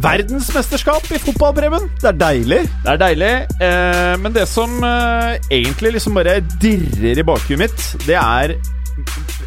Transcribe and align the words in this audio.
verdensmesterskap 0.00 1.10
i 1.12 1.20
fotball, 1.20 1.54
Preben. 1.56 1.88
Det 2.00 2.08
er 2.12 2.20
deilig. 2.20 2.60
Det 2.84 2.92
er 2.94 3.00
deilig, 3.02 3.32
eh, 3.60 4.14
men 4.22 4.34
det 4.34 4.46
som 4.48 4.78
eh, 4.86 5.36
egentlig 5.52 5.96
liksom 5.98 6.16
bare 6.16 6.38
dirrer 6.62 7.20
i 7.20 7.26
bakhuet 7.26 7.60
mitt, 7.66 7.90
det 8.06 8.18
er 8.20 8.56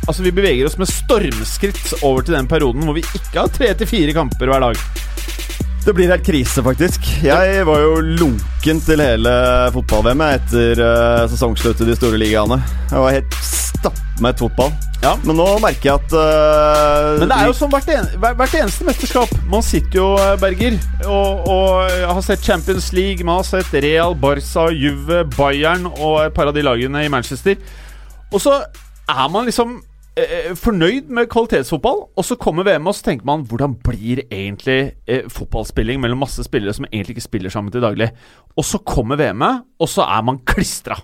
Altså, 0.05 0.23
vi 0.25 0.31
beveger 0.33 0.65
oss 0.65 0.75
med 0.77 0.89
stormskritt 0.89 1.93
over 2.05 2.25
til 2.25 2.33
den 2.33 2.47
perioden 2.49 2.85
hvor 2.85 2.97
vi 2.97 3.03
ikke 3.05 3.43
har 3.43 3.51
tre 3.53 3.71
til 3.77 3.89
fire 3.89 4.13
kamper 4.13 4.49
hver 4.49 4.63
dag. 4.65 4.81
Det 5.85 5.93
blir 5.93 6.09
helt 6.09 6.25
krise, 6.25 6.63
faktisk. 6.65 7.05
Jeg 7.21 7.65
var 7.69 7.83
jo 7.83 7.99
lunken 8.01 8.81
til 8.85 9.05
hele 9.05 9.35
fotball-VM 9.73 10.25
etter 10.31 10.81
uh, 10.81 11.27
sesongsluttet 11.29 11.85
i 11.85 11.91
de 11.91 11.99
store 11.99 12.21
ligaene. 12.21 12.57
Jeg 12.89 13.05
var 13.05 13.17
helt 13.19 13.37
stappmett 14.15 14.39
fotball. 14.39 14.71
Ja. 15.03 15.15
Men 15.25 15.37
nå 15.37 15.45
merker 15.61 15.89
jeg 15.89 15.99
at 15.99 16.13
uh, 16.15 17.19
Men 17.19 17.29
det 17.29 17.37
er 17.37 17.49
jo 17.49 17.55
som 17.55 17.71
hvert, 17.71 17.89
en, 17.93 18.07
hvert 18.21 18.55
eneste 18.55 18.85
mesterskap. 18.87 19.31
Man 19.51 19.63
sitter 19.63 19.99
jo, 19.99 20.07
eh, 20.17 20.37
Berger, 20.39 20.77
og, 21.05 21.47
og 21.51 21.91
har 22.15 22.21
sett 22.23 22.43
Champions 22.43 22.91
League, 22.93 23.25
man 23.25 23.41
har 23.41 23.47
sett 23.47 23.73
Real, 23.73 24.15
Barca, 24.15 24.69
Juve, 24.71 25.25
Bayern 25.35 25.85
og 25.91 26.25
et 26.25 26.33
par 26.33 26.49
av 26.49 26.55
de 26.55 26.63
lagene 26.63 27.05
i 27.05 27.11
Manchester. 27.11 27.59
Og 28.31 28.41
så 28.41 28.61
er 29.11 29.27
man 29.31 29.45
liksom 29.45 29.77
eh, 30.17 30.53
fornøyd 30.57 31.11
med 31.13 31.29
kvalitetsfotball, 31.29 32.05
og 32.15 32.25
så 32.25 32.39
kommer 32.39 32.65
VM, 32.65 32.87
og 32.87 32.95
så 32.95 33.11
tenker 33.11 33.27
man 33.27 33.45
hvordan 33.45 33.75
blir 33.85 34.23
egentlig 34.29 34.95
eh, 35.07 35.27
fotballspilling 35.29 36.01
mellom 36.01 36.23
masse 36.23 36.43
spillere 36.47 36.73
som 36.73 36.87
egentlig 36.91 37.17
ikke 37.17 37.29
spiller 37.29 37.53
sammen 37.53 37.73
til 37.73 37.83
daglig? 37.83 38.09
Og 38.55 38.65
så 38.65 38.81
kommer 38.81 39.19
VM-et, 39.19 39.67
og 39.79 39.91
så 39.91 40.07
er 40.07 40.25
man 40.25 40.41
klistra. 40.47 40.97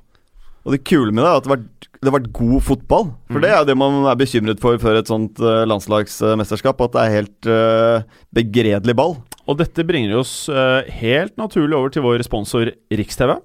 Og 0.66 0.76
det 0.76 0.84
kule 0.86 1.12
med 1.12 1.24
det 1.24 1.30
er 1.32 1.38
at 1.40 1.46
det 1.46 1.52
har 1.52 1.58
vært, 1.58 2.14
vært 2.16 2.32
god 2.38 2.62
fotball. 2.68 3.06
For 3.32 3.40
Mm. 3.40 3.42
det 3.42 3.50
er 3.50 3.58
jo 3.62 3.68
det 3.72 3.78
man 3.78 4.06
er 4.12 4.16
bekymret 4.20 4.60
for 4.62 4.78
før 4.82 5.00
et 5.00 5.10
sånt 5.10 5.40
uh, 5.42 5.64
landslagsmesterskap. 5.66 6.82
At 6.86 6.94
det 6.94 7.02
er 7.06 7.16
helt 7.18 7.50
uh, 7.50 8.04
begredelig 8.34 8.96
ball. 8.96 9.16
Og 9.50 9.58
dette 9.58 9.86
bringer 9.88 10.20
oss 10.20 10.48
uh, 10.50 10.82
helt 11.02 11.34
naturlig 11.42 11.76
over 11.78 11.90
til 11.90 12.06
vår 12.06 12.22
sponsor 12.28 12.70
Riks-TV. 12.94 13.40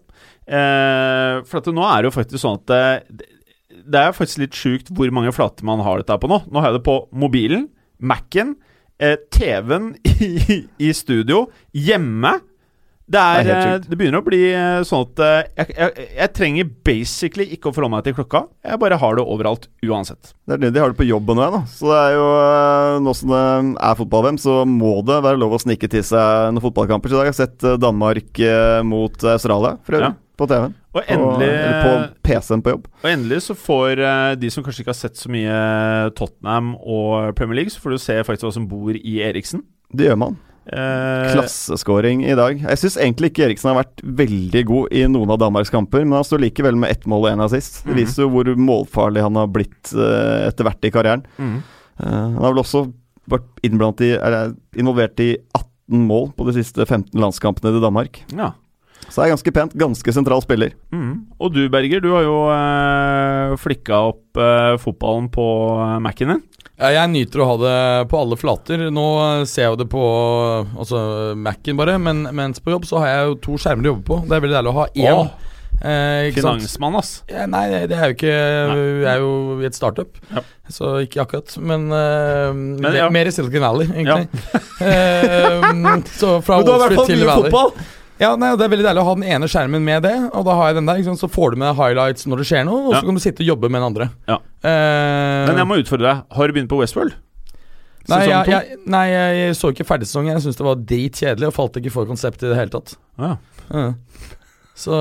Eh, 0.46 1.40
for 1.48 1.58
at 1.58 1.66
nå 1.74 1.82
er 1.82 2.04
det 2.04 2.10
jo 2.12 2.14
faktisk 2.14 2.38
sånn 2.38 2.60
at 2.60 2.68
det, 2.70 3.24
det 3.82 3.98
er 3.98 4.12
faktisk 4.14 4.38
litt 4.44 4.54
sjukt 4.54 4.92
hvor 4.94 5.10
mange 5.10 5.32
flater 5.34 5.66
man 5.66 5.82
har 5.82 5.98
dette 5.98 6.14
på 6.22 6.28
nå. 6.30 6.38
Nå 6.46 6.62
har 6.62 6.70
jeg 6.70 6.78
det 6.78 6.86
på 6.86 6.94
mobilen, 7.18 7.64
Mac-en, 7.98 8.52
eh, 9.02 9.16
TV-en 9.34 9.88
i, 10.22 10.60
i 10.86 10.92
studio, 10.94 11.46
hjemme. 11.74 12.36
Det, 13.06 13.20
er, 13.22 13.44
Det 13.46 13.54
er 13.54 13.68
eh, 13.70 13.82
det 13.86 13.96
begynner 14.00 14.18
å 14.18 14.26
bli 14.26 14.40
eh, 14.50 14.80
sånn 14.86 15.04
at 15.06 15.20
eh, 15.22 15.36
jeg, 15.60 15.74
jeg, 15.76 16.06
jeg 16.16 16.32
trenger 16.34 16.70
basically 16.88 17.46
ikke 17.54 17.70
å 17.70 17.76
forholde 17.76 17.94
meg 17.94 18.06
til 18.08 18.16
klokka. 18.16 18.40
Jeg 18.66 18.80
bare 18.82 18.98
har 18.98 19.18
det 19.18 19.22
overalt 19.22 19.68
uansett. 19.86 20.32
Det 20.42 20.56
er 20.56 20.64
det 20.64 20.72
de 20.74 20.82
har 20.82 20.90
det 20.90 20.98
på 20.98 21.06
jobben 21.06 21.38
nå, 21.38 21.46
da. 21.54 21.60
Så 21.70 21.86
det 21.92 22.00
er 22.00 22.16
jo 22.16 22.26
Nå 23.06 23.12
som 23.14 23.30
det 23.30 23.42
er 23.86 23.98
fotball-VM, 23.98 24.38
så 24.42 24.56
må 24.66 24.96
det 25.06 25.20
være 25.22 25.38
lov 25.38 25.54
å 25.54 25.60
snike 25.62 25.90
til 25.92 26.02
seg 26.06 26.50
noen 26.50 26.64
fotballkamper. 26.64 27.12
Så 27.12 27.14
i 27.14 27.18
dag 27.20 27.28
har 27.28 27.30
jeg 27.30 27.38
sett 27.44 27.66
Danmark 27.82 28.40
mot 28.88 29.26
Australia, 29.34 29.76
for 29.86 29.98
øvrig. 29.98 30.14
Ja. 30.14 30.22
På 30.36 30.44
TV-en. 30.50 30.74
Og 30.92 31.12
endelig 31.12 31.46
og, 31.52 31.76
på 31.86 31.92
PC-en 32.28 32.64
på 32.64 32.74
jobb. 32.74 32.88
Og 33.00 33.06
endelig 33.08 33.38
så 33.46 33.56
får 33.56 34.02
de 34.40 34.50
som 34.52 34.66
kanskje 34.66 34.82
ikke 34.84 34.92
har 34.92 34.98
sett 34.98 35.20
så 35.20 35.30
mye 35.32 35.60
Tottenham 36.18 36.74
og 36.82 37.30
Premier 37.38 37.62
League, 37.62 37.72
så 37.72 37.80
får 37.80 37.94
du 37.94 38.02
se 38.02 38.18
faktisk 38.26 38.48
hva 38.48 38.56
som 38.58 38.68
bor 38.68 38.98
i 38.98 39.16
Eriksen. 39.24 39.64
Det 39.94 40.10
gjør 40.10 40.20
man. 40.26 40.36
Eh, 40.66 41.32
Klasseskåring 41.32 42.24
i 42.26 42.34
dag. 42.34 42.58
Jeg 42.60 42.78
syns 42.80 42.96
egentlig 42.98 43.30
ikke 43.30 43.44
Eriksen 43.46 43.70
har 43.70 43.84
vært 43.84 44.02
veldig 44.02 44.62
god 44.66 44.92
i 44.98 45.04
noen 45.06 45.30
av 45.30 45.38
Danmarks 45.38 45.70
kamper, 45.70 46.02
men 46.02 46.16
han 46.18 46.26
står 46.26 46.42
likevel 46.42 46.74
med 46.82 46.90
ett 46.90 47.06
mål 47.06 47.28
og 47.28 47.32
én 47.36 47.44
assist. 47.44 47.84
Det 47.84 47.92
Mhm. 47.92 48.00
viser 48.00 48.22
jo 48.24 48.30
hvor 48.30 48.50
målfarlig 48.56 49.22
han 49.22 49.34
har 49.38 49.46
blitt 49.46 49.92
eh, 49.94 50.48
etter 50.48 50.64
hvert 50.66 50.84
i 50.84 50.90
karrieren. 50.90 51.22
Mm. 51.38 51.62
Han 52.02 52.34
har 52.42 52.52
vel 52.52 52.62
også 52.64 52.92
vært 53.30 54.02
i, 54.02 54.18
involvert 54.78 55.20
i 55.20 55.36
18 55.54 56.06
mål 56.06 56.32
på 56.36 56.46
de 56.46 56.52
siste 56.62 56.84
15 56.86 57.14
landskampene 57.14 57.72
til 57.72 57.80
Danmark. 57.80 58.20
Ja. 58.36 58.52
Så 59.08 59.20
det 59.20 59.26
er 59.26 59.32
ganske 59.34 59.52
pent. 59.54 59.76
Ganske 59.78 60.14
sentral 60.14 60.42
spiller. 60.44 60.74
Mm. 60.92 61.12
Og 61.38 61.54
du, 61.54 61.62
Berger, 61.72 62.02
du 62.04 62.10
har 62.14 62.26
jo 62.26 62.36
eh, 62.52 63.56
flikka 63.62 64.02
opp 64.10 64.40
eh, 64.42 64.74
fotballen 64.82 65.30
på 65.32 65.46
eh, 65.80 65.96
Mac-en 66.04 66.34
din. 66.34 66.44
Ja, 66.76 66.90
jeg 66.92 67.08
nyter 67.14 67.40
å 67.40 67.48
ha 67.48 67.56
det 67.62 67.76
på 68.10 68.18
alle 68.20 68.36
flater. 68.36 68.86
Nå 68.92 69.06
ser 69.48 69.64
jeg 69.66 69.72
jo 69.72 69.80
det 69.80 69.88
på 69.92 70.02
altså 70.76 71.32
Mac-en 71.40 71.78
bare, 71.78 71.96
men 72.02 72.26
mens 72.36 72.60
på 72.60 72.74
jobb 72.74 72.84
så 72.88 73.00
har 73.00 73.12
jeg 73.12 73.30
jo 73.30 73.38
to 73.48 73.58
skjermer 73.62 73.86
å 73.88 73.94
jobbe 73.94 74.08
på. 74.10 74.22
Det 74.26 74.36
er 74.36 74.44
veldig 74.44 74.58
deilig 74.58 74.74
å 74.74 74.80
ha 74.82 74.88
én. 74.92 75.12
Åh, 75.24 75.52
Eh, 75.76 76.30
ikke? 76.30 76.40
Finansmann, 76.40 76.94
ass. 76.96 77.10
Ja, 77.28 77.44
nei, 77.50 77.66
det 77.84 77.96
er 77.96 78.08
jo 78.08 78.14
ikke 78.14 78.30
Jeg 78.32 79.08
er 79.10 79.18
jo 79.20 79.32
i 79.60 79.66
et 79.68 79.76
startup, 79.76 80.16
Ja. 80.32 80.40
så 80.72 80.94
ikke 81.04 81.20
akkurat. 81.26 81.52
Men, 81.60 81.90
eh, 81.92 82.96
ja. 82.96 83.10
mer 83.10 83.28
i 83.28 83.30
Silicon 83.34 83.60
Valley, 83.60 83.86
egentlig. 83.92 84.28
Eh, 84.76 86.02
så 86.20 86.42
fra 86.44 86.58
Men 86.58 86.66
du 86.66 86.70
har 86.72 86.76
i 86.76 86.94
hvert 86.94 86.98
fall 87.00 87.08
mye 87.08 87.36
fotball! 87.42 87.70
Ja, 88.18 88.30
nei, 88.40 88.54
Det 88.56 88.64
er 88.64 88.72
veldig 88.72 88.86
deilig 88.86 89.02
å 89.02 89.08
ha 89.10 89.14
den 89.18 89.26
ene 89.28 89.48
skjermen 89.50 89.82
med 89.84 90.02
det, 90.06 90.14
og 90.32 90.44
da 90.48 90.54
har 90.56 90.70
jeg 90.70 90.78
den 90.78 90.86
der. 90.88 91.02
Så 91.20 91.28
får 91.28 91.52
du 91.52 91.56
med 91.60 91.76
highlights 91.76 92.24
når 92.26 92.40
det 92.42 92.46
skjer 92.48 92.64
noe, 92.64 92.86
og 92.86 92.92
så 92.94 93.00
Ja. 93.02 93.06
kan 93.10 93.14
du 93.14 93.20
sitte 93.20 93.42
og 93.44 93.50
jobbe 93.52 93.68
med 93.70 93.80
den 93.82 93.88
andre. 93.90 94.10
Ja. 94.26 94.38
Uh, 94.64 95.46
Men 95.50 95.56
jeg 95.60 95.66
må 95.68 95.76
utfordre 95.82 96.08
deg. 96.14 96.22
Har 96.32 96.46
du 96.48 96.52
begynt 96.56 96.68
på 96.72 96.78
Westworld? 96.80 97.12
Nei, 98.08 98.20
jeg, 98.28 98.46
jeg, 98.46 98.78
nei, 98.86 99.06
jeg 99.10 99.54
så 99.58 99.72
ikke 99.74 99.84
ferdig 99.84 100.06
sesongen. 100.06 100.32
Jeg 100.36 100.42
syntes 100.44 100.56
det 100.60 100.64
var 100.64 100.76
dritkjedelig 100.76 101.46
og 101.48 101.54
falt 101.56 101.76
ikke 101.80 101.90
for 101.90 102.06
konseptet 102.06 102.46
i 102.46 102.52
det 102.52 102.56
hele 102.56 102.70
tatt. 102.70 102.96
Ja. 103.18 103.36
Uh, 103.70 103.92
Så 104.76 104.92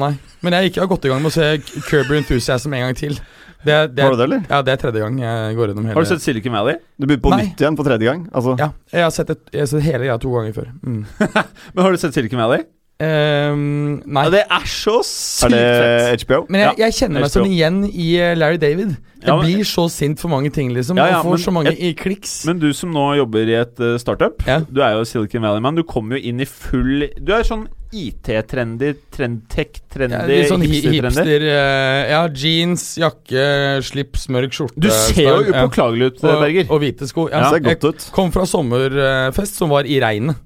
nei. 0.00 0.14
Men 0.42 0.52
jeg 0.56 0.70
ikke 0.72 0.80
har 0.80 0.88
gått 0.88 1.04
i 1.04 1.08
gang 1.12 1.20
med 1.22 1.30
å 1.30 1.34
se 1.36 1.58
Kirby 1.88 2.16
Enthusiasm 2.18 2.72
en 2.74 2.80
gang 2.88 2.96
til. 2.96 3.18
Det, 3.64 3.72
er- 3.76 3.88
det, 3.92 4.02
Har 4.02 4.10
er- 4.12 4.16
du 4.16 4.20
det, 4.20 4.24
eller? 4.24 4.42
Ja, 4.48 4.62
det 4.62 4.72
er 4.72 4.76
tredje 4.80 5.00
gang 5.04 5.18
jeg 5.20 5.56
går 5.56 5.66
gjennom 5.68 5.84
hele 5.84 5.94
Har 5.94 6.02
du 6.06 6.08
sett 6.08 6.22
Silicon 6.24 6.52
Valley? 6.56 6.76
Du 6.98 7.06
begynte 7.06 7.22
på 7.26 7.30
Nei. 7.34 7.42
nytt 7.44 7.60
igjen 7.60 7.76
for 7.76 7.84
tredje 7.84 8.06
gang? 8.08 8.22
Altså, 8.32 8.54
Ja, 8.58 8.70
jeg 8.92 9.02
har 9.04 9.10
sett, 9.10 9.30
et, 9.30 9.42
jeg 9.52 9.60
har 9.60 9.66
sett 9.66 9.82
hele 9.84 9.98
greia 10.06 10.18
to 10.22 10.30
ganger 10.32 10.52
før. 10.56 10.70
Mm. 10.82 11.04
Men 11.74 11.84
har 11.84 11.90
du 11.92 11.98
sett 12.00 12.14
Silicon 12.16 12.40
Valley? 12.40 12.64
Ehm, 13.00 14.02
nei. 14.04 14.24
Ja, 14.26 14.30
det 14.34 14.42
er 14.52 14.66
så 14.68 14.98
sykt 15.06 15.46
er 15.48 15.54
det 15.56 16.20
fett! 16.20 16.24
HBO? 16.28 16.40
Men 16.52 16.60
jeg, 16.66 16.74
jeg 16.82 16.96
kjenner 16.98 17.22
meg 17.22 17.30
HBO. 17.30 17.36
sånn 17.38 17.54
igjen 17.54 17.78
i 17.88 18.08
eh, 18.20 18.34
Larry 18.36 18.58
David. 18.60 18.90
Jeg 19.20 19.28
Ja, 19.28 19.36
men- 19.36 19.46
blir 19.50 19.64
så 19.68 19.86
sint 19.92 20.20
for 20.20 20.28
mange 20.32 20.48
ting, 20.52 20.70
liksom. 20.72 20.96
Ja, 20.96 21.06
ja, 21.10 21.18
og 21.20 21.26
får 21.26 21.34
men 21.36 21.42
så 21.44 21.52
mange 21.52 21.72
et, 21.72 21.80
i 21.80 21.90
kliks. 21.96 22.44
Men 22.48 22.58
du 22.60 22.70
som 22.76 22.92
nå 22.92 23.06
jobber 23.18 23.48
i 23.48 23.56
et 23.60 23.80
uh, 23.80 23.96
startup, 24.00 24.40
Ja. 24.46 24.60
du 24.64 24.80
er 24.84 24.94
jo 24.98 25.04
Silicon 25.04 25.42
Valley-mann. 25.44 25.76
Du 25.76 25.82
kommer 25.84 26.16
jo 26.16 26.28
inn 26.30 26.40
i 26.40 26.46
full 26.48 27.06
Du 27.20 27.32
er 27.36 27.42
sånn 27.44 27.66
IT-trendy, 27.92 28.92
trendtech-trendy, 29.10 30.36
ja, 30.38 30.46
sånn 30.48 30.62
hipster-trendy. 30.62 31.00
hipster 31.02 31.44
uh, 31.48 32.10
Ja, 32.12 32.20
jeans, 32.28 32.84
jakke, 33.00 33.82
slips, 33.82 34.28
mørk 34.32 34.52
skjorte. 34.56 34.78
Du 34.80 34.88
ser 34.92 35.24
jo 35.26 35.42
upåklagelig 35.50 36.12
ut, 36.14 36.24
og, 36.24 36.40
Berger. 36.44 36.66
og 36.70 36.80
hvite 36.84 37.08
sko. 37.10 37.26
Det 37.28 37.36
Ja, 37.40 37.50
ser 37.50 37.64
godt 37.66 37.84
ut. 37.90 38.04
Jeg 38.06 38.14
kom 38.14 38.30
fra 38.32 38.46
sommerfest 38.48 39.56
som 39.60 39.68
var 39.72 39.84
i 39.88 39.98
regnet. 40.00 40.36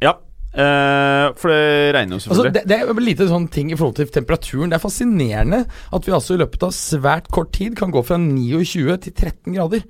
Ja, 0.00 0.14
eh, 0.54 1.26
for 1.38 1.52
det 1.52 1.94
regner 1.94 2.16
jo 2.16 2.20
Altså, 2.20 2.28
selvfølgelig. 2.32 2.54
det, 2.54 2.64
det 2.68 2.78
er 2.80 2.90
en 2.90 3.04
lite 3.06 3.28
sånn 3.30 3.48
ting 3.52 3.70
i 3.70 3.78
forhold 3.78 3.96
til 4.00 4.10
temperaturen. 4.14 4.70
Det 4.72 4.78
er 4.80 4.84
fascinerende 4.84 5.62
at 5.68 6.06
vi 6.06 6.12
altså 6.16 6.34
i 6.36 6.42
løpet 6.42 6.66
av 6.66 6.74
svært 6.76 7.30
kort 7.30 7.52
tid 7.56 7.76
kan 7.78 7.92
gå 7.94 8.02
fra 8.06 8.18
29 8.18 8.96
til 9.06 9.12
13 9.12 9.54
grader. 9.56 9.86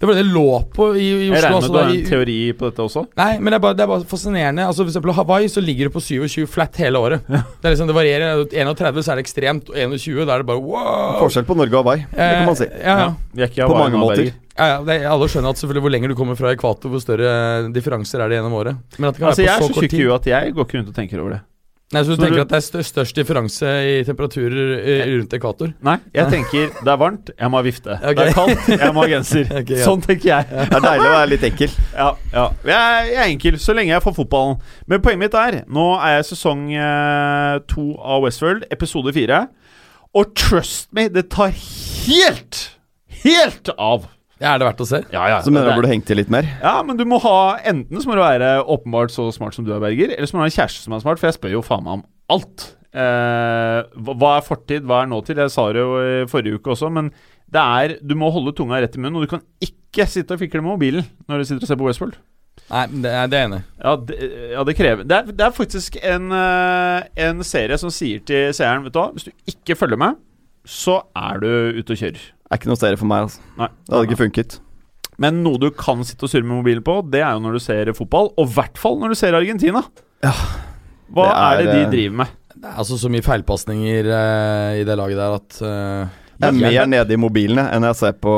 Det 0.00 0.08
var 0.08 0.16
det 0.16 0.22
det 0.24 0.32
lå 0.32 0.44
på 0.72 0.86
i, 0.96 1.02
i 1.04 1.26
jeg 1.28 1.42
regner 1.44 1.50
med 1.50 1.56
Altså, 1.60 1.72
du 1.72 1.78
har 1.78 1.90
en 1.92 2.06
teori 2.08 2.36
på 2.56 2.70
dette 2.70 2.80
også. 2.86 3.02
nei, 3.20 3.32
men 3.38 3.52
det 3.52 3.58
er, 3.58 3.62
bare, 3.66 3.76
det 3.76 3.84
er 3.84 3.90
bare 3.90 4.06
fascinerende. 4.08 4.64
Altså 4.64 4.86
For 4.86 4.88
eksempel 4.94 5.12
Hawaii 5.18 5.50
så 5.52 5.60
ligger 5.60 5.90
det 5.90 5.92
på 5.92 6.00
27 6.00 6.46
flat 6.48 6.78
hele 6.80 7.02
året. 7.04 7.26
Det 7.28 7.68
er 7.68 7.74
liksom, 7.74 7.90
det 7.90 7.96
varierer. 7.98 8.46
31 8.48 9.04
så 9.04 9.12
er 9.12 9.20
det 9.20 9.26
ekstremt, 9.26 9.68
og 9.68 9.76
21 9.76 10.24
da 10.24 10.38
er 10.38 10.44
det 10.44 10.48
bare 10.48 10.62
wow. 10.64 11.18
Forskjell 11.20 11.44
på 11.44 11.58
Norge 11.60 11.76
og 11.76 11.84
Hawaii, 11.84 12.06
det 12.16 12.30
kan 12.38 12.48
man 12.48 12.56
si. 12.62 12.70
Eh, 12.70 12.80
Ja, 12.80 12.96
ja. 13.04 13.10
Vi 13.36 13.44
er 13.44 13.52
ikke 13.52 13.60
i 13.60 13.68
På 13.68 13.76
mange 13.76 14.00
måter. 14.00 14.32
Ja, 14.56 14.66
ja 14.72 14.80
det, 14.88 14.96
Alle 15.08 15.28
skjønner 15.28 15.52
at 15.52 15.60
selvfølgelig 15.60 15.84
hvor 15.84 15.92
lenger 15.94 16.08
du 16.08 16.16
kommer 16.16 16.36
fra 16.40 16.54
ekvator, 16.56 16.92
hvor 16.92 17.04
større 17.04 17.68
differanser 17.72 18.24
er 18.24 18.32
det 18.32 18.40
gjennom 18.40 18.56
året. 18.56 18.80
Men 18.98 19.08
at 19.12 19.16
det 19.16 19.20
kan 19.20 19.28
Altså, 19.34 19.44
jeg 19.44 19.52
være 19.52 19.56
er 19.56 19.60
på 19.60 19.68
så 19.68 19.68
så 19.68 19.76
kort 19.76 19.84
tjukk 19.84 19.92
i 19.92 19.96
tid 19.96 20.06
huet 20.08 20.16
at 20.20 20.32
jeg 20.32 20.54
går 20.56 20.64
ikke 20.68 20.78
rundt 20.80 20.92
og 20.92 20.96
tenker 20.96 21.20
over 21.20 21.36
det. 21.36 21.40
Nei, 21.90 22.04
Så 22.04 22.12
du 22.12 22.14
Så 22.14 22.22
tenker 22.22 22.36
du- 22.36 22.40
at 22.42 22.48
det 22.48 22.56
er 22.56 22.62
størst, 22.62 22.92
størst 22.94 23.16
differanse 23.18 23.66
i 23.66 24.04
temperaturer 24.06 24.68
eh, 24.78 25.00
rundt 25.10 25.32
ekvator? 25.34 25.72
Nei, 25.82 25.96
jeg 26.14 26.28
tenker 26.30 26.68
det 26.84 26.86
er 26.92 26.96
varmt, 27.00 27.30
jeg 27.34 27.50
må 27.50 27.58
ha 27.58 27.62
vifte. 27.66 27.96
Okay. 27.98 28.14
Det 28.14 28.26
er 28.28 28.36
kaldt, 28.36 28.68
jeg 28.78 28.94
må 28.94 29.02
ha 29.02 29.08
genser. 29.10 29.50
okay, 29.60 29.74
ja. 29.80 29.84
Sånn 29.88 30.04
tenker 30.04 30.28
jeg. 30.30 30.46
Det 30.52 30.76
er 30.78 30.84
deilig 30.84 31.08
å 31.08 31.16
være 31.16 31.30
litt 31.32 31.46
enkel. 31.50 31.74
Ja, 31.96 32.12
ja. 32.32 32.44
Jeg, 32.62 32.76
er, 32.76 33.10
jeg 33.10 33.18
er 33.24 33.32
enkel, 33.32 33.58
så 33.58 33.74
lenge 33.74 33.90
jeg 33.90 34.04
får 34.06 34.14
fotballen. 34.20 34.60
Men 34.86 35.02
poenget 35.02 35.24
mitt 35.24 35.34
er 35.34 35.58
Nå 35.66 35.88
er 35.98 36.14
jeg 36.20 36.28
sesong 36.30 36.62
eh, 36.78 37.58
to 37.74 37.88
av 37.98 38.22
Westworld, 38.22 38.68
episode 38.70 39.12
fire. 39.18 39.42
Og 40.14 40.30
trust 40.38 40.92
me, 40.94 41.08
det 41.10 41.26
tar 41.34 41.50
helt, 42.06 42.62
helt 43.24 43.74
av. 43.78 44.06
Ja, 44.40 44.54
er 44.54 44.60
det 44.62 44.68
verdt 44.70 44.80
å 44.80 44.88
se? 44.88 45.02
Ja, 45.12 45.26
ja. 45.28 45.38
Så 45.44 45.52
mener 45.52 45.68
du 45.68 45.76
burde 45.82 45.90
hengt 45.92 46.06
til 46.08 46.16
litt 46.16 46.30
mer? 46.32 46.46
Ja, 46.62 46.78
men 46.86 46.96
du 46.96 47.04
må 47.08 47.18
ha 47.20 47.58
Enten 47.68 48.00
så 48.00 48.08
må 48.08 48.16
du 48.16 48.22
være 48.24 48.54
åpenbart 48.64 49.12
så 49.12 49.26
smart 49.36 49.56
som 49.56 49.66
du 49.66 49.74
er, 49.74 49.82
Berger, 49.82 50.14
eller 50.16 50.28
så 50.30 50.36
må 50.36 50.40
du 50.40 50.46
ha 50.46 50.52
en 50.52 50.56
kjæreste 50.56 50.86
som 50.86 50.96
er 50.96 51.02
smart, 51.04 51.20
for 51.20 51.28
jeg 51.28 51.36
spør 51.36 51.58
jo 51.58 51.64
faen 51.66 51.84
meg 51.84 51.98
om 51.98 52.06
alt. 52.32 52.70
Eh, 52.90 54.00
hva 54.08 54.30
er 54.38 54.46
fortid, 54.46 54.86
hva 54.88 55.02
er 55.04 55.10
nåtid? 55.12 55.38
Jeg 55.44 55.52
sa 55.52 55.66
det 55.74 55.84
jo 55.84 55.92
i 56.00 56.24
forrige 56.30 56.56
uke 56.58 56.72
også, 56.72 56.88
men 56.90 57.12
det 57.50 57.60
er 57.62 57.94
Du 58.06 58.16
må 58.18 58.30
holde 58.34 58.54
tunga 58.56 58.80
rett 58.80 58.96
i 58.96 59.02
munnen, 59.02 59.20
og 59.20 59.26
du 59.28 59.34
kan 59.36 59.44
ikke 59.62 60.08
sitte 60.08 60.34
og 60.34 60.42
fikle 60.42 60.62
med 60.64 60.72
mobilen 60.72 61.06
når 61.28 61.42
du 61.42 61.50
sitter 61.50 61.66
og 61.66 61.70
ser 61.70 61.80
på 61.82 61.86
Westworld. 61.90 62.18
Nei, 62.70 62.86
det 63.04 63.12
er 63.12 63.30
det 63.30 63.38
er 63.38 63.46
enig. 63.48 63.60
Ja, 63.82 63.94
det, 64.08 64.18
ja, 64.54 64.64
det 64.66 64.74
krever 64.78 65.06
det 65.06 65.16
er, 65.16 65.30
det 65.34 65.46
er 65.46 65.54
faktisk 65.54 65.96
en, 66.02 66.32
eh, 66.34 67.06
en 67.28 67.44
serie 67.46 67.78
som 67.82 67.92
sier 67.94 68.22
til 68.26 68.50
seeren 68.56 68.84
Vet 68.86 68.94
du 68.94 69.00
hva, 69.02 69.08
hvis 69.14 69.28
du 69.28 69.32
ikke 69.52 69.78
følger 69.78 70.00
med, 70.00 70.18
så 70.64 71.00
er 71.18 71.40
du 71.42 71.50
ute 71.78 71.94
og 71.94 72.02
kjører. 72.04 72.28
Er 72.50 72.58
ikke 72.58 72.70
noe 72.70 72.80
serie 72.80 72.98
for 72.98 73.06
meg, 73.10 73.28
altså. 73.28 73.42
Nei. 73.60 73.68
Det 73.86 73.94
hadde 73.94 74.08
ikke 74.08 74.20
funket. 74.24 74.56
Men 75.20 75.42
noe 75.44 75.60
du 75.60 75.68
kan 75.76 76.00
sitte 76.08 76.24
og 76.26 76.32
surre 76.32 76.46
med 76.46 76.56
mobilen 76.62 76.82
på, 76.86 76.96
det 77.12 77.20
er 77.22 77.34
jo 77.36 77.42
når 77.44 77.58
du 77.58 77.62
ser 77.62 77.90
fotball. 77.96 78.32
Og 78.40 78.48
i 78.48 78.54
hvert 78.56 78.80
fall 78.80 78.96
når 78.98 79.12
du 79.12 79.18
ser 79.20 79.36
Argentina. 79.36 79.82
Ja, 80.24 80.32
Hva 81.12 81.26
det 81.28 81.34
er, 81.34 81.44
er, 81.44 81.60
det 81.60 81.74
de 81.74 81.82
eh, 81.84 81.90
driver 81.92 82.16
med? 82.22 82.32
Det 82.60 82.66
er 82.70 82.80
altså 82.82 82.96
så 83.00 83.10
mye 83.12 83.24
feilpasninger 83.24 84.08
eh, 84.16 84.80
i 84.80 84.86
det 84.88 84.96
laget 84.98 85.20
der 85.20 85.36
at 85.36 85.60
eh, 85.64 86.16
Jeg 86.40 86.48
er 86.48 86.56
mer 86.60 86.88
nede 86.90 87.14
i 87.14 87.20
mobilene 87.20 87.66
enn 87.76 87.84
jeg 87.88 87.98
ser 88.00 88.16
på 88.20 88.32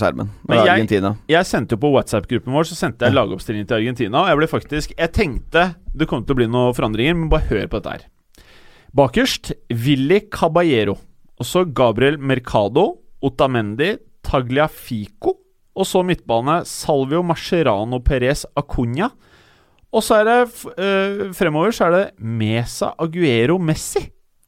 skjermen. 0.00 0.28
Men 0.48 0.60
jeg- 0.60 0.72
Argentina. 0.76 1.14
Jeg 1.32 1.48
sendte 1.48 1.76
jo 1.76 1.82
på 1.86 1.90
WhatsApp-gruppen 1.96 2.52
vår 2.56 2.68
Så 2.68 2.76
sendte 2.78 3.08
jeg 3.08 3.16
lagoppstillingen 3.16 3.66
til 3.70 3.80
Argentina. 3.80 4.22
Og 4.22 4.28
jeg 4.30 4.40
ble 4.42 4.50
faktisk 4.52 4.92
Jeg 4.96 5.12
tenkte 5.16 5.64
det 5.96 6.08
kom 6.08 6.22
til 6.24 6.36
å 6.36 6.40
bli 6.42 6.46
noen 6.52 6.76
forandringer, 6.76 7.16
men 7.16 7.32
bare 7.32 7.48
hør 7.48 7.66
på 7.72 7.80
dette 7.80 7.96
her. 7.96 8.06
Bakerst 8.96 9.52
Willy 9.72 10.20
Caballero. 10.32 10.98
Og 11.40 11.44
så 11.48 11.64
Gabriel 11.68 12.16
Mercado, 12.20 12.98
Otamendi, 13.24 13.96
Tagliafico. 14.26 15.36
Og 15.76 15.84
så 15.84 16.02
midtbane 16.06 16.62
Salvio 16.64 17.22
Mascherano 17.22 18.00
Perez 18.00 18.46
Acuña. 18.56 19.10
Og 19.92 20.02
så 20.04 20.20
er 20.20 20.24
det 20.28 20.38
øh, 20.76 21.32
fremover 21.36 21.72
så 21.72 21.88
er 21.88 21.94
det 21.94 22.04
Mesa 22.18 22.92
Aguero 22.98 23.58
Messi. 23.58 24.06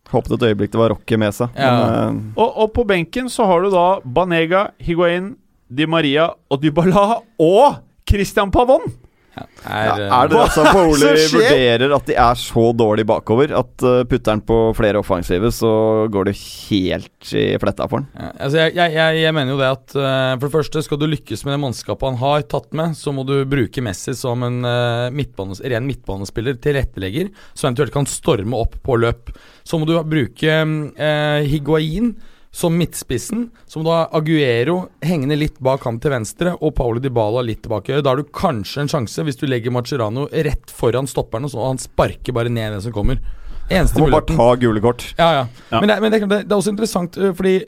Håpet 0.08 0.38
et 0.38 0.46
øyeblikk 0.48 0.72
det 0.72 0.80
var 0.80 0.94
Rocky 0.94 1.18
Mesa. 1.20 1.50
Ja. 1.56 1.72
Men, 2.08 2.32
Og, 2.36 2.56
og 2.64 2.72
på 2.72 2.84
benken 2.88 3.28
så 3.28 3.44
har 3.44 3.60
du 3.60 3.70
da 3.72 4.00
Banega, 4.04 4.70
Higuain, 4.80 5.34
Di 5.68 5.84
Maria 5.86 6.30
og 6.48 6.62
Dybala 6.62 7.20
og 7.38 7.82
Christian 8.08 8.50
Pavon. 8.50 8.88
Ja, 9.36 9.44
er, 9.68 9.86
ja, 9.86 10.06
er 10.18 10.30
det 10.30 10.38
altså 10.40 10.64
skjer? 10.66 11.18
vurderer 11.34 11.94
at 11.94 12.08
de 12.08 12.14
er 12.18 12.38
så 12.40 12.64
dårlig 12.76 13.04
bakover 13.08 13.52
at 13.58 13.84
uh, 13.84 14.00
putter 14.08 14.34
han 14.34 14.42
på 14.46 14.56
flere 14.78 15.00
offensive, 15.02 15.50
så 15.54 15.72
går 16.12 16.30
det 16.30 16.34
helt 16.38 17.32
i 17.36 17.44
fletta 17.60 17.86
for 17.90 18.00
han. 18.00 18.08
Ja, 18.14 18.30
altså 18.46 18.62
jeg, 18.62 18.74
jeg, 18.78 18.94
jeg, 18.96 19.20
jeg 19.22 19.36
mener 19.36 19.54
jo 19.54 19.60
det 19.60 19.68
at 19.70 19.96
uh, 19.98 20.32
For 20.38 20.46
det 20.48 20.54
første, 20.56 20.84
skal 20.86 21.02
du 21.02 21.06
lykkes 21.10 21.44
med 21.46 21.54
det 21.54 21.60
mannskapet 21.66 22.08
han 22.08 22.22
har 22.22 22.46
tatt 22.50 22.72
med, 22.78 22.96
så 22.98 23.14
må 23.14 23.26
du 23.28 23.36
bruke 23.48 23.84
Messi 23.84 24.16
som 24.18 24.42
en 24.46 24.58
uh, 24.66 25.10
midtbanes, 25.14 25.62
ren 25.62 25.86
midtbanespiller, 25.88 26.58
tilrettelegger, 26.64 27.30
som 27.52 27.70
eventuelt 27.70 27.94
kan 27.94 28.08
storme 28.10 28.58
opp 28.58 28.80
på 28.84 28.98
løp. 28.98 29.32
Så 29.68 29.78
må 29.78 29.88
du 29.88 29.94
bruke 30.08 30.58
uh, 30.64 31.40
Higuain 31.46 32.16
som 32.50 32.76
midtspissen. 32.78 33.50
som 33.66 33.84
da 33.84 34.08
Aguero 34.12 34.88
hengende 35.04 35.36
litt 35.36 35.58
bak 35.60 35.84
ham 35.84 36.00
til 36.00 36.14
venstre, 36.14 36.54
og 36.60 36.74
Paulo 36.74 37.00
Dybala 37.00 37.42
litt 37.44 37.62
tilbake. 37.62 38.00
Da 38.02 38.14
har 38.14 38.20
du 38.20 38.24
kanskje 38.24 38.84
en 38.84 38.92
sjanse 38.92 39.24
hvis 39.24 39.38
du 39.40 39.46
legger 39.46 39.74
Marcerano 39.74 40.28
rett 40.32 40.70
foran 40.70 41.06
stopperne, 41.06 41.50
så 41.50 41.66
han 41.66 41.78
sparker 41.78 42.36
bare 42.36 42.52
ned 42.52 42.72
den 42.72 42.84
som 42.84 42.94
kommer. 42.96 43.20
Eneste 43.68 44.00
Han 44.00 44.08
må 44.08 44.16
bare 44.16 44.32
ta 44.32 44.48
gule 44.56 44.80
kort. 44.80 45.02
ja, 45.18 45.28
ja. 45.34 45.46
Ja. 45.68 45.80
Men, 45.80 45.90
det, 45.90 46.00
men 46.00 46.12
det, 46.12 46.22
er 46.22 46.30
det, 46.30 46.44
er 46.48 46.56
også 46.56 46.72
interessant, 46.72 47.18
øh, 47.20 47.34
fordi 47.36 47.58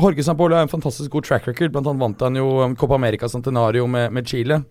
Jorge 0.00 0.24
Sampaolo 0.24 0.56
har 0.56 0.64
en 0.64 0.72
fantastisk 0.72 1.12
god 1.12 1.28
track 1.28 1.48
record. 1.48 1.74
Blant 1.74 1.90
annet 1.90 2.00
vant 2.00 2.24
han 2.24 2.38
jo 2.40 2.46
um, 2.64 2.76
Copa 2.76 2.96
America 2.96 3.28
Centenario 3.28 3.86
med, 3.86 4.12
med 4.12 4.28
Chile. 4.28 4.62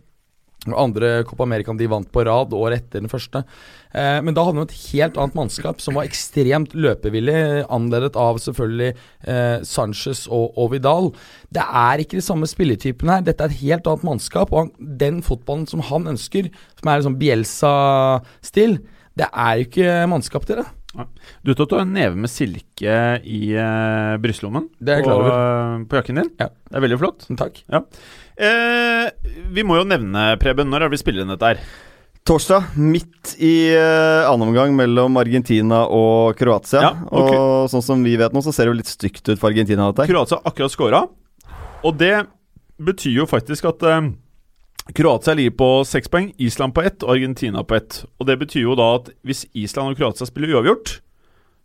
Andre 0.69 1.23
Copa 1.25 1.43
America 1.47 1.73
de 1.73 1.87
vant 1.89 2.05
på 2.13 2.21
rad 2.27 2.51
året 2.53 2.83
etter 2.83 3.01
den 3.01 3.09
første. 3.09 3.41
Eh, 3.97 4.19
men 4.21 4.35
da 4.37 4.43
hadde 4.45 4.61
han 4.61 4.67
et 4.67 4.83
helt 4.91 5.17
annet 5.17 5.37
mannskap 5.39 5.81
som 5.81 5.97
var 5.97 6.05
ekstremt 6.05 6.75
løpevillig, 6.77 7.65
anledet 7.65 8.13
av 8.19 8.37
selvfølgelig 8.43 8.91
eh, 8.93 9.57
Sanchez 9.65 10.27
og, 10.29 10.53
og 10.61 10.73
Vidal. 10.75 11.09
Det 11.49 11.65
er 11.65 12.03
ikke 12.03 12.19
de 12.19 12.25
samme 12.25 12.49
spilletypene 12.49 13.17
her. 13.17 13.25
Dette 13.25 13.47
er 13.47 13.53
et 13.53 13.63
helt 13.63 13.89
annet 13.89 14.05
mannskap. 14.11 14.53
Og 14.53 14.67
han, 14.67 14.91
den 15.01 15.23
fotballen 15.25 15.65
som 15.71 15.81
han 15.89 16.05
ønsker, 16.13 16.51
som 16.77 16.91
er 16.91 17.01
liksom 17.01 17.17
Bielsa-stil, 17.21 18.77
det 19.17 19.27
er 19.33 19.57
jo 19.57 19.67
ikke 19.67 19.97
mannskap 20.13 20.45
til 20.47 20.61
det. 20.61 20.69
Du 21.45 21.53
tok 21.55 21.77
en 21.79 21.93
neve 21.95 22.17
med 22.19 22.31
silke 22.31 22.95
i 23.23 23.39
uh, 23.55 24.17
brystlommen 24.19 24.67
på, 24.75 24.91
eh, 24.91 25.75
på 25.87 25.97
jakken 25.99 26.19
din. 26.19 26.31
Ja. 26.41 26.49
Det 26.51 26.79
er 26.79 26.83
veldig 26.83 26.99
flott. 26.99 27.27
Takk. 27.39 27.61
Eh, 28.41 29.07
vi 29.53 29.63
må 29.67 29.77
jo 29.77 29.85
nevne, 29.85 30.31
Preben, 30.41 30.69
når 30.71 30.81
er 30.85 30.89
det 30.89 30.95
vi 30.97 31.01
spiller 31.03 31.25
inn 31.25 31.33
dette 31.35 31.51
her? 31.51 31.59
Torsdag, 32.25 32.75
midt 32.77 33.31
i 33.41 33.73
uh, 33.73 34.27
annen 34.29 34.51
omgang 34.51 34.75
mellom 34.77 35.15
Argentina 35.17 35.79
og 35.89 36.35
Kroatia. 36.38 36.81
Ja, 36.85 36.91
okay. 37.09 37.38
Og 37.38 37.71
sånn 37.73 37.81
som 37.85 38.03
vi 38.05 38.13
vet 38.19 38.33
nå, 38.35 38.43
så 38.45 38.53
ser 38.53 38.67
det 38.69 38.75
jo 38.75 38.77
litt 38.77 38.91
stygt 38.91 39.23
ut 39.25 39.39
for 39.41 39.49
Argentina. 39.49 39.88
dette 39.89 40.05
her. 40.05 40.11
Kroatia 40.13 40.38
har 40.38 40.51
akkurat 40.51 40.73
scora, 40.73 41.01
og 41.81 41.97
det 41.97 42.13
betyr 42.81 43.23
jo 43.23 43.25
faktisk 43.29 43.65
at 43.71 43.81
eh, 43.89 44.11
Kroatia 44.97 45.33
ligger 45.37 45.57
på 45.57 45.69
seks 45.89 46.09
poeng, 46.13 46.29
Island 46.41 46.73
på 46.77 46.83
ett 46.85 47.01
og 47.05 47.15
Argentina 47.15 47.63
på 47.65 47.77
ett. 47.77 48.03
Og 48.21 48.29
det 48.29 48.37
betyr 48.41 48.67
jo 48.67 48.77
da 48.77 48.91
at 48.99 49.09
hvis 49.25 49.47
Island 49.57 49.94
og 49.94 49.97
Kroatia 50.01 50.25
spiller 50.29 50.55
uavgjort 50.57 50.99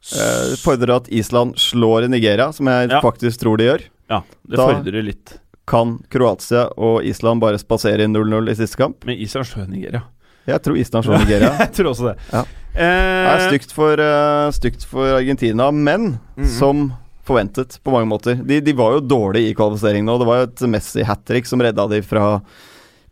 Det 0.06 0.58
fordrer 0.60 0.92
at 1.00 1.08
Island 1.08 1.56
slår 1.60 2.08
Nigeria, 2.12 2.48
som 2.52 2.68
jeg 2.70 2.90
Ja. 2.92 3.00
faktisk 3.04 3.40
tror 3.42 3.56
de 3.60 3.64
gjør. 3.68 3.82
Ja, 4.08 4.20
det 4.46 4.56
Da- 4.56 4.66
fordrer 4.72 5.02
litt. 5.02 5.38
Kan 5.66 5.96
Kroatia 6.12 6.68
og 6.78 7.00
Island 7.04 7.40
bare 7.42 7.58
spasere 7.58 8.04
inn 8.06 8.14
0-0 8.14 8.50
i 8.52 8.54
siste 8.54 8.78
kamp? 8.78 9.04
Men 9.04 9.18
Island 9.18 9.46
slår 9.50 9.66
Nigeria. 9.72 10.02
Jeg 10.46 10.62
tror 10.62 10.76
Island 10.78 11.04
slår 11.08 11.18
Nigeria. 11.24 11.50
Jeg 11.64 11.72
tror 11.74 11.90
også 11.92 12.10
det. 12.12 12.16
Ja. 12.32 12.44
Det 12.76 12.84
Eh, 12.86 13.26
er 13.32 13.42
stygt 13.48 13.70
for, 13.72 13.96
uh, 13.96 14.50
stygt 14.52 14.82
for 14.84 15.14
Argentina, 15.16 15.70
men 15.72 16.18
Mhm. 16.36 16.46
som 16.58 16.92
forventet 17.24 17.78
på 17.82 17.90
mange 17.90 18.06
måter. 18.06 18.36
De, 18.46 18.60
de 18.60 18.72
var 18.76 18.92
jo 18.92 19.00
dårlige 19.00 19.48
i 19.50 19.54
kvalifiseringen 19.56 20.04
nå. 20.06 20.18
Det 20.20 20.26
var 20.28 20.36
jo 20.42 20.42
et 20.50 20.60
Messi 20.68 21.02
hat 21.02 21.24
trick 21.24 21.46
som 21.48 21.58
redda 21.64 21.86
de 21.88 22.02
fra 22.04 22.42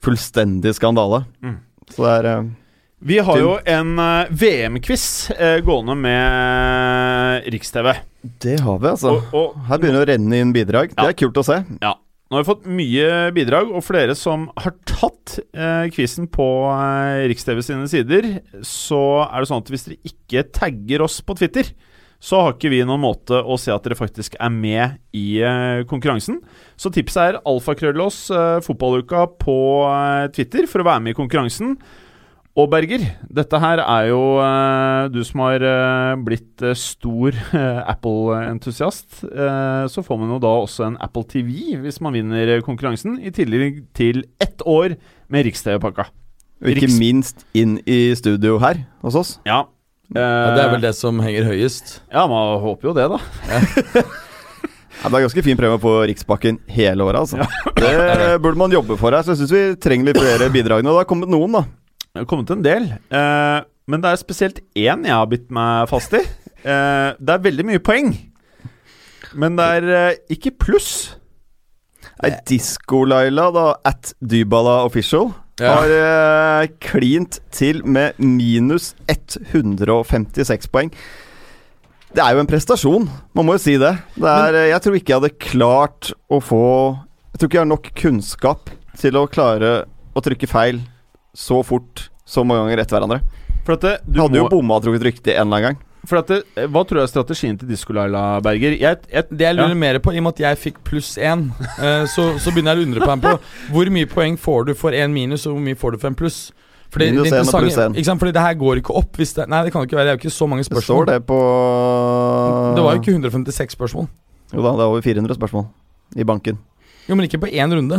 fullstendig 0.04 0.74
skandale. 0.76 1.24
Mm. 1.42 1.56
Så 1.90 2.04
det 2.04 2.12
er 2.18 2.28
uh, 2.38 2.44
Vi 3.04 3.18
har 3.24 3.38
jo 3.40 3.54
en 3.68 3.98
eh, 3.98 4.28
VM-quiz 4.30 5.30
eh, 5.32 5.58
gående 5.64 5.96
med 5.96 7.48
Riks-TV. 7.52 7.90
Det 8.40 8.60
har 8.60 8.78
vi, 8.80 8.88
altså. 8.88 9.10
Og, 9.16 9.34
og 9.34 9.58
Her 9.68 9.78
begynner 9.82 10.04
det 10.04 10.06
å 10.06 10.12
renne 10.14 10.38
inn 10.40 10.52
bidrag. 10.54 10.94
Det 10.96 11.08
er 11.10 11.16
kult 11.18 11.36
å 11.40 11.44
se. 11.44 11.58
ja, 11.82 11.94
nå 12.30 12.38
har 12.38 12.44
vi 12.44 12.48
fått 12.48 12.68
mye 12.72 13.08
bidrag, 13.36 13.68
og 13.70 13.84
for 13.84 13.98
dere 13.98 14.14
som 14.16 14.46
har 14.56 14.72
tatt 14.88 15.36
eh, 15.52 15.90
quizen 15.92 16.28
på 16.32 16.46
eh, 16.72 17.24
Riks-TV 17.30 17.60
sine 17.62 17.88
sider, 17.90 18.30
så 18.64 19.02
er 19.26 19.42
det 19.42 19.50
sånn 19.50 19.60
at 19.60 19.72
hvis 19.74 19.84
dere 19.90 20.12
ikke 20.12 20.46
tagger 20.56 21.04
oss 21.04 21.18
på 21.24 21.36
Twitter, 21.38 21.68
så 22.24 22.40
har 22.40 22.54
ikke 22.54 22.70
vi 22.72 22.80
noen 22.86 23.02
måte 23.02 23.36
å 23.36 23.58
se 23.60 23.72
at 23.74 23.84
dere 23.84 23.98
faktisk 23.98 24.38
er 24.40 24.52
med 24.52 24.96
i 25.12 25.42
eh, 25.44 25.82
konkurransen. 25.88 26.40
Så 26.80 26.88
tipset 26.94 27.20
er 27.20 27.40
alfakrøllås 27.44 28.20
eh, 28.32 28.60
fotballuka 28.64 29.26
på 29.42 29.58
eh, 29.90 30.30
Twitter 30.32 30.68
for 30.70 30.80
å 30.80 30.88
være 30.88 31.04
med 31.04 31.12
i 31.12 31.18
konkurransen. 31.18 31.76
Og 32.54 32.68
Berger, 32.70 33.02
dette 33.34 33.58
her 33.58 33.80
er 33.82 34.04
jo 34.12 34.18
eh, 34.38 35.08
du 35.10 35.18
som 35.26 35.40
har 35.42 35.62
eh, 35.66 36.12
blitt 36.22 36.62
eh, 36.62 36.76
stor 36.78 37.34
eh, 37.34 37.80
Apple-entusiast. 37.90 39.24
eh, 39.26 39.86
så 39.90 40.04
får 40.06 40.20
man 40.20 40.30
jo 40.36 40.38
da 40.44 40.52
også 40.62 40.84
en 40.86 40.98
Apple 41.02 41.24
TV 41.32 41.50
hvis 41.82 41.98
man 42.04 42.14
vinner 42.14 42.60
konkurransen, 42.62 43.16
i 43.18 43.32
tillegg 43.34 43.80
til 43.98 44.22
ett 44.38 44.62
år 44.70 44.94
med 45.34 45.48
Riks-TV-pakka. 45.48 46.06
Og 46.62 46.70
ikke 46.70 46.86
Riks- 46.86 47.00
minst 47.02 47.42
inn 47.58 47.80
i 47.90 48.14
studio 48.14 48.60
her 48.62 48.84
hos 49.02 49.18
oss. 49.18 49.34
Ja. 49.50 49.64
Ja, 50.14 50.52
det 50.54 50.62
er 50.62 50.70
vel 50.76 50.82
det 50.84 50.94
som 50.94 51.18
henger 51.24 51.48
høyest. 51.48 51.96
Ja, 52.12 52.28
man 52.30 52.60
håper 52.62 52.92
jo 52.92 52.94
det, 52.94 53.08
da. 53.10 53.18
Ja, 53.50 53.62
det 55.10 55.16
er 55.16 55.24
ganske 55.26 55.42
fin 55.42 55.58
premie 55.58 55.80
på 55.82 55.96
Riksbakken 56.06 56.60
hele 56.70 57.02
året, 57.02 57.24
altså. 57.24 57.42
Det 57.82 58.36
burde 58.44 58.60
man 58.62 58.70
jobbe 58.78 58.94
for 59.00 59.10
her, 59.16 59.24
så 59.26 59.34
jeg 59.34 59.42
syns 59.42 59.54
vi 59.56 59.64
trenger 59.82 60.12
litt 60.12 60.20
flere 60.22 60.52
bidrag 60.54 60.84
nå. 60.86 60.92
Det 60.94 61.02
har 61.02 61.10
kommet 61.10 61.32
noen, 61.34 61.56
da. 61.58 61.64
Det 62.14 62.22
har 62.22 62.26
kommet 62.30 62.50
en 62.54 62.62
del. 62.62 62.84
eh, 63.10 63.60
men 63.90 64.00
det 64.00 64.08
er 64.14 64.16
spesielt 64.20 64.60
én 64.78 65.02
jeg 65.04 65.12
har 65.12 65.26
bitt 65.28 65.50
meg 65.52 65.88
fast 65.90 66.14
i. 66.14 66.22
Eh, 66.64 67.10
det 67.20 67.28
er 67.28 67.42
veldig 67.44 67.64
mye 67.68 67.80
poeng, 67.84 68.06
men 69.36 69.52
det 69.58 69.64
er 69.68 69.88
eh, 69.92 70.14
ikke 70.32 70.54
pluss. 70.62 71.10
Nei, 72.22 72.30
Disko-Laila, 72.48 73.50
da, 73.52 73.64
at 73.84 74.14
Dybala 74.24 74.78
Official, 74.86 75.28
Ja. 75.60 75.74
har 75.76 75.92
eh, 75.92 76.70
klint 76.80 77.36
til 77.52 77.82
med 77.84 78.16
minus 78.16 78.94
156 79.12 80.70
poeng. 80.72 80.88
Det 82.16 82.24
er 82.24 82.32
jo 82.32 82.40
en 82.46 82.48
prestasjon, 82.48 83.10
man 83.36 83.44
må 83.50 83.58
jo 83.58 83.64
si 83.66 83.76
det. 83.76 83.92
det 84.16 84.32
er, 84.32 84.56
eh, 84.62 84.70
jeg 84.72 84.80
tror 84.86 84.96
ikke 85.02 85.12
jeg 85.12 85.20
hadde 85.20 85.44
klart 85.44 86.14
å 86.32 86.40
få 86.40 86.62
Jeg 87.34 87.42
tror 87.42 87.48
ikke 87.52 87.58
jeg 87.60 87.66
har 87.66 87.72
nok 87.74 87.92
kunnskap 88.00 88.72
til 88.96 89.20
å 89.20 89.28
klare 89.28 89.82
å 90.16 90.24
trykke 90.24 90.48
feil 90.48 90.80
så 91.34 91.62
fort 91.66 92.08
så 92.24 92.44
mange 92.46 92.64
ganger 92.64 92.82
etter 92.84 92.96
hverandre. 92.98 93.20
For 93.64 93.76
at 93.76 93.84
det, 93.84 93.94
du 94.06 94.20
hadde 94.20 94.28
hadde 94.28 94.38
jo 94.38 94.44
må, 94.46 94.52
bomma 94.52 94.78
og 94.78 94.86
trukket 94.86 95.04
rykte 95.08 95.34
en 95.34 95.46
eller 95.48 95.56
annen 95.56 95.66
gang. 95.74 95.78
for 96.04 96.20
at 96.20 96.28
det, 96.28 96.40
hva 96.68 96.82
tror 96.84 96.98
du 96.98 97.02
er 97.02 97.08
strategien 97.08 97.56
til 97.58 97.68
Disko-Laila, 97.68 98.40
Berger? 98.44 98.74
Jeg, 98.76 98.98
jeg, 99.10 99.24
Det 99.30 99.46
jeg 99.46 99.56
lurer 99.56 99.72
Ja. 99.72 99.74
mer 99.74 99.98
på, 100.04 100.12
i 100.12 100.18
og 100.20 100.26
med 100.26 100.34
at 100.36 100.40
jeg 100.44 100.58
fikk 100.60 100.82
pluss 100.84 101.14
én, 101.16 101.46
uh, 101.80 102.04
så, 102.04 102.26
så 102.38 102.52
begynner 102.52 102.76
jeg 102.76 102.84
å 102.84 102.86
undre 102.90 103.00
på, 103.08 103.16
på 103.24 103.72
hvor 103.72 103.90
mye 103.90 104.06
poeng 104.10 104.36
får 104.36 104.66
du 104.68 104.74
for 104.74 104.92
én 104.92 105.10
minus, 105.16 105.46
og 105.46 105.56
hvor 105.56 105.64
mye 105.64 105.78
får 105.80 105.96
du 105.96 105.98
for 106.04 106.12
en 106.12 106.18
pluss? 106.18 106.52
Fordi 106.94 107.08
Minus 107.10 107.30
det 107.32 107.40
én 107.40 107.48
og 107.48 107.62
pluss 107.64 107.78
én. 107.80 107.94
Ikke 107.96 108.06
sant? 108.06 108.20
Fordi 108.22 108.32
det 108.36 108.42
her 108.44 108.54
går 108.54 108.78
ikke 108.78 108.94
opp 108.94 109.16
hvis 109.18 109.32
det 109.34 109.48
Nei, 109.50 109.64
det 109.66 109.72
kan 109.74 109.82
jo 109.82 109.88
ikke 109.88 109.96
være. 109.98 110.04
Det 110.06 110.12
er 110.12 110.18
jo 110.18 110.22
ikke 110.28 110.30
så 110.36 110.46
mange 110.46 110.62
spørsmål. 110.62 110.84
Det 110.84 110.84
står 110.92 111.08
det 111.10 111.16
på 111.26 111.38
Det 112.76 112.84
var 112.84 112.94
jo 112.94 113.00
ikke 113.02 113.14
156 113.16 113.74
spørsmål. 113.74 114.06
Jo 114.54 114.62
da, 114.62 114.70
det 114.78 114.84
er 114.84 114.92
over 114.92 115.02
400 115.02 115.34
spørsmål 115.40 115.64
i 116.20 116.26
banken. 116.28 116.58
Jo, 117.08 117.16
men 117.16 117.26
ikke 117.26 117.40
på 117.42 117.50
én 117.50 117.74
runde. 117.74 117.98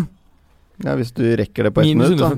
Ja, 0.85 0.95
Hvis 0.95 1.11
du 1.11 1.23
rekker 1.35 1.67
det 1.67 1.73
på 1.75 1.81
ett 1.83 1.91
minutt, 1.91 2.19
da. 2.19 2.31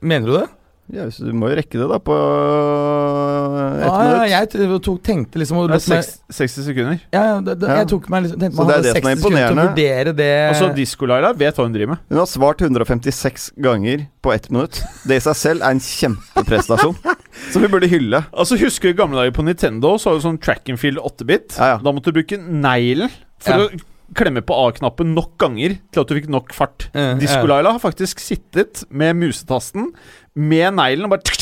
150 0.00 0.06
Mener 0.08 0.26
du 0.26 0.32
det? 0.38 0.48
Ja, 0.90 1.04
så 1.06 1.22
du 1.22 1.30
må 1.38 1.46
jo 1.52 1.54
rekke 1.54 1.78
det, 1.78 1.86
da, 1.86 1.98
på 2.02 2.10
ett 2.10 3.86
Ah, 3.86 4.24
ja, 4.26 4.40
minutt. 4.40 4.54
jeg 4.56 4.80
tok, 4.82 4.96
tenkte 5.06 5.38
liksom 5.38 5.60
å 5.60 5.68
Det 5.70 5.76
er 5.76 5.84
seks- 6.02 6.18
60 6.34 6.64
sekunder. 6.66 7.00
Ja, 7.14 7.22
ja, 7.28 7.40
det, 7.40 7.54
det, 7.60 7.68
Ja. 7.68 7.76
jeg 7.78 7.88
tok 7.92 8.08
meg 8.10 8.24
liksom 8.24 8.40
tenkte 8.40 8.56
Så 8.56 8.58
man 8.58 8.66
det 8.66 8.74
er 8.74 8.78
hadde 8.80 8.82
det 8.82 8.90
som 8.90 8.96
er 8.96 9.14
60 9.14 9.22
sekunder 9.22 9.22
til 9.22 9.30
å 9.30 9.50
imponerende. 9.50 9.68
vurdere 9.70 10.16
det 10.16 10.50
Altså, 10.50 10.74
Disko-Laila 10.74 11.32
vet 11.38 11.54
hva 11.56 11.62
hun 11.64 11.72
driver 11.72 11.88
med. 11.94 11.98
Hun 12.10 12.18
har 12.18 12.26
svart 12.26 12.58
156 12.60 13.52
ganger 13.60 14.06
på 14.22 14.34
ett 14.34 14.50
minutt. 14.50 14.82
Det 15.06 15.16
i 15.16 15.20
seg 15.20 15.36
selv 15.36 15.62
er 15.62 15.70
en 15.70 15.78
kjempeprestasjon. 15.80 16.96
som 17.52 17.62
vi 17.62 17.68
burde 17.68 17.86
hylle. 17.88 18.24
Altså, 18.34 18.58
Husker 18.58 18.90
du 18.90 18.94
gamle 18.98 19.14
dager 19.16 19.30
på 19.38 19.44
Nintendo 19.46 19.94
så 19.96 20.10
var 20.10 20.18
det 20.18 20.26
sånn 20.26 20.40
track 20.42 20.68
and 20.68 20.78
field 20.80 20.98
8-bit? 20.98 21.54
Ja, 21.56 21.76
ja. 21.76 21.78
Da 21.78 21.92
måtte 21.92 22.10
du 22.10 22.18
bruke 22.18 22.36
neglen 22.36 23.10
for 23.38 23.52
Ja. 23.52 23.68
å 23.68 23.80
klemme 24.16 24.42
på 24.42 24.56
A-knappen 24.66 25.12
nok 25.14 25.36
ganger 25.40 25.76
til 25.92 26.02
at 26.02 26.08
du 26.10 26.16
fikk 26.18 26.28
nok 26.32 26.52
fart. 26.56 26.88
Eh, 26.94 27.14
Disko-Laila 27.20 27.72
har 27.76 27.82
faktisk 27.82 28.18
sittet 28.22 28.84
med 28.90 29.16
musetasten 29.20 29.90
med 30.34 30.74
neglen 30.78 31.06
og 31.06 31.14
bare 31.16 31.38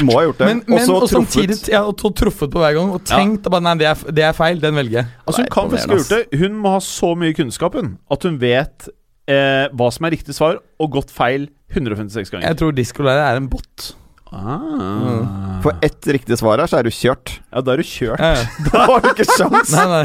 Må 0.00 0.14
ha 0.16 0.22
gjort 0.24 0.38
det. 0.40 0.46
Men, 0.48 0.60
men 0.64 0.78
og 0.88 1.02
og 1.02 1.08
så 1.10 1.18
samtidig 1.18 1.58
truffet. 1.58 1.72
ja, 1.74 1.80
og 1.84 2.14
truffet 2.16 2.52
på 2.54 2.60
hver 2.62 2.72
gang, 2.78 2.88
og 2.94 3.02
Ja. 3.04 3.18
tenkt 3.18 3.44
bare 3.52 3.60
Nei, 3.66 3.74
det 3.82 3.86
er, 3.90 4.12
det 4.16 4.24
er 4.24 4.32
feil, 4.32 4.60
den 4.62 4.74
velger 4.78 5.02
jeg. 5.02 5.06
Altså 5.26 5.42
Hun 5.42 5.50
kan 5.52 5.68
faktisk 5.74 5.90
ha 5.92 5.98
gjort 5.98 6.14
det. 6.14 6.40
Hun 6.40 6.54
må 6.62 6.72
ha 6.72 6.80
så 6.80 7.10
mye 7.20 7.34
kunnskap 7.36 7.76
hun 7.76 7.90
at 8.10 8.22
hun 8.24 8.38
vet 8.40 8.88
eh, 9.28 9.68
hva 9.76 9.90
som 9.92 10.08
er 10.08 10.14
riktig 10.16 10.34
svar, 10.34 10.56
og 10.80 10.90
gått 10.96 11.10
feil 11.12 11.48
156 11.76 12.32
ganger. 12.32 12.48
Jeg 12.48 12.56
tror 12.62 12.72
diskolærer 12.74 13.28
er 13.28 13.36
en 13.42 13.48
bot. 13.52 13.90
Ah. 14.32 15.60
For 15.62 15.76
ett 15.84 16.06
riktig 16.06 16.38
svar 16.40 16.58
her, 16.62 16.66
så 16.70 16.78
er 16.80 16.88
du 16.88 16.90
kjørt. 16.94 17.36
Ja, 17.52 17.60
da 17.60 17.74
er 17.76 17.82
du 17.82 17.86
kjørt. 17.86 18.20
Ja, 18.24 18.32
ja. 18.40 18.44
Da 18.72 18.86
har 18.88 19.00
du 19.04 19.08
ikke 19.12 19.26
sjans! 19.28 19.72
Nei, 19.76 19.86
nei. 19.92 20.04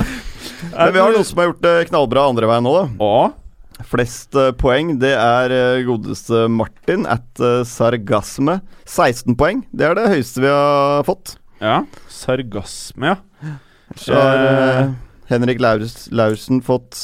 Men 0.74 0.94
vi 0.94 1.02
har 1.02 1.14
noen 1.14 1.28
som 1.28 1.42
har 1.42 1.52
gjort 1.52 1.66
det 1.66 1.76
knallbra 1.90 2.30
andre 2.32 2.50
veien 2.50 2.66
nå, 2.66 2.76
da. 2.76 2.86
Og 3.06 3.42
Flest 3.84 4.36
eh, 4.40 4.54
poeng, 4.56 4.94
det 5.02 5.12
er 5.20 5.52
eh, 5.52 5.82
godeste 5.84 6.46
Martin 6.52 7.04
at 7.12 7.42
eh, 7.44 7.66
Sargasme. 7.68 8.62
16 8.88 9.36
poeng. 9.36 9.66
Det 9.76 9.90
er 9.90 9.98
det 9.98 10.08
høyeste 10.14 10.44
vi 10.46 10.52
har 10.52 11.04
fått. 11.08 11.36
ja, 11.60 11.82
sargasme, 12.12 13.16
ja. 13.16 13.58
Så 14.00 14.16
har 14.16 14.42
eh, 14.46 14.96
Henrik 15.30 15.62
Laurs, 15.64 16.06
Laursen 16.12 16.62
fått 16.64 17.04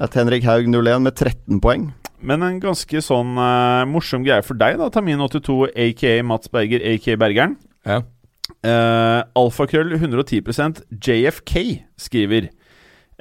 at 0.00 0.16
Henrik 0.16 0.44
Haug 0.48 0.68
01 0.68 1.04
med 1.04 1.14
13 1.14 1.60
poeng. 1.64 1.88
Men 2.26 2.42
en 2.42 2.58
ganske 2.60 3.00
sånn 3.04 3.36
uh, 3.38 3.84
morsom 3.88 4.24
greie 4.24 4.44
for 4.44 4.58
deg, 4.58 4.78
da, 4.80 4.88
Tamin82 4.92 5.70
aka 5.72 6.14
Mats 6.26 6.50
Berger 6.52 6.84
aka 6.94 7.16
Bergeren. 7.20 7.56
Ja. 7.86 8.00
Uh, 8.64 9.20
Alfakrøll 9.36 9.96
110% 9.98 10.82
JFK 11.02 11.82
skriver 12.00 12.48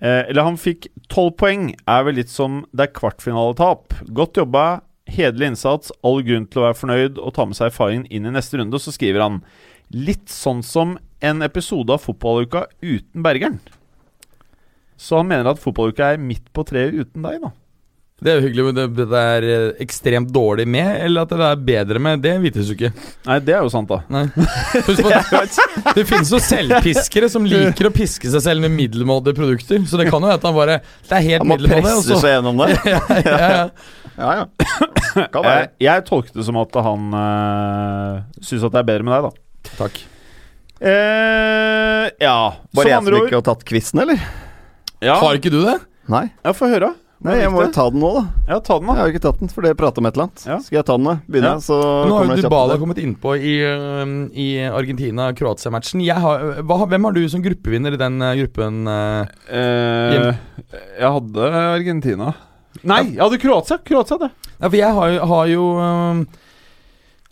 eh, 0.01 0.23
Eller 0.29 0.47
han 0.47 0.57
fikk 0.57 0.89
12 1.09 1.31
poeng. 1.39 1.69
Er 1.87 2.03
vel 2.07 2.19
litt 2.19 2.33
som 2.33 2.63
det 2.71 2.89
er 2.89 2.95
kvartfinaletap. 2.97 3.95
Godt 4.15 4.41
jobba, 4.41 4.81
hederlig 5.05 5.53
innsats, 5.53 5.93
all 6.03 6.23
grunn 6.25 6.47
til 6.49 6.61
å 6.61 6.67
være 6.67 6.79
fornøyd 6.81 7.21
og 7.21 7.35
ta 7.37 7.45
med 7.45 7.57
seg 7.59 7.71
erfaringen 7.71 8.07
inn 8.09 8.25
i 8.25 8.33
neste 8.33 8.59
runde. 8.59 8.75
Og 8.75 8.81
Så 8.81 8.95
skriver 8.95 9.23
han 9.25 9.41
litt 9.93 10.29
sånn 10.33 10.63
som 10.65 10.97
en 11.21 11.45
episode 11.45 11.93
av 11.93 12.01
Fotballuka 12.03 12.65
uten 12.81 13.23
Bergeren. 13.25 13.59
Så 14.97 15.19
han 15.19 15.27
mener 15.27 15.49
at 15.51 15.59
fotballuka 15.59 16.13
er 16.13 16.21
midt 16.21 16.47
på 16.55 16.63
treet 16.67 16.95
uten 16.95 17.25
deg, 17.25 17.41
da. 17.43 17.51
Det 18.23 18.31
er 18.31 18.37
jo 18.39 18.45
hyggelig, 18.45 18.63
men 18.63 18.75
det, 18.77 19.05
det 19.11 19.21
er 19.35 19.45
eh, 19.51 19.63
ekstremt 19.83 20.29
dårlig 20.31 20.63
med, 20.71 20.87
eller 21.03 21.25
at 21.25 21.33
det 21.35 21.47
er 21.49 21.63
bedre 21.67 21.99
med, 21.99 22.21
det 22.23 22.31
vites 22.45 22.69
jo 22.71 22.77
ikke. 22.77 22.93
Nei, 23.27 23.35
det 23.43 23.57
er 23.57 23.65
jo 23.65 23.71
sant, 23.73 23.91
da. 23.91 23.97
Nei. 24.07 24.21
Husk 24.87 25.01
på 25.03 25.11
det, 25.11 25.65
det 25.97 26.05
finnes 26.07 26.31
jo 26.31 26.39
selvpiskere 26.39 27.27
som 27.33 27.43
liker 27.49 27.89
å 27.89 27.93
piske 27.95 28.31
seg 28.31 28.45
selv 28.45 28.63
med 28.63 28.71
middelmådige 28.77 29.35
produkter, 29.35 29.83
så 29.83 29.99
det 29.99 30.07
kan 30.07 30.23
jo 30.23 30.31
være 30.31 30.39
at 30.39 30.47
han 30.47 30.55
bare 30.55 30.79
Det 30.79 31.19
er 31.19 31.27
helt 31.27 31.43
Han 31.43 31.51
må 31.51 31.59
middelmådig, 31.59 31.91
og 31.91 32.01
presse 32.07 32.21
seg 32.23 32.35
gjennom 32.37 32.63
det. 32.63 32.71
ja, 32.95 33.03
ja, 33.19 33.37
ja. 33.43 34.01
Ja, 34.15 34.31
ja. 34.39 34.47
Kan 35.27 35.43
være. 35.43 35.59
Jeg, 35.59 35.71
jeg 35.83 36.07
tolket 36.07 36.39
det 36.39 36.47
som 36.47 36.63
at 36.63 36.81
han 36.87 37.15
øh, 37.19 38.19
syns 38.39 38.63
at 38.63 38.77
det 38.77 38.79
er 38.85 38.91
bedre 38.93 39.09
med 39.09 39.17
deg, 39.17 39.27
da. 39.27 39.71
Takk. 39.75 40.03
Eh, 40.79 42.05
ja. 42.23 42.37
Bare 42.71 42.91
jeg 42.95 43.03
som 43.11 43.17
ikke 43.25 43.41
har 43.41 43.49
tatt 43.51 43.67
quizen, 43.67 44.05
eller? 44.07 44.23
Ja, 45.03 45.19
Har 45.19 45.35
ikke 45.35 45.51
du 45.51 45.65
det? 45.65 45.81
Nei. 46.07 46.29
ja 46.45 46.55
få 46.55 46.71
høre. 46.71 46.95
Nei, 47.23 47.37
jeg 47.39 47.49
må 47.49 47.61
jo 47.63 47.71
ta 47.71 47.89
den 47.89 48.01
nå, 48.03 48.09
da. 48.17 48.23
Ja, 48.49 48.59
ta 48.59 48.75
den, 48.77 48.87
Jeg 48.91 48.95
har 48.99 49.07
jo 49.07 49.13
ikke 49.15 49.21
tatt 49.23 49.39
den, 49.39 49.49
for 49.49 49.61
det 49.65 49.77
prater 49.79 49.97
om 50.03 50.05
et 50.05 50.13
eller 50.17 50.25
annet. 50.27 50.41
Ja. 50.45 50.57
Skal 50.59 50.75
jeg 50.77 50.85
ta 50.85 50.97
den, 50.97 51.05
da? 51.07 51.13
Begynne, 51.31 51.53
Ja. 51.55 51.61
så 51.63 51.77
Nå 51.79 51.85
har 51.85 52.09
kommer 52.09 52.25
jo 52.25 52.35
jeg 52.35 52.43
kjapt 52.43 52.51
Dybala 52.51 52.67
til 52.67 52.75
det. 52.75 52.81
kommet 52.83 52.99
innpå 53.05 53.35
i, 53.39 53.55
i 54.35 54.47
Argentina-Kroatia-matchen. 54.69 56.03
Jeg 56.05 56.15
har- 56.21 56.61
hva- 56.61 56.87
Hvem 56.87 57.03
har 57.03 57.11
du 57.13 57.27
som 57.29 57.41
gruppevinner 57.41 57.93
i 57.93 57.97
den 57.97 58.21
øh, 58.21 58.35
gruppen? 58.43 58.87
øh? 58.87 59.25
Eh, 59.49 60.35
jeg 60.99 61.11
hadde 61.11 61.49
Argentina. 61.53 62.33
Nei, 62.83 63.03
jeg 63.15 63.21
hadde 63.23 63.39
Kroatia. 63.41 63.77
Kroatia, 63.77 64.17
det. 64.17 64.31
Ja, 64.59 64.67
for 64.69 64.75
jeg 64.77 64.93
har 64.93 65.25
har 65.25 65.45
jo 65.47 65.63
øhm, 65.79 66.27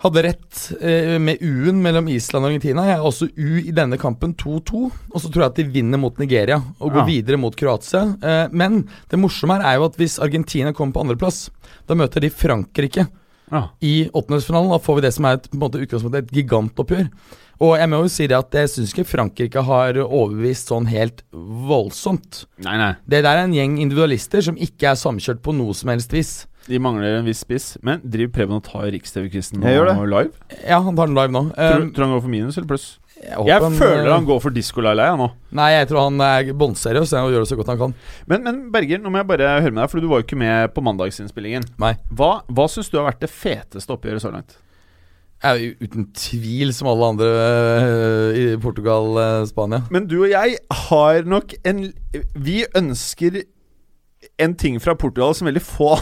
Hadde 0.04 0.24
rett 0.26 0.58
eh, 0.84 1.16
med 1.24 1.40
U-en 1.40 1.78
mellom 1.84 2.10
Island 2.12 2.44
og 2.44 2.50
Argentina. 2.52 2.84
Jeg 2.90 3.00
har 3.00 3.06
også 3.08 3.30
U 3.40 3.60
i 3.62 3.72
denne 3.72 3.96
kampen 4.02 4.34
2-2. 4.36 4.82
Og 5.14 5.22
så 5.24 5.30
tror 5.32 5.46
jeg 5.46 5.52
at 5.54 5.60
de 5.62 5.68
vinner 5.78 6.02
mot 6.02 6.18
Nigeria 6.20 6.58
og 6.80 6.90
går 6.92 7.04
Ja. 7.06 7.06
videre 7.08 7.40
mot 7.40 7.56
Kroatia. 7.56 8.02
Eh, 8.22 8.48
men 8.52 8.82
det 9.10 9.20
morsomme 9.20 9.56
her 9.62 9.64
er 9.72 9.78
jo 9.80 9.86
at 9.88 9.96
hvis 10.02 10.20
Argentina 10.20 10.74
kommer 10.76 10.98
på 10.98 11.06
andreplass, 11.06 11.46
da 11.88 11.96
møter 11.96 12.20
de 12.20 12.30
Frankrike. 12.30 13.08
Ja. 13.54 13.68
i 13.86 14.10
åttendedelsfinalen. 14.10 14.72
Da 14.72 14.80
får 14.82 14.96
vi 14.96 15.02
det 15.04 15.14
som 15.14 15.26
er 15.30 15.34
et, 15.38 15.48
på 15.52 15.68
utgangspunktet 15.70 16.24
et 16.24 16.32
gigantoppgjør. 16.34 17.10
Og 17.62 17.76
jeg 17.78 17.90
må 17.92 18.00
jo 18.02 18.10
si 18.10 18.26
det 18.26 18.38
at 18.40 18.56
jeg 18.58 18.70
syns 18.72 18.94
ikke 18.96 19.06
Frankrike 19.06 19.62
har 19.62 20.00
overbevist 20.02 20.72
sånn 20.72 20.88
helt 20.90 21.22
voldsomt. 21.34 22.46
Nei, 22.66 22.78
nei. 22.82 22.94
Det 23.06 23.22
der 23.22 23.38
er 23.38 23.44
en 23.46 23.54
gjeng 23.54 23.76
individualister 23.84 24.42
som 24.42 24.58
ikke 24.58 24.90
er 24.94 24.98
samkjørt 25.00 25.44
på 25.46 25.54
noe 25.56 25.76
som 25.78 25.92
helst 25.94 26.16
vis. 26.16 26.32
De 26.68 26.80
mangler 26.80 27.20
en 27.20 27.28
viss 27.28 27.44
spiss. 27.44 27.74
Men 27.84 28.02
driver 28.04 28.34
Preben 28.38 28.58
og 28.60 28.64
tar 28.68 28.88
Riks-TV-quizen 28.94 29.64
live? 29.64 30.32
Ja, 30.64 30.80
han 30.80 30.96
tar 30.96 31.10
den 31.10 31.18
live 31.18 31.34
nå. 31.36 31.48
Tror, 31.56 31.82
Um, 31.84 31.90
tror 31.96 32.08
han 32.08 32.14
går 32.16 32.22
for 32.24 32.32
minus 32.32 32.58
eller 32.58 32.70
pluss? 32.70 32.86
jeg, 33.24 33.46
Jeg 33.48 33.62
han, 33.64 33.76
føler 33.78 34.08
uh, 34.10 34.14
han 34.16 34.26
går 34.28 34.40
for 34.44 34.56
disko-Laila, 34.56 35.06
jeg 35.12 35.20
nå. 35.22 35.28
Nei, 35.60 35.70
jeg 35.76 35.90
tror 35.92 36.08
han 36.08 36.24
er 36.26 36.52
bånnseriøs 36.60 37.14
og 37.20 37.32
gjør 37.32 37.46
det 37.46 37.52
så 37.52 37.58
godt 37.60 37.72
han 37.74 37.80
kan. 37.82 37.96
Men, 38.32 38.44
men 38.48 38.60
Berger, 38.74 39.00
nå 39.04 39.12
må 39.14 39.22
jeg 39.22 39.30
bare 39.30 39.54
høre 39.62 39.72
med 39.72 39.84
deg, 39.84 39.92
for 39.92 40.04
du 40.04 40.10
var 40.12 40.22
jo 40.22 40.28
ikke 40.28 40.40
med 40.40 40.74
på 40.76 40.84
mandagsinnspillingen. 40.88 41.68
Nei. 41.84 41.94
Hva, 42.12 42.34
hva 42.48 42.68
syns 42.72 42.92
du 42.92 43.00
har 43.00 43.08
vært 43.12 43.24
det 43.24 43.32
feteste 43.32 43.96
oppgjøret 43.96 44.24
så 44.24 44.34
langt? 44.34 44.58
Jeg 45.44 45.60
er 45.76 45.84
uten 45.84 46.06
tvil 46.16 46.70
som 46.72 46.88
alle 46.88 47.10
andre 47.14 47.32
uh, 47.36 48.28
i 48.40 48.44
Portugal, 48.64 49.10
uh, 49.20 49.48
Spania. 49.50 49.82
Men 49.92 50.08
du 50.08 50.22
og 50.22 50.30
jeg 50.32 50.56
har 50.88 51.28
nok 51.28 51.52
en 51.68 51.90
Vi 52.40 52.62
ønsker 52.80 53.42
en 54.40 54.56
ting 54.56 54.80
fra 54.80 54.96
Portugal 54.96 55.36
som 55.36 55.50
veldig 55.50 55.64
få 55.64 55.98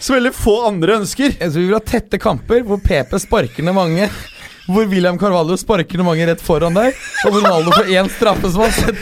Som 0.00 0.16
veldig 0.18 0.32
få 0.36 0.54
andre 0.68 0.98
ønsker. 1.00 1.34
Jeg 1.40 1.50
tror 1.50 1.60
vi 1.60 1.66
vil 1.70 1.76
ha 1.78 1.82
tette 1.84 2.18
kamper 2.22 2.64
hvor 2.66 2.80
PP 2.84 3.16
sparker 3.22 3.64
ned 3.66 3.74
mange. 3.76 4.08
Hvor 4.68 4.86
William 4.88 5.18
Carvalho 5.20 5.56
sparker 5.60 6.00
ned 6.00 6.06
mange 6.08 6.26
rett 6.30 6.40
foran 6.44 6.76
deg. 6.76 6.94
Og 7.24 7.32
hvor 7.34 7.40
Ronaldo 7.44 7.74
får 7.76 7.90
én 7.92 8.08
straffe 8.12 8.50
som 8.54 8.64
har 8.64 8.72
sett 8.76 8.96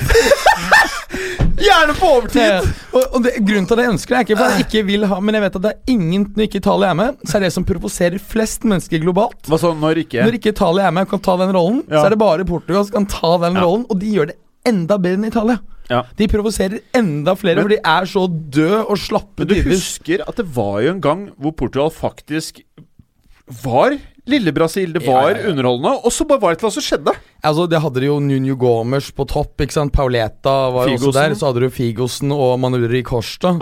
Gjerne 1.62 1.94
på 1.94 2.06
overtid! 2.16 2.70
Og, 2.90 3.02
og 3.14 3.18
det, 3.22 3.34
Grunnen 3.44 3.66
til 3.68 3.76
at 3.78 3.84
jeg 3.84 3.92
ønsker 3.92 4.14
det, 4.14 4.18
er 4.18 4.24
ikke 4.26 4.38
for 4.40 4.48
at 4.48 4.56
jeg 4.58 4.64
ikke 4.66 4.80
vil 4.88 5.04
ha 5.06 5.18
Men 5.22 5.36
jeg 5.36 5.44
vet 5.44 5.58
at 5.60 5.64
det 5.66 5.70
er 5.74 5.92
ingen 5.94 6.24
når 6.34 6.46
ikke 6.48 6.58
Italia 6.62 6.88
er 6.90 6.96
med, 6.98 7.20
så 7.28 7.36
er 7.38 7.44
det 7.46 7.50
som 7.54 7.66
provoserer 7.68 8.18
flest 8.32 8.64
mennesker 8.66 9.02
globalt. 9.04 9.38
Hva 9.46 9.58
så, 9.60 9.70
når 9.78 10.00
ikke? 10.02 10.24
Når 10.26 10.38
ikke 10.40 10.54
Italia 10.56 10.88
er 10.88 10.96
med 10.96 11.06
og 11.06 11.12
kan 11.12 11.22
ta 11.28 11.36
den 11.44 11.52
rollen, 11.54 11.82
Ja. 11.86 12.00
så 12.00 12.06
er 12.08 12.16
det 12.16 12.20
bare 12.24 12.46
Portugal 12.48 12.86
som 12.88 12.96
kan 12.96 13.06
ta 13.12 13.32
den 13.44 13.60
Ja. 13.60 13.66
rollen, 13.68 13.84
og 13.88 14.00
de 14.02 14.10
gjør 14.16 14.32
det 14.32 14.36
enda 14.66 14.98
bedre 14.98 15.20
enn 15.20 15.28
Italia. 15.30 15.58
Ja. 15.90 16.02
De 16.18 16.28
provoserer 16.28 16.78
enda 16.94 17.34
flere, 17.34 17.54
Men- 17.56 17.64
for 17.64 17.68
de 17.68 17.78
er 17.84 18.04
så 18.04 18.26
døde 18.54 18.84
og 18.86 18.98
slappe 18.98 19.38
Men 19.44 19.48
du 19.48 19.54
tidvis. 19.54 19.72
husker 19.98 20.24
at 20.28 20.36
det 20.36 20.46
var 20.56 20.80
jo 20.80 20.90
en 20.94 21.00
gang 21.00 21.30
hvor 21.38 21.50
Portugal 21.50 21.90
faktisk 21.90 22.60
var 23.64 23.96
lille 24.28 24.52
Brasil. 24.54 24.92
Det 24.94 25.02
var 25.06 25.30
ja, 25.32 25.38
ja. 25.42 25.50
underholdende. 25.50 25.96
Og 26.06 26.12
så 26.14 26.24
bare 26.28 26.40
var 26.40 26.54
det 26.54 26.62
hva 26.62 26.70
som 26.70 26.82
skjedde. 26.84 27.12
Altså, 27.42 27.64
Det 27.68 27.80
hadde 27.82 27.98
de 28.00 28.06
jo 28.06 28.20
Nunio 28.22 28.54
Gomes 28.56 29.08
på 29.10 29.24
topp. 29.26 29.60
ikke 29.64 29.72
sant? 29.74 29.92
Pauleta 29.92 30.52
var 30.70 30.86
jo 30.86 30.94
også 30.94 31.12
der. 31.16 31.34
Så 31.34 31.48
hadde 31.50 31.64
du 31.64 31.70
Figosen 31.74 32.30
og 32.30 32.52
Manuel 32.62 33.02
Costa. 33.02 33.54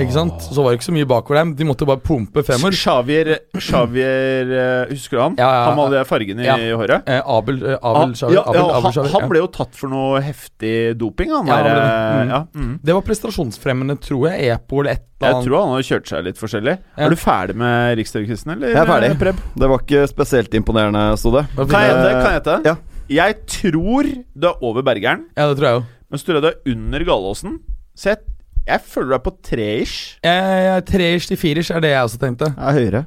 Ikke 0.00 0.14
sant? 0.14 0.40
Så 0.40 0.62
var 0.64 0.72
det 0.72 0.78
ikke 0.80 0.88
så 0.88 0.94
mye 0.96 1.08
bakover 1.10 1.40
dem. 1.42 1.52
De 1.58 1.64
måtte 1.68 1.84
bare 1.88 2.00
pumpe 2.00 2.42
femmer. 2.46 2.72
Xavier, 2.72 3.34
Xavier 3.60 4.52
eh, 4.56 4.94
Husker 4.94 5.18
du 5.18 5.22
han? 5.22 5.36
Ja, 5.38 5.50
ja, 5.52 5.64
Han 5.68 5.76
med 5.76 5.84
alle 5.84 5.98
de 6.00 6.08
fargene 6.08 6.44
Ja. 6.46 6.56
i 6.56 6.70
håret? 6.72 7.02
Eh, 7.06 7.20
Abel, 7.26 7.60
eh, 7.62 7.76
Abel, 7.82 8.14
Xavier, 8.16 8.38
ja, 8.40 8.44
Abel, 8.48 8.60
ja, 8.60 8.64
Abel 8.70 8.82
han, 8.88 8.92
Xavier, 8.92 9.12
han 9.12 9.26
ja. 9.26 9.28
ble 9.34 9.38
jo 9.44 9.50
tatt 9.52 9.74
for 9.76 9.92
noe 9.92 10.20
heftig 10.24 10.74
doping, 10.96 11.30
han 11.36 11.46
der. 11.46 11.52
han 11.56 11.64
det. 11.64 11.82
eh, 11.82 12.16
Mm. 12.16 12.28
Ja, 12.30 12.40
mm. 12.54 12.78
Det 12.82 12.94
var 12.96 13.02
prestasjonsfremmende, 13.02 13.96
tror 14.00 14.30
jeg. 14.30 14.48
EPO 14.56 14.80
eller 14.80 14.90
et 14.96 15.02
eller 15.20 15.32
Jeg 15.32 15.46
tror 15.46 15.56
han 15.62 15.70
har 15.72 15.84
kjørt 15.88 16.08
seg 16.10 16.24
litt 16.26 16.36
forskjellig. 16.40 16.72
Ja. 16.96 17.04
Er 17.06 17.10
du 17.10 17.16
ferdig 17.16 17.54
med 17.56 17.96
Rikstv-quizen, 17.98 18.52
eller? 18.52 18.68
Jeg 18.74 18.76
er 18.82 18.86
ferdig. 18.90 19.18
Preb? 19.18 19.38
Det 19.56 19.68
var 19.72 19.80
ikke 19.80 20.05
spesielt 20.10 20.54
imponerende, 20.54 21.16
sto 21.18 21.30
det. 21.34 21.46
Hva 21.56 21.66
Kan 21.70 21.82
jeg? 21.82 21.96
Eh, 21.96 22.22
Kan 22.22 22.32
jeg 22.32 22.42
gjette? 22.42 22.58
ja. 22.64 22.76
Jeg 23.08 23.36
tror 23.46 24.02
du 24.34 24.46
er 24.48 24.62
over 24.66 24.82
Bergeren, 24.82 25.26
Ja, 25.36 25.46
det 25.46 25.58
tror 25.60 25.66
jeg 25.68 25.74
jo. 25.78 25.84
men 26.10 26.18
så 26.18 26.24
tror 26.26 26.34
jeg 26.34 26.42
du 26.42 26.48
er 26.48 26.72
under 26.74 27.04
Gallåsen. 27.06 27.58
Så 27.96 28.08
jeg, 28.10 28.18
jeg 28.66 28.80
føler 28.82 29.08
du 29.08 29.14
er 29.14 29.22
på 29.22 29.32
tre-ish. 29.46 30.16
Eh, 30.26 30.80
Tre-ish 30.80 31.28
til 31.30 31.36
firers 31.38 31.70
er 31.70 31.80
det 31.80 31.90
jeg 31.94 32.02
også 32.02 32.18
tenkte. 32.18 32.48
Jeg 32.56 32.66
er 32.66 32.80
høyere. 32.80 33.04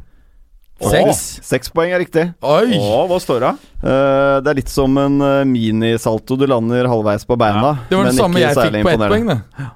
Seks. 0.79 1.19
Seks 1.43 1.67
poeng 1.75 1.91
er 1.91 1.99
riktig. 1.99 2.23
Oi! 2.41 2.71
Åh, 2.79 3.01
hva 3.11 3.17
står 3.19 3.41
det? 3.43 3.49
Eh, 3.83 4.37
det 4.39 4.47
er 4.47 4.55
litt 4.61 4.71
som 4.71 4.95
en 4.97 5.19
eh, 5.19 5.43
minisalto. 5.43 6.37
Du 6.39 6.45
lander 6.47 6.87
halvveis 6.87 7.25
på 7.27 7.35
beina, 7.35 7.73
Det 7.89 7.97
var 7.99 8.07
det 8.07 8.13
men 8.13 8.15
samme 8.21 8.39
ikke 8.39 8.45
jeg 8.47 8.55
fikk 8.55 8.71
på 8.71 8.71
ett 8.71 8.79
imponerende. 8.79 9.09
poeng, 9.11 9.27
det. 9.27 9.67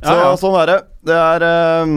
Så 0.00 0.14
Ja, 0.14 0.16
ja. 0.24 0.32
sånn 0.40 0.56
er 0.62 0.66
det. 0.72 0.78
Det 1.04 1.18
er 1.20 1.44
eh, 1.44 1.92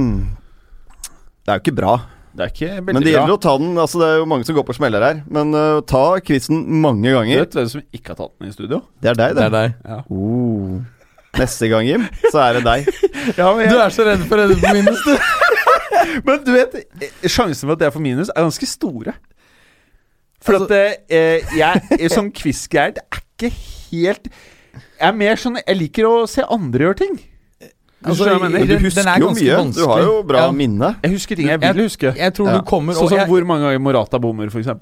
Det 1.46 1.53
er 1.53 1.55
jo 1.55 1.63
ikke 1.63 1.75
bra. 1.79 1.93
Det 2.36 2.45
er 2.45 2.51
ikke 2.53 2.67
veldig 2.69 2.86
bra. 2.86 2.93
Men 2.93 3.03
det 3.03 3.12
bra. 3.13 3.19
gjelder 3.19 3.33
å 3.36 3.41
ta 3.41 3.53
den. 3.57 3.71
Altså 3.81 4.00
Det 4.01 4.07
er 4.09 4.17
jo 4.21 4.25
mange 4.29 4.45
som 4.45 4.55
går 4.59 4.65
på 4.67 4.75
smeller 4.77 5.01
her. 5.07 5.21
Men 5.33 5.53
uh, 5.57 5.81
ta 5.89 6.03
quizen 6.21 6.59
mange 6.83 7.07
Du 7.09 7.15
ganger. 7.17 7.39
vet 7.45 7.57
hvem 7.57 7.69
som 7.74 7.81
ikke 7.95 8.13
har 8.13 8.19
tatt 8.21 8.33
den 8.39 8.51
i 8.51 8.55
studio? 8.55 8.81
Det 9.01 9.09
er 9.13 9.17
deg, 9.19 9.36
Det 9.36 9.48
det. 9.48 9.48
er 9.48 9.55
deg. 9.89 10.12
Oh. 10.13 10.77
Neste 11.39 11.69
gang, 11.69 11.86
Jim, 11.86 12.05
så 12.31 12.39
er 12.45 12.59
det 12.59 12.63
deg. 12.67 12.89
Ja, 13.39 13.50
men, 13.57 13.69
Du 13.69 13.77
er 13.81 13.93
så 13.93 14.05
redd 14.07 14.24
for 14.29 14.38
å 14.39 14.45
redde 14.48 14.57
på 14.62 14.71
minus, 14.74 15.01
du. 15.05 15.15
men 16.25 16.39
du 16.45 16.51
vet, 16.55 16.77
sjansen 17.29 17.67
for 17.67 17.75
at 17.75 17.83
jeg 17.86 17.93
får 17.98 18.03
minus, 18.05 18.31
er 18.33 18.45
ganske 18.48 18.69
store. 18.69 19.13
For 20.41 20.55
Altså- 20.55 20.69
at 20.71 21.12
eh, 21.12 21.57
jeg 22.00 22.09
som 22.13 22.29
quiz-guide 22.31 23.01
er 23.03 23.19
ikke 23.19 23.50
helt 23.91 24.29
Jeg 24.31 25.07
er 25.09 25.15
mer 25.17 25.36
sånn 25.39 25.57
Jeg 25.59 25.75
liker 25.77 26.05
å 26.07 26.13
se 26.31 26.45
andre 26.48 26.86
gjøre 26.88 26.98
ting. 27.01 27.17
Hvis 27.99 28.17
du 28.17 28.23
jeg 28.23 28.39
Men 28.39 28.53
husker 28.79 29.07
er 29.11 29.19
jo 29.19 29.29
mye. 29.35 29.55
mye. 29.59 29.73
Du 29.75 29.83
har 29.89 30.01
jo 30.05 30.23
bra 30.23 30.45
Ja. 30.45 30.51
minne. 30.55 30.95
Jeg 31.03 31.11
husker 31.11 31.35
ting 31.35 31.47
jeg 31.49 31.59
vil 31.59 31.83
huske. 31.83 32.13
Jeg 32.15 32.33
tror 32.33 32.47
Ja. 32.47 32.57
du 32.57 32.63
kommer 32.63 32.93
Sånn 32.93 33.09
som 33.09 33.17
jeg, 33.17 33.27
hvor 33.27 33.43
mange 33.45 33.63
ganger 33.67 33.79
Morata 33.79 34.17
bommer, 34.19 34.47
f.eks. 34.47 34.67
Ja. 34.67 34.75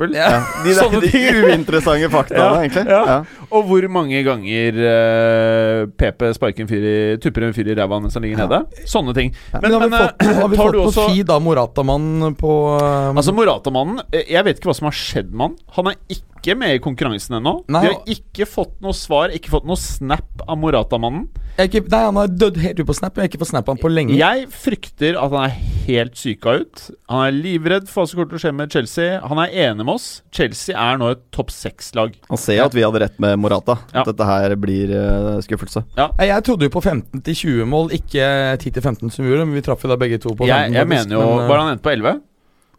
De, 0.63 0.73
der, 0.73 1.01
de 1.01 1.23
uinteressante 1.41 2.09
faktaene, 2.13 2.69
egentlig. 2.69 3.25
Og 3.49 3.63
hvor 3.65 3.87
mange 3.89 4.21
ganger 4.23 4.77
uh, 4.77 5.85
PP 5.97 6.29
sparker 6.37 6.61
en 6.61 6.69
fyr 6.69 6.85
i 6.85 7.17
tupper 7.17 7.47
en 7.47 7.53
fyr 7.53 7.71
i 7.71 7.75
ræva 7.77 7.99
mens 8.01 8.13
han 8.13 8.23
ligger 8.23 8.43
nede. 8.45 8.61
Sånne 8.85 9.15
ting. 9.17 9.33
Men, 9.53 9.71
har 9.71 9.79
vi 9.79 9.89
men, 9.89 9.99
fått, 9.99 10.21
eh, 10.21 10.33
har 10.41 10.47
vi 10.53 10.61
fått 10.61 10.75
også... 10.75 11.07
på 11.07 11.15
feed 11.15 11.33
av 11.33 11.41
Morata-mannen 11.41 12.35
på 12.37 12.53
um, 12.77 13.17
Altså 13.17 13.33
Morata-mannen 13.33 14.01
eh, 14.11 14.27
Jeg 14.29 14.45
vet 14.45 14.59
ikke 14.59 14.69
hva 14.69 14.77
som 14.77 14.89
har 14.91 14.97
skjedd 14.97 15.31
med 15.33 15.47
han. 15.47 15.57
Han 15.77 15.91
er 15.93 15.97
ikke 16.13 16.55
med 16.59 16.75
i 16.75 16.79
konkurransen 16.83 17.39
ennå. 17.39 17.63
Vi 17.67 17.81
har 17.81 17.97
ikke 18.13 18.45
fått 18.45 18.77
noe 18.83 18.93
svar, 18.93 19.33
ikke 19.33 19.49
fått 19.49 19.65
noe 19.65 19.79
snap 19.79 20.45
av 20.47 20.57
Morata-mannen. 20.61 21.27
Jeg 21.57 21.71
ikke, 21.71 21.81
Nei, 21.89 21.99
han 22.05 22.17
har 22.19 22.29
dødd 22.29 22.57
helt 22.61 22.79
ut 22.81 22.87
på 22.89 22.95
Snap. 22.97 23.15
Jeg 23.17 23.25
har 23.25 23.29
ikke 23.31 23.39
fått 23.41 23.49
Snap 23.49 23.69
han 23.71 23.79
på 23.81 23.89
lenge. 23.89 24.13
Jeg 24.17 24.45
frykter 24.53 25.17
at 25.17 25.33
han 25.33 25.47
er 25.47 25.55
helt 25.87 26.19
syka 26.19 26.53
ut. 26.61 26.83
Han 27.09 27.23
er 27.25 27.33
livredd 27.33 27.87
for 27.89 28.03
hva 28.03 28.11
som 28.11 28.19
kommer 28.19 28.29
til 28.33 28.37
å 28.37 28.43
skje 28.43 28.51
med 28.59 28.75
Chelsea. 28.75 29.15
Han 29.25 29.41
er 29.41 29.55
enig 29.65 29.87
med 29.87 29.93
oss. 29.95 30.07
Chelsea 30.35 30.77
er 30.77 30.99
nå 31.01 31.09
et 31.15 31.23
topp 31.33 31.49
seks-lag. 31.55 32.13
Han 32.29 32.41
ser 32.41 32.61
at 32.67 32.77
vi 32.77 32.85
hadde 32.85 33.01
rett 33.01 33.17
med 33.23 33.39
Morata. 33.41 33.79
Ja. 33.95 34.05
Dette 34.05 34.29
her 34.29 34.53
blir 34.61 34.93
uh, 34.93 35.31
skuffelse. 35.45 35.81
Ja. 35.97 36.11
Jeg 36.21 36.45
trodde 36.45 36.69
jo 36.69 36.75
på 36.77 36.83
15-20 36.85 37.65
mål, 37.73 37.91
ikke 37.97 38.29
10-15 38.61 39.09
som 39.09 39.25
vi 39.25 39.33
gjorde. 39.33 39.49
Men 39.49 39.57
vi 39.57 39.65
traff 39.65 39.81
jo 39.81 39.91
da 39.91 39.97
begge 39.97 40.21
to 40.21 40.35
på 40.35 40.45
15. 40.45 40.53
Jeg, 40.53 40.77
jeg 40.77 40.85
faktisk, 40.85 40.93
mener 40.93 41.17
jo 41.17 41.25
men, 41.25 41.41
uh, 41.41 41.49
Var 41.49 41.63
han 41.63 41.73
endt 41.73 41.85
på 41.87 41.95
11? 41.95 42.15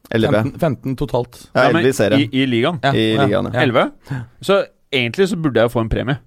11. 0.09 0.39
15, 0.39 0.59
15 0.63 0.97
totalt. 1.03 1.43
Ja, 1.51 1.67
Ja, 1.67 1.69
11 1.75 1.89
i 1.91 1.99
serien. 1.99 2.23
I, 2.23 2.31
I 2.31 2.49
ligaen. 2.49 2.79
Ja, 2.87 2.95
I 2.95 3.11
ligaen, 3.25 3.51
ja. 3.51 3.59
ja. 3.59 3.67
11? 3.67 4.25
Så 4.47 4.63
egentlig 4.95 5.29
så 5.35 5.37
burde 5.37 5.67
jeg 5.67 5.75
få 5.75 5.83
en 5.83 5.91
premie. 5.93 6.23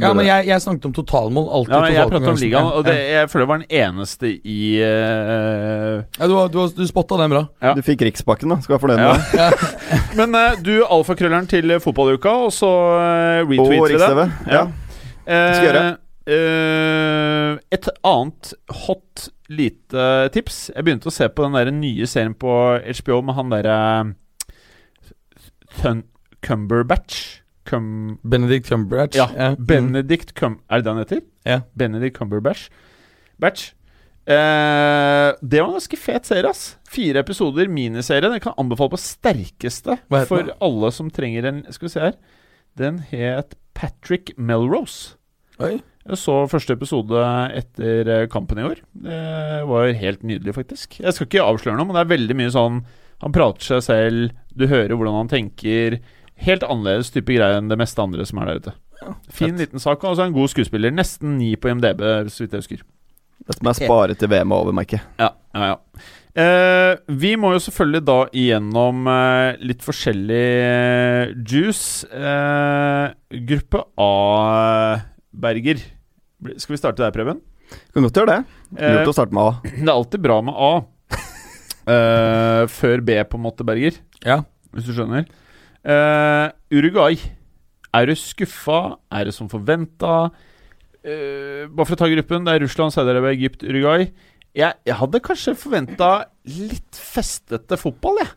Ja, 0.00 0.10
men 0.16 0.24
jeg, 0.24 0.46
jeg 0.48 0.62
snakket 0.64 0.86
om 0.88 0.92
totalmål. 0.96 1.48
Alltid 1.58 1.74
Ja, 1.74 1.80
men 1.82 1.92
Jeg 1.92 2.08
pratet 2.08 2.28
om 2.30 2.38
ligaen, 2.40 2.68
og 2.78 2.84
det, 2.86 2.94
jeg 2.96 3.30
føler 3.30 3.42
jeg 3.44 3.50
var 3.50 3.60
den 3.60 3.80
eneste 3.82 4.30
i 4.32 4.60
uh... 4.80 6.04
Ja, 6.16 6.28
du, 6.30 6.36
du, 6.54 6.60
du 6.76 6.84
spotta 6.88 7.18
den 7.20 7.34
bra. 7.34 7.42
Ja. 7.60 7.74
Du 7.76 7.82
fikk 7.84 8.04
Riksbakken, 8.08 8.54
da. 8.54 8.60
Skal 8.64 8.76
være 8.76 8.84
fornøyd 8.86 9.02
Ja. 9.02 9.16
med 9.16 9.34
det. 9.34 9.72
Men 10.20 10.36
uh, 10.38 10.60
du, 10.64 10.72
alfakrølleren 10.86 11.50
til 11.50 11.76
fotballuka, 11.84 12.32
og 12.46 12.54
så 12.56 12.70
uh, 12.70 13.50
retweeter 13.50 13.76
vi 13.76 13.98
det. 13.98 13.98
Riks-TV. 13.98 14.54
Ja. 14.54 14.62
det 15.26 15.42
Skal 15.58 15.68
gjøre. 15.68 15.84
Uh, 16.30 17.58
et 17.74 17.90
annet 18.06 18.54
hot 18.86 19.28
lite 19.50 20.06
tips. 20.34 20.62
Jeg 20.72 20.86
begynte 20.86 21.10
å 21.10 21.14
se 21.14 21.28
på 21.28 21.44
den 21.44 21.58
der 21.58 21.72
nye 21.74 22.08
serien 22.08 22.36
på 22.38 22.54
HBO 23.02 23.20
med 23.26 23.36
han 23.36 23.52
derre 23.52 23.78
Cumberbatch. 26.40 27.39
Cum 27.70 28.18
Benedict 28.22 28.68
Cumberbatch. 28.68 29.16
ja, 29.18 29.28
ja. 29.36 29.50
Benedict 29.56 30.34
Cum... 30.38 30.58
Er 30.68 30.80
det 30.80 30.88
det 30.88 30.94
han 30.94 31.04
heter? 31.04 31.20
Ja. 31.46 31.60
Benedict 31.78 32.18
Cumberbatch. 32.18 32.68
Batch. 33.40 33.70
Eh, 34.30 35.28
det 35.40 35.60
var 35.62 35.70
en 35.70 35.78
ganske 35.78 35.98
fet 35.98 36.28
serie, 36.28 36.50
ass. 36.50 36.76
Fire 36.90 37.22
episoder, 37.24 37.70
miniserie. 37.72 38.28
Den 38.28 38.42
kan 38.42 38.58
anbefale 38.60 38.92
på 38.92 39.00
sterkeste 39.00 39.96
for 40.28 40.44
den? 40.44 40.52
alle 40.60 40.90
som 40.94 41.08
trenger 41.10 41.48
en 41.48 41.62
Skal 41.72 41.88
vi 41.88 41.94
se 41.94 42.04
her. 42.04 42.18
Den 42.78 43.00
het 43.10 43.56
Patrick 43.74 44.34
Melrose. 44.36 45.16
Oi. 45.60 45.78
Jeg 46.10 46.16
så 46.16 46.34
første 46.48 46.74
episode 46.74 47.24
etter 47.54 48.08
eh, 48.08 48.26
kampen 48.32 48.58
i 48.60 48.64
år. 48.66 48.80
Det 49.04 49.18
var 49.68 49.90
helt 50.00 50.22
nydelig, 50.26 50.54
faktisk. 50.56 51.00
Jeg 51.02 51.16
skal 51.16 51.28
ikke 51.28 51.44
avsløre 51.44 51.76
noe, 51.76 51.88
men 51.88 51.98
det 51.98 52.04
er 52.04 52.14
veldig 52.14 52.36
mye 52.38 52.52
sånn 52.54 52.80
Han 53.20 53.34
prater 53.36 53.66
seg 53.66 53.82
selv, 53.84 54.38
du 54.56 54.64
hører 54.70 54.96
hvordan 54.96 55.18
han 55.18 55.28
tenker. 55.28 55.98
Helt 56.40 56.64
annerledes 56.64 57.10
type 57.12 57.34
greier 57.36 57.58
enn 57.58 57.68
det 57.70 57.76
meste 57.80 58.00
andre 58.02 58.24
som 58.28 58.40
er 58.40 58.50
der 58.50 58.62
ute. 58.62 58.72
Fin 59.32 59.56
liten 59.60 59.80
sak, 59.80 60.02
og 60.04 60.14
også 60.14 60.26
en 60.28 60.36
god 60.36 60.50
skuespiller. 60.52 60.92
Nesten 60.92 61.36
ni 61.40 61.54
på 61.60 61.70
IMDb, 61.72 62.00
så 62.32 62.44
vidt 62.44 62.56
jeg 62.56 62.64
husker. 62.64 62.82
Dette 63.48 63.64
må 63.64 63.72
jeg 63.72 63.88
spare 63.88 64.16
til 64.20 64.28
VM 64.30 64.52
er 64.52 64.62
over, 64.62 64.74
merker 64.76 64.98
jeg. 65.00 65.06
Ja, 65.20 65.30
ja, 65.56 65.70
ja. 65.72 66.08
Eh, 66.40 66.92
vi 67.18 67.32
må 67.40 67.54
jo 67.56 67.62
selvfølgelig 67.64 68.02
da 68.06 68.18
igjennom 68.38 69.08
eh, 69.10 69.56
litt 69.66 69.80
forskjellig 69.82 70.44
eh, 70.60 71.32
juice. 71.48 72.04
Eh, 72.06 73.40
gruppe 73.48 73.82
A, 73.98 74.10
Berger. 75.32 75.80
Skal 76.60 76.76
vi 76.76 76.80
starte 76.80 77.02
der, 77.02 77.14
Preben? 77.16 77.40
Kan 77.94 78.06
godt 78.06 78.20
gjøre 78.20 78.36
det. 78.36 78.60
Eh, 78.78 78.94
Lurt 79.00 79.10
å 79.10 79.16
starte 79.16 79.34
med 79.36 79.48
A. 79.48 79.72
det 79.72 79.86
er 79.88 79.94
alltid 79.96 80.24
bra 80.28 80.40
med 80.46 80.56
A. 80.56 80.72
Eh, 81.90 82.64
før 82.70 83.00
B, 83.02 83.14
på 83.26 83.38
en 83.38 83.42
måte, 83.42 83.64
Berger. 83.66 83.96
Ja. 84.22 84.36
Hvis 84.76 84.84
du 84.86 84.92
skjønner. 84.94 85.24
Eh, 85.80 86.46
Uruguay. 86.76 87.18
Er 87.94 88.06
du 88.06 88.14
skuffa? 88.14 88.98
Er 89.10 89.26
det 89.26 89.34
som 89.34 89.48
forventa? 89.50 90.30
Uh, 91.00 91.64
bare 91.72 91.86
for 91.88 91.96
å 91.96 92.00
ta 92.02 92.08
gruppen. 92.12 92.44
Det 92.44 92.52
er 92.52 92.62
Russland, 92.62 92.92
Saudi-Arabia, 92.92 93.32
Egypt, 93.32 93.64
Uruguay. 93.64 94.10
Jeg, 94.52 94.76
jeg 94.84 94.96
hadde 94.98 95.22
kanskje 95.24 95.56
forventa 95.56 96.10
litt 96.44 96.98
festete 96.98 97.78
fotball, 97.80 98.20
jeg. 98.20 98.34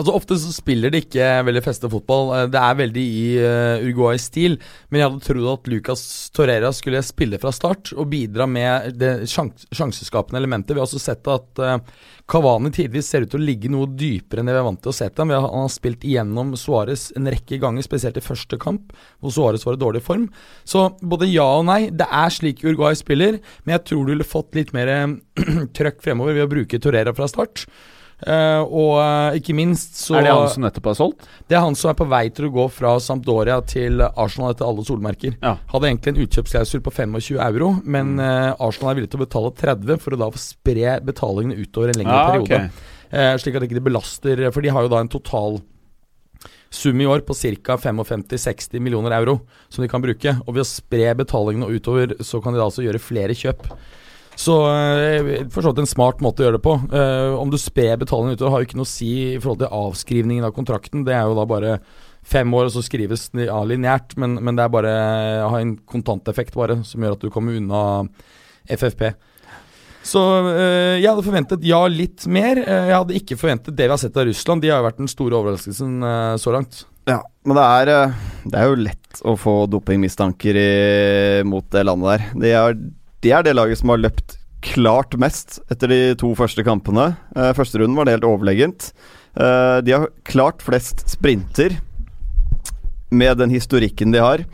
Altså 0.00 0.14
Ofte 0.16 0.38
så 0.40 0.52
spiller 0.54 0.92
de 0.92 1.02
ikke 1.02 1.26
veldig 1.44 1.62
feste 1.64 1.88
fotball. 1.92 2.30
Eh, 2.36 2.46
Det 2.54 2.60
er 2.60 2.78
veldig 2.78 3.02
i 3.04 3.24
uh, 3.36 3.82
Uruguay-stil. 3.84 4.56
Men 4.88 5.00
jeg 5.00 5.08
hadde 5.10 5.26
trodd 5.26 5.48
at 5.52 5.68
Lucas 5.68 6.04
Torreira 6.32 6.70
skulle 6.72 7.02
spille 7.04 7.40
fra 7.42 7.52
start 7.52 7.92
og 7.92 8.08
bidra 8.12 8.46
med 8.48 8.96
det 9.00 9.12
sjans 9.30 9.68
sjanseskapende 9.76 10.40
elementet. 10.40 10.72
Vi 10.72 10.80
har 10.80 10.88
også 10.88 11.02
sett 11.02 11.28
at 11.28 11.60
uh, 11.60 11.76
Cavani 12.30 12.72
tidvis 12.72 13.10
ser 13.10 13.26
ut 13.26 13.32
til 13.32 13.42
å 13.42 13.44
ligge 13.44 13.70
noe 13.72 13.90
dypere 13.90 14.40
enn 14.40 14.48
det 14.48 14.56
vi 14.56 14.62
er 14.62 14.66
vant 14.70 14.80
til 14.80 14.92
å 14.92 14.96
se 14.96 15.08
til 15.10 15.24
ham. 15.24 15.34
Han 15.36 15.64
har 15.66 15.72
spilt 15.74 16.06
igjennom 16.06 16.56
Suárez 16.58 17.08
en 17.18 17.28
rekke 17.30 17.60
ganger, 17.60 17.84
spesielt 17.84 18.16
i 18.20 18.24
første 18.24 18.58
kamp, 18.62 18.94
hvor 19.20 19.34
Suárez 19.34 19.66
var 19.66 19.76
i 19.76 19.82
dårlig 19.82 20.04
form. 20.06 20.28
Så 20.64 20.88
både 21.02 21.28
ja 21.28 21.48
og 21.58 21.66
nei. 21.68 21.82
Det 21.90 22.06
er 22.06 22.32
slik 22.32 22.64
Uruguay 22.64 22.96
spiller, 22.98 23.40
men 23.64 23.76
jeg 23.76 23.88
tror 23.90 24.06
du 24.06 24.14
ville 24.14 24.26
fått 24.26 24.56
litt 24.56 24.72
mer 24.76 24.92
eh, 24.94 25.16
trøkk 25.76 26.00
fremover 26.04 26.38
ved 26.38 26.46
å 26.46 26.52
bruke 26.54 26.80
Torreira 26.80 27.16
fra 27.16 27.28
start. 27.30 27.66
Eh, 28.20 28.60
og 28.60 28.98
uh, 29.00 29.36
ikke 29.38 29.54
minst 29.56 29.96
så 29.96 30.18
er 30.18 30.26
det 30.26 30.34
han 30.34 30.50
som 30.52 30.64
nettopp 30.66 30.90
er 30.90 30.96
solgt? 30.98 31.24
det 31.48 31.56
er 31.56 31.64
han 31.64 31.76
som 31.78 31.88
er 31.92 31.96
på 31.96 32.06
vei 32.10 32.26
til 32.36 32.50
å 32.50 32.52
gå 32.52 32.66
fra 32.74 32.92
Sampdoria 33.00 33.56
til 33.64 34.02
Arsenal 34.04 34.52
etter 34.52 34.68
alle 34.68 34.84
solmerker. 34.86 35.38
Ja. 35.40 35.54
Hadde 35.72 35.88
egentlig 35.88 36.14
en 36.14 36.22
utkjøpsklausul 36.26 36.84
på 36.84 36.92
25 36.94 37.40
euro, 37.48 37.72
men 37.84 38.18
eh, 38.20 38.52
Arsenal 38.52 38.92
er 38.92 39.00
villig 39.00 39.12
til 39.14 39.22
å 39.22 39.24
betale 39.24 39.54
30 39.62 40.04
for 40.04 40.16
å 40.16 40.20
da 40.20 40.30
spre 40.40 40.96
betalingene 41.08 41.58
utover 41.60 41.94
en 41.94 42.00
lengre 42.02 42.16
ja, 42.18 42.30
periode. 42.30 42.62
Okay. 42.70 42.88
Slik 43.42 43.56
at 43.58 43.64
ikke 43.66 43.74
de 43.74 43.82
belaster 43.82 44.40
For 44.54 44.62
de 44.62 44.70
har 44.70 44.84
jo 44.86 44.90
da 44.92 45.00
en 45.02 45.08
total 45.10 45.56
sum 46.70 47.00
i 47.02 47.06
år 47.10 47.24
på 47.26 47.34
ca. 47.34 47.76
55-60 47.76 48.78
millioner 48.78 49.16
euro 49.18 49.40
som 49.68 49.82
de 49.82 49.88
kan 49.90 50.02
bruke. 50.02 50.36
Og 50.46 50.54
ved 50.54 50.62
å 50.62 50.68
spre 50.68 51.10
betalingene 51.18 51.66
utover, 51.74 52.14
så 52.22 52.40
kan 52.42 52.54
de 52.54 52.60
da 52.60 52.68
altså 52.68 52.84
gjøre 52.86 53.02
flere 53.02 53.34
kjøp. 53.34 53.66
Så 54.40 54.56
eh, 54.72 55.46
for 55.52 55.60
så 55.60 55.72
vidt 55.72 55.82
en 55.82 55.90
smart 55.90 56.22
måte 56.24 56.40
å 56.40 56.46
gjøre 56.46 56.56
det 56.56 56.64
på. 56.64 56.76
Eh, 56.96 57.32
om 57.36 57.50
du 57.52 57.58
sprer 57.60 57.98
betalingen 58.00 58.38
utover, 58.38 58.54
har 58.54 58.62
jo 58.62 58.70
ikke 58.70 58.78
noe 58.80 58.88
å 58.88 58.92
si 58.94 59.10
i 59.34 59.40
forhold 59.40 59.64
til 59.64 59.74
avskrivningen 59.80 60.46
av 60.48 60.54
kontrakten. 60.56 61.04
Det 61.04 61.12
er 61.16 61.26
jo 61.28 61.36
da 61.36 61.44
bare 61.48 61.74
fem 62.26 62.52
år, 62.56 62.68
og 62.68 62.74
så 62.74 62.84
skrives 62.84 63.28
den 63.34 63.50
av 63.52 63.66
lineært. 63.68 64.16
Men, 64.20 64.38
men 64.40 64.56
det 64.56 64.64
er 64.64 64.72
bare 64.72 64.94
å 65.44 65.50
ha 65.54 65.60
en 65.60 65.74
kontanteffekt 65.88 66.56
bare, 66.56 66.80
som 66.88 67.04
gjør 67.04 67.18
at 67.18 67.26
du 67.26 67.32
kommer 67.34 67.58
unna 67.58 67.82
FFP. 68.70 69.10
Så 70.06 70.20
øh, 70.48 70.96
jeg 70.96 71.04
hadde 71.04 71.26
forventet 71.26 71.66
ja, 71.68 71.82
litt 71.92 72.24
mer. 72.30 72.62
Eh, 72.62 72.86
jeg 72.88 72.96
hadde 72.96 73.18
ikke 73.18 73.36
forventet 73.40 73.76
det 73.76 73.88
vi 73.88 73.92
har 73.92 74.00
sett 74.00 74.16
av 74.16 74.28
Russland. 74.30 74.64
De 74.64 74.70
har 74.72 74.80
jo 74.80 74.88
vært 74.88 75.02
den 75.02 75.12
store 75.12 75.36
overraskelsen 75.36 75.98
øh, 76.00 76.36
så 76.40 76.54
langt. 76.54 76.84
Ja, 77.08 77.18
men 77.44 77.58
det 77.58 77.66
er, 77.66 77.92
eh, 77.92 78.16
det 78.46 78.56
er 78.60 78.70
jo 78.70 78.80
lett 78.86 79.20
å 79.26 79.34
få 79.40 79.54
dopingmistanker 79.68 80.56
i, 80.56 80.70
mot 81.48 81.66
det 81.72 81.84
landet 81.84 82.14
der. 82.14 82.26
De 82.40 82.54
er, 82.56 82.80
de 83.24 83.32
er 83.36 83.44
det 83.44 83.56
laget 83.56 83.80
som 83.80 83.92
har 83.92 84.00
løpt 84.00 84.38
klart 84.64 85.16
mest 85.20 85.58
etter 85.72 85.92
de 85.92 86.00
to 86.20 86.32
første 86.36 86.64
kampene. 86.64 87.14
Uh, 87.36 87.52
første 87.56 87.80
runden 87.80 87.96
var 87.96 88.08
det 88.08 88.18
helt 88.18 88.28
overlegent. 88.28 88.90
Uh, 89.36 89.80
de 89.84 89.96
har 89.96 90.10
klart 90.28 90.64
flest 90.64 91.06
sprinter 91.08 91.78
med 93.10 93.40
den 93.40 93.50
historikken 93.52 94.12
de 94.14 94.22
har. 94.22 94.44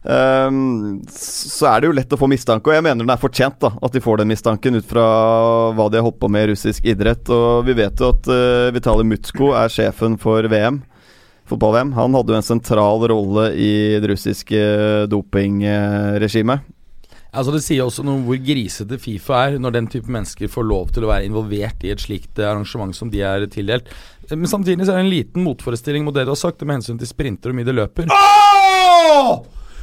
Um, 0.00 1.02
så 1.12 1.66
er 1.68 1.80
det 1.80 1.90
jo 1.90 1.96
lett 1.98 2.14
å 2.16 2.18
få 2.20 2.28
mistanke, 2.30 2.70
og 2.70 2.76
jeg 2.76 2.84
mener 2.86 3.04
den 3.04 3.12
er 3.12 3.20
fortjent 3.20 3.58
da 3.60 3.74
at 3.84 3.92
de 3.92 4.00
får 4.00 4.22
den 4.22 4.30
mistanken 4.32 4.78
ut 4.80 4.86
fra 4.88 5.04
hva 5.76 5.90
de 5.92 6.00
har 6.00 6.06
holdt 6.06 6.22
på 6.22 6.30
med 6.32 6.46
i 6.46 6.52
russisk 6.54 6.88
idrett. 6.88 7.28
Og 7.28 7.66
vi 7.68 7.76
vet 7.82 8.00
jo 8.00 8.12
at 8.14 8.30
uh, 8.32 8.72
Vitali 8.74 9.04
Mutsko 9.06 9.52
er 9.60 9.72
sjefen 9.72 10.16
for 10.20 10.48
VM, 10.50 10.80
fotball-VM. 11.52 11.92
Han 11.98 12.16
hadde 12.16 12.32
jo 12.32 12.40
en 12.40 12.48
sentral 12.48 13.08
rolle 13.12 13.50
i 13.60 13.72
det 14.00 14.12
russiske 14.14 14.64
dopingregimet. 15.12 16.68
Altså 17.30 17.52
Det 17.54 17.62
sier 17.62 17.84
også 17.84 18.02
noe 18.06 18.18
om 18.18 18.24
hvor 18.26 18.40
grisete 18.42 18.98
Fifa 18.98 19.44
er, 19.46 19.58
når 19.62 19.76
den 19.76 19.88
type 19.92 20.10
mennesker 20.10 20.50
får 20.50 20.66
lov 20.66 20.90
til 20.94 21.06
å 21.06 21.12
være 21.12 21.28
involvert 21.28 21.84
i 21.86 21.92
et 21.94 22.02
slikt 22.02 22.40
arrangement 22.42 22.96
som 22.96 23.12
de 23.12 23.22
er 23.22 23.46
tildelt. 23.52 23.86
Men 24.32 24.50
samtidig 24.50 24.86
så 24.86 24.94
er 24.94 25.00
det 25.00 25.06
en 25.06 25.12
liten 25.14 25.46
motforestilling 25.46 26.04
mot 26.06 26.16
det 26.16 26.26
du 26.26 26.34
har 26.34 26.40
sagt, 26.40 26.62
med 26.66 26.80
hensyn 26.80 26.98
til 26.98 27.10
sprinter 27.10 27.52
og 27.52 27.58
mye 27.58 27.68
de 27.68 27.76
løper. 27.78 28.10
Oh! 28.10 29.40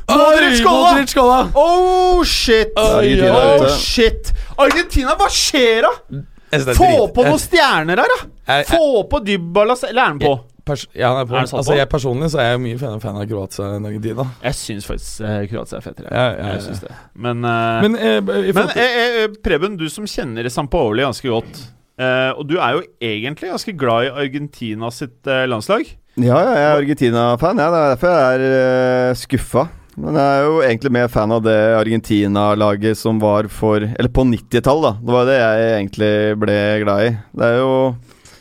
Modric 0.07 0.61
Modric 0.63 1.11
skåla! 1.11 1.39
Oh 1.55 2.23
shit! 2.23 2.71
Oh 2.79 3.67
shit! 3.75 4.31
Argentina, 4.57 5.15
hva 5.19 5.27
skjer 5.31 5.87
da? 5.87 6.21
Det 6.51 6.75
Få 6.77 7.09
på 7.11 7.25
noen 7.27 7.41
stjerner 7.43 7.99
her, 7.99 8.13
da! 8.13 8.61
Få 8.69 9.03
på 9.11 9.19
Dybala 9.27 9.75
Eller 9.89 10.03
er 10.03 10.13
han 10.13 10.21
på? 10.21 10.37
Pers 10.67 10.85
ja, 10.93 11.13
er 11.13 11.27
på. 11.27 11.37
Er 11.37 11.47
altså, 11.47 11.75
jeg 11.77 11.89
Personlig 11.91 12.29
så 12.33 12.41
er 12.43 12.51
jeg 12.53 12.63
mye 12.65 12.79
fan, 12.81 12.99
fan 13.03 13.19
av 13.19 13.25
Kroatia 13.29 13.69
enn 13.77 13.87
Argentina. 13.87 14.27
Jeg 14.43 14.59
syns 14.59 14.89
faktisk 14.89 15.23
uh, 15.23 15.39
Kroatia 15.49 15.79
er 15.79 15.85
fetere. 15.85 16.11
Ja, 16.11 16.25
ja, 16.27 16.35
ja. 16.37 16.51
Jeg 16.57 16.65
syns 16.67 16.83
det. 16.83 16.91
Men, 17.15 17.45
eh, 17.47 17.87
Men, 17.87 17.97
eh, 17.97 18.19
men 18.27 18.73
eh, 18.75 18.99
eh, 19.23 19.39
Preben, 19.43 19.79
du 19.79 19.87
som 19.91 20.07
kjenner 20.09 20.49
Sampaoli 20.53 21.05
ganske 21.05 21.31
godt, 21.31 21.63
eh, 21.99 22.31
og 22.33 22.45
du 22.49 22.57
er 22.59 22.77
jo 22.77 22.83
egentlig 23.13 23.51
ganske 23.53 23.73
glad 23.79 24.09
i 24.09 24.13
Argentina 24.25 24.91
sitt 24.93 25.27
eh, 25.27 25.47
landslag. 25.49 25.87
Ja, 26.17 26.37
ja, 26.41 26.53
jeg 26.57 26.63
er 26.65 26.79
Argentina-fan. 26.81 27.59
Ja, 27.61 27.67
det 27.69 27.79
er 27.79 27.91
derfor 27.93 28.13
jeg 28.15 28.37
er 28.39 29.11
uh, 29.11 29.17
skuffa. 29.17 29.67
Men 29.97 30.17
jeg 30.17 30.29
er 30.33 30.43
jo 30.45 30.57
egentlig 30.61 30.91
mer 30.93 31.07
fan 31.09 31.33
av 31.33 31.43
det 31.45 31.57
Argentina-laget 31.77 32.97
som 32.97 33.17
var 33.21 33.47
for 33.49 33.81
Eller 33.81 34.11
på 34.13 34.25
90-tallet, 34.29 34.83
da. 34.85 34.91
Det 35.01 35.15
var 35.15 35.29
det 35.29 35.37
jeg 35.37 35.71
egentlig 35.75 36.11
ble 36.41 36.57
glad 36.83 37.05
i. 37.05 37.11
Det 37.37 37.47
er 37.47 37.57
jo 37.61 37.71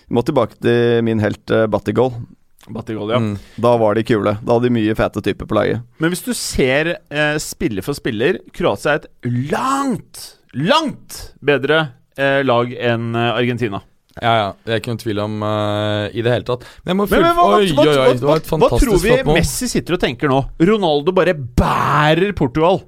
Vi 0.06 0.16
må 0.16 0.22
tilbake 0.26 0.58
til 0.62 1.02
min 1.06 1.22
helt 1.22 1.54
uh, 1.54 1.66
Battigol. 1.70 2.12
Batigol, 2.68 3.10
ja. 3.10 3.18
Mm. 3.22 3.36
Da 3.62 3.76
var 3.78 3.94
de 3.94 4.04
kule. 4.06 4.36
Da 4.42 4.56
hadde 4.56 4.68
de 4.68 4.74
mye 4.74 4.94
fete 4.98 5.22
typer 5.22 5.48
på 5.48 5.58
laget. 5.58 5.82
Men 6.02 6.12
hvis 6.12 6.24
du 6.26 6.32
ser 6.34 6.96
eh, 6.96 7.36
spiller 7.42 7.84
for 7.86 7.94
spiller 7.94 8.40
Kroatia 8.56 8.96
er 8.96 9.04
et 9.04 9.36
langt, 9.52 10.22
langt 10.56 11.20
bedre 11.44 11.82
eh, 12.18 12.40
lag 12.46 12.72
enn 12.74 13.12
eh, 13.14 13.36
Argentina. 13.36 13.82
Ja, 14.16 14.32
ja. 14.40 14.50
Det 14.64 14.72
er 14.72 14.80
ikke 14.80 14.94
noen 14.94 15.02
tvil 15.02 15.18
om 15.20 15.42
uh, 15.44 16.08
i 16.08 16.22
det 16.24 16.32
hele 16.32 16.46
tatt. 16.48 16.62
Men 16.82 16.94
jeg 16.94 16.98
må 16.98 17.06
Men, 17.10 17.24
men 17.26 17.34
hva, 17.36 17.46
oi, 17.58 17.66
hva, 17.68 17.84
oi, 17.84 17.90
oi, 17.92 18.12
det 18.16 18.24
hva, 18.24 18.30
var 18.30 18.40
et 18.40 18.46
hva, 18.48 18.58
hva 18.62 18.78
tror 18.80 19.02
vi. 19.02 19.16
Messi 19.28 19.68
sitter 19.68 19.98
og 19.98 20.00
tenker 20.02 20.32
nå? 20.32 20.38
Ronaldo 20.70 21.12
bare 21.14 21.36
bærer 21.36 22.32
Portugal. 22.38 22.80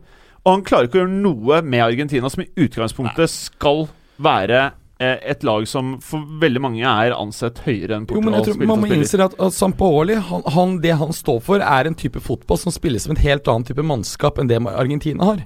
Og 0.46 0.48
han 0.54 0.64
klarer 0.64 0.88
ikke 0.88 1.02
å 1.02 1.02
gjøre 1.02 1.18
noe 1.20 1.60
med 1.60 1.84
Argentina, 1.84 2.30
som 2.32 2.46
i 2.46 2.48
utgangspunktet 2.64 3.28
skal 3.28 3.84
være 4.24 4.70
et 4.98 5.44
lag 5.46 5.62
som 5.70 5.92
for 6.02 6.24
veldig 6.42 6.60
mange 6.64 6.82
er 6.82 7.14
ansett 7.14 7.60
høyere 7.62 8.00
enn 8.00 8.06
Jo, 8.10 8.18
men 8.24 8.34
jeg 8.34 8.48
tror 8.48 8.66
Man 8.66 8.80
må 8.82 8.88
innse 8.90 9.20
at, 9.22 9.36
at 9.38 9.54
Sampaoli, 9.54 10.16
han, 10.18 10.42
han, 10.56 10.74
det 10.82 10.96
han 10.98 11.14
står 11.14 11.38
for, 11.46 11.62
er 11.62 11.86
en 11.86 11.94
type 11.98 12.18
fotball 12.24 12.58
som 12.58 12.74
spilles 12.74 13.06
som 13.06 13.14
en 13.14 13.22
helt 13.22 13.46
annen 13.46 13.68
type 13.68 13.84
mannskap 13.86 14.40
enn 14.42 14.50
det 14.50 14.58
Argentina 14.66 15.30
har. 15.30 15.44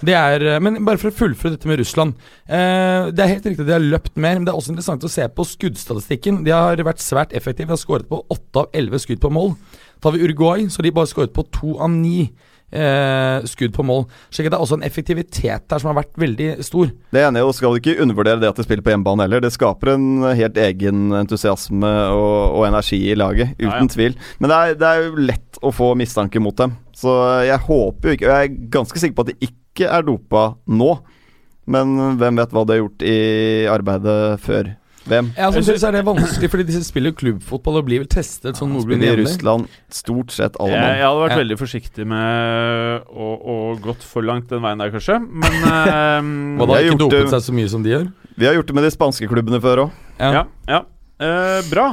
Det 0.00 0.14
er, 0.16 0.40
eh, 0.46 0.60
Men 0.60 0.84
bare 0.84 0.98
for 0.98 1.10
å 1.10 1.16
fullføre 1.16 1.56
dette 1.56 1.68
med 1.68 1.80
Russland. 1.80 2.14
Eh, 2.48 3.10
det 3.12 3.20
er 3.20 3.34
helt 3.34 3.44
riktig 3.44 3.64
at 3.64 3.68
de 3.68 3.76
har 3.76 3.84
løpt 3.84 4.16
mer, 4.16 4.38
men 4.38 4.46
det 4.46 4.52
er 4.52 4.60
også 4.60 4.72
interessant 4.72 5.04
å 5.04 5.12
se 5.12 5.26
på 5.28 5.44
skuddstatistikken. 5.44 6.42
De 6.44 6.54
har 6.54 6.76
vært 6.76 7.04
svært 7.04 7.34
effektive. 7.36 7.68
De 7.68 7.76
har 7.76 7.80
skåret 7.80 8.08
på 8.08 8.22
åtte 8.32 8.64
av 8.64 8.70
elleve 8.72 9.00
skudd 9.00 9.20
på 9.20 9.32
mål. 9.32 9.56
Tar 10.00 10.12
vi 10.12 10.24
Uruguay, 10.24 10.64
så 10.68 10.80
har 10.80 10.88
de 10.88 10.96
bare 10.96 11.10
skåret 11.10 11.34
på 11.36 11.44
to 11.52 11.76
av 11.78 11.90
ni 11.90 12.30
eh, 12.72 13.46
skudd 13.50 13.74
på 13.76 13.84
mål. 13.86 14.04
Så 14.30 14.44
det 14.46 14.52
er 14.54 14.62
også 14.62 14.78
en 14.78 14.86
effektivitet 14.86 15.66
der 15.70 15.82
som 15.82 15.90
har 15.92 15.98
vært 16.02 16.16
veldig 16.20 16.48
stor. 16.66 16.90
Det 17.12 17.22
ene 17.26 17.40
er 17.40 17.46
jo 17.46 17.52
skal 17.56 17.78
ikke 17.78 17.96
undervurdere 18.02 18.40
det 18.42 18.50
at 18.50 18.60
de 18.60 18.66
spiller 18.66 18.84
på 18.86 18.94
hjemmebane 18.94 19.26
heller. 19.26 19.42
Det 19.44 19.52
skaper 19.54 19.94
en 19.94 20.08
helt 20.38 20.58
egen 20.60 21.10
entusiasme 21.20 21.92
og, 22.14 22.58
og 22.58 22.66
energi 22.68 23.00
i 23.10 23.16
laget, 23.18 23.54
uten 23.58 23.68
Ja, 23.70 23.78
ja. 23.84 23.92
tvil. 23.94 24.18
Men 24.40 24.52
det 24.52 24.58
er, 24.58 24.74
det 24.80 24.90
er 24.90 25.06
jo 25.06 25.26
lett 25.30 25.62
å 25.62 25.72
få 25.74 25.92
mistanke 25.98 26.42
mot 26.42 26.56
dem. 26.56 26.76
Så 26.96 27.14
jeg 27.46 27.62
håper 27.64 28.10
jo 28.10 28.16
ikke 28.16 28.26
Og 28.28 28.34
jeg 28.34 28.48
er 28.50 28.68
ganske 28.74 29.00
sikker 29.00 29.16
på 29.16 29.24
at 29.26 29.32
de 29.32 29.48
ikke 29.50 29.88
er 29.88 30.04
dopa 30.04 30.50
nå. 30.68 30.90
Men 31.70 31.92
hvem 32.18 32.40
vet 32.40 32.52
hva 32.52 32.64
de 32.66 32.74
har 32.74 32.80
gjort 32.82 33.04
i 33.06 33.18
arbeidet 33.70 34.40
før 34.42 34.72
VM? 35.08 35.30
Ja, 35.36 35.48
Samtidig 35.50 35.80
så 35.80 35.88
er 35.88 35.92
det 35.96 36.04
vanskelig, 36.04 36.50
fordi 36.52 36.66
disse 36.68 36.84
spiller 36.84 37.12
klubbfotball 37.16 37.78
og 37.80 37.86
blir 37.88 38.02
vel 38.02 38.10
testet 38.12 38.58
sånn 38.60 38.68
noenlunde 38.74 39.00
Spiller 39.00 39.22
i. 39.22 39.24
Russland 39.24 39.68
stort 39.90 40.30
sett 40.36 40.58
alle 40.60 40.74
Jeg, 40.76 40.80
mann. 40.82 40.96
jeg 40.98 41.06
hadde 41.08 41.22
vært 41.24 41.30
Ja. 41.36 41.40
veldig 41.40 41.58
forsiktig 41.58 42.06
med 42.06 43.02
å, 43.08 43.28
å 43.40 43.80
gått 43.80 44.02
for 44.04 44.22
langt 44.22 44.48
den 44.52 44.60
veien 44.60 44.78
der, 44.78 44.90
kanskje. 44.92 45.16
Men 45.20 45.56
um, 46.20 46.58
Hva 46.60 46.66
da, 46.66 46.74
har 46.74 46.82
ikke 46.90 46.98
dopet 47.06 47.24
det- 47.24 47.30
seg 47.32 47.40
så 47.48 47.52
mye 47.56 47.68
som 47.72 47.82
de 47.82 47.90
gjør? 47.94 48.12
Vi 48.36 48.46
har 48.46 48.54
gjort 48.54 48.66
det 48.66 48.74
med 48.74 48.84
de 48.84 48.90
spanske 48.90 49.28
klubbene 49.28 49.60
før 49.60 49.86
òg. 49.86 49.90
Ja. 50.20 50.44
ja. 50.68 50.82
Eh, 51.20 51.62
bra. 51.70 51.88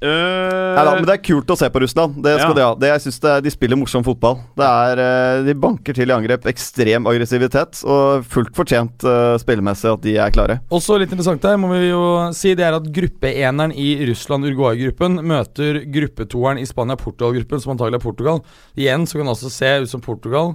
Eh, 0.00 0.80
Men 0.80 1.04
det 1.04 1.12
er 1.12 1.20
kult 1.20 1.50
å 1.52 1.56
se 1.60 1.68
på 1.68 1.80
Russland. 1.82 2.22
Det 2.24 2.38
skal 2.38 2.50
Ja. 2.50 2.54
de 2.56 2.62
ha. 2.64 2.74
Det, 2.74 2.88
jeg 2.88 3.00
synes 3.04 3.20
det 3.20 3.30
er, 3.30 3.40
de 3.44 3.50
spiller 3.52 3.76
morsom 3.76 4.02
fotball. 4.02 4.38
Det 4.56 4.64
er, 4.64 4.98
eh, 4.98 5.42
de 5.44 5.54
banker 5.54 5.92
til 5.92 6.08
i 6.08 6.14
angrep. 6.14 6.46
Ekstrem 6.48 7.04
aggressivitet. 7.06 7.84
Og 7.84 8.24
fullt 8.24 8.54
fortjent 8.56 9.04
uh, 9.04 9.36
spillemessig 9.36 9.92
at 9.92 10.00
de 10.00 10.16
er 10.16 10.30
klare. 10.30 10.60
Også 10.70 10.98
litt 10.98 11.12
interessant 11.12 11.42
her, 11.44 11.58
må 11.60 11.68
vi 11.74 11.90
jo 11.90 12.32
si, 12.32 12.54
det 12.54 12.64
er 12.64 12.78
at 12.78 12.88
gruppeeneren 12.90 13.74
i 13.76 14.06
Russland-Uruguay-gruppen 14.08 15.20
møter 15.20 15.84
gruppetoeren 15.84 16.58
i 16.58 16.64
Spania-Portugal-gruppen, 16.64 17.60
som 17.60 17.76
antagelig 17.76 18.00
er 18.00 18.06
Portugal. 18.06 18.42
Igjen 18.76 19.04
så 19.06 19.18
kan 19.20 19.28
det 19.28 19.36
også 19.36 19.50
se 19.52 19.74
ut 19.84 19.90
som 19.92 20.00
Portugal 20.00 20.54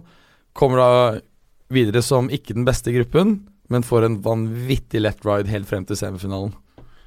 kommer 0.54 0.78
da 0.82 1.20
videre 1.70 2.02
som 2.02 2.30
ikke 2.30 2.56
den 2.56 2.66
beste 2.66 2.92
gruppen, 2.96 3.42
men 3.70 3.84
får 3.86 4.06
en 4.06 4.20
vanvittig 4.26 5.02
lett 5.02 5.22
ride 5.26 5.50
helt 5.52 5.68
frem 5.70 5.86
til 5.86 5.98
semifinalen. 6.00 6.54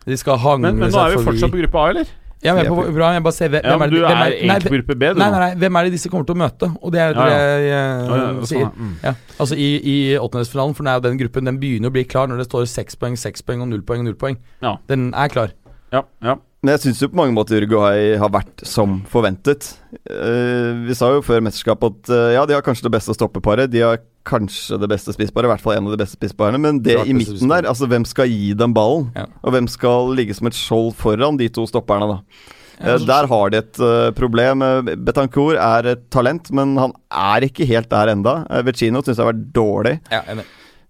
De 0.07 0.17
skal 0.17 0.39
hangle 0.39 0.71
men, 0.71 0.79
men 0.79 0.93
nå 0.93 0.99
er 1.03 1.17
vi 1.17 1.21
forbi 1.21 1.35
fortsatt 1.35 1.53
på 1.53 1.61
gruppe 1.63 1.79
A, 1.83 1.91
eller? 1.93 2.09
Ja, 2.43 2.55
men 2.55 2.63
jeg 2.65 2.71
er 2.71 2.75
på, 2.77 2.95
bra, 2.95 3.07
jeg 3.17 3.23
bare 3.27 3.33
ser 3.35 3.49
hvem, 3.51 3.65
Ja, 3.65 3.71
hvem 3.77 3.83
er 3.83 3.91
det- 3.91 3.99
er 3.99 4.11
er 4.15 4.33
egentlig 4.39 4.71
på 4.71 4.77
gruppe 4.77 4.95
B, 4.99 5.03
du 5.13 5.19
Nei, 5.19 5.31
nei, 5.31 5.39
nei, 5.41 5.55
hvem 5.59 5.77
er 5.79 5.83
det 5.85 5.93
disse 5.93 6.09
kommer 6.09 6.27
til 6.27 6.35
å 6.37 6.39
møte? 6.39 6.69
Og 6.83 6.93
det 6.93 7.01
er 7.01 7.13
det 7.15 7.17
Ja, 7.19 7.27
ja. 7.27 7.59
jeg 7.59 7.69
jeg 7.69 8.09
sånn, 8.09 8.47
sier. 8.47 8.71
Mm. 8.79 9.17
Altså 9.41 9.55
I, 9.59 9.69
i 9.83 9.97
åttendedelsfinalen, 10.19 10.75
for 10.77 10.85
den 11.03 11.19
gruppen 11.19 11.45
Den 11.45 11.59
begynner 11.59 11.91
å 11.91 11.93
bli 11.93 12.05
klar 12.05 12.29
når 12.29 12.39
det 12.39 12.47
står 12.49 12.67
seks 12.71 12.95
poeng, 12.95 13.17
seks 13.19 13.43
poeng 13.43 13.63
og 13.63 13.69
null 13.69 13.83
poeng. 13.83 13.99
og 14.01 14.05
null 14.05 14.15
poeng 14.15 14.37
Ja. 14.63 14.77
Den 14.89 15.13
er 15.15 15.29
klar. 15.29 15.51
Ja, 15.93 16.03
ja. 16.23 16.37
Men 16.59 16.75
jeg 16.75 16.83
syns 16.89 17.01
jo 17.05 17.09
på 17.13 17.19
mange 17.21 17.35
måter 17.37 17.61
Uruguay 17.63 18.17
har 18.19 18.31
vært 18.35 18.65
som 18.67 18.97
forventet. 19.07 19.77
Eh, 20.11 20.73
vi 20.89 20.97
sa 20.99 21.13
jo 21.15 21.21
før 21.23 21.45
mesterskapet 21.47 21.93
at 22.01 22.11
eh, 22.17 22.31
ja, 22.35 22.43
de 22.51 22.57
har 22.57 22.65
kanskje 22.67 22.89
det 22.89 22.95
beste 22.97 23.15
stoppeparet. 23.15 23.71
De 23.71 23.85
har 23.85 24.01
kanskje 24.27 24.77
det 24.83 24.89
beste 24.91 25.15
spissparet, 25.15 25.47
i 25.47 25.53
hvert 25.53 25.63
fall 25.63 25.77
en 25.79 25.87
av 25.87 25.95
de 25.95 26.01
beste 26.03 26.19
spissparene. 26.19 26.59
Men 26.65 26.81
det 26.83 26.97
Klart 26.99 27.13
i 27.13 27.15
midten 27.15 27.53
der, 27.55 27.69
altså 27.71 27.87
hvem 27.89 28.05
skal 28.11 28.27
gi 28.33 28.51
dem 28.59 28.75
ballen? 28.75 29.07
Ja. 29.15 29.29
Og 29.47 29.55
hvem 29.55 29.71
skal 29.71 30.11
ligge 30.19 30.35
som 30.35 30.51
et 30.51 30.59
skjold 30.59 30.97
foran 30.99 31.39
de 31.39 31.47
to 31.55 31.69
stopperne, 31.71 32.11
da? 32.17 32.19
Ja, 32.23 32.55
Eh, 32.79 32.93
altså- 32.95 33.07
der 33.09 33.27
har 33.27 33.51
de 33.51 33.59
et 33.59 33.79
problem. 34.15 34.61
Betancour 35.03 35.57
er 35.59 35.87
et 35.95 36.11
talent, 36.15 36.51
men 36.55 36.77
han 36.79 36.93
er 37.11 37.41
ikke 37.49 37.67
helt 37.67 37.89
der 37.91 38.07
enda. 38.13 38.47
Vecino 38.63 39.01
syns 39.03 39.17
jeg 39.19 39.25
har 39.27 39.33
vært 39.33 39.49
dårlig. 39.53 40.01
Ja, 40.13 40.21
enig. 40.31 40.45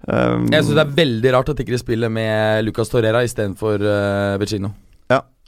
Um, 0.06 0.48
Jeg 0.52 0.64
syns 0.64 0.76
det 0.76 0.84
er 0.84 0.96
veldig 0.96 1.32
rart 1.32 1.48
at 1.48 1.56
ikke 1.60 1.72
de 1.72 1.78
spiller 1.80 2.08
med 2.12 2.64
Lucas 2.66 2.88
Torreira 2.92 3.24
istedenfor 3.24 3.80
uh, 3.80 4.36
Vecino. 4.38 4.72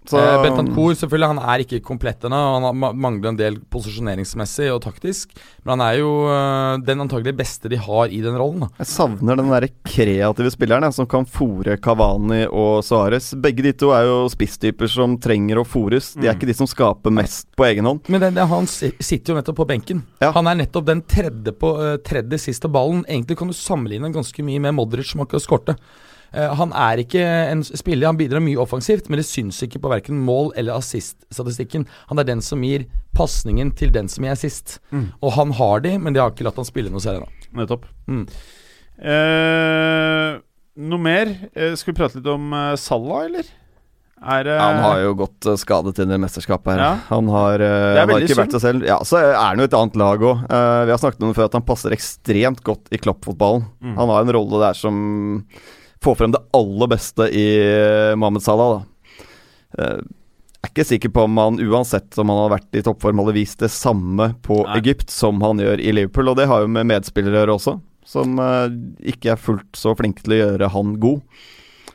Så, 0.08 0.16
Eh, 0.20 0.42
Bentancourt 0.42 0.98
selvfølgelig, 0.98 1.28
han 1.34 1.40
er 1.52 1.62
ikke 1.64 1.80
komplett 1.84 2.24
ennå. 2.24 2.38
Han 2.64 2.96
mangler 2.98 3.30
en 3.30 3.38
del 3.38 3.58
posisjoneringsmessig 3.72 4.70
og 4.72 4.80
taktisk. 4.84 5.34
Men 5.64 5.78
han 5.78 5.84
er 5.86 5.98
jo 6.00 6.10
eh, 6.30 6.80
den 6.86 7.04
antagelig 7.04 7.34
beste 7.36 7.70
de 7.70 7.78
har 7.80 8.08
i 8.08 8.20
den 8.24 8.38
rollen. 8.40 8.64
Da. 8.64 8.70
Jeg 8.80 8.90
savner 8.94 9.38
den 9.40 9.52
der 9.52 9.68
kreative 9.86 10.52
spilleren 10.54 10.88
jeg, 10.88 10.96
som 10.96 11.08
kan 11.10 11.28
fòre 11.28 11.76
Kavani 11.82 12.46
og 12.48 12.82
Suárez. 12.86 13.32
Begge 13.40 13.66
de 13.68 13.74
to 13.84 13.92
er 13.96 14.08
jo 14.08 14.18
spisstyper 14.32 14.90
som 14.90 15.18
trenger 15.20 15.60
å 15.60 15.66
fòres. 15.68 16.14
De 16.16 16.28
er 16.28 16.36
ikke 16.36 16.50
de 16.50 16.56
som 16.56 16.70
skaper 16.70 17.14
mest 17.14 17.48
på 17.56 17.68
egen 17.68 17.88
hånd. 17.88 18.04
Men 18.08 18.24
den, 18.24 18.40
han 18.50 18.68
sitter 18.70 19.34
jo 19.34 19.38
nettopp 19.38 19.60
på 19.62 19.68
benken. 19.68 20.04
Ja. 20.22 20.32
Han 20.36 20.48
er 20.50 20.62
nettopp 20.62 20.88
den 20.88 21.04
tredje, 21.04 21.52
på, 21.52 21.74
eh, 21.84 21.98
tredje 22.06 22.40
siste 22.40 22.70
ballen. 22.72 23.04
Egentlig 23.08 23.38
kan 23.38 23.50
du 23.50 23.56
sammenligne 23.56 24.12
ganske 24.14 24.44
mye 24.46 24.62
med 24.62 24.74
Modric, 24.78 25.12
som 25.12 25.22
akkurat 25.24 25.44
skårte. 25.44 25.76
Eh, 26.32 26.54
han 26.60 26.72
er 26.76 27.02
ikke 27.02 27.22
en 27.50 27.62
spiller, 27.66 28.06
han 28.10 28.18
bidrar 28.20 28.42
mye 28.44 28.60
offensivt, 28.62 29.08
men 29.10 29.20
det 29.20 29.26
syns 29.28 29.60
ikke 29.66 29.80
på 29.82 29.90
verken 29.92 30.20
mål- 30.26 30.52
eller 30.56 30.78
assist-statistikken. 30.78 31.86
Han 32.12 32.18
er 32.22 32.28
den 32.28 32.40
som 32.44 32.62
gir 32.62 32.86
pasningen 33.16 33.72
til 33.76 33.90
den 33.94 34.08
som 34.08 34.24
gir 34.24 34.36
assist. 34.36 34.78
Mm. 34.94 35.08
Og 35.22 35.32
han 35.38 35.54
har 35.58 35.80
de, 35.86 35.96
men 35.98 36.14
de 36.14 36.22
har 36.22 36.30
ikke 36.34 36.46
latt 36.46 36.60
han 36.60 36.68
spille 36.68 36.92
noe 36.92 37.02
særlig 37.02 37.24
nå. 37.24 37.48
Nettopp. 37.62 37.88
Mm. 38.06 38.26
Eh, 39.00 40.36
noe 40.90 41.02
mer? 41.02 41.32
Eh, 41.54 41.74
skal 41.78 41.92
vi 41.92 41.98
prate 41.98 42.20
litt 42.20 42.30
om 42.30 42.52
eh, 42.54 42.76
Salah, 42.78 43.24
eller? 43.26 43.48
Er, 44.20 44.46
eh, 44.46 44.60
Han 44.60 44.82
har 44.84 44.98
jo 45.00 45.14
gått 45.16 45.46
eh, 45.48 45.56
skadet 45.56 45.98
inn 46.04 46.12
i 46.12 46.18
mesterskapet 46.20 46.74
her. 46.74 46.82
Ja. 46.84 46.90
Han 47.08 47.28
har, 47.32 47.62
eh, 47.64 47.76
er 47.94 48.00
han 48.02 48.12
har 48.12 48.20
ikke 48.20 48.34
ikke 48.34 48.42
vært 48.42 48.56
seg 48.58 48.64
selv. 48.66 48.86
Ja, 48.88 48.98
så 49.08 49.16
er 49.22 49.34
han 49.38 49.62
jo 49.62 49.68
et 49.68 49.76
annet 49.76 49.96
lag 49.96 50.20
òg. 50.20 50.42
vi 50.44 50.92
har 50.92 51.00
snakket 51.00 51.24
om 51.24 51.30
det 51.32 51.38
før 51.38 51.48
at 51.48 51.56
han 51.56 51.66
passer 51.66 51.96
ekstremt 51.96 52.60
godt 52.66 52.92
i 52.92 53.00
kloppfotballen. 53.00 53.64
Mm. 53.80 53.94
Han 53.96 54.12
har 54.12 54.26
en 54.26 54.34
rolle 54.36 54.60
der 54.66 54.76
som 54.76 55.00
får 56.04 56.16
frem 56.16 56.32
det 56.32 56.40
aller 56.56 56.90
beste 56.90 57.28
i 57.36 57.46
eh, 57.60 58.16
Mohammed 58.16 58.44
Salah. 58.44 58.78
Da. 58.78 58.86
Jeg 59.80 59.90
er 59.90 60.08
er 60.60 60.68
ikke 60.74 60.84
sikker 60.86 61.12
på 61.14 61.22
om 61.24 61.38
han 61.40 61.60
uansett 61.62 62.18
om 62.20 62.30
han 62.32 62.42
har 62.44 62.52
vært 62.58 62.76
i 62.76 62.82
toppform, 62.84 63.22
hadde 63.22 63.36
vist 63.38 63.62
det 63.62 63.70
samme 63.72 64.34
på 64.44 64.60
Nei. 64.66 64.80
Egypt 64.80 65.12
som 65.12 65.40
han 65.44 65.60
gjør 65.62 65.80
i 65.80 65.94
Liverpool. 65.96 66.32
Og 66.32 66.36
det 66.36 66.50
har 66.50 66.64
jo 66.64 66.68
med 66.72 66.88
medspillere 66.90 67.38
å 67.38 67.42
gjøre 67.42 67.56
også, 67.56 67.78
som 68.06 68.36
eh, 68.44 68.76
ikke 69.14 69.32
er 69.34 69.40
fullt 69.40 69.80
så 69.80 69.96
flinke 69.98 70.24
til 70.26 70.36
å 70.36 70.42
gjøre 70.42 70.70
han 70.74 70.94
god. 71.00 71.24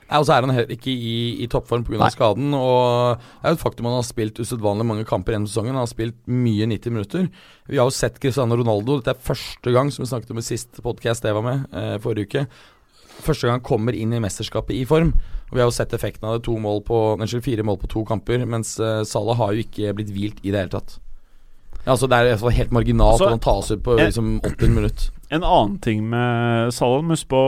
Nei, 0.06 0.20
og 0.20 0.26
så 0.28 0.36
er 0.36 0.46
han 0.46 0.54
heller 0.54 0.74
ikke 0.76 0.92
i, 0.94 1.16
i 1.42 1.48
toppform 1.50 1.86
pga. 1.86 2.10
Skaden. 2.14 2.54
Og 2.54 3.18
det 3.18 3.48
er 3.48 3.54
jo 3.54 3.58
et 3.58 3.64
faktum 3.64 3.88
han 3.90 3.98
har 3.98 4.06
spilt 4.06 4.42
usedvanlig 4.42 4.86
mange 4.86 5.06
kamper 5.10 5.34
gjennom 5.34 5.50
sesongen. 5.50 5.74
Han 5.74 5.82
har 5.82 5.90
spilt 5.90 6.20
mye 6.30 6.68
90 6.70 6.94
minutter. 6.94 7.26
Vi 7.70 7.80
har 7.82 7.90
jo 7.90 7.96
sett 7.96 8.20
Cristiano 8.22 8.58
Ronaldo. 8.60 9.00
Dette 9.00 9.16
er 9.16 9.28
første 9.32 9.74
gang, 9.74 9.90
som 9.94 10.06
vi 10.06 10.12
snakket 10.12 10.36
om 10.36 10.42
i 10.42 10.46
sist 10.46 10.78
podkast 10.86 11.26
jeg 11.26 11.38
var 11.38 11.46
med 11.46 11.66
eh, 11.74 11.96
forrige 12.04 12.30
uke. 12.30 12.46
Første 13.24 13.48
gang 13.50 13.64
kommer 13.66 13.96
inn 13.96 14.14
i 14.14 14.22
mesterskapet 14.24 14.76
i 14.76 14.84
form. 14.90 15.14
Og 15.50 15.56
Vi 15.56 15.62
har 15.62 15.70
jo 15.70 15.76
sett 15.76 15.94
effekten 15.96 16.28
av 16.28 16.38
det. 16.38 16.46
To 16.48 16.58
mål 16.60 16.84
på, 16.88 17.00
unnskyld, 17.16 17.46
fire 17.46 17.66
mål 17.66 17.80
på 17.82 17.90
to 17.92 18.04
kamper. 18.08 18.46
Mens 18.50 18.76
uh, 18.82 19.04
Salah 19.08 19.38
har 19.40 19.54
jo 19.54 19.66
ikke 19.66 19.94
blitt 19.98 20.14
hvilt 20.14 20.42
i 20.44 20.52
det 20.52 20.64
hele 20.64 20.74
tatt. 20.74 20.98
Ja, 21.86 21.94
altså 21.94 22.10
Det 22.10 22.18
er 22.18 22.32
i 22.34 22.54
helt 22.58 22.74
marginalt 22.74 23.20
Altså, 23.20 23.28
at 23.30 23.36
han 23.36 23.44
tas 23.46 23.72
ut 23.72 23.84
på 23.86 23.98
liksom 24.00 24.40
80 24.42 24.76
minutter. 24.76 25.12
En 25.36 25.44
annen 25.44 25.80
ting 25.82 26.04
med 26.10 26.72
Salah 26.74 27.06
Husk 27.10 27.28
på 27.30 27.42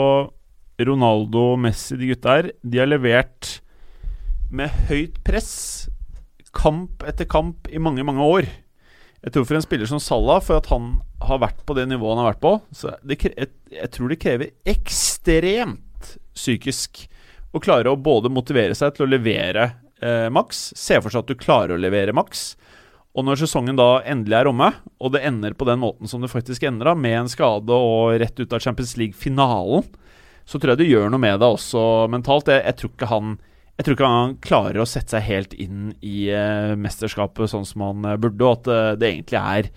Ronaldo 0.77 1.53
og 1.53 1.59
Messi, 1.61 1.97
de 1.97 2.11
gutta 2.11 2.35
her. 2.35 2.51
De 2.61 2.79
har 2.81 2.89
levert 2.89 3.59
med 4.53 4.71
høyt 4.89 5.17
press, 5.25 5.89
kamp 6.55 7.03
etter 7.07 7.27
kamp, 7.29 7.67
i 7.69 7.81
mange, 7.81 8.05
mange 8.05 8.23
år. 8.23 8.47
Jeg 9.25 9.33
tror 9.33 9.47
for 9.49 9.57
en 9.57 9.65
spiller 9.65 9.89
som 9.89 10.01
Salah, 10.01 10.41
for 10.45 10.59
at 10.59 10.69
han 10.69 10.97
har 11.25 11.41
vært 11.41 11.63
på 11.65 11.75
det 11.77 11.87
nivået 11.89 12.13
han 12.13 12.21
har 12.21 12.33
vært 12.35 12.43
på 12.43 12.53
det, 13.09 13.17
jeg, 13.25 13.49
jeg 13.73 13.89
tror 13.95 14.11
det 14.11 14.19
krever 14.21 14.51
ekstremt 14.69 16.11
psykisk 16.37 17.07
å 17.55 17.61
klare 17.63 17.89
å 17.89 17.97
både 17.97 18.29
motivere 18.29 18.75
seg 18.77 18.93
til 18.93 19.07
å 19.07 19.09
levere 19.09 19.71
eh, 20.03 20.27
maks, 20.33 20.69
se 20.77 20.99
for 21.01 21.09
seg 21.09 21.23
at 21.23 21.31
du 21.31 21.41
klarer 21.41 21.73
å 21.75 21.81
levere 21.81 22.13
maks, 22.15 22.51
og 23.17 23.25
når 23.25 23.39
sesongen 23.41 23.79
da 23.79 24.03
endelig 24.05 24.37
er 24.37 24.49
omme, 24.51 24.69
og 25.01 25.15
det 25.15 25.23
ender 25.25 25.55
på 25.57 25.65
den 25.65 25.81
måten 25.81 26.09
som 26.09 26.21
det 26.21 26.29
faktisk 26.29 26.67
ender, 26.69 26.91
da, 26.91 26.93
med 26.93 27.23
en 27.23 27.31
skade 27.31 27.73
og 27.73 28.19
rett 28.21 28.37
ut 28.37 28.53
av 28.53 28.61
Champions 28.61 28.93
League-finalen, 28.99 29.87
så 30.47 30.61
tror 30.61 30.75
jeg 30.75 30.83
det 30.83 30.91
gjør 30.91 31.09
noe 31.09 31.19
med 31.19 31.41
deg 31.41 31.57
også 31.57 31.81
mentalt. 32.13 32.51
Jeg, 32.53 32.61
jeg 32.69 32.77
tror 32.77 32.91
ikke 32.93 33.09
han 33.09 33.33
jeg 33.77 33.85
tror 33.85 33.93
ikke 33.93 34.09
han 34.09 34.31
klarer 34.41 34.81
å 34.81 34.87
sette 34.89 35.13
seg 35.13 35.27
helt 35.27 35.53
inn 35.53 35.91
i 36.01 36.31
uh, 36.33 36.73
mesterskapet 36.79 37.51
sånn 37.51 37.67
som 37.67 37.83
han 37.85 38.07
eh, 38.09 38.17
burde, 38.17 38.41
og 38.41 38.55
at 38.57 38.71
uh, 38.71 38.95
det 38.97 39.11
egentlig 39.11 39.37
er 39.37 39.69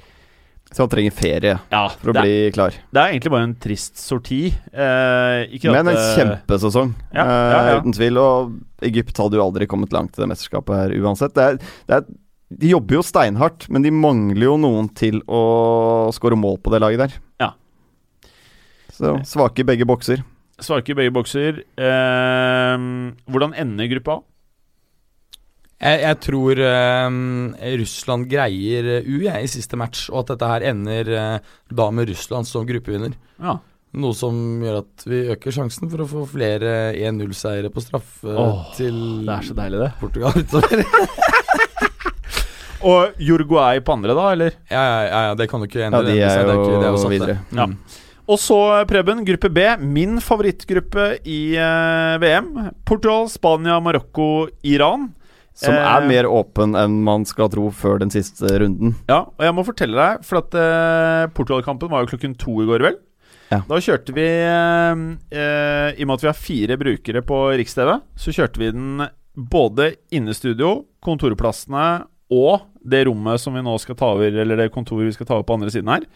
Så 0.73 0.87
han 0.87 0.93
trenger 0.95 1.13
ferie 1.13 1.59
Ja, 1.69 1.83
for 2.01 2.13
å 2.13 2.15
er, 2.17 2.25
bli 2.25 2.55
klar. 2.57 2.79
det 2.89 3.03
er 3.03 3.13
egentlig 3.13 3.35
bare 3.35 3.49
en 3.51 3.55
trist 3.61 4.01
sorti. 4.01 4.41
Men 4.73 5.93
en 5.93 6.01
kjempesesong, 6.17 6.95
ja, 7.13 7.27
ja, 7.29 7.77
uten 7.83 7.97
tvil. 7.97 8.23
Og 8.23 8.57
Egypt 8.89 9.21
hadde 9.21 9.37
jo 9.37 9.45
aldri 9.45 9.69
kommet 9.69 9.93
langt 9.93 10.17
i 10.17 10.25
det 10.25 10.31
mesterskapet 10.33 10.79
her 10.79 10.97
uansett. 11.03 11.37
Det 11.37 11.45
er, 11.45 11.61
det 11.91 11.99
er, 11.99 12.11
de 12.65 12.73
jobber 12.73 13.01
jo 13.01 13.07
steinhardt, 13.07 13.69
men 13.69 13.85
de 13.85 13.93
mangler 13.95 14.49
jo 14.49 14.57
noen 14.63 14.89
til 14.97 15.21
å 15.29 15.43
skåre 16.15 16.39
mål 16.41 16.57
på 16.65 16.73
det 16.73 16.81
laget 16.83 17.05
der. 17.05 17.21
Ja. 17.43 17.53
Så 18.97 19.19
svake 19.29 19.61
i 19.61 19.69
begge 19.69 19.87
bokser. 19.89 20.25
Svake 20.61 20.93
i 20.93 20.97
begge 20.99 21.13
bokser. 21.17 21.63
Eh, 21.81 22.77
hvordan 23.33 23.55
ender 23.57 23.89
gruppa? 23.95 24.19
Jeg, 25.81 26.03
jeg 26.05 26.19
tror 26.27 26.61
eh, 26.61 27.15
Russland 27.81 28.27
greier 28.29 28.91
eh, 28.99 29.07
U 29.09 29.23
jeg, 29.25 29.47
i 29.47 29.49
siste 29.49 29.79
match, 29.81 30.11
og 30.13 30.23
at 30.27 30.35
dette 30.35 30.51
her 30.51 30.67
ender 30.75 31.09
eh, 31.17 31.55
da 31.73 31.87
med 31.97 32.11
Russland 32.13 32.45
som 32.51 32.67
gruppevinner. 32.69 33.15
Ja. 33.41 33.57
Noe 34.01 34.15
som 34.15 34.37
gjør 34.63 34.77
at 34.85 35.03
vi 35.09 35.23
øker 35.33 35.51
sjansen 35.57 35.89
for 35.91 36.05
å 36.05 36.07
få 36.07 36.21
flere 36.31 36.93
1-0-seiere 36.95 37.73
på 37.75 37.83
straffe 37.83 38.31
Åh, 38.39 38.69
til 38.77 39.01
Det 39.27 39.33
er 39.35 39.49
så 39.49 39.57
deilig, 39.59 39.81
det. 39.83 39.89
Portugal 39.99 40.37
utover. 40.37 40.85
Og 42.91 43.19
Uruguay 43.21 43.81
på 43.85 43.93
andre, 43.93 44.15
da, 44.17 44.29
eller? 44.33 44.55
ja, 44.71 44.81
ja, 44.85 45.01
ja, 45.05 45.19
ja, 45.29 45.33
det 45.37 45.49
kan 45.51 45.61
jo 45.61 45.69
ikke 45.69 45.83
endre. 45.89 46.01
Ja, 46.01 46.07
de 46.07 46.15
de 46.15 46.21
det, 46.21 46.29
er 46.31 46.39
jo, 46.41 46.47
det 46.47 46.55
ikke- 46.61 46.79
det 46.85 46.93
jo 47.03 47.11
videre. 47.13 47.35
Mm. 47.51 47.59
Ja. 47.59 47.67
Og 48.31 48.39
så, 48.39 48.57
Preben, 48.87 49.25
gruppe 49.27 49.51
B. 49.51 49.65
Min 49.83 50.21
favorittgruppe 50.23 51.17
i 51.27 51.41
eh, 51.59 52.19
VM. 52.23 52.53
Portugal, 52.87 53.27
Spania, 53.33 53.81
Marokko, 53.83 54.47
Iran. 54.63 55.09
Som 55.59 55.75
Eh, 55.75 55.83
er 55.83 56.07
mer 56.07 56.29
åpen 56.31 56.77
enn 56.79 57.01
man 57.05 57.27
skal 57.27 57.51
tro 57.53 57.67
før 57.75 57.99
den 58.01 58.13
siste 58.15 58.47
runden. 58.63 58.95
Ja, 59.11 59.25
og 59.27 59.43
jeg 59.45 59.57
må 59.57 59.65
fortelle 59.67 59.99
deg, 59.99 60.23
for 60.25 60.41
at 60.45 60.55
eh, 60.57 61.27
Portugal-kampen 61.35 61.91
var 61.91 62.05
jo 62.05 62.13
klokken 62.15 62.39
to 62.39 62.61
i 62.63 62.69
går, 62.71 62.87
vel? 62.87 63.01
Ja. 63.51 63.65
Da 63.67 63.81
kjørte 63.83 64.15
vi 64.15 64.25
eh, 64.31 65.03
eh, 65.35 65.89
I 65.99 66.05
og 66.05 66.07
med 66.07 66.15
at 66.15 66.23
vi 66.25 66.31
har 66.31 66.39
fire 66.39 66.79
brukere 66.79 67.25
på 67.27 67.43
Riks-TV, 67.59 67.97
så 68.15 68.35
kjørte 68.37 68.63
vi 68.63 68.71
den 68.77 69.09
både 69.35 69.95
innestudio, 70.15 70.85
kontorplassene 71.03 72.05
og 72.31 72.69
det 72.87 73.05
rommet 73.09 73.43
som 73.43 73.57
vi 73.59 73.63
nå 73.67 73.75
skal 73.83 73.99
ta 73.99 74.15
over, 74.15 74.31
eller 74.43 74.59
det 74.63 74.71
kontoret 74.75 75.11
vi 75.11 75.17
skal 75.19 75.27
ta 75.27 75.41
over 75.41 75.49
på 75.51 75.59
andre 75.59 75.73
siden 75.75 75.91
her. 75.91 76.07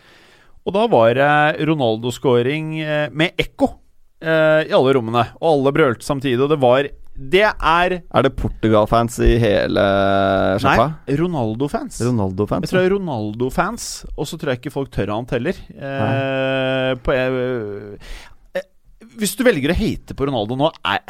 Og 0.64 0.72
da 0.72 0.84
var 0.88 1.14
det 1.18 1.66
Ronaldo-scoring 1.68 2.68
eh, 2.80 3.06
med 3.12 3.36
ekko 3.40 3.68
eh, 4.24 4.64
i 4.70 4.72
alle 4.72 4.94
rommene. 4.96 5.26
Og 5.42 5.48
alle 5.50 5.72
brølte 5.76 6.06
samtidig, 6.06 6.40
og 6.40 6.52
det 6.54 6.60
var 6.62 6.88
Det 7.14 7.44
er 7.44 7.98
Er 8.00 8.24
det 8.26 8.32
Portugal-fans 8.38 9.18
i 9.22 9.36
hele 9.38 9.84
sjappa? 10.62 10.86
Nei, 11.04 11.18
Ronaldo-fans. 11.20 12.00
Ronaldo-fans? 12.02 12.70
tror 12.70 12.80
det 12.80 12.88
er 12.88 12.96
Ronaldo-fans, 12.96 13.84
og 14.16 14.26
så 14.26 14.40
tror 14.40 14.54
jeg 14.54 14.62
ikke 14.62 14.74
folk 14.74 14.90
tør 14.94 15.12
annet 15.14 15.36
heller. 15.36 15.60
Eh, 15.76 16.90
på, 17.04 17.12
eh, 17.12 18.16
eh, 18.56 18.66
hvis 19.20 19.36
du 19.36 19.44
velger 19.46 19.70
å 19.74 19.78
hate 19.78 20.16
på 20.16 20.26
Ronaldo 20.30 20.56
nå, 20.58 20.72
er, 20.88 21.04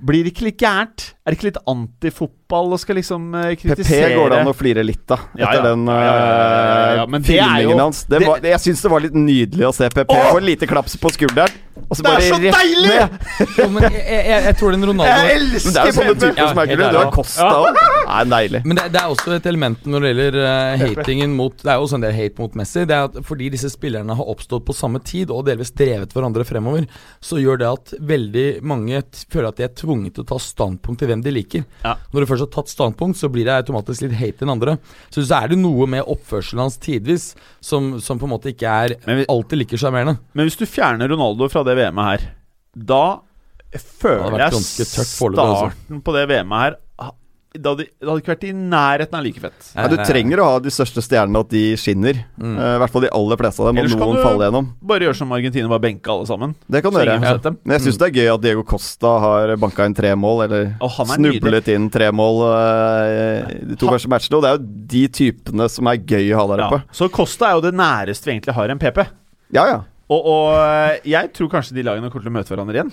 blir 0.00 0.24
det 0.24 0.32
ikke 0.32 0.48
litt 0.48 0.58
gærent? 0.64 1.10
Er 1.24 1.32
det 1.32 1.38
ikke 1.38 1.46
litt 1.48 1.60
antifotball 1.72 2.74
å 2.76 2.78
skal 2.78 2.98
liksom 2.98 3.30
kritisere 3.56 4.10
PP 4.12 4.16
går 4.18 4.32
det 4.34 4.38
an 4.42 4.50
å 4.50 4.52
flire 4.56 4.82
litt 4.84 5.10
av, 5.14 5.22
etter 5.32 5.56
ja. 5.56 5.62
den 5.70 5.86
Ja, 5.88 5.94
ja, 5.96 6.04
ja, 6.04 6.16
ja, 6.18 6.34
ja, 6.34 6.96
ja. 6.98 7.02
eh, 7.04 7.08
Men 7.14 7.22
det 7.24 7.30
filmingen 7.30 7.70
jo- 7.70 7.78
hans. 7.80 8.02
Det 8.04 8.18
det- 8.20 8.26
var, 8.28 8.42
jeg 8.44 8.60
syns 8.60 8.82
det 8.84 8.90
var 8.92 9.00
litt 9.06 9.16
nydelig 9.16 9.64
å 9.64 9.72
se 9.72 9.88
PP 9.88 10.12
Åh! 10.12 10.26
få 10.34 10.42
et 10.42 10.48
lite 10.50 10.68
klaps 10.68 10.98
på 11.00 11.08
skulderen, 11.14 11.56
og 11.88 11.96
så 11.96 12.02
Det 12.04 12.10
er 12.10 12.12
bare 12.12 12.28
så 12.28 12.36
rett 12.42 12.58
deilig! 12.60 12.90
ned. 12.92 13.48
Jo, 13.56 13.68
men 13.72 13.82
jeg, 13.88 14.04
jeg, 14.04 14.42
jeg 14.50 14.56
tror 14.60 14.70
den 14.76 14.84
Ronaldo 14.90 15.16
Men 15.16 15.72
det 15.72 15.80
er 15.80 15.88
jo 15.88 15.94
sånne 15.96 16.14
typer 16.20 16.36
Ja, 16.44 16.48
som 16.52 16.60
er 16.60 16.66
kule. 16.74 16.90
Du 16.92 16.98
har. 17.00 17.10
Costa 17.16 17.48
òg. 17.48 17.80
Det 17.80 18.20
er 18.20 18.28
deilig. 18.34 18.60
Men 18.68 18.76
det, 18.78 18.84
det 18.92 19.00
er 19.00 19.08
også 19.16 19.34
et 19.38 19.48
element 19.48 19.88
når 19.88 20.04
det 20.04 20.12
gjelder 20.12 20.38
uh, 20.44 20.84
hatingen 20.84 21.32
mot 21.34 21.56
Det 21.64 21.72
er 21.72 21.80
jo 21.80 21.86
også 21.88 21.96
en 21.98 22.04
del 22.04 22.14
hate 22.20 22.38
mot 22.44 22.54
Messi. 22.60 22.84
Det 22.84 22.94
er 22.98 23.08
at 23.08 23.16
Fordi 23.24 23.48
disse 23.56 23.72
spillerne 23.72 24.12
har 24.20 24.28
oppstått 24.34 24.66
på 24.68 24.76
samme 24.76 25.00
tid 25.00 25.32
og 25.32 25.46
delvis 25.48 25.72
drevet 25.72 26.12
hverandre 26.12 26.44
fremover, 26.44 26.84
så 27.24 27.40
gjør 27.40 27.62
det 27.64 27.72
at 27.72 27.94
veldig 28.12 28.46
mange 28.62 29.00
t 29.08 29.24
føler 29.32 29.48
at 29.48 29.56
de 29.56 29.64
er 29.66 29.72
tvunget 29.74 30.14
til 30.18 30.26
å 30.26 30.28
ta 30.34 30.38
standpunkt 30.38 31.00
til 31.00 31.13
hvem 31.14 31.24
de 31.24 31.32
liker. 31.34 31.64
Ja. 31.86 31.94
Når 32.12 32.20
du 32.26 32.30
først 32.32 32.44
har 32.46 32.52
tatt 32.58 32.72
standpunkt, 32.74 33.16
så 33.20 33.30
blir 33.32 33.46
det 33.48 33.56
automatisk 33.62 34.04
litt 34.04 34.16
hate 34.20 34.42
den 34.44 34.52
andre. 34.54 34.76
Så 35.14 35.24
så 35.24 35.40
er 35.42 35.54
det 35.54 35.58
noe 35.62 35.86
med 35.90 36.04
oppførselen 36.04 36.64
hans 36.66 36.76
tidvis 36.82 37.30
som, 37.64 37.94
som 38.04 38.18
på 38.20 38.28
en 38.28 38.34
måte 38.36 38.52
ikke 38.52 38.68
er 38.68 38.96
vi- 39.06 39.26
alltid 39.30 39.58
like 39.62 39.78
sjarmerende. 39.80 40.18
Men 40.34 40.48
hvis 40.50 40.58
du 40.60 40.66
fjerner 40.66 41.08
Ronaldo 41.14 41.48
fra 41.48 41.62
det 41.64 41.78
VM-et 41.80 42.10
her, 42.10 42.26
da 42.76 43.04
føler 43.74 44.38
jeg 44.38 44.52
altså. 44.52 44.86
starten 45.32 46.02
på 46.04 46.12
det 46.14 46.28
VM-et 46.30 46.60
her 46.60 46.76
det 47.54 47.70
hadde, 47.70 47.84
det 47.86 48.08
hadde 48.08 48.20
ikke 48.22 48.32
vært 48.32 48.44
i 48.48 48.52
nærheten 48.52 49.14
av 49.14 49.22
like 49.22 49.40
fett. 49.42 49.66
Ja, 49.76 49.84
du 49.86 49.94
trenger 50.02 50.40
å 50.42 50.46
ha 50.48 50.54
de 50.62 50.72
største 50.74 51.02
stjernene, 51.04 51.42
at 51.44 51.52
de 51.52 51.62
skinner. 51.78 52.18
Mm. 52.34 52.56
Uh, 52.58 52.70
I 52.74 52.80
hvert 52.82 52.94
fall 52.94 53.04
de 53.06 53.10
aller 53.14 53.38
fleste 53.38 53.62
av 53.62 53.68
dem, 53.68 53.78
og 53.78 53.84
Ellers 53.84 53.94
kan 53.94 54.64
du- 54.64 54.72
Bare 54.90 55.06
gjøre 55.06 55.16
som 55.20 55.32
Argentina, 55.32 55.68
bare 55.68 55.84
benke 55.86 56.10
alle 56.10 56.26
sammen. 56.26 56.54
Det 56.68 56.82
kan 56.82 56.92
du 56.92 56.98
gjøre. 56.98 57.42
dem. 57.42 57.58
Men 57.64 57.78
jeg 57.78 57.86
syns 57.86 57.98
det 57.98 58.08
er 58.08 58.18
gøy 58.20 58.34
at 58.34 58.40
Diego 58.42 58.64
Costa 58.64 59.18
har 59.20 59.56
banka 59.56 59.86
inn 59.86 59.94
tre 59.94 60.14
mål, 60.14 60.44
eller 60.44 60.62
er 60.80 61.06
snublet 61.14 61.68
inn 61.68 61.88
tre 61.90 62.10
mål 62.10 62.42
uh, 62.42 63.48
de 63.70 63.76
to 63.76 63.86
første 63.86 64.08
matchene. 64.10 64.36
Og 64.36 64.42
det 64.42 64.50
er 64.50 64.58
jo 64.58 64.66
de 64.90 65.08
typene 65.08 65.70
som 65.70 65.86
er 65.86 65.96
gøy 65.98 66.34
å 66.34 66.42
ha 66.42 66.46
der 66.56 66.64
Ja. 66.64 66.82
Så 66.92 67.08
Costa 67.08 67.50
er 67.50 67.54
jo 67.54 67.60
det 67.60 67.74
næreste 67.74 68.24
vi 68.24 68.32
egentlig 68.38 68.54
har 68.54 68.68
en 68.68 68.78
PP. 68.78 69.06
Ja, 69.52 69.66
ja. 69.66 69.80
Og, 70.10 70.20
og 70.20 70.52
eh, 70.58 71.00
jeg 71.08 71.32
tror 71.32 71.48
kanskje 71.52 71.76
de 71.76 71.84
lagene 71.86 72.10
kommer 72.10 72.26
til 72.26 72.32
å 72.32 72.36
møte 72.36 72.52
hverandre 72.52 72.76
igjen. 72.76 72.92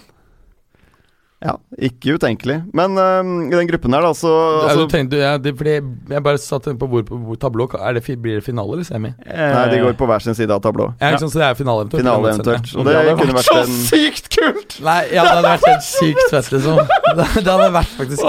Ja. 1.41 1.55
Ikke 1.89 2.15
utenkelig. 2.17 2.59
Men 2.77 2.97
eh, 3.01 3.31
i 3.49 3.55
den 3.55 3.69
gruppen 3.69 3.95
her, 3.97 4.05
da, 4.05 4.13
så 4.17 4.31
Ja, 4.31 4.47
du 4.61 4.67
altså, 4.69 4.87
tenkte, 4.93 5.21
ja, 5.21 5.35
det, 5.41 5.55
fordi 5.59 5.77
jeg 5.77 6.25
bare 6.25 6.41
satt 6.41 6.71
på 6.79 6.89
hvor, 6.89 7.05
på 7.07 7.19
hvor 7.27 7.39
tablå 7.41 7.67
er 7.79 7.97
det, 7.97 8.05
Blir 8.21 8.39
det 8.39 8.45
finale 8.45 8.77
eller 8.77 8.87
semi? 8.87 9.13
Nei, 9.25 9.63
de 9.71 9.79
går 9.83 9.95
på 9.99 10.07
hver 10.09 10.23
sin 10.23 10.37
side 10.37 10.53
av 10.53 10.61
tablå. 10.63 10.91
Ja, 11.01 11.13
liksom, 11.15 11.31
så 11.33 11.41
det 11.41 11.47
er 11.49 11.57
finale 11.59 11.85
eventuelt. 11.85 12.05
Finale 12.05 12.33
eventuelt. 12.35 12.73
Og 12.77 12.87
det 12.87 12.95
hadde 12.99 13.15
kunne 13.19 13.37
vært 13.37 13.41
vært 13.41 13.49
så 13.49 13.57
en 13.65 13.81
sykt 13.89 14.29
kult! 14.35 14.77
Nei, 14.85 14.97
ja, 15.11 15.25
det 15.25 15.33
hadde 15.33 15.43
vært 15.47 15.67
helt 15.69 15.85
sykt 15.87 16.23
fett, 16.31 16.51
liksom. 16.55 16.81
Det, 17.11 17.25
det 17.43 17.51
hadde 17.51 17.71
vært 17.75 17.95
faktisk 17.97 18.23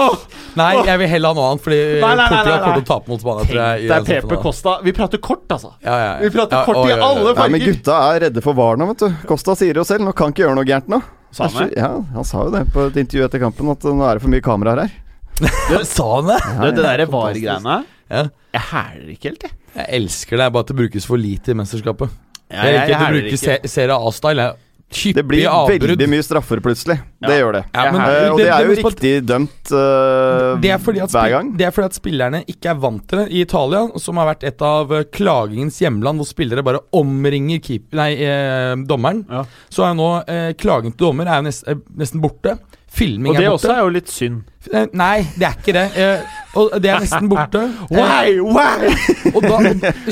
Nei, 0.59 0.71
jeg 0.83 0.99
vil 0.99 1.09
heller 1.13 1.31
ha 1.31 1.37
noe 1.37 1.51
annet, 1.53 1.63
fordi 1.63 1.79
Portugal 2.03 2.59
kommer 2.65 2.75
til 2.75 2.83
å 2.83 2.89
tape 2.89 3.11
mot 3.13 3.23
Spania. 3.23 3.45
Tenk 3.47 4.09
deg 4.09 4.09
Pepe 4.09 4.39
Costa. 4.43 4.75
Vi 4.83 4.93
prater 4.95 5.21
kort, 5.23 5.45
altså. 5.47 5.73
Ja, 5.85 5.93
ja, 5.93 6.09
ja. 6.09 6.15
Vi 6.19 6.31
prater 6.35 6.59
Ja, 6.59 6.65
kort 6.67 6.89
i 6.89 6.97
alle 6.97 7.35
Nei, 7.39 7.49
men 7.55 7.63
gutta 7.63 7.99
er 8.11 8.25
redde 8.27 8.43
for 8.43 8.57
VAR 8.57 8.79
nå, 8.79 8.89
vet 8.91 9.05
du. 9.05 9.19
Costa 9.29 9.55
sier 9.59 9.79
jo 9.79 9.85
selv 9.87 10.05
nå 10.05 10.13
kan 10.17 10.33
ikke 10.33 10.45
gjøre 10.45 10.57
noe 10.59 10.67
gærent 10.67 10.91
nå. 10.91 10.99
Sa 11.33 11.47
han 11.49 11.69
det? 11.69 11.79
Ja, 11.81 11.91
han 12.13 12.27
sa 12.29 12.43
jo 12.45 12.51
det 12.53 12.63
på 12.73 12.87
et 12.89 12.99
intervju 13.01 13.25
etter 13.25 13.41
kampen, 13.41 13.71
at 13.73 13.87
nå 13.89 14.05
er 14.05 14.19
det 14.19 14.23
for 14.25 14.33
mye 14.33 14.43
kameraer 14.45 14.83
her. 14.85 14.99
Du, 15.69 15.79
Sa 15.89 16.05
han 16.19 16.27
det? 16.29 16.39
Du, 16.45 16.65
det 16.77 16.83
der 16.85 17.05
VAR-greiene 17.09 17.77
Ja. 18.13 18.27
Jeg 18.53 18.65
hæler 18.69 19.07
ikke 19.15 19.31
helt, 19.31 19.47
jeg. 19.47 19.55
Jeg 19.73 19.87
elsker 19.97 20.37
det, 20.37 20.51
bare 20.53 20.67
at 20.67 20.69
det 20.69 20.75
brukes 20.77 21.07
for 21.09 21.17
lite 21.17 21.55
i 21.55 21.57
mesterskapet. 21.57 22.11
Ja, 22.53 22.67
jeg 22.67 22.73
liker 22.75 22.83
at 22.83 22.89
du 22.91 22.97
hæler 23.01 23.23
bruker 23.25 23.41
se 23.41 23.55
Serie 23.73 23.95
A-style. 23.97 24.45
jeg. 24.45 24.62
Hyppige 24.95 25.15
Det 25.19 25.25
blir 25.27 25.47
avbrudd. 25.49 25.83
veldig 25.89 26.07
mye 26.13 26.23
straffer 26.25 26.61
plutselig. 26.63 26.97
Det 27.23 27.37
gjør 27.39 27.53
det. 27.57 27.63
Ja, 27.73 27.85
men 27.91 28.01
uh, 28.01 28.31
og 28.33 28.37
det 28.39 28.47
er 28.49 28.65
jo 28.67 28.73
det, 28.73 28.83
riktig 28.83 29.13
dømt 29.25 29.73
det 30.63 30.71
at 30.73 31.11
hver 31.13 31.29
gang. 31.33 31.51
det 31.57 31.65
er 31.67 31.71
fordi 31.75 31.85
at 31.89 31.97
spillerne 31.97 32.43
ikke 32.49 32.69
er 32.73 32.79
vant 32.83 33.07
til 33.09 33.23
det. 33.23 33.27
I 33.31 33.41
Italia, 33.45 33.83
som 33.99 34.17
har 34.21 34.27
vært 34.33 34.43
et 34.49 34.61
av 34.65 34.91
eh, 34.93 35.03
klagingens 35.13 35.79
hjemland, 35.81 36.19
hvor 36.21 36.27
spillere 36.29 36.63
bare 36.65 36.81
omringer 36.93 37.59
keep, 37.63 37.89
nei, 37.95 38.11
eh, 38.21 38.75
dommeren, 38.87 39.25
Ja. 39.29 39.43
så 39.71 39.85
er 39.87 39.93
jo 39.93 39.99
nå 40.01 40.09
eh, 40.27 40.53
klagen 40.59 40.91
til 40.93 41.07
dommer 41.07 41.27
er 41.27 41.41
jo 41.41 41.47
nest, 41.49 41.67
eh, 41.67 41.75
nesten 41.97 42.21
borte. 42.23 42.57
Filming 42.93 43.31
Og 43.31 43.37
det 43.39 43.45
er 43.47 43.49
borte. 43.49 43.65
også 43.65 43.71
er 43.73 43.79
jo 43.81 43.89
litt 43.95 44.09
synd. 44.13 44.41
Nei, 44.93 45.23
det 45.39 45.47
er 45.47 45.55
ikke 45.57 45.73
det. 45.73 45.85
Eh, 45.97 46.35
og 46.61 46.75
det 46.83 46.91
er 46.93 46.99
nesten 47.01 47.29
borte. 47.31 47.63
Why? 47.89 48.35
Why? 48.37 48.91
og 49.33 49.41
da, 49.41 49.57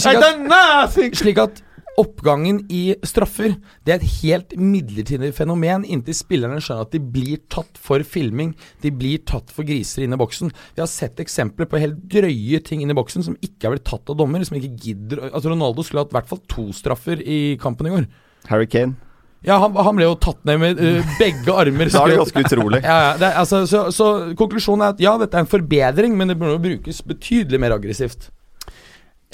slik, 0.01 0.23
at, 0.25 0.97
slik 1.19 1.37
at 1.43 1.61
oppgangen 1.99 2.61
i 2.71 2.95
straffer 3.07 3.55
Det 3.83 3.93
er 3.93 3.99
et 3.99 4.15
helt 4.21 4.55
midlertidig 4.59 5.31
fenomen 5.35 5.83
inntil 5.83 6.15
spillerne 6.15 6.61
skjønner 6.63 6.87
at 6.87 6.95
de 6.95 7.01
blir 7.03 7.41
tatt 7.51 7.79
for 7.81 8.03
filming. 8.07 8.53
De 8.83 8.93
blir 8.95 9.23
tatt 9.27 9.51
for 9.53 9.67
griser 9.67 10.05
inne 10.05 10.17
i 10.17 10.21
boksen. 10.21 10.53
Vi 10.75 10.83
har 10.83 10.89
sett 10.91 11.21
eksempler 11.23 11.69
på 11.69 11.81
helt 11.81 11.99
drøye 12.11 12.61
ting 12.65 12.83
inne 12.83 12.95
i 12.95 12.99
boksen 12.99 13.25
som 13.27 13.37
ikke 13.43 13.67
har 13.67 13.75
blitt 13.75 13.87
tatt 13.89 14.11
av 14.11 14.19
dommer. 14.19 14.43
Som 14.47 14.59
ikke 14.59 14.73
gidder 14.87 15.27
Altså 15.29 15.51
Ronaldo 15.51 15.85
skulle 15.85 16.05
hatt 16.05 16.13
i 16.13 16.19
hvert 16.19 16.31
fall 16.31 16.43
to 16.51 16.67
straffer 16.75 17.21
i 17.21 17.57
kampen 17.61 17.89
i 17.89 17.95
går. 17.95 18.11
Harry 18.49 18.69
Kane. 18.69 18.97
Ja, 19.41 19.55
han, 19.57 19.73
han 19.73 19.97
ble 19.97 20.05
jo 20.05 20.17
tatt 20.21 20.43
ned 20.45 20.59
med 20.61 20.81
uh, 20.81 21.13
begge 21.17 21.53
armer. 21.57 21.89
Da 21.89 22.03
er 22.03 22.13
det 22.13 22.19
ganske 22.19 22.43
utrolig. 22.45 22.81
ja, 22.85 22.97
ja, 23.07 23.13
det 23.17 23.25
er, 23.31 23.39
altså, 23.41 23.63
så, 23.69 23.87
så 23.95 24.09
konklusjonen 24.37 24.85
er 24.85 24.93
at 24.93 25.01
ja, 25.01 25.15
dette 25.17 25.37
er 25.37 25.45
en 25.45 25.49
forbedring, 25.49 26.13
men 26.17 26.29
det 26.29 26.37
burde 26.37 26.61
brukes 26.61 27.01
betydelig 27.09 27.61
mer 27.61 27.73
aggressivt. 27.73 28.29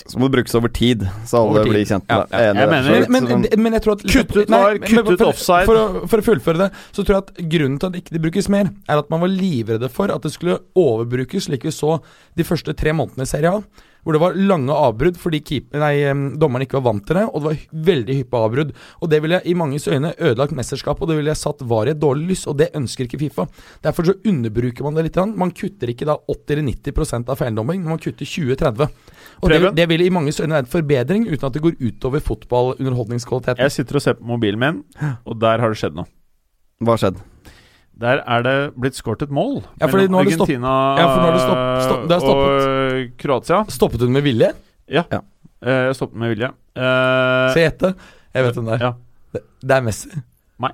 Så 0.06 0.20
må 0.20 0.28
det 0.30 0.36
brukes 0.38 0.54
over 0.56 0.70
tid, 0.70 1.02
så 1.26 1.42
alle 1.42 1.64
tid. 1.64 1.72
blir 1.74 1.86
kjent 1.90 2.06
med 2.08 2.30
det. 2.30 2.38
Jeg 2.38 2.56
jeg. 2.56 3.10
Men, 3.10 3.28
Så- 3.28 3.58
men, 3.58 3.74
jeg 3.74 3.82
tror 3.82 3.92
at 3.98 4.04
Kutt 4.04 4.38
ut 4.38 4.50
var, 4.50 4.74
men- 4.78 4.82
kutt 4.90 5.10
ut 5.10 5.18
for- 5.18 5.28
offside. 5.28 5.66
For 5.66 5.76
å, 5.76 6.08
for 6.08 6.18
å 6.22 6.28
fullføre 6.30 6.58
det, 6.58 6.72
så 6.94 7.04
tror 7.04 7.16
jeg 7.16 7.24
at 7.26 7.34
grunnen 7.50 7.80
til 7.80 7.88
at 7.88 7.94
ikke 7.94 8.12
det 8.14 8.22
brukes 8.22 8.50
mer, 8.50 8.70
er 8.88 8.98
at 8.98 9.10
man 9.10 9.20
var 9.22 9.30
livredde 9.30 9.90
for 9.90 10.12
at 10.12 10.22
det 10.22 10.32
skulle 10.32 10.60
overbrukes, 10.76 11.48
slik 11.50 11.64
vi 11.64 11.70
så 11.72 12.02
de 12.36 12.44
første 12.44 12.76
tre 12.76 12.92
månedene 12.94 13.22
i 13.24 13.26
Serie 13.26 13.50
A. 13.58 13.62
Hvor 14.06 14.14
det 14.14 14.22
var 14.22 14.34
lange 14.40 14.72
avbrudd 14.72 15.18
fordi 15.18 15.44
keep, 15.44 15.74
nei, 15.74 16.04
em, 16.08 16.38
dommeren 16.40 16.64
ikke 16.64 16.80
var 16.80 16.94
vant 16.94 17.06
til 17.06 17.16
det, 17.18 17.26
og 17.28 17.42
det 17.42 17.44
var 17.44 17.58
veldig 17.92 18.16
hyppige 18.24 18.40
avbrudd. 18.46 18.72
Og 19.02 19.10
Det 19.10 19.22
ville 19.22 19.42
i 19.44 19.54
manges 19.54 19.86
øyne 19.88 20.14
ødelagt 20.16 20.54
mesterskapet, 20.56 21.02
og 21.02 21.08
det 21.10 21.18
ville 21.18 21.36
satt 21.36 21.60
VAR 21.60 21.88
i 21.88 21.90
et 21.92 22.00
dårlig 22.00 22.30
lys, 22.30 22.48
og 22.48 22.56
det 22.58 22.72
ønsker 22.74 23.04
ikke 23.06 23.20
Fifa. 23.20 23.48
Derfor 23.84 24.06
så 24.06 24.14
underbruker 24.24 24.84
man 24.84 24.94
det 24.96 25.04
litt. 25.04 25.36
Man 25.36 25.52
kutter 25.52 25.88
ikke 25.92 26.06
da 26.06 26.16
80-90% 26.30 27.28
av 27.28 27.38
feildomming, 27.38 27.82
men 27.84 27.90
man 27.90 28.00
kutter 28.00 28.24
20-30. 28.26 28.90
Og 29.42 29.50
det, 29.52 29.60
det 29.78 29.86
vil 29.90 30.02
i 30.02 30.10
manges 30.14 30.40
øyne 30.42 30.56
være 30.56 30.66
en 30.66 30.70
forbedring, 30.72 31.26
uten 31.30 31.46
at 31.50 31.54
det 31.54 31.62
går 31.62 31.76
utover 31.84 32.20
fotballunderholdningskvaliteten. 32.26 33.62
Jeg 33.62 33.72
sitter 33.76 34.00
og 34.00 34.02
ser 34.06 34.14
på 34.18 34.26
mobilen 34.26 34.60
min, 34.62 34.80
og 35.26 35.40
der 35.42 35.62
har 35.62 35.70
det 35.74 35.78
skjedd 35.82 35.98
noe. 36.00 36.08
Hva 36.82 36.96
har 36.96 37.02
skjedd? 37.04 37.20
Der 37.98 38.20
er 38.30 38.44
det 38.46 38.56
blitt 38.78 38.94
skåret 38.94 39.24
et 39.26 39.32
mål 39.34 39.64
Ja, 39.82 39.88
fordi 39.90 40.06
nå 40.06 40.20
har 40.20 40.28
det 40.28 40.36
stopp- 40.36 40.52
Argentina 40.52 40.74
Ja, 41.00 41.06
for 41.10 41.18
nå 41.18 41.26
har 41.26 41.34
det 41.34 41.42
stopp- 41.42 41.80
stopp- 41.88 42.04
det 42.08 42.18
er 42.18 42.28
og 42.30 43.16
Kroatia. 43.18 43.60
Stoppet 43.74 44.04
hun 44.06 44.14
med 44.14 44.24
vilje? 44.24 44.52
Ja, 44.88 45.04
Jeg 45.66 45.96
stoppet 45.98 46.16
med 46.22 46.36
vilje. 46.36 46.52
Uh, 46.78 47.50
Se 47.56 47.64
gjette? 47.66 47.96
Jeg 48.36 48.46
vet 48.46 48.54
hvem 48.60 48.66
det 48.70 48.76
er. 48.78 48.84
Ja. 48.86 48.92
Det, 49.34 49.42
det 49.66 49.78
er 49.80 49.82
Messi. 49.82 50.10
Nei. 50.62 50.72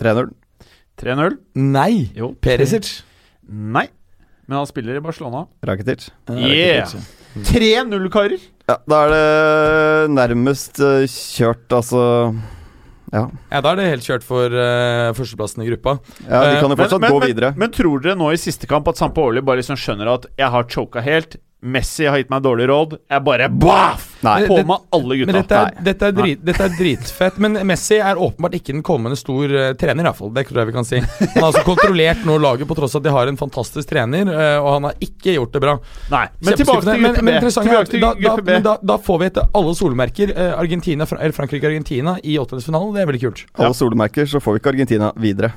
3-0. 0.00 0.30
3-0. 1.02 1.36
Nei! 1.54 2.08
Jo. 2.16 2.30
Perisic. 2.40 3.02
Nei. 3.48 3.84
Men 4.48 4.58
han 4.62 4.66
spiller 4.68 4.96
i 4.96 5.00
Barcelona. 5.04 5.44
Rakitic. 5.68 6.08
Yeah! 6.32 6.88
3-0, 7.36 8.06
karer! 8.12 8.40
Ja, 8.68 8.76
da 8.88 9.00
er 9.04 9.12
det 9.12 10.14
nærmest 10.16 10.80
eh, 10.80 11.04
kjørt, 11.08 11.66
altså 11.72 12.00
Ja. 13.12 13.22
Ja, 13.52 13.60
da 13.64 13.70
er 13.72 13.78
det 13.80 13.86
helt 13.88 14.04
kjørt 14.04 14.24
for 14.26 14.52
uh, 14.52 15.12
førsteplassen 15.16 15.62
i 15.64 15.68
gruppa. 15.70 15.94
ja 16.26 16.40
de 16.44 16.56
Eh, 16.56 16.60
kan 16.60 16.72
jo 16.74 16.76
fortsatt 16.80 17.00
men, 17.04 17.12
gå 17.14 17.20
videre. 17.24 17.52
Men 17.56 17.70
tror 17.72 18.02
dere 18.04 18.16
nå 18.20 18.32
i 18.34 18.40
siste 18.40 18.68
kamp 18.68 18.88
at 18.92 19.00
Sampaoli 19.00 19.40
bare 19.44 19.60
liksom 19.62 19.78
skjønner 19.80 20.10
at 20.12 20.26
jeg 20.36 20.50
har 20.52 20.66
choka 20.68 21.00
helt? 21.04 21.38
Messi 21.60 22.04
har 22.06 22.20
gitt 22.20 22.28
meg 22.30 22.42
dårlig 22.44 22.68
råd. 22.70 22.92
Jeg 23.10 23.22
bare 23.26 23.48
baff! 23.50 24.04
På 24.22 24.56
Det- 24.58 24.66
med 24.66 24.78
alle 24.94 25.16
Men 25.26 25.26
gutta. 25.26 25.38
dette 25.42 25.56
er, 25.58 25.82
dette, 25.82 26.06
er 26.06 26.12
drit, 26.14 26.44
dette 26.46 26.62
er 26.64 26.68
dritfett. 26.78 27.38
Men 27.42 27.52
Messi 27.66 27.96
er 27.98 28.14
åpenbart 28.14 28.54
ikke 28.54 28.72
den 28.76 28.82
kommende 28.86 29.18
stor 29.18 29.50
uh, 29.50 29.72
trener, 29.74 30.04
iallfall. 30.06 30.30
Det 30.34 30.44
tror 30.46 30.60
jeg 30.62 30.66
vi 30.70 30.72
kan 30.76 30.84
si. 30.86 31.00
Han 31.02 31.28
har 31.34 31.48
altså 31.48 31.64
kontrollert 31.66 32.22
nå 32.24 32.36
laget 32.38 32.68
på 32.70 32.76
tross 32.78 32.94
av 32.94 33.02
at 33.02 33.08
de 33.08 33.10
har 33.16 33.26
en 33.26 33.36
fantastisk 33.40 33.88
trener, 33.90 34.30
uh, 34.30 34.62
og 34.62 34.70
han 34.76 34.86
har 34.90 34.94
ikke 35.02 35.34
gjort 35.34 35.52
det 35.58 35.60
bra. 35.66 35.74
Nei, 36.14 36.24
men 36.46 36.54
tilbake 36.62 36.84
til 36.86 36.94
gruppe 36.94 37.02
men, 37.02 37.14
B. 37.18 37.22
men 37.26 37.34
interessant 37.40 37.66
Tilbake 37.68 37.90
til 37.90 38.00
da, 38.06 38.14
da, 38.14 38.36
men 38.52 38.62
da, 38.62 38.76
da 38.94 38.98
får 39.02 39.18
vi 39.24 39.26
etter 39.32 39.48
alle 39.58 39.74
solmerker 39.74 40.34
Uh, 40.38 40.54
Argentina, 40.62 41.06
Fra- 41.10 41.18
eller 41.18 41.32
Frankrike-Argentina 41.34 42.18
i 42.22 42.38
åttendedelsfinalen. 42.38 42.94
Det 42.94 43.02
er 43.02 43.06
veldig 43.10 43.20
kult. 43.26 43.46
Alle 43.58 43.74
solmerker, 43.74 44.26
så 44.30 44.38
får 44.44 44.54
vi 44.54 44.62
ikke 44.62 44.70
Argentina 44.76 45.10
videre. 45.18 45.50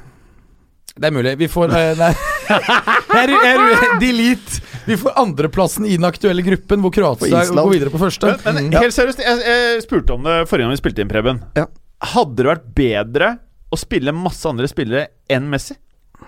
Det 0.97 1.07
er 1.07 1.13
mulig. 1.15 1.37
Vi 1.39 1.47
får 1.47 1.69
uh, 1.71 1.93
Nei. 2.01 2.11
Jeg 2.51 3.29
er- 3.29 3.31
jeg 3.31 3.99
delete. 4.01 4.61
Vi 4.91 4.97
får 4.99 5.15
andreplassen 5.21 5.85
i 5.87 5.95
den 5.97 6.07
aktuelle 6.09 6.43
gruppen, 6.45 6.81
hvor 6.83 6.91
Kroatia 6.95 7.45
går 7.47 7.69
videre 7.71 7.93
på 7.93 8.01
første. 8.01 8.33
Men, 8.43 8.55
men 8.59 8.69
Mm. 8.71 8.79
helt 8.83 8.95
seriøst, 8.95 9.21
jeg, 9.23 9.39
jeg 9.47 9.81
spurte 9.85 10.13
om 10.17 10.23
det 10.27 10.37
forrige 10.51 10.67
gang 10.67 10.75
vi 10.75 10.81
spilte 10.81 11.03
inn, 11.05 11.11
Preben. 11.11 11.39
Ja. 11.57 11.65
Hadde 12.11 12.35
det 12.41 12.47
vært 12.49 12.67
bedre 12.75 13.31
å 13.71 13.77
spille 13.79 14.11
masse 14.15 14.43
andre 14.49 14.67
spillere 14.67 15.07
enn 15.31 15.47
Messi? 15.51 15.77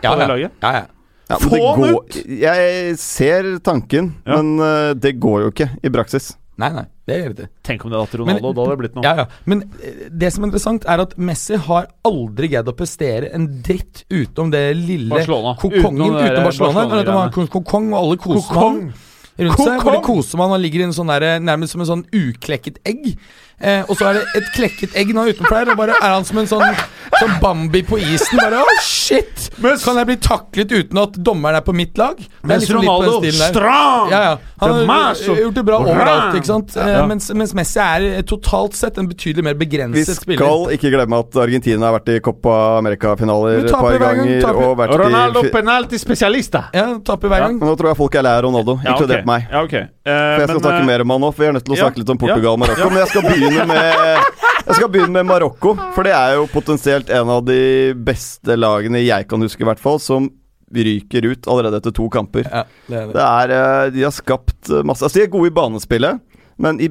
ja, 0.01 0.13
ja. 0.17 0.27
laget? 0.27 0.51
ja, 0.63 0.71
ja. 0.81 0.85
Ja, 1.29 1.37
Få 1.39 1.49
det 1.55 1.59
han 1.63 1.95
ut! 1.95 2.15
jeg 2.27 2.95
ser 2.99 3.45
tanken, 3.63 4.09
Ja. 4.27 4.35
men 4.41 4.59
uh, 4.59 4.93
det 4.93 5.13
går 5.23 5.45
jo 5.45 5.51
ikke 5.53 5.69
i 5.81 5.89
praksis. 5.89 6.33
Nei, 6.61 6.69
nei. 6.69 6.83
Det 7.07 7.15
det 7.17 7.29
ikke. 7.33 7.47
Tenk 7.63 7.83
om 7.85 7.91
det 7.91 7.97
hadde 7.99 8.07
vært 8.11 8.19
Ronaldo. 8.21 8.41
Men- 8.43 8.53
da 8.55 8.61
hadde 8.63 8.73
det 8.73 8.81
blitt 8.83 8.95
noe. 8.95 9.03
Ja, 9.03 9.15
ja. 9.15 9.25
Men 9.45 9.63
eh, 9.81 10.09
det 10.09 10.33
som 10.33 10.43
er 10.43 10.47
interessant, 10.47 10.85
er 10.85 11.01
at 11.01 11.15
Messi 11.17 11.57
har 11.57 11.87
aldri 12.05 12.49
greid 12.51 12.65
å 12.69 12.75
prestere 12.77 13.31
en 13.33 13.47
dritt 13.65 14.03
utenom 14.09 14.51
det 14.53 14.61
lille 14.77 15.09
Barcelona. 15.09 15.55
kokongen 15.57 16.13
Utenom 16.13 16.19
utenom 16.21 16.43
Barcelona. 16.43 16.73
Barcelona 16.73 17.03
det 17.03 17.17
var 17.17 17.49
kokong, 17.57 17.89
og 17.93 17.99
alle 18.03 18.17
koser 18.17 18.53
han 18.61 18.93
rundt 19.39 19.57
seg. 19.65 19.81
Hvor 19.81 19.91
de 19.97 20.01
koser 20.05 20.37
man 20.37 20.51
han 20.51 20.61
ligger 20.61 20.79
i 20.81 20.83
en 20.83 20.93
sånn 20.93 21.07
der, 21.09 21.39
nærmest 21.41 21.73
som 21.73 21.81
en 21.81 21.89
sånn 21.89 22.05
uklekket 22.13 22.77
egg. 22.85 23.17
Eh, 23.63 23.83
og 23.87 23.95
så 23.95 24.09
er 24.09 24.17
det 24.19 24.23
et 24.41 24.47
klekket 24.57 24.95
egg 24.99 25.13
nå 25.15 25.23
utenfor 25.31 25.55
der, 25.55 25.71
og 25.71 25.77
bare 25.79 25.95
er 25.95 26.11
han 26.17 26.25
som 26.27 26.37
en 26.41 26.49
sånn, 26.49 26.75
sånn 27.15 27.35
Bambi 27.39 27.79
på 27.87 27.95
isen. 28.01 28.35
Bare 28.41 28.59
å, 28.59 28.73
shit! 28.83 29.49
Men- 29.63 29.77
Kan 29.79 29.95
jeg 30.01 30.05
bli 30.09 30.17
taklet 30.17 30.71
uten 30.73 30.99
at 30.99 31.13
dommeren 31.23 31.55
er 31.55 31.61
på 31.63 31.73
mitt 31.75 31.97
lag? 31.97 32.19
Mens 32.43 32.65
liksom 32.67 32.81
Ronaldo 32.81 33.21
strong! 33.31 34.11
Ja, 34.11 34.19
ja. 34.25 34.33
Han 34.59 34.87
har 34.89 35.15
gjort 35.15 35.53
det 35.55 35.63
bra 35.67 35.79
overalt, 35.79 36.35
ikke 36.39 36.49
sant? 36.49 36.75
Ja. 36.75 36.99
Eh, 37.03 37.07
Mens, 37.07 37.29
mens 37.35 37.53
Messi 37.55 37.79
er 37.79 38.05
eh, 38.17 38.21
totalt 38.27 38.75
sett 38.75 38.97
en 38.97 39.07
betydelig 39.07 39.43
mer 39.43 39.53
begrenset 39.59 40.17
spiller. 40.19 40.39
Vi 40.39 40.43
skal 40.43 40.75
ikke 40.77 40.91
glemme 40.97 41.19
at 41.23 41.39
Argentina 41.43 41.87
har 41.89 41.97
vært 41.99 42.13
i 42.15 42.19
Copa 42.23 42.77
America-finaler 42.81 43.63
et 43.65 43.71
par 43.71 43.91
hver 43.97 44.19
gang, 44.19 44.53
Og 44.53 44.77
vært 44.79 44.97
Ronaldo 45.05 45.43
i 45.43 45.49
penalti 45.49 45.63
penalty 45.63 45.97
specialista. 46.01 46.65
Ja, 46.73 46.97
taper 47.03 47.29
hver 47.29 47.39
Ja. 47.39 47.47
gang. 47.47 47.59
Men 47.59 47.69
nå 47.69 47.75
tror 47.77 47.89
jeg 47.91 47.97
folk 47.97 48.15
er 48.15 48.23
lei 48.23 48.31
av 48.37 48.43
Ronaldo, 48.43 48.79
Ja, 48.83 48.93
inkludert 48.93 49.19
ok. 49.23 49.25
meg. 49.25 49.47
Ja, 49.51 49.63
ok. 49.63 49.73
Eh, 50.03 50.11
For 50.11 50.41
jeg 50.43 50.47
skal 50.49 50.57
men, 50.57 50.63
snakke 50.65 50.81
eh, 50.81 50.87
mer 50.89 51.01
om 51.05 51.11
han 51.13 51.21
nå, 51.23 51.27
for 51.31 51.43
vi 51.43 51.47
er 51.47 51.53
nødt 51.55 51.63
til 51.63 51.73
å 51.73 51.77
ja, 51.79 51.83
snakke 51.85 52.01
litt 52.01 52.09
om 52.11 52.17
Portugal 52.19 52.55
og 52.57 52.59
Marokko. 52.59 52.83
ja. 52.83 52.91
Men 52.91 52.99
jeg 52.99 53.11
skal 53.13 53.23
begynne 53.29 53.65
med 53.69 54.39
Jeg 54.63 54.75
skal 54.79 54.89
begynne 54.91 55.15
med 55.15 55.27
Marokko, 55.27 55.73
for 55.95 56.07
det 56.07 56.13
er 56.15 56.37
jo 56.37 56.43
potensielt 56.51 57.09
en 57.11 57.31
av 57.33 57.41
de 57.47 57.59
beste 58.07 58.55
lagene 58.59 59.01
jeg 59.03 59.27
kan 59.31 59.43
huske, 59.43 59.63
i 59.63 59.67
hvert 59.67 59.81
fall, 59.83 59.99
som 60.03 60.29
ryker 60.73 61.27
ut 61.29 61.47
allerede 61.51 61.79
etter 61.81 61.93
to 61.95 62.07
kamper. 62.11 62.47
Ja, 62.49 62.63
det 62.87 62.97
er 62.97 63.07
det. 63.07 63.15
Det 63.15 63.25
er 63.27 63.55
eh, 63.57 63.89
De 63.93 64.05
har 64.07 64.13
skapt 64.15 64.71
masse 64.87 65.03
Altså, 65.05 65.19
de 65.19 65.25
er 65.27 65.33
gode 65.33 65.51
i 65.51 65.55
banespillet, 65.55 66.23
men 66.63 66.79
i 66.83 66.89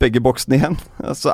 begge 0.00 0.20
boksene 0.24 0.58
igjen, 0.60 0.76
så 1.16 1.32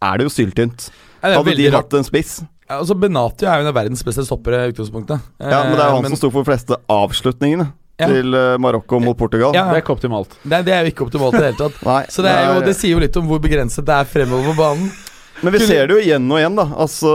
er 0.00 0.20
det 0.20 0.28
jo 0.28 0.32
syltynt. 0.32 0.88
Ja, 1.20 1.34
det 1.34 1.36
Hadde 1.36 1.56
de 1.58 1.68
hatt 1.74 1.94
en 1.98 2.06
spiss 2.06 2.38
Ja, 2.40 2.78
Altså, 2.78 2.96
Benati 2.96 3.44
er 3.44 3.60
jo 3.60 3.66
en 3.66 3.72
av 3.72 3.76
verdens 3.76 4.00
beste 4.06 4.24
stoppere 4.24 4.62
i 4.64 4.72
utgangspunktet. 4.72 5.20
Ja, 5.40 5.64
men 5.68 5.76
det 5.76 5.84
er 5.84 5.90
jo 5.90 5.98
han 5.98 6.06
han 6.08 6.14
som 6.14 6.20
sto 6.22 6.30
for 6.32 6.44
de 6.44 6.48
fleste 6.52 6.78
avslutningene. 6.88 7.66
Til 8.06 8.38
eh, 8.40 8.56
Marokko 8.62 9.00
mot 9.02 9.18
Portugal. 9.18 9.52
Ja. 9.56 9.66
Det 9.70 9.80
er 9.80 9.84
ikke 9.84 9.96
optimalt. 9.98 10.34
Nei, 10.44 10.62
det 10.66 10.74
er 10.76 10.86
jo 10.86 10.94
ikke 10.94 11.06
optimalt 11.08 11.36
i 11.36 11.42
det 11.42 11.52
hele 11.52 11.60
tatt. 11.60 11.78
Nei, 11.90 12.00
Så 12.08 12.24
det, 12.26 12.32
er 12.32 12.50
jo, 12.54 12.64
det 12.66 12.74
sier 12.78 12.96
jo 12.96 13.04
litt 13.04 13.20
om 13.20 13.30
hvor 13.30 13.42
begrenset 13.42 13.86
det 13.86 14.00
er 14.00 14.10
fremover 14.10 14.52
på 14.52 14.58
banen. 14.62 14.90
Men 15.40 15.54
vi 15.54 15.60
ser 15.64 15.86
det 15.88 15.94
jo 15.94 16.00
igjen 16.02 16.26
og 16.28 16.36
igjen, 16.36 16.56
da. 16.58 16.66
Altså, 16.84 17.10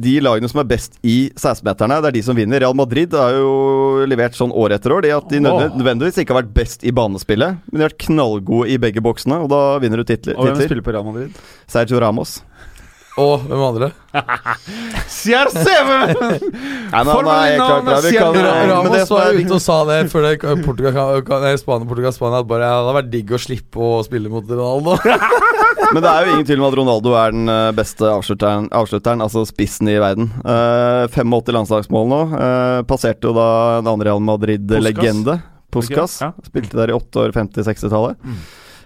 De 0.00 0.14
lagene 0.24 0.48
som 0.48 0.62
er 0.62 0.68
best 0.68 0.96
i 1.04 1.28
16-meterne, 1.36 1.98
det 2.00 2.08
er 2.08 2.16
de 2.16 2.22
som 2.24 2.38
vinner. 2.38 2.62
Real 2.64 2.76
Madrid 2.78 3.12
har 3.18 3.36
jo 3.36 4.06
levert 4.08 4.36
sånn 4.38 4.54
år 4.54 4.78
etter 4.78 4.94
år. 4.96 5.04
Det 5.04 5.12
at 5.12 5.28
de 5.28 5.42
nødvendigvis 5.44 6.22
ikke 6.22 6.32
har 6.32 6.40
vært 6.40 6.54
best 6.56 6.86
i 6.88 6.94
banespillet, 6.96 7.60
men 7.68 7.76
de 7.76 7.84
har 7.84 7.92
vært 7.92 8.06
knallgode 8.06 8.70
i 8.72 8.78
begge 8.80 9.04
boksene, 9.04 9.42
og 9.44 9.52
da 9.52 9.60
vinner 9.84 10.00
du 10.00 10.08
titler. 10.08 10.38
Og 10.38 10.48
hvem 10.48 10.62
spiller 10.64 10.86
på 10.86 10.96
Real 10.96 11.04
Madrid? 11.04 11.36
Sergio 11.68 12.00
Ramos. 12.00 12.38
Og 13.20 13.44
hvem 13.46 13.60
andre? 13.62 13.88
CR7! 15.14 15.64
Nei, 16.90 17.02
men 17.04 17.10
For 17.10 17.20
han 17.20 17.28
er 17.30 17.44
helt 17.44 17.60
meg 17.60 17.68
klart 17.68 17.84
bra. 17.86 17.98
Vi 18.02 18.12
kan, 18.16 18.24
navnet 18.24 18.42
Ra- 18.42 18.54
Ja, 18.66 18.78
men 18.82 18.90
det 18.90 19.02
Ramos 19.04 19.12
var 19.14 19.38
ute 19.38 19.54
og 19.54 19.62
sa 19.62 19.76
det 19.90 19.98
før 20.10 20.26
det 20.26 20.32
Portugal, 20.64 21.20
Spania, 21.60 21.88
Portugal, 21.90 22.16
Spania 22.16 22.40
at 22.42 22.48
bare, 22.50 22.66
ja, 22.66 22.80
det 22.80 22.88
hadde 22.88 22.96
vært 22.98 23.12
digg 23.12 23.30
å 23.30 23.40
slippe 23.44 23.86
å 23.86 24.00
spille 24.06 24.32
mot 24.32 24.50
Ronaldo. 24.50 24.96
Men 25.94 26.00
det 26.02 26.10
er 26.10 26.26
jo 26.26 26.34
ingen 26.34 26.46
tvil 26.48 26.62
om 26.62 26.66
at 26.66 26.76
Ronaldo 26.80 27.14
er 27.20 27.34
den 27.34 27.50
eh, 27.52 27.70
beste 27.76 28.08
avslutteren, 28.08 28.66
avslutteren 28.74 29.22
altså 29.22 29.44
spissen 29.46 29.90
i 29.92 29.98
verden. 30.00 30.30
Uh, 30.42 31.04
85 31.12 31.54
landslagsmål 31.54 32.08
nå. 32.10 32.20
Uh, 32.32 32.80
passerte 32.88 33.28
jo 33.28 33.34
da 33.36 33.48
en 33.78 33.90
annen 33.90 34.06
Real 34.08 34.22
Madrid-legende. 34.24 35.38
Puskas. 35.74 36.18
Ja. 36.22 36.32
Spilte 36.46 36.78
der 36.78 36.90
i 36.90 36.96
8 36.96 37.26
år, 37.26 37.34
50-60-tallet. 37.36 38.18
Mm. 38.24 38.42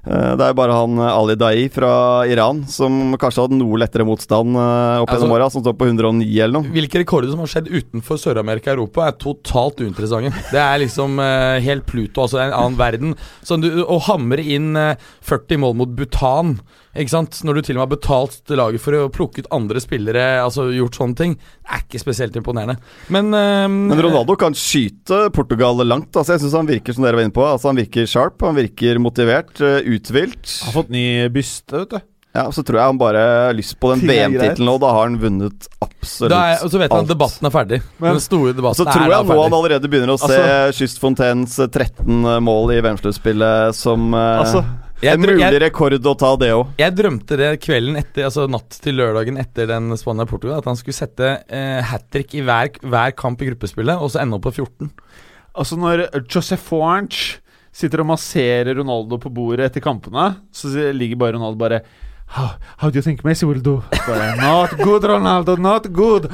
Eh, 0.07 0.32
Det 0.38 0.44
er 0.46 0.55
bare 0.57 0.76
han 0.76 0.99
eh, 0.99 1.11
Ali 1.11 1.36
Dai 1.38 1.68
fra 1.72 2.24
Iran 2.30 2.64
som 2.70 3.16
kanskje 3.20 3.46
hadde 3.46 3.59
noe 3.59 3.80
lettere 3.80 4.07
motstand 4.07 4.55
opp 4.57 5.09
gjennom 5.11 5.14
Altså- 5.18 5.30
åra, 5.38 5.51
som 5.51 5.62
står 5.64 5.76
på 5.78 5.88
109 5.90 6.42
eller 6.44 6.55
noe. 6.61 6.70
Hvilke 6.72 7.03
rekorder 7.03 7.30
som 7.32 7.40
har 7.42 7.51
skjedd 7.51 7.68
utenfor 7.72 8.18
Sør-Amerika 8.20 8.72
og 8.72 8.78
Europa, 8.78 9.09
er 9.09 9.18
totalt 9.18 9.80
uinteressante. 9.82 10.32
Det 10.55 10.61
er 10.62 10.78
liksom 10.84 11.18
uh, 11.18 11.59
helt 11.64 11.86
Pluto, 11.88 12.22
altså 12.24 12.40
en 12.42 12.53
annen 12.55 12.78
verden. 12.78 13.14
Så 13.42 13.59
du, 13.61 13.68
å 13.84 13.99
hamre 14.09 14.42
inn 14.44 14.74
uh, 14.76 14.94
40 15.26 15.61
mål 15.64 15.74
mot 15.82 15.88
Bhutan, 15.99 16.59
ikke 16.97 17.11
sant? 17.12 17.41
når 17.45 17.55
du 17.55 17.62
til 17.62 17.76
og 17.76 17.82
med 17.82 17.86
har 17.89 17.97
betalt 17.99 18.55
laget 18.59 18.80
for 18.80 18.93
å 18.93 19.09
plukke 19.12 19.45
ut 19.45 19.51
andre 19.55 19.80
spillere, 19.80 20.43
altså 20.43 20.68
gjort 20.72 20.99
sånne 20.99 21.16
ting, 21.16 21.36
er 21.68 21.82
ikke 21.84 22.01
spesielt 22.01 22.36
imponerende. 22.41 22.78
Men, 23.09 23.32
um, 23.34 23.78
Men 23.93 24.03
Ronaldo 24.03 24.36
kan 24.36 24.57
skyte 24.57 25.32
Portugal 25.32 25.76
langt. 25.84 26.12
Altså 26.16 26.36
jeg 26.36 26.41
synes 26.47 26.57
Han 26.59 26.66
virker 26.70 26.95
som 26.95 27.05
dere 27.05 27.16
var 27.18 27.26
inne 27.26 27.34
på 27.36 27.45
Altså 27.45 27.68
Han 27.68 27.76
virker 27.76 28.07
sharp, 28.09 28.41
han 28.43 28.57
virker 28.57 28.99
motivert, 28.99 29.61
eh, 29.61 29.82
uthvilt. 29.86 30.64
Har 30.64 30.72
fått 30.82 30.91
ny 30.91 31.28
byste, 31.28 31.84
vet 31.84 31.91
du. 31.91 32.01
Ja, 32.34 32.51
Så 32.53 32.62
tror 32.62 32.78
jeg 32.78 32.86
han 32.86 32.99
bare 33.01 33.20
har 33.49 33.55
lyst 33.57 33.78
på 33.80 33.91
den. 33.91 34.03
VM-tittelen, 34.07 34.68
og 34.68 34.80
da 34.80 34.91
har 34.93 35.09
han 35.09 35.16
vunnet 35.18 35.66
absolutt 35.82 36.34
alt 36.36 36.61
er, 36.61 36.64
og 36.64 36.70
så 36.70 36.78
vet 36.78 36.93
han 36.93 37.01
alt. 37.01 37.11
at 37.11 37.14
debatten 37.16 37.47
er 37.49 37.51
ferdig. 37.55 37.82
Men- 37.99 38.12
Den 38.12 38.20
store 38.20 38.53
Så 38.53 38.57
debatten 38.57 38.84
tror 38.86 39.03
er 39.03 39.09
da 39.09 39.16
jeg 39.16 39.26
nå 39.26 39.43
han 39.43 39.57
allerede 39.59 39.89
begynner 39.91 40.12
å 40.14 40.18
se 40.18 40.39
Altså- 40.39 40.76
Kystfontaines 40.78 41.57
13 41.70 42.43
mål 42.45 42.72
i 42.76 42.80
VM-sluttspillet 42.80 43.74
som 43.74 44.14
eh, 44.14 44.39
Altså, 44.45 44.64
en 45.03 45.20
mulig 45.22 45.38
jeg- 45.40 45.62
rekord 45.62 45.92
å 45.99 46.14
ta, 46.18 46.36
det 46.36 46.51
òg. 46.53 46.72
Jeg 46.78 46.94
drømte 46.99 47.36
det 47.38 47.61
kvelden 47.61 47.96
etter, 48.01 48.24
altså 48.24 48.49
natt 48.51 48.78
til 48.82 48.94
lørdagen 48.99 49.38
etter 49.38 49.66
den 49.66 49.90
Spania-Portugal, 49.96 50.59
at 50.59 50.64
han 50.64 50.76
skulle 50.76 50.94
sette 50.96 51.44
eh, 51.49 51.82
hat 51.82 52.11
trick 52.11 52.34
i 52.34 52.42
hver, 52.42 52.70
hver 52.82 53.14
kamp 53.16 53.40
i 53.42 53.51
gruppespillet, 53.53 53.96
og 54.01 54.11
så 54.11 54.22
ende 54.22 54.34
opp 54.34 54.42
på 54.49 54.55
14. 54.59 54.90
altså 55.59 55.78
når 55.78 56.09
Josef 56.28 56.72
Orange 56.72 57.38
sitter 57.72 58.01
og 58.03 58.07
masserer 58.11 58.74
Ronaldo 58.74 59.18
på 59.22 59.30
bordet 59.30 59.68
etter 59.70 59.80
kampene, 59.84 60.36
så 60.53 60.92
ligger 60.92 61.16
bare 61.16 61.36
Ronaldo 61.38 61.59
bare 61.59 61.82
How, 62.28 62.51
how 62.76 62.90
do 62.90 62.99
you 62.99 63.03
think 63.03 63.22
Messi 63.24 63.46
will 63.49 63.62
do? 63.62 63.82
Bare, 64.07 64.36
not 64.36 64.76
good, 64.84 65.03
Ronaldo, 65.03 65.57
not 65.57 65.86
good. 65.90 66.26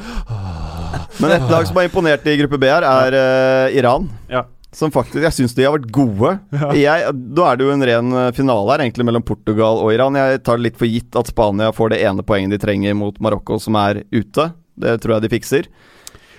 Men 1.21 1.31
et 1.31 1.45
lag 1.47 1.63
som 1.67 1.77
har 1.79 1.87
imponert 1.87 2.25
i 2.27 2.35
gruppe 2.41 2.59
B 2.59 2.67
her, 2.67 2.83
er 2.83 3.15
uh, 3.15 3.77
Iran. 3.79 4.09
Ja. 4.27 4.41
Som 4.75 4.91
faktisk, 4.91 5.21
Jeg 5.23 5.31
syns 5.31 5.53
de 5.55 5.63
har 5.63 5.71
vært 5.77 5.87
gode. 5.95 6.33
Jeg, 6.75 7.11
da 7.37 7.47
er 7.47 7.57
det 7.59 7.63
jo 7.63 7.71
en 7.71 7.85
ren 7.87 8.15
eh, 8.19 8.31
finale 8.35 8.73
her, 8.73 8.83
egentlig, 8.83 9.05
mellom 9.07 9.23
Portugal 9.23 9.79
og 9.79 9.93
Iran. 9.95 10.17
Jeg 10.19 10.41
tar 10.43 10.59
det 10.59 10.67
litt 10.67 10.79
for 10.81 10.91
gitt 10.91 11.15
at 11.15 11.31
Spania 11.31 11.71
får 11.75 11.93
det 11.93 12.01
ene 12.03 12.25
poenget 12.27 12.57
de 12.57 12.59
trenger 12.59 12.97
mot 12.99 13.15
Marokko, 13.23 13.55
som 13.63 13.77
er 13.79 14.03
ute. 14.11 14.49
Det 14.75 14.97
tror 14.99 15.15
jeg 15.15 15.25
de 15.25 15.31
fikser. 15.31 15.69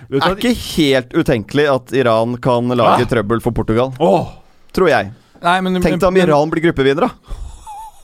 Det 0.07 0.21
er 0.21 0.37
ikke 0.37 0.53
helt 0.53 1.17
utenkelig 1.17 1.65
at 1.71 1.93
Iran 1.97 2.37
kan 2.43 2.69
lage 2.77 3.07
ja. 3.07 3.09
trøbbel 3.09 3.41
for 3.41 3.57
Portugal. 3.57 3.91
Oh. 3.97 4.29
Tror 4.75 4.91
jeg. 4.91 5.11
Nei, 5.41 5.57
men, 5.65 5.81
Tenk 5.81 5.97
deg 5.97 6.09
om 6.11 6.21
Iran 6.21 6.53
blir 6.53 6.69
gruppevinner, 6.69 7.09
da. 7.09 7.37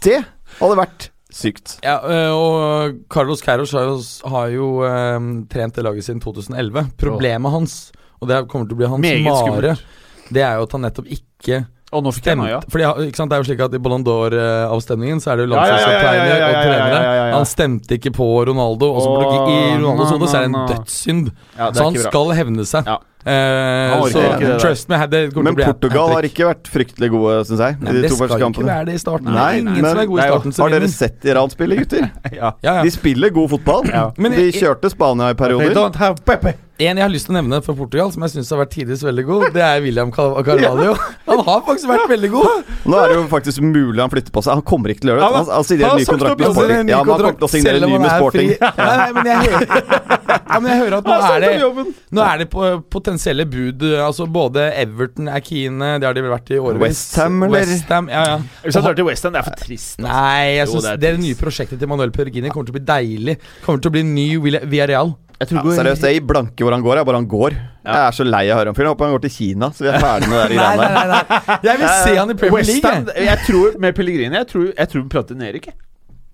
Det 0.03 0.19
hadde 0.57 0.77
vært 0.81 1.09
sykt. 1.34 1.77
Ja, 1.86 1.99
øh, 2.01 2.34
og 2.34 3.01
Carlos 3.13 3.41
Carros 3.45 3.73
har 3.77 3.89
jo, 3.89 3.97
har 4.29 4.53
jo 4.53 4.69
øh, 4.86 5.27
trent 5.53 5.77
det 5.77 5.86
laget 5.86 6.09
siden 6.09 6.21
2011. 6.25 6.89
Problemet 7.01 7.53
hans, 7.53 7.77
og 8.21 8.29
det 8.29 8.45
kommer 8.51 8.69
til 8.69 8.77
å 8.77 8.81
bli 8.81 8.89
hans 8.97 9.05
mare, 9.05 9.38
skummelt. 9.41 10.01
Det 10.32 10.43
er 10.43 10.57
jo 10.59 10.67
at 10.67 10.71
han 10.78 10.86
nettopp 10.88 11.07
ikke 11.11 11.65
Og 11.93 12.01
nå 12.01 12.09
fikk 12.15 12.26
jeg 12.26 12.38
stemte 12.38 12.47
noia. 12.47 12.59
Fordi, 12.74 12.86
ikke 13.07 13.19
sant, 13.19 13.30
Det 13.30 13.36
er 13.38 13.43
jo 13.43 13.47
slik 13.51 13.59
at 13.61 13.74
I 13.78 13.82
Ballon 13.86 14.03
d'Or-avstemningen 14.07 15.19
så 15.21 15.34
er 15.34 15.38
det 15.38 15.45
jo 15.45 15.51
landslagskapteiner 15.53 16.45
og 16.47 16.55
trenere. 16.57 17.32
Han 17.36 17.45
stemte 17.45 17.97
ikke 17.99 18.13
på 18.17 18.30
Ronaldo. 18.49 18.89
Og 18.95 19.01
så 19.03 19.09
I 19.53 19.78
Ronaldos 19.78 20.13
hode 20.15 20.30
så 20.32 20.39
er 20.39 20.47
det 20.47 20.53
en 20.53 20.61
dødssynd. 20.71 21.34
Ja, 21.57 21.69
det 21.69 21.78
Så 21.78 21.84
er 21.84 21.89
han 21.91 21.99
skal 22.07 22.34
hevne 22.39 22.65
seg. 22.65 22.89
Ja. 22.89 22.97
Eh, 23.24 24.01
så 24.11 24.21
det 24.41 24.57
trust 24.59 24.89
me, 24.91 24.97
det 25.07 25.19
Men 25.38 25.55
Portugal 25.55 26.09
har 26.11 26.26
ikke 26.28 26.43
vært 26.49 26.67
fryktelig 26.67 27.07
gode, 27.13 27.38
syns 27.47 27.61
jeg. 27.63 27.78
Nei, 27.80 27.93
I 27.93 27.95
de 27.95 28.01
det 28.03 28.09
to 28.11 28.17
skal 28.17 28.28
ikke 28.28 28.39
kampene. 28.41 28.67
være 28.67 28.86
det 28.89 28.95
i 28.97 28.99
starten. 28.99 29.30
Nei, 29.30 29.34
det 29.34 29.53
er 29.53 29.61
ingen 29.61 29.78
men 29.80 29.86
som 29.93 30.01
er 30.01 30.09
gode 30.09 30.19
i 30.19 30.24
er 30.26 30.34
starten. 30.34 30.55
Har 30.59 30.74
dere 30.76 30.89
sett 30.91 31.30
Iran 31.32 31.53
spille, 31.53 31.78
gutter? 31.80 32.09
Ja. 32.34 32.51
Ja, 32.65 32.74
ja. 32.80 32.84
De 32.84 32.91
spiller 32.91 33.32
god 33.32 33.49
fotball. 33.53 33.88
Ja. 33.88 34.09
De 34.17 34.49
kjørte 34.51 34.91
Spania 34.91 35.30
i 35.32 35.38
They 35.38 35.39
perioder. 35.39 36.57
En 36.82 36.97
jeg 36.97 37.03
har 37.05 37.11
lyst 37.13 37.28
til 37.28 37.36
å 37.36 37.38
nevne 37.38 37.59
fra 37.61 37.74
Portugal, 37.78 38.09
som 38.11 38.24
jeg 38.26 38.32
syns 38.34 38.47
har 38.49 38.57
vært 38.63 38.71
tidligst 38.74 39.03
veldig 39.05 39.24
god, 39.28 39.43
det 39.53 39.61
er 39.61 39.82
William 39.84 40.09
Car- 40.11 40.34
Carvalho. 40.43 40.95
Han 41.30 41.41
har 41.45 41.59
faktisk 41.67 41.88
vært 41.88 42.07
veldig 42.09 42.30
god. 42.34 42.71
Nå 42.89 42.97
er 42.97 43.11
det 43.11 43.17
jo 43.19 43.26
faktisk 43.32 43.61
mulig 43.63 44.01
han 44.01 44.09
flytter 44.11 44.34
på 44.36 44.41
seg. 44.43 44.57
Han 44.57 44.63
kommer 44.67 44.91
ikke 44.91 45.05
til 45.05 45.11
å 45.11 45.13
gjøre 45.13 45.21
det. 45.24 45.38
Han, 45.38 45.51
han 45.53 45.67
signerer 45.67 45.88
han 45.88 45.93
har 45.93 46.01
ny 46.01 46.05
sagt 46.07 46.13
kontrakt 46.17 46.34
opp 46.34 46.41
med 46.41 46.55
Sporting. 46.57 46.82
ny 46.84 46.91
Ja, 46.91 46.97
men 46.97 46.97
han 46.97 47.05
kommer 47.05 47.21
kontrakt, 47.24 47.38
til 47.39 47.47
å 47.47 47.51
signere 47.53 47.78
selv 47.78 47.86
om 47.86 47.93
ny 47.93 47.95
med 47.95 48.03
han 48.03 48.09
er 48.09 48.19
Sporting. 48.19 48.49
fri. 48.49 48.57
Nei, 48.84 48.97
nei, 48.99 49.11
men 49.13 49.30
jeg 49.30 49.38
hører, 49.43 49.67
ja, 50.53 50.57
men 50.59 50.67
jeg 50.74 50.82
hører 50.84 50.97
at 50.97 51.07
nå 51.07 51.15
er 51.30 51.45
det. 51.45 51.86
Nå 52.17 52.26
er 52.26 52.41
det 52.43 52.49
på 52.57 52.67
potensielle 52.97 53.45
bud. 53.53 53.86
Altså 54.03 54.28
Både 54.34 54.65
Everton, 54.84 55.30
Akine 55.32 55.93
Det 56.01 56.09
har 56.09 56.17
de 56.17 56.26
vel 56.26 56.34
vært 56.36 56.51
i 56.53 56.59
årevis. 56.59 56.84
West 56.89 57.17
Ham, 57.21 57.39
eller? 57.47 57.63
West 57.71 57.93
Ham, 57.95 58.11
ja, 58.11 58.26
ja. 58.34 58.38
Hvis 58.65 58.78
han 58.82 58.88
drar 58.89 58.97
til 58.99 59.07
West 59.07 59.30
Ham, 59.30 59.38
det 59.38 59.43
er 59.45 59.47
for 59.47 59.61
trist. 59.63 59.95
altså. 60.01 60.09
Nei, 60.09 60.45
jeg 60.57 60.65
Jo, 60.67 60.71
synes 60.76 60.89
det 60.89 60.93
er 60.97 61.03
det, 61.05 61.13
nye 61.24 61.39
prosjektet 61.39 61.80
til 61.86 61.93
Manuel 61.93 62.11
Perugini 62.15 62.51
kommer 62.51 62.67
til 62.69 62.76
å 62.76 62.80
bli 62.82 62.86
deilig. 62.91 63.38
Kommer 63.65 63.80
til 63.86 63.93
å 63.93 63.95
bli 63.95 64.03
ny 64.11 64.28
Villa- 64.43 64.65
Villarreal. 64.67 65.15
Jeg 65.39 65.49
Ja, 65.51 65.63
seriøst, 65.75 66.03
jeg 66.07 66.19
gir 66.19 66.27
blanke 66.29 66.63
hvor 66.63 66.75
han 66.75 66.84
går. 66.86 66.99
Jeg 66.99 67.05
bare 67.09 67.19
han 67.19 67.27
går. 67.27 67.55
Jeg 67.84 67.99
er 67.99 68.11
så 68.15 68.23
lei 68.27 68.43
av 68.47 68.55
å 68.55 68.59
høre 68.61 68.71
om 68.71 68.75
fyren. 68.77 68.88
Jeg 68.88 68.95
håper 68.95 69.05
han 69.09 69.15
går 69.15 69.23
til 69.25 69.34
Kina, 69.38 69.71
så 69.75 69.84
vi 69.84 69.89
er 69.91 69.99
ferdig 70.03 70.29
med 70.31 70.38
det 70.39 70.59
der 70.59 70.77
Nei, 70.79 70.91
nei, 70.93 70.93
nei, 70.93 71.07
nei. 71.09 71.57
Jeg 71.67 71.81
vil 71.81 71.89
se 71.89 72.13
han 72.19 72.29
i 72.31 72.38
Premier 72.43 72.69
League. 72.69 72.93
Jeg. 72.93 73.25
jeg 73.27 73.38
tror 73.47 73.79
med 73.86 73.97
Pellegrini 73.97 74.39
Jeg 74.39 74.47
tror, 74.53 74.69
jeg 74.77 74.91
tror 74.93 75.01
vi 75.01 75.09
prater 75.17 75.36
ned, 75.41 75.59
ikke? 75.59 75.73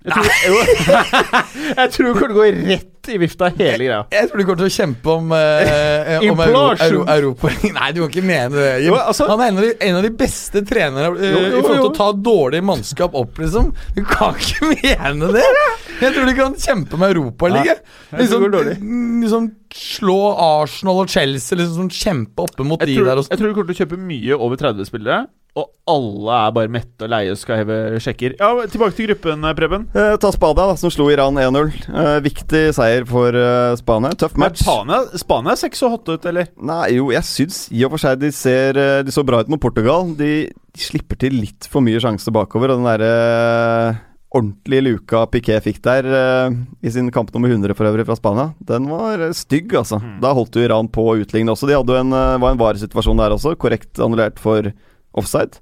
Jeg 0.06 0.12
tror, 0.16 0.28
jeg 1.80 1.92
tror 1.96 2.06
det 2.08 2.14
kommer 2.16 2.30
til 2.30 2.36
å 2.36 2.40
gå 2.40 2.46
rett 2.70 2.99
i 3.14 3.18
vifta, 3.22 3.50
hele 3.58 3.78
greia. 3.88 4.00
Jeg 4.14 4.30
tror 4.30 4.42
de 4.42 4.46
kommer 4.48 4.62
til 4.64 4.70
å 4.70 4.74
kjempe 4.76 5.12
om, 5.14 5.32
eh, 5.36 6.26
om 6.32 6.40
Euro, 6.46 6.64
Euro, 6.86 7.04
Europa. 7.16 7.52
Nei, 7.78 7.90
du 7.96 8.02
kan 8.04 8.10
ikke 8.14 8.24
mene 8.26 8.54
det. 8.56 8.68
Jo, 8.86 8.96
altså- 9.00 9.28
han 9.30 9.42
er 9.46 9.52
en 9.52 9.58
av 9.62 9.68
de, 9.68 9.72
en 9.90 10.00
av 10.00 10.04
de 10.08 10.12
beste 10.24 10.64
trenerne 10.70 11.10
eh, 11.18 11.32
Jo, 11.34 11.40
jo, 11.40 11.60
i 11.60 11.62
forhold 11.66 11.82
til 11.84 11.92
å 11.92 11.96
ta 12.00 12.10
dårlig 12.30 12.62
mannskap 12.70 13.16
opp, 13.20 13.40
liksom. 13.42 13.72
Du 13.98 14.04
kan 14.10 14.36
ikke 14.40 14.72
mene 14.76 15.32
det! 15.36 15.46
Jeg 16.00 16.14
tror 16.16 16.30
de 16.30 16.36
kan 16.38 16.54
kjempe 16.56 16.98
med 17.02 17.16
Europaligaen. 17.16 17.82
jeg 18.14 18.20
Liksom, 18.22 18.46
dårlig. 18.54 18.78
liksom 19.26 19.50
slå 19.76 20.20
Arsenal 20.42 21.02
og 21.04 21.10
Chelsea, 21.12 21.58
liksom 21.60 21.90
kjempe 21.94 22.46
oppe 22.48 22.64
mot 22.66 22.80
Jeg 22.82 22.94
de 22.94 22.96
tror, 23.02 23.10
der. 23.12 23.20
Og 23.22 23.28
jeg 23.30 23.38
tror 23.42 23.48
de 23.52 23.58
kommer 23.58 23.74
til 23.74 23.78
å 23.78 23.82
kjøpe 23.86 24.00
mye 24.02 24.38
over 24.40 24.58
30 24.62 24.88
spillere, 24.90 25.26
og 25.60 25.68
alle 25.90 26.38
er 26.46 26.54
bare 26.56 26.72
mette 26.72 27.06
og 27.06 27.12
leie 27.12 27.34
og 27.34 27.40
skal 27.40 27.62
heve 27.62 28.00
sjekker. 28.04 28.36
Ja, 28.40 28.52
Tilbake 28.70 28.96
til 28.98 29.10
gruppen, 29.10 29.48
Preben. 29.58 29.88
Eh, 29.98 30.16
ta 30.22 30.32
Spania, 30.34 30.68
da, 30.72 30.78
som 30.80 30.94
slo 30.94 31.10
Iran 31.12 31.40
1-0. 31.42 31.72
Eh, 31.90 32.18
viktig 32.26 32.64
seier 32.78 33.08
for 33.10 33.36
eh, 33.36 33.76
Spania. 33.80 34.14
Tøff 34.20 34.38
match. 34.40 34.64
Spania, 34.64 35.02
Spania 35.20 35.58
ser 35.60 35.72
ikke 35.72 35.82
så 35.82 35.92
hot 35.94 36.12
ut, 36.12 36.30
eller? 36.30 36.52
Nei, 36.72 36.84
jo, 37.00 37.10
jeg 37.16 37.28
syns 37.28 37.64
i 37.74 37.86
og 37.88 37.96
for 37.96 38.06
seg 38.06 38.22
de 38.22 38.32
ser 38.36 38.78
eh, 38.80 39.00
De 39.06 39.14
så 39.16 39.26
bra 39.28 39.42
ut 39.42 39.50
mot 39.52 39.62
Portugal. 39.62 40.14
De, 40.20 40.34
de 40.50 40.86
slipper 40.86 41.20
til 41.20 41.40
litt 41.42 41.70
for 41.70 41.86
mye 41.86 42.02
sjanse 42.02 42.34
bakover. 42.34 42.74
Og 42.74 42.82
den 42.82 42.90
derre 42.90 43.16
eh, 43.16 44.06
ordentlige 44.30 44.86
luka 44.86 45.24
Piquet 45.32 45.64
fikk 45.66 45.80
der 45.86 46.06
uh, 46.06 46.54
i 46.86 46.92
sin 46.94 47.10
kamp 47.14 47.32
nummer 47.34 47.50
100 47.50 47.74
for 47.78 47.90
øvrig 47.90 48.06
fra 48.06 48.18
Spania, 48.18 48.52
den 48.60 48.90
var 48.92 49.24
eh, 49.26 49.34
stygg, 49.36 49.74
altså. 49.74 50.00
Da 50.22 50.34
holdt 50.38 50.56
jo 50.56 50.66
Iran 50.66 50.90
på 50.92 51.08
å 51.10 51.18
utligne 51.18 51.54
også. 51.54 51.70
De 51.70 51.78
hadde 51.78 51.96
jo 51.96 52.04
en, 52.04 52.14
uh, 52.14 52.38
var 52.42 52.54
en 52.54 52.62
varesituasjon 52.62 53.22
der 53.22 53.36
også, 53.36 53.56
korrekt 53.60 54.02
annullert 54.02 54.42
for 54.42 54.70
offside. 55.14 55.60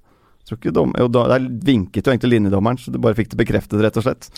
Dom, 0.71 0.93
jo, 0.95 1.07
Der 1.11 1.43
vinket 1.43 2.05
jo 2.07 2.13
egentlig 2.13 2.37
linjedommeren, 2.37 2.77
så 2.79 2.91
du 2.91 2.99
bare 3.03 3.17
fikk 3.17 3.33
det 3.33 3.41
bekreftet, 3.41 3.81
rett 3.83 3.97
og 3.99 4.05
slett. 4.05 4.29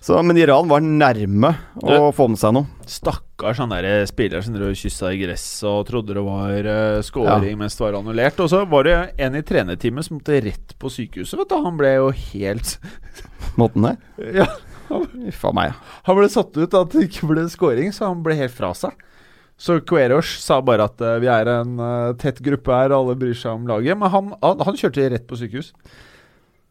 Så, 0.00 0.16
men 0.24 0.38
Iran 0.40 0.68
var 0.70 0.80
nærme 0.80 1.50
å 1.82 1.88
Det- 1.90 2.14
få 2.16 2.28
med 2.30 2.38
seg 2.38 2.54
noe. 2.54 2.66
Stakkars 2.86 3.58
han 3.58 3.68
der 3.68 4.06
spilleren 4.06 4.42
som 4.42 4.54
drev 4.54 4.70
og 4.70 4.78
kyssa 4.78 5.10
i 5.12 5.18
gresset 5.20 5.68
og 5.68 5.86
trodde 5.90 6.14
det 6.14 6.22
var 6.24 6.64
uh, 6.64 7.02
scoring 7.02 7.58
mens 7.58 7.76
det 7.76 7.84
var 7.84 7.98
annullert. 7.98 8.40
Og 8.40 8.48
så 8.48 8.62
var 8.70 8.84
det 8.84 8.94
en 9.18 9.34
i 9.36 9.42
trenerteamet 9.42 10.06
som 10.06 10.16
måtte 10.16 10.40
rett 10.40 10.72
på 10.78 10.88
sykehuset, 10.88 11.36
vet 11.36 11.48
du. 11.50 11.58
Han 11.66 11.76
ble 11.76 11.94
jo 11.98 12.08
helt 12.32 12.78
Måten 13.60 13.82
det? 13.82 13.96
Ja, 14.40 14.46
a 14.90 15.52
meg. 15.52 15.74
Han 16.06 16.16
ble 16.16 16.28
satt 16.32 16.56
ut 16.56 16.74
at 16.74 16.90
det 16.96 17.08
ikke 17.10 17.28
ble 17.28 17.44
scoring, 17.52 17.92
så 17.92 18.06
han 18.08 18.22
ble 18.24 18.38
helt 18.40 18.54
fra 18.56 18.72
seg. 18.72 18.92
Så 19.60 19.76
Queros 19.84 20.30
sa 20.40 20.60
bare 20.64 20.86
at 20.88 21.02
eh, 21.04 21.18
vi 21.20 21.28
er 21.28 21.48
en 21.52 21.74
eh, 21.84 22.12
tett 22.20 22.38
gruppe 22.44 22.72
her, 22.72 22.94
alle 22.96 23.12
bryr 23.20 23.36
seg 23.36 23.52
om 23.58 23.66
laget. 23.68 23.98
Men 24.00 24.08
han, 24.12 24.30
han, 24.40 24.62
han 24.64 24.78
kjørte 24.80 25.10
rett 25.12 25.26
på 25.28 25.36
sykehus. 25.36 25.74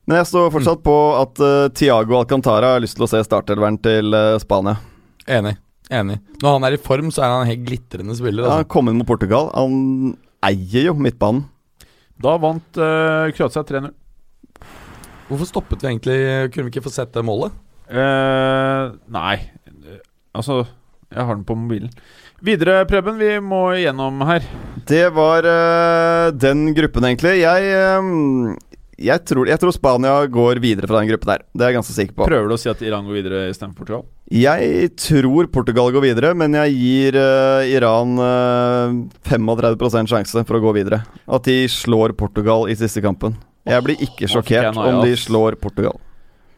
Men 0.09 0.17
jeg 0.23 0.29
står 0.31 0.47
fortsatt 0.55 0.79
på 0.81 0.93
at 1.19 1.41
uh, 1.45 1.67
Tiago 1.77 2.15
Alcantara 2.17 2.71
har 2.73 2.81
lyst 2.81 2.95
til 2.97 3.05
å 3.05 3.09
se 3.11 3.19
startelveren 3.27 3.75
til 3.85 4.09
uh, 4.17 4.39
Spania. 4.41 4.79
Enig. 5.29 5.51
Enig. 5.93 6.15
Når 6.41 6.55
han 6.55 6.65
er 6.65 6.77
i 6.77 6.81
form, 6.81 7.11
så 7.13 7.21
er 7.21 7.29
han 7.35 7.43
en 7.43 7.51
helt 7.51 7.61
glitrende 7.67 8.15
spiller. 8.17 8.47
Han 8.49 8.63
Altså. 8.63 8.71
kom 8.73 8.89
inn 8.89 8.97
mot 8.97 9.05
Portugal. 9.09 9.51
Han 9.53 10.15
eier 10.49 10.87
jo 10.89 10.95
midtbanen. 10.97 11.43
Da 12.25 12.33
vant 12.41 12.79
uh, 12.81 13.29
Kroatia 13.37 13.61
3-0. 13.69 13.93
Hvorfor 15.29 15.45
stoppet 15.45 15.85
vi 15.85 15.91
egentlig? 15.91 16.17
Kunne 16.55 16.65
vi 16.67 16.73
ikke 16.73 16.87
få 16.89 16.95
sett 16.95 17.13
det 17.13 17.21
målet? 17.29 17.53
Uh, 17.93 18.97
nei, 19.13 19.37
Eh, 19.89 20.01
altså 20.37 20.63
Jeg 21.13 21.25
har 21.25 21.37
den 21.37 21.45
på 21.45 21.55
mobilen. 21.57 21.93
Videre, 22.39 22.85
Preben. 22.87 23.17
Vi 23.19 23.33
må 23.43 23.65
igjennom 23.75 24.21
her. 24.27 24.45
Det 24.87 25.09
var 25.11 25.43
uh, 25.43 26.31
den 26.31 26.69
gruppen, 26.77 27.05
egentlig. 27.09 27.35
Jeg, 27.41 27.73
um, 27.99 28.53
jeg, 28.95 29.25
tror, 29.27 29.49
jeg 29.51 29.59
tror 29.59 29.75
Spania 29.75 30.13
går 30.31 30.61
videre 30.63 30.87
fra 30.87 31.01
den 31.01 31.11
gruppen 31.11 31.33
der. 31.33 31.43
Det 31.51 31.65
er 31.65 31.73
jeg 31.73 31.79
ganske 31.81 31.97
sikker 31.97 32.15
på. 32.15 32.29
Prøver 32.31 32.47
du 32.47 32.55
å 32.55 32.61
si 32.61 32.71
at 32.71 32.81
Iran 32.87 33.09
går 33.09 33.19
videre 33.19 33.43
istedenfor 33.51 33.83
Portugal? 33.83 34.07
Jeg 34.31 34.89
tror 35.01 35.51
Portugal 35.51 35.91
går 35.91 36.05
videre, 36.07 36.33
men 36.37 36.55
jeg 36.61 36.77
gir 36.79 37.19
uh, 37.19 37.67
Iran 37.67 38.15
uh, 38.23 38.97
35% 39.27 40.13
sjanse 40.15 40.45
for 40.47 40.59
å 40.59 40.63
gå 40.63 40.77
videre. 40.79 41.03
At 41.27 41.49
de 41.49 41.63
slår 41.69 42.15
Portugal 42.19 42.69
i 42.71 42.77
siste 42.79 43.03
kampen. 43.03 43.35
Jeg 43.67 43.83
blir 43.85 43.99
ikke 44.07 44.31
sjokkert 44.31 44.79
om 44.79 45.03
de 45.03 45.17
slår 45.19 45.59
Portugal. 45.59 45.99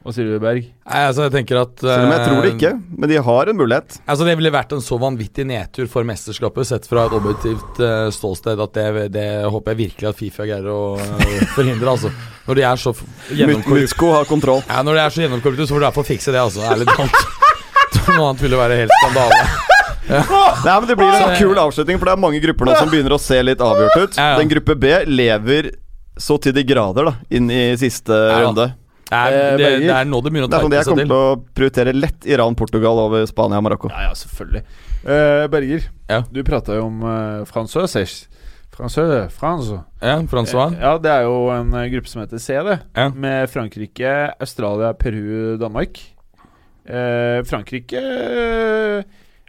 Hva 0.02 0.12
sier 0.16 0.26
du, 0.32 0.38
Berg? 0.42 0.64
Nei, 0.66 1.02
altså 1.06 1.28
jeg 1.28 1.32
tenker 1.36 1.60
at 1.62 1.76
Selv 1.78 2.08
om 2.08 2.12
jeg 2.16 2.22
tror 2.26 2.40
det 2.42 2.50
eh, 2.50 2.56
ikke, 2.56 2.72
men 2.98 3.10
de 3.12 3.18
har 3.22 3.50
en 3.52 3.58
mulighet. 3.60 4.00
Altså 4.10 4.26
Det 4.26 4.34
ville 4.40 4.52
vært 4.56 4.72
en 4.74 4.82
så 4.82 4.98
vanvittig 4.98 5.46
nedtur 5.46 5.86
for 5.92 6.08
mesterskapet, 6.10 6.66
sett 6.72 6.88
fra 6.90 7.04
et 7.06 7.14
objektivt 7.14 7.82
uh, 7.86 8.08
ståsted, 8.14 8.64
at 8.66 8.74
det, 8.80 8.88
det 9.14 9.26
håper 9.46 9.76
jeg 9.76 9.82
virkelig 9.84 10.10
at 10.10 10.18
Fifa 10.18 10.48
greier 10.50 10.72
å 10.74 10.80
uh, 10.98 11.44
forhindre. 11.54 11.94
altså 11.94 12.10
Når 12.48 12.58
de 12.58 12.66
er 12.72 12.82
så 12.82 12.96
gjennomkorrupte 13.30 13.84
Mutsko 13.86 14.10
har 14.16 14.26
kontroll. 14.32 14.64
ja, 14.66 14.82
Når 14.82 14.98
de 14.98 15.04
er 15.06 15.14
så 15.14 15.24
gjennomkorrupte, 15.28 15.70
så 15.70 15.76
får 15.76 15.84
du 15.84 15.86
i 15.86 15.90
hvert 15.92 16.00
fall 16.02 16.10
fikse 16.10 16.34
det, 16.34 16.42
altså. 16.48 16.66
Ærlig 16.66 16.90
talt. 16.90 17.22
Noe 18.16 18.32
annet 18.32 18.42
ville 18.48 18.58
være 18.64 18.82
helt 18.82 18.98
skandale. 19.04 19.44
Nei, 20.12 20.74
men 20.82 20.90
Det 20.90 20.98
blir 20.98 21.14
en 21.14 21.22
Så- 21.30 21.40
kul 21.46 21.62
avslutning, 21.62 22.02
for 22.02 22.10
det 22.10 22.18
er 22.18 22.26
mange 22.26 22.42
grupper 22.42 22.68
nå 22.68 22.76
som 22.82 22.90
begynner 22.90 23.14
å 23.16 23.22
se 23.22 23.38
litt 23.46 23.62
avgjort 23.62 23.98
ut. 24.02 24.18
Ja, 24.18 24.34
ja. 24.34 24.38
Den 24.42 24.50
gruppe 24.50 24.76
B 24.82 24.98
lever 25.06 25.76
så 26.20 26.42
til 26.42 26.54
de 26.58 26.64
grader 26.68 27.08
da 27.08 27.14
inn 27.32 27.50
i 27.54 27.64
siste 27.80 28.12
Ja. 28.12 28.42
runde. 28.48 28.74
Det 29.12 29.20
er, 29.20 29.34
Eh, 29.36 29.58
det, 29.60 29.70
det 29.84 29.92
er 29.92 30.06
nå 30.08 30.22
det 30.24 30.32
begynner 30.32 30.48
å 30.48 30.52
Det 30.52 30.58
er 30.58 30.64
sånn 30.64 30.72
Jeg 30.72 30.86
kommer 30.88 31.04
til. 31.04 31.10
til 31.12 31.16
å 31.20 31.54
prioritere 31.58 31.94
lett 31.98 32.28
Iran-Portugal 32.32 33.02
over 33.06 33.26
Spania 33.28 33.60
og 33.60 33.66
Marokko. 33.68 33.90
Ja, 33.92 34.08
ja, 34.08 34.14
selvfølgelig. 34.16 34.62
Eh, 35.04 35.48
Berger, 35.52 35.88
Ja. 36.08 36.22
du 36.32 36.44
prata 36.48 36.78
jo 36.78 36.86
om 36.88 37.02
uh, 37.04 37.44
Fransøs. 37.50 38.28
Fransø, 38.72 39.04
France. 39.36 39.82
Ja, 40.02 40.16
Francois. 40.32 40.72
Ja, 40.80 40.94
det 40.98 41.12
er 41.12 41.26
jo 41.28 41.50
en 41.52 41.74
eh, 41.76 41.90
gruppe 41.92 42.08
som 42.08 42.22
heter 42.24 42.40
C, 42.40 42.56
det. 42.64 42.78
Ja. 42.96 43.10
Med 43.12 43.50
Frankrike, 43.52 44.14
Australia, 44.40 44.94
Peru, 44.96 45.58
Danmark. 45.60 46.00
Eh, 46.88 47.44
Frankrike 47.46 48.00
eh, 48.00 49.04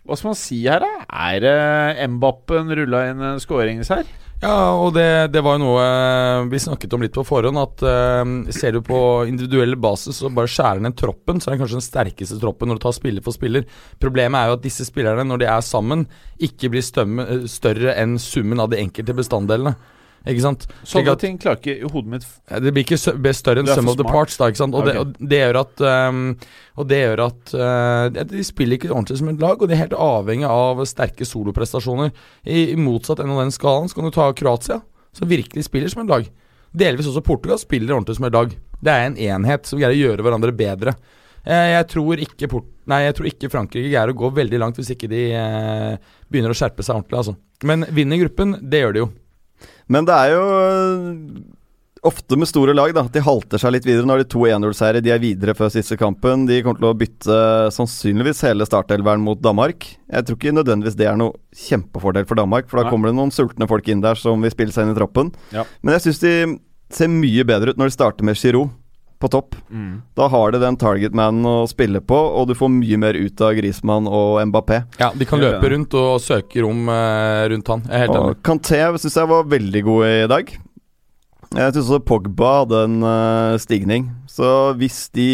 Hva 0.04 0.18
skal 0.18 0.32
man 0.32 0.36
si 0.36 0.58
her, 0.66 0.82
da? 0.82 1.06
Er 1.30 1.46
eh, 1.48 2.02
Mbappen 2.10 2.74
rulla 2.76 3.04
inn 3.12 3.22
en 3.22 3.38
skåring 3.40 3.78
her? 3.86 4.02
Ja, 4.42 4.74
og 4.74 4.90
det, 4.96 5.30
det 5.30 5.38
var 5.46 5.54
jo 5.54 5.62
noe 5.62 5.82
eh, 5.86 6.48
vi 6.50 6.58
snakket 6.58 6.96
om 6.96 7.04
litt 7.04 7.14
på 7.14 7.22
forhånd. 7.22 7.60
At 7.62 7.84
uh, 7.86 8.50
ser 8.50 8.74
du 8.74 8.80
på 8.82 8.98
individuell 9.30 9.76
basis 9.78 10.18
og 10.26 10.34
bare 10.34 10.50
skjærer 10.50 10.82
ned 10.82 10.96
troppen, 10.98 11.38
så 11.38 11.48
er 11.48 11.54
det 11.54 11.62
kanskje 11.62 11.78
den 11.78 11.86
sterkeste 11.86 12.40
troppen 12.42 12.72
når 12.72 12.80
du 12.80 12.82
tar 12.82 12.96
spiller 12.96 13.22
for 13.22 13.36
spiller. 13.36 13.68
Problemet 14.02 14.40
er 14.40 14.50
jo 14.50 14.56
at 14.58 14.64
disse 14.66 14.88
spillerne, 14.88 15.28
når 15.30 15.44
de 15.44 15.48
er 15.52 15.62
sammen, 15.62 16.08
ikke 16.42 16.72
blir 16.74 16.82
eh, 16.82 17.46
større 17.46 17.94
enn 18.02 18.18
summen 18.18 18.64
av 18.64 18.72
de 18.72 18.82
enkelte 18.82 19.14
bestanddelene. 19.22 19.76
Ikke 20.26 20.42
sant? 20.44 20.66
Sånne 20.86 21.12
at- 21.16 21.18
ting 21.24 21.38
klarer 21.42 21.58
ikke 21.58 21.74
i 21.82 21.88
hodet 21.90 22.10
mitt 22.12 22.26
Det 22.62 22.70
blir 22.72 22.84
ikke 22.84 23.14
best 23.24 23.40
større 23.42 23.58
enn 23.64 23.66
sum 23.74 23.88
of 23.90 23.96
the 23.98 24.04
parts, 24.06 24.36
da. 24.38 24.46
ikke 24.52 24.60
sant? 24.60 24.74
Og, 24.78 24.84
det, 24.86 24.94
og 25.00 25.16
det 25.18 25.40
gjør 25.40 25.58
at 25.64 25.82
um, 26.12 26.20
Og 26.78 26.86
det 26.92 27.00
gjør 27.02 27.22
at 27.26 27.54
uh, 27.58 28.22
De 28.30 28.44
spiller 28.46 28.78
ikke 28.78 28.92
ordentlig 28.92 29.18
som 29.18 29.28
et 29.32 29.40
lag, 29.42 29.56
og 29.60 29.68
de 29.68 29.74
er 29.74 29.82
helt 29.82 29.96
avhengig 29.98 30.46
av 30.46 30.84
sterke 30.86 31.26
soloprestasjoner. 31.26 32.12
I, 32.46 32.70
I 32.72 32.76
motsatt 32.78 33.18
enden 33.24 33.34
av 33.34 33.42
den 33.42 33.50
skalaen 33.54 33.90
så 33.90 33.98
kan 33.98 34.06
du 34.06 34.14
ta 34.14 34.28
Kroatia, 34.32 34.78
som 35.12 35.28
virkelig 35.28 35.66
spiller 35.66 35.90
som 35.90 36.04
et 36.04 36.12
lag. 36.14 36.30
Delvis 36.72 37.08
også 37.10 37.20
Portugal 37.26 37.58
spiller 37.60 37.92
ordentlig 37.98 38.16
som 38.16 38.24
et 38.30 38.32
lag. 38.38 38.54
Det 38.82 38.92
er 38.94 39.10
en 39.10 39.18
enhet 39.18 39.66
som 39.68 39.78
greier 39.82 39.92
å 39.92 40.00
gjøre 40.06 40.24
hverandre 40.24 40.54
bedre. 40.56 40.94
Eh, 41.44 41.72
Jeg 41.74 41.88
tror 41.90 42.22
ikke, 42.22 42.48
Port 42.48 42.68
nei, 42.86 43.02
jeg 43.04 43.14
tror 43.18 43.26
ikke 43.28 43.50
Frankrike 43.50 43.90
greier 43.90 44.10
å 44.10 44.16
gå 44.16 44.30
veldig 44.34 44.58
langt 44.62 44.78
hvis 44.78 44.94
ikke 44.94 45.10
de 45.10 45.20
eh, 45.34 45.96
begynner 46.30 46.54
å 46.54 46.56
skjerpe 46.56 46.82
seg 46.86 46.96
ordentlig. 46.96 47.18
Altså. 47.18 47.34
Men 47.68 47.84
vinner 47.90 48.22
gruppen, 48.22 48.56
det 48.70 48.80
gjør 48.84 48.92
de 48.96 49.02
jo. 49.04 49.10
Men 49.92 50.06
det 50.08 50.14
er 50.16 50.32
jo 50.34 50.44
øh, 50.46 51.42
ofte 52.02 52.38
med 52.38 52.50
store 52.50 52.74
lag, 52.74 52.92
da. 52.96 53.04
De 53.12 53.22
halter 53.22 53.62
seg 53.62 53.76
litt 53.76 53.86
videre. 53.86 54.06
Nå 54.08 54.16
har 54.16 54.22
de 54.24 54.28
to 54.32 54.42
1-0-seire, 54.48 55.02
de 55.04 55.12
er 55.14 55.22
videre 55.22 55.54
før 55.58 55.70
siste 55.74 55.98
kampen. 56.00 56.46
De 56.48 56.58
kommer 56.64 56.82
til 56.82 56.90
å 56.90 56.98
bytte 56.98 57.38
sannsynligvis 57.76 58.42
hele 58.48 58.66
startelveren 58.66 59.22
mot 59.22 59.40
Danmark. 59.42 59.86
Jeg 60.10 60.26
tror 60.26 60.40
ikke 60.40 60.56
nødvendigvis 60.58 60.98
det 60.98 61.08
er 61.10 61.20
noe 61.20 61.36
kjempefordel 61.68 62.26
for 62.28 62.40
Danmark, 62.40 62.68
for 62.70 62.80
da 62.80 62.88
Nei. 62.88 62.94
kommer 62.94 63.10
det 63.10 63.18
noen 63.20 63.34
sultne 63.34 63.70
folk 63.70 63.88
inn 63.92 64.02
der 64.04 64.18
som 64.18 64.42
vil 64.42 64.54
spille 64.54 64.74
seg 64.74 64.88
inn 64.88 64.96
i 64.96 64.98
troppen. 64.98 65.32
Ja. 65.54 65.66
Men 65.82 65.96
jeg 65.96 66.08
syns 66.08 66.22
de 66.24 66.36
ser 66.92 67.08
mye 67.08 67.46
bedre 67.48 67.72
ut 67.72 67.78
når 67.80 67.88
de 67.88 67.94
starter 67.94 68.26
med 68.26 68.36
Giroud 68.36 68.74
på 69.22 69.30
topp. 69.32 69.54
Mm. 69.70 70.02
Da 70.18 70.26
har 70.32 70.52
du 70.52 70.58
den 70.62 70.78
targetmanen 70.80 71.46
å 71.46 71.54
spille 71.70 72.02
på, 72.02 72.18
og 72.18 72.50
du 72.50 72.56
får 72.58 72.72
mye 72.74 72.98
mer 73.00 73.18
ut 73.18 73.44
av 73.44 73.54
Griezmann 73.58 74.10
og 74.10 74.40
Mbappé. 74.50 74.82
Ja, 75.00 75.12
De 75.14 75.28
kan 75.28 75.42
løpe 75.42 75.70
rundt 75.72 75.94
og 75.98 76.18
søke 76.24 76.64
rom 76.66 76.90
eh, 76.90 77.46
rundt 77.54 77.72
han. 77.72 77.86
Jeg 77.88 77.96
er 77.98 78.06
helt 78.06 78.18
enig. 78.18 78.36
Kanté 78.46 78.82
syns 78.98 79.18
jeg 79.22 79.30
var 79.30 79.48
veldig 79.54 79.84
god 79.88 80.06
i 80.10 80.28
dag. 80.34 80.54
Jeg 81.52 81.74
syns 81.74 81.84
også 81.84 82.00
Pogba 82.08 82.52
hadde 82.62 82.78
en 82.86 83.02
uh, 83.04 83.58
stigning. 83.60 84.08
Så 84.30 84.72
hvis 84.80 85.04
de 85.12 85.28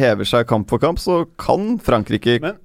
hever 0.00 0.26
seg 0.26 0.48
kamp 0.50 0.70
for 0.70 0.82
kamp, 0.82 0.98
så 0.98 1.22
kan 1.38 1.76
Frankrike 1.82 2.40
Men- 2.42 2.58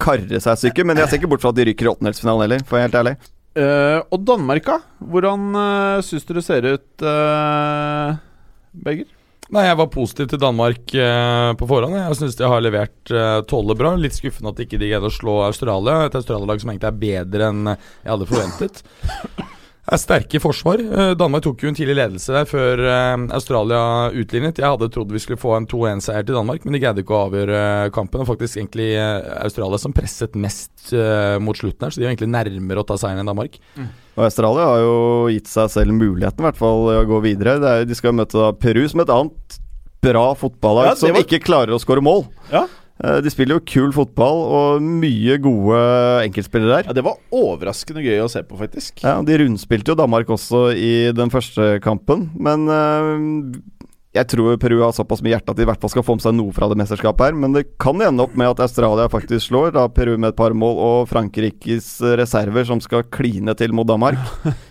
karre 0.00 0.40
seg 0.40 0.60
syke. 0.60 0.84
Men 0.84 1.00
jeg 1.00 1.10
ser 1.10 1.20
ikke 1.20 1.30
bort 1.34 1.44
fra 1.44 1.52
at 1.52 1.58
de 1.58 1.66
rykker 1.68 1.88
i 1.88 1.92
åttendelsfinalen 1.92 2.46
heller, 2.46 2.64
for 2.64 2.76
å 2.76 2.80
være 2.80 2.88
helt 2.88 3.00
ærlig. 3.02 3.16
Uh, 3.56 4.00
og 4.12 4.24
Danmark, 4.28 4.66
da? 4.68 4.80
Hvordan 5.00 5.44
uh, 5.56 6.04
syns 6.04 6.26
du 6.28 6.34
det 6.36 6.44
ser 6.44 6.66
ut, 6.74 6.88
uh, 7.04 8.16
Berger? 8.76 9.08
Nei, 9.54 9.66
Jeg 9.68 9.78
var 9.78 9.90
positiv 9.94 10.30
til 10.30 10.40
Danmark 10.42 10.94
eh, 10.98 11.50
på 11.58 11.68
forhånd. 11.70 11.94
Jeg 11.94 12.18
syns 12.18 12.38
de 12.38 12.48
har 12.50 12.64
levert 12.64 13.12
eh, 13.14 13.40
tålelig 13.46 13.78
bra. 13.78 13.92
Litt 14.00 14.16
skuffende 14.16 14.50
at 14.50 14.62
ikke 14.64 14.80
de 14.80 14.90
greide 14.90 15.06
å 15.06 15.14
slå 15.14 15.36
Australia. 15.46 16.00
Et 16.08 16.18
Australia-lag 16.18 16.62
som 16.62 16.72
egentlig 16.72 16.90
er 16.90 17.04
bedre 17.04 17.52
enn 17.52 17.70
jeg 17.70 18.10
hadde 18.10 18.30
forventet. 18.32 18.82
Er 19.86 20.00
sterke 20.02 20.34
i 20.34 20.42
forsvar. 20.42 20.80
Eh, 20.82 21.12
Danmark 21.14 21.44
tok 21.44 21.60
jo 21.62 21.70
en 21.70 21.76
tidlig 21.78 21.94
ledelse 21.94 22.32
der 22.34 22.46
før 22.50 22.80
eh, 22.82 23.26
Australia 23.36 23.80
utlignet. 24.10 24.58
Jeg 24.58 24.66
hadde 24.66 24.88
trodd 24.90 25.12
vi 25.14 25.20
skulle 25.22 25.38
få 25.38 25.52
en 25.54 25.68
2-1-seier 25.70 26.26
til 26.26 26.34
Danmark, 26.34 26.64
men 26.66 26.74
de 26.74 26.80
greide 26.82 27.04
ikke 27.04 27.14
å 27.14 27.20
avgjøre 27.28 27.60
eh, 27.60 27.90
kampen. 27.94 28.24
Og 28.24 28.30
faktisk 28.32 28.58
egentlig 28.58 28.88
Australia 28.98 29.78
som 29.78 29.94
presset 29.94 30.34
mest 30.34 30.90
mot 31.42 31.58
slutten 31.58 31.86
her, 31.86 31.92
så 31.92 31.98
de 31.98 32.06
var 32.06 32.12
egentlig 32.12 32.30
nærmere 32.30 32.82
å 32.82 32.86
ta 32.86 32.96
seieren 32.98 33.22
enn 33.22 33.30
Danmark. 33.30 33.56
Og 34.16 34.24
Australia 34.26 34.66
har 34.70 34.82
jo 34.82 34.96
gitt 35.34 35.50
seg 35.50 35.70
selv 35.72 35.94
muligheten, 35.94 36.42
i 36.42 36.46
hvert 36.48 36.58
fall, 36.58 36.90
å 36.90 37.06
gå 37.06 37.20
videre. 37.24 37.56
Det 37.62 37.72
er, 37.72 37.86
de 37.86 37.98
skal 37.98 38.14
møte 38.16 38.38
da 38.38 38.50
Peru, 38.58 38.82
som 38.90 39.02
et 39.02 39.12
annet 39.12 39.58
bra 40.06 40.26
fotballag 40.38 40.90
Ja, 40.90 40.94
var... 40.94 41.00
som 41.00 41.20
ikke 41.22 41.42
klarer 41.42 41.74
å 41.74 41.80
skåre 41.82 42.02
mål. 42.04 42.26
Ja. 42.50 42.66
Eh, 43.04 43.18
De 43.20 43.30
spiller 43.32 43.58
jo 43.58 43.64
kul 43.68 43.92
fotball 43.92 44.38
og 44.56 44.82
mye 44.82 45.36
gode 45.42 45.80
enkeltspillere 46.26 46.78
der. 46.78 46.88
Ja, 46.88 46.96
Det 46.96 47.04
var 47.04 47.18
overraskende 47.34 48.04
gøy 48.04 48.22
å 48.24 48.30
se 48.32 48.42
på, 48.46 48.56
faktisk. 48.60 49.02
Ja, 49.04 49.18
De 49.22 49.36
rundspilte 49.42 49.92
jo 49.92 49.98
Danmark 49.98 50.28
også 50.32 50.70
i 50.76 51.12
den 51.12 51.30
første 51.30 51.76
kampen, 51.84 52.30
men 52.38 52.68
øh, 52.68 53.60
jeg 54.16 54.28
tror 54.32 54.56
Peru 54.60 54.78
har 54.82 54.94
såpass 54.96 55.20
mye 55.24 55.34
hjerte 55.36 55.52
at 55.52 55.58
de 55.58 55.64
i 55.66 55.68
hvert 55.68 55.80
fall 55.82 55.92
skal 55.92 56.04
få 56.06 56.16
med 56.16 56.24
seg 56.24 56.34
noe 56.38 56.54
fra 56.56 56.68
det 56.72 56.78
mesterskapet 56.80 57.28
her. 57.28 57.36
Men 57.36 57.52
det 57.56 57.64
kan 57.82 58.00
ende 58.02 58.24
opp 58.24 58.34
med 58.38 58.48
at 58.54 58.62
Australia 58.66 59.06
faktisk 59.12 59.50
slår, 59.50 59.72
da 59.76 59.86
Peru 59.92 60.14
med 60.16 60.32
et 60.32 60.38
par 60.38 60.54
mål, 60.56 60.76
og 60.86 61.08
Frankrikes 61.10 61.88
reserver 62.18 62.64
som 62.68 62.80
skal 62.82 63.04
kline 63.12 63.54
til 63.58 63.74
mot 63.76 63.86
Danmark. 63.88 64.18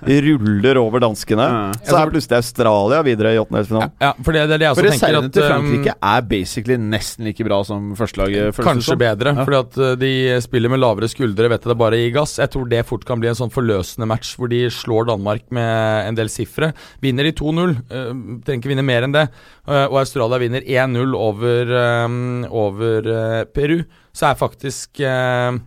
De 0.05 0.17
ruller 0.27 0.79
over 0.81 1.03
danskene. 1.03 1.45
Ja. 1.45 1.71
Så 1.85 1.97
er 1.99 2.11
plutselig 2.13 2.39
Australia 2.41 3.01
videre 3.05 3.33
i 3.33 3.37
Ja, 3.37 3.43
åttendelsfinalen. 3.43 3.91
ja, 4.01 4.11
for 4.23 4.31
det, 4.35 4.43
det 4.49 4.55
er 4.55 4.61
det 4.61 4.65
jeg 4.67 4.75
også 4.75 4.81
For 4.81 4.89
tenker 4.89 5.07
reservene 5.07 5.29
at 5.29 5.35
til 5.35 5.43
um, 5.43 5.49
Frankrike 5.51 5.95
er 6.11 6.25
basically 6.31 6.77
nesten 6.81 7.27
like 7.29 7.45
bra 7.47 7.59
som 7.67 7.91
førstelaget. 7.99 8.59
Kanskje 8.65 8.97
bedre, 9.01 9.33
Ja. 9.35 9.45
fordi 9.45 9.59
at 9.59 9.77
uh, 9.81 9.91
de 9.99 10.11
spiller 10.45 10.71
med 10.73 10.81
lavere 10.83 11.09
skuldre, 11.11 11.49
vet 11.51 11.63
du 11.65 11.69
det 11.73 11.77
bare 11.79 11.99
i 11.99 12.11
gass. 12.15 12.37
Jeg 12.41 12.51
tror 12.53 12.69
det 12.71 12.83
fort 12.87 13.05
kan 13.05 13.19
bli 13.21 13.29
en 13.31 13.37
sånn 13.37 13.51
forløsende 13.53 14.07
match 14.09 14.35
hvor 14.39 14.49
de 14.51 14.63
slår 14.73 15.09
Danmark 15.11 15.45
med 15.53 16.09
en 16.09 16.15
del 16.17 16.31
sifre. 16.31 16.71
Vinner 17.03 17.27
de 17.27 17.35
2-0, 17.37 17.75
uh, 17.91 18.11
trenger 18.45 18.61
ikke 18.61 18.71
vinne 18.73 18.85
mer 18.87 19.05
enn 19.07 19.13
det, 19.15 19.25
og 19.65 20.01
Australia 20.03 20.38
vinner 20.41 20.65
1-0 20.65 21.15
over, 21.17 21.71
um, 22.05 22.43
over 22.53 23.07
uh, 23.09 23.39
Peru, 23.49 23.79
så 24.13 24.29
er 24.29 24.38
faktisk 24.38 25.01
uh, 25.01 25.57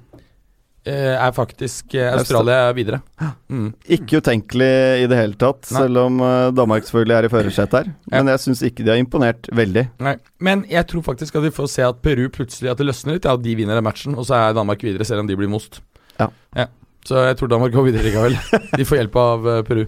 er 0.89 1.33
faktisk 1.37 1.93
Australia 2.01 2.71
videre. 2.73 3.03
Mm. 3.53 3.75
Ikke 3.93 4.23
utenkelig 4.23 4.71
i 5.03 5.09
det 5.11 5.19
hele 5.19 5.37
tatt, 5.37 5.67
Nei. 5.69 5.83
selv 5.83 6.01
om 6.01 6.23
Danmark 6.57 6.87
selvfølgelig 6.87 7.17
er 7.17 7.27
i 7.27 7.31
førersetet 7.35 7.77
her. 7.77 7.91
Men 8.15 8.31
jeg 8.33 8.43
syns 8.47 8.63
ikke 8.65 8.87
de 8.87 8.95
har 8.95 9.03
imponert 9.03 9.51
veldig. 9.53 9.85
Nei, 10.01 10.15
Men 10.41 10.65
jeg 10.71 10.87
tror 10.89 11.05
faktisk 11.11 11.37
at 11.37 11.45
vi 11.45 11.53
får 11.53 11.69
se 11.75 11.85
at 11.85 12.01
Peru 12.01 12.31
plutselig 12.33 12.71
At 12.73 12.81
det 12.81 12.89
løsner 12.89 13.19
litt, 13.19 13.29
ja, 13.29 13.37
de 13.37 13.59
vinner 13.59 13.77
den 13.77 13.85
matchen, 13.85 14.17
og 14.17 14.31
så 14.31 14.39
er 14.39 14.57
Danmark 14.57 14.81
videre, 14.87 15.05
selv 15.05 15.27
om 15.27 15.29
de 15.29 15.37
blir 15.37 15.51
most. 15.53 15.83
Ja. 16.17 16.31
Så 17.09 17.21
jeg 17.27 17.37
tror 17.37 17.53
Danmark 17.53 17.73
går 17.73 17.91
videre 17.91 18.05
likevel. 18.05 18.37
De 18.79 18.85
får 18.85 19.03
hjelp 19.03 19.17
av 19.21 19.47
Peru. 19.69 19.85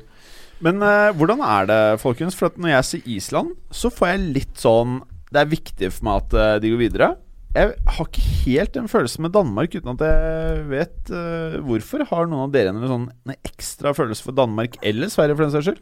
Men 0.65 0.85
uh, 0.85 1.09
hvordan 1.17 1.41
er 1.45 1.69
det, 1.71 1.81
folkens? 2.03 2.37
For 2.37 2.51
at 2.51 2.61
når 2.61 2.75
jeg 2.75 2.89
sier 2.89 3.11
Island, 3.17 3.57
så 3.73 3.91
får 3.93 4.13
jeg 4.13 4.31
litt 4.37 4.61
sånn 4.61 5.01
Det 5.33 5.43
er 5.43 5.53
viktig 5.53 5.93
for 5.95 6.09
meg 6.09 6.25
at 6.25 6.37
uh, 6.37 6.55
de 6.63 6.73
går 6.73 6.83
videre. 6.83 7.11
Jeg 7.51 7.73
har 7.97 8.07
ikke 8.07 8.27
helt 8.45 8.75
den 8.77 8.91
følelsen 8.91 9.25
med 9.25 9.33
Danmark, 9.35 9.73
uten 9.75 9.97
at 9.97 10.05
jeg 10.07 10.67
vet 10.71 11.13
uh, 11.15 11.57
hvorfor. 11.67 12.05
Har 12.11 12.29
noen 12.29 12.47
av 12.47 12.53
dere 12.55 12.75
en 12.75 12.85
sånn 12.85 13.09
en 13.11 13.35
ekstra 13.39 13.95
følelse 13.97 14.27
for 14.27 14.37
Danmark 14.37 14.77
eller 14.87 15.11
Sverige, 15.11 15.39
for 15.39 15.47
den 15.47 15.55
saks 15.57 15.71
skyld? 15.71 15.81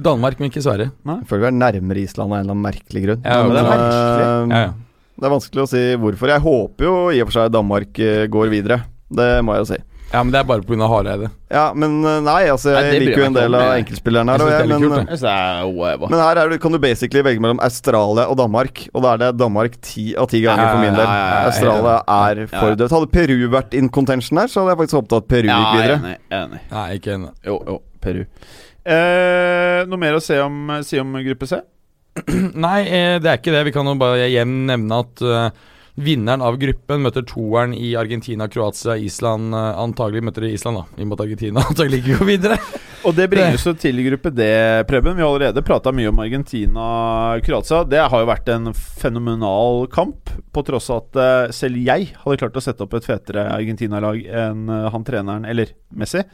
Danmark, 0.00 0.38
men 0.40 0.48
ikke 0.48 0.62
Sverige. 0.64 0.94
Jeg 1.04 1.28
føler 1.28 1.42
vi 1.42 1.50
er 1.50 1.58
nærmere 1.58 2.04
Island 2.06 2.30
av 2.30 2.38
en 2.38 2.46
eller 2.46 2.54
annen 2.54 2.64
merkelig 2.64 3.02
grunn. 3.04 3.26
Ja, 3.26 3.42
men 3.44 3.52
det 3.52 3.60
er 3.60 3.68
merkelig. 3.68 4.54
Ja, 4.54 4.62
ja. 4.62 4.70
Det 5.14 5.26
er 5.28 5.32
vanskelig 5.34 5.62
å 5.62 5.70
si 5.70 5.82
hvorfor. 6.00 6.30
Jeg 6.32 6.42
håper 6.42 6.86
jo 6.86 6.94
i 7.12 7.20
og 7.22 7.28
for 7.28 7.36
seg 7.36 7.52
Danmark 7.54 8.00
går 8.34 8.48
videre. 8.50 8.78
Det 9.14 9.28
må 9.44 9.54
jeg 9.54 9.62
jo 9.62 9.68
si. 9.74 9.78
Ja, 10.14 10.20
men 10.22 10.30
det 10.30 10.38
er 10.38 10.46
bare 10.46 10.62
pga. 10.62 10.86
Hareide. 10.86 11.28
Ja, 11.50 11.64
men 11.74 11.96
eh, 12.06 12.20
nei, 12.22 12.40
altså 12.52 12.70
jeg 12.70 12.86
nei, 12.86 12.98
liker 13.02 13.22
jo 13.24 13.26
en 13.26 13.36
del 13.36 13.56
av 13.58 13.72
enkeltspillerne 13.80 14.36
her. 14.36 14.44
Jeg, 14.52 14.68
men, 14.70 14.84
kult, 14.84 15.10
Jeg 15.10 16.10
men 16.12 16.20
her 16.22 16.40
er 16.44 16.52
det, 16.52 16.58
kan 16.62 16.76
du 16.76 16.78
basically 16.82 17.24
velge 17.26 17.42
mellom 17.42 17.62
Australia 17.64 18.28
og 18.30 18.38
Danmark, 18.38 18.84
og 18.92 19.02
da 19.02 19.14
er 19.14 19.22
det 19.24 19.30
Danmark 19.40 19.76
ti 19.82 20.06
av 20.14 20.30
ti 20.30 20.44
ganger 20.44 20.70
for 20.70 20.84
min 20.84 20.94
del. 20.94 21.10
Australia 21.50 21.96
er 22.18 22.44
for 22.52 22.78
dødt. 22.78 22.94
Hadde 22.94 23.10
Peru 23.18 23.36
vært 23.56 23.74
in 23.74 23.90
contention 23.90 24.38
her, 24.38 24.52
så 24.52 24.62
hadde 24.62 24.76
jeg 24.76 24.82
faktisk 24.84 25.00
håpet 25.00 25.18
at 25.18 25.28
Peru 25.34 25.50
gikk 25.50 25.76
videre. 25.80 25.98
Enig, 25.98 26.16
enig. 26.38 26.64
Nei, 26.70 26.86
ikke 27.00 27.18
ennå. 27.18 27.34
Jo, 27.50 27.58
jo, 27.72 27.78
Peru. 28.04 28.24
Eh, 28.84 29.82
noe 29.88 30.00
mer 30.00 30.18
å 30.18 30.22
se 30.22 30.38
om, 30.44 30.76
si 30.86 31.02
om 31.02 31.18
gruppe 31.26 31.50
C? 31.50 31.58
Nei, 32.66 32.80
eh, 32.86 33.16
det 33.18 33.30
er 33.30 33.38
ikke 33.40 33.54
det. 33.54 33.66
Vi 33.70 33.74
kan 33.74 33.88
jo 33.90 33.98
bare 33.98 34.28
igjen 34.28 34.60
nevne 34.68 35.02
at 35.02 35.24
uh, 35.26 35.70
Vinneren 35.94 36.42
av 36.42 36.56
gruppen 36.58 37.04
møter 37.04 37.22
toeren 37.22 37.70
i 37.78 37.92
Argentina, 37.94 38.48
Kroatia, 38.50 38.96
Island. 38.98 39.54
Uh, 39.54 39.76
antagelig 39.78 40.24
møter 40.26 40.42
de 40.42 40.50
Island, 40.56 40.80
da. 40.80 40.98
I 40.98 41.04
og 41.04 41.10
med 41.10 41.14
at 41.14 41.22
Argentina 41.22 41.62
antagelig 41.70 42.00
ikke 42.02 42.16
går 42.18 42.28
videre. 42.32 42.56
Og 43.06 43.14
det 43.14 43.28
bringer 43.30 43.54
oss 43.54 43.68
til 43.78 44.00
gruppe 44.08 44.32
D, 44.34 44.48
Preben. 44.88 45.14
Vi 45.14 45.22
har 45.22 45.28
allerede 45.28 45.62
prata 45.62 45.92
mye 45.94 46.10
om 46.10 46.18
Argentina-Kroatia. 46.24 47.84
Det 47.86 48.00
har 48.10 48.24
jo 48.24 48.30
vært 48.32 48.50
en 48.50 48.72
fenomenal 48.74 49.86
kamp, 49.92 50.32
på 50.50 50.64
tross 50.66 50.90
av 50.90 51.04
at 51.04 51.20
uh, 51.20 51.54
selv 51.54 51.78
jeg 51.78 52.10
hadde 52.24 52.40
klart 52.42 52.58
å 52.58 52.64
sette 52.64 52.82
opp 52.82 52.98
et 52.98 53.06
fetere 53.06 53.46
Argentina-lag 53.52 54.18
enn 54.24 54.66
uh, 54.72 54.90
han 54.90 55.06
treneren, 55.06 55.46
eller 55.46 55.76
Messi. 55.94 56.24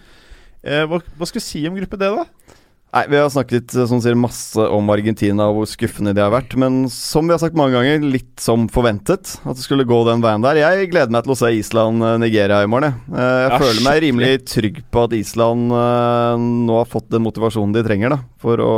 Hva, 0.61 0.99
hva 1.01 1.25
skal 1.25 1.41
vi 1.41 1.45
si 1.47 1.61
om 1.65 1.77
gruppe 1.77 1.97
D, 1.97 2.09
da? 2.13 2.57
Nei, 2.91 3.05
Vi 3.07 3.19
har 3.21 3.29
snakket 3.31 3.71
som 3.87 4.01
sier, 4.03 4.17
masse 4.19 4.65
om 4.75 4.89
Argentina 4.91 5.47
og 5.51 5.61
hvor 5.61 5.69
skuffende 5.71 6.11
de 6.17 6.23
har 6.25 6.33
vært. 6.35 6.57
Men 6.59 6.83
som 6.91 7.29
vi 7.29 7.35
har 7.35 7.43
sagt 7.43 7.59
mange 7.59 7.77
ganger, 7.77 8.03
litt 8.03 8.43
som 8.43 8.67
forventet 8.73 9.37
at 9.45 9.59
det 9.59 9.63
skulle 9.63 9.87
gå 9.87 10.01
den 10.09 10.25
veien 10.25 10.43
der. 10.43 10.59
Jeg 10.59 10.89
gleder 10.91 11.15
meg 11.15 11.27
til 11.27 11.35
å 11.37 11.39
se 11.39 11.53
Island-Nigeria 11.61 12.65
i 12.65 12.71
morgen. 12.71 12.97
Jeg, 13.07 13.15
eh, 13.15 13.43
jeg 13.45 13.53
ja, 13.53 13.61
føler 13.63 13.87
meg 13.87 14.03
rimelig 14.07 14.33
trygg 14.51 14.81
på 14.91 15.05
at 15.07 15.15
Island 15.21 15.71
nå 15.71 16.81
har 16.81 16.91
fått 16.91 17.13
den 17.15 17.25
motivasjonen 17.29 17.77
de 17.77 17.85
trenger. 17.87 18.17
da, 18.17 18.21
for 18.43 18.65
å 18.65 18.75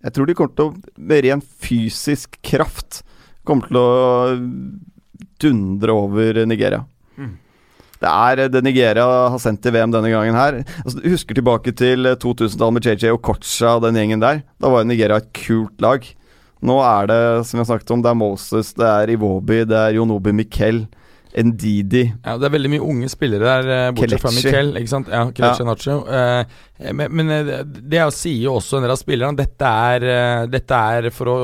Jeg 0.00 0.16
tror 0.16 0.26
de 0.26 0.34
kommer 0.34 0.56
til 0.56 0.70
å, 0.70 0.96
med 0.96 1.24
ren 1.26 1.42
fysisk 1.62 2.38
kraft, 2.42 3.02
kommer 3.44 3.68
til 3.68 3.78
å 3.78 3.90
dundre 5.40 5.92
over 5.92 6.42
Nigeria. 6.48 6.82
Mm. 7.16 7.36
Det 8.00 8.08
er 8.08 8.48
det 8.48 8.62
Nigeria 8.64 9.04
har 9.28 9.40
sendt 9.42 9.60
til 9.64 9.74
VM 9.74 9.92
denne 9.92 10.08
gangen 10.12 10.38
her. 10.38 10.62
Altså, 10.84 10.96
du 10.96 11.10
husker 11.12 11.36
tilbake 11.36 11.74
til 11.76 12.08
2000-tallet 12.22 12.76
med 12.78 12.86
JJ 12.88 13.12
Okocha 13.12 13.74
og 13.76 13.84
den 13.84 13.98
gjengen 14.00 14.22
der. 14.22 14.40
Da 14.56 14.70
var 14.72 14.86
Nigeria 14.88 15.20
et 15.20 15.28
kult 15.36 15.76
lag. 15.84 16.06
Nå 16.64 16.78
er 16.84 17.08
det, 17.08 17.20
som 17.48 17.58
vi 17.58 17.62
har 17.62 17.68
snakket 17.68 17.92
om, 17.92 18.02
det 18.04 18.10
er 18.10 18.18
Moses, 18.20 18.72
det 18.76 18.88
er 18.88 19.12
Iwobi, 19.14 19.62
det 19.68 19.76
er 19.76 19.96
Jonobi 19.96 20.32
Miquel. 20.36 20.82
Ndidi. 21.30 22.02
Ja, 22.24 22.34
det 22.40 22.48
er 22.48 22.52
veldig 22.56 22.70
mye 22.72 22.82
unge 22.82 23.08
spillere 23.10 23.46
der, 23.46 23.68
eh, 23.70 23.92
bortsett 23.94 24.22
fra 24.22 24.32
Miquel. 24.34 24.72
Ikke 24.80 24.90
sant? 24.90 25.10
Ja, 25.12 25.22
Kelechi 25.30 25.62
ja. 25.62 25.66
Nacho. 25.68 25.96
Eh, 26.10 26.92
men, 26.96 27.12
men, 27.14 27.30
det 27.70 28.00
jeg 28.00 28.16
sier 28.16 28.46
jo 28.48 28.56
også 28.58 28.78
en 28.78 28.86
del 28.86 28.94
av 28.94 28.98
spillerne. 28.98 29.38
Dette 29.38 29.70
er, 29.92 30.06
eh, 30.10 30.46
dette 30.50 30.80
er 30.96 31.10
for 31.14 31.30
å, 31.30 31.38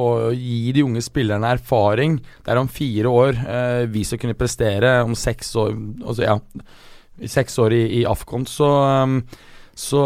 å, 0.00 0.04
gi 0.36 0.74
de 0.76 0.84
unge 0.84 1.02
spillerne 1.04 1.54
erfaring. 1.56 2.18
Det 2.20 2.52
er 2.52 2.60
om 2.60 2.68
fire 2.68 3.14
år 3.22 3.40
eh, 3.40 3.84
vi 3.90 4.04
skal 4.04 4.20
kunne 4.20 4.38
prestere. 4.38 4.98
Om 5.06 5.16
seks 5.16 5.54
år 5.60 5.72
altså, 6.04 6.26
ja, 6.26 6.36
seks 7.30 7.56
år 7.64 7.76
i, 7.76 7.84
i 8.00 8.04
Afcon, 8.08 8.44
så 8.48 8.68
um, 9.04 9.22
så 9.80 10.00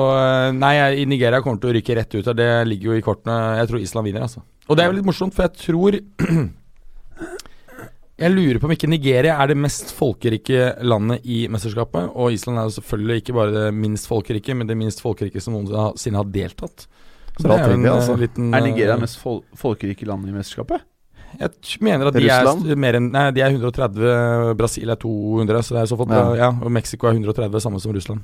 nei, 0.54 0.76
i 1.00 1.06
Nigeria 1.08 1.40
kommer 1.42 1.58
til 1.58 1.72
å 1.72 1.74
ryke 1.74 1.96
rett 1.98 2.12
ut. 2.14 2.28
Det 2.38 2.50
ligger 2.68 2.92
jo 2.92 2.98
i 3.00 3.02
kortene. 3.02 3.38
Jeg 3.58 3.70
tror 3.70 3.82
Island 3.82 4.06
vinner, 4.06 4.26
altså. 4.28 4.44
Og 4.68 4.78
det 4.78 4.84
er 4.84 4.92
jo 4.92 4.98
litt 5.00 5.08
morsomt, 5.08 5.34
for 5.34 5.48
jeg 5.48 5.56
tror 5.64 5.96
Jeg 8.14 8.30
lurer 8.30 8.60
på 8.62 8.68
om 8.68 8.72
ikke 8.76 8.86
Nigeria 8.86 9.34
er 9.42 9.50
det 9.50 9.56
mest 9.58 9.88
folkerike 9.96 10.68
landet 10.86 11.24
i 11.26 11.44
mesterskapet. 11.50 12.12
Og 12.14 12.36
Island 12.36 12.60
er 12.60 12.68
jo 12.68 12.76
selvfølgelig 12.76 13.22
ikke 13.22 13.34
bare 13.34 13.54
det 13.56 13.64
minst 13.74 14.06
folkerike, 14.06 14.54
men 14.54 14.70
det 14.70 14.76
minst 14.78 15.02
folkerike 15.02 15.42
som 15.42 15.56
noensinne 15.56 16.20
har 16.20 16.28
deltatt. 16.30 16.86
Så 17.34 17.48
det 17.48 17.56
er, 17.58 17.72
en, 17.74 17.86
altså. 17.90 18.14
liten, 18.14 18.52
er 18.54 18.62
Nigeria 18.62 18.94
det 18.94 19.02
mest 19.08 19.18
fol 19.18 19.40
folkerike 19.58 20.06
landet 20.06 20.30
i 20.30 20.36
mesterskapet? 20.36 20.86
Jeg 21.40 21.82
mener 21.82 22.06
at 22.06 22.14
de 22.14 22.28
er 22.30 22.78
mer 22.78 22.94
enn 23.00 23.08
Nei, 23.10 23.24
de 23.34 23.42
er 23.42 23.56
130. 23.56 24.54
Brasil 24.58 24.94
er 24.94 25.00
200, 25.02 25.66
så 25.66 25.74
det 25.74 25.82
er 25.82 25.90
så 25.90 25.98
fort, 25.98 26.14
ja. 26.14 26.24
ja. 26.38 26.52
Og 26.54 26.70
Mexico 26.70 27.10
er 27.10 27.18
130, 27.18 27.58
samme 27.64 27.82
som 27.82 27.94
Russland. 27.96 28.22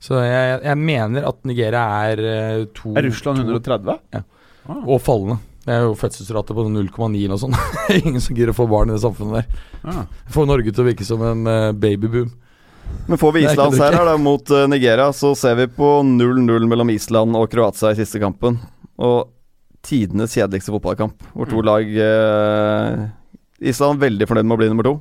Så 0.00 0.22
jeg, 0.22 0.60
jeg 0.64 0.78
mener 0.78 1.26
at 1.28 1.42
Nigeria 1.44 1.82
er 2.06 2.22
uh, 2.22 2.68
to 2.76 2.94
Er 2.94 3.10
Russland 3.10 3.42
130? 3.42 3.98
Ja. 4.14 4.22
Ah. 4.70 4.84
Og 4.86 5.00
fallende. 5.02 5.40
Det 5.64 5.74
er 5.74 5.82
jo 5.84 5.96
fødselsrate 5.98 6.54
på 6.56 6.64
0,9 6.72 7.08
eller 7.20 7.34
noe 7.34 7.40
sånt. 7.40 7.56
Ingen 7.98 8.22
som 8.24 8.36
gidder 8.36 8.54
å 8.54 8.56
få 8.56 8.68
barn 8.70 8.90
i 8.90 8.94
det 8.96 9.02
samfunnet 9.02 9.42
der. 9.42 9.66
Ja. 9.84 10.06
Får 10.32 10.48
Norge 10.48 10.72
til 10.72 10.84
å 10.84 10.86
virke 10.88 11.06
som 11.06 11.24
en 11.26 11.42
uh, 11.48 11.72
babyboom. 11.76 12.30
Men 13.06 13.20
får 13.20 13.34
vi 13.36 13.44
Island 13.44 13.76
her 13.78 13.98
da, 14.08 14.16
mot 14.18 14.50
uh, 14.54 14.64
Nigeria, 14.70 15.10
så 15.12 15.34
ser 15.38 15.58
vi 15.60 15.68
på 15.70 15.90
0-0 16.06 16.66
mellom 16.70 16.90
Island 16.90 17.36
og 17.38 17.50
Kroatia 17.52 17.92
i 17.92 18.00
siste 18.00 18.22
kampen. 18.22 18.56
Og 19.00 19.28
tidenes 19.86 20.34
kjedeligste 20.36 20.72
fotballkamp, 20.74 21.22
hvor 21.34 21.48
to 21.48 21.60
mm. 21.60 21.64
lag 21.64 21.94
eh, 22.04 23.04
Island 23.70 24.00
veldig 24.02 24.28
fornøyd 24.28 24.48
med 24.48 24.56
å 24.56 24.60
bli 24.60 24.68
nummer 24.68 24.86
to. 24.86 24.94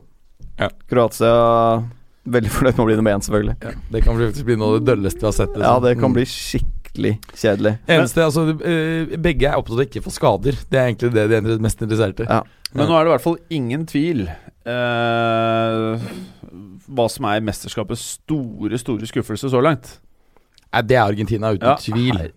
Ja. 0.59 0.69
Kroatia 0.91 1.33
veldig 2.29 2.53
fornøyd 2.55 2.77
med 2.77 2.83
å 2.83 2.87
bli 2.87 2.99
nummer 2.99 3.17
én, 3.17 3.25
selvfølgelig. 3.25 3.57
Ja, 3.65 3.73
det 3.91 4.03
kan 4.05 4.19
bli, 4.19 4.29
bli 4.47 4.59
noe 4.59 4.71
av 4.71 4.79
det 4.79 4.93
dølleste 4.93 5.23
vi 5.23 5.27
har 5.27 5.35
sett. 5.35 5.51
Liksom. 5.55 5.67
Ja, 5.67 5.83
det 5.83 5.95
kan 5.99 6.13
mm. 6.13 6.19
bli 6.19 6.27
skikkelig 6.31 6.78
skikkelig 6.89 7.19
kjedelig. 7.37 7.77
Eneste, 7.87 8.23
altså, 8.25 8.45
eh, 8.65 9.17
begge 9.17 9.47
er 9.47 9.57
opptatt 9.57 9.77
av 9.77 9.85
ikke 9.85 10.03
få 10.03 10.11
skader. 10.13 10.57
Det 10.69 10.79
er 10.79 10.89
egentlig 10.89 11.13
det 11.13 11.27
de 11.29 11.35
er 11.37 11.61
mest 11.61 11.81
interessert 11.81 12.19
i. 12.19 12.25
Ja. 12.25 12.43
Men 12.73 12.87
nå 12.87 12.95
er 12.95 13.05
det 13.05 13.09
i 13.09 13.13
hvert 13.15 13.23
fall 13.23 13.39
ingen 13.49 13.85
tvil 13.89 14.27
uh, 14.29 16.09
hva 16.85 17.07
som 17.09 17.25
er 17.25 17.41
mesterskapets 17.41 18.03
store, 18.19 18.77
store 18.77 19.09
skuffelse 19.09 19.49
så 19.49 19.61
langt. 19.61 19.95
Nei, 20.69 20.83
det 20.85 20.99
er 20.99 21.07
Argentina, 21.07 21.53
uten 21.55 21.65
ja. 21.65 21.77
tvil. 21.81 22.27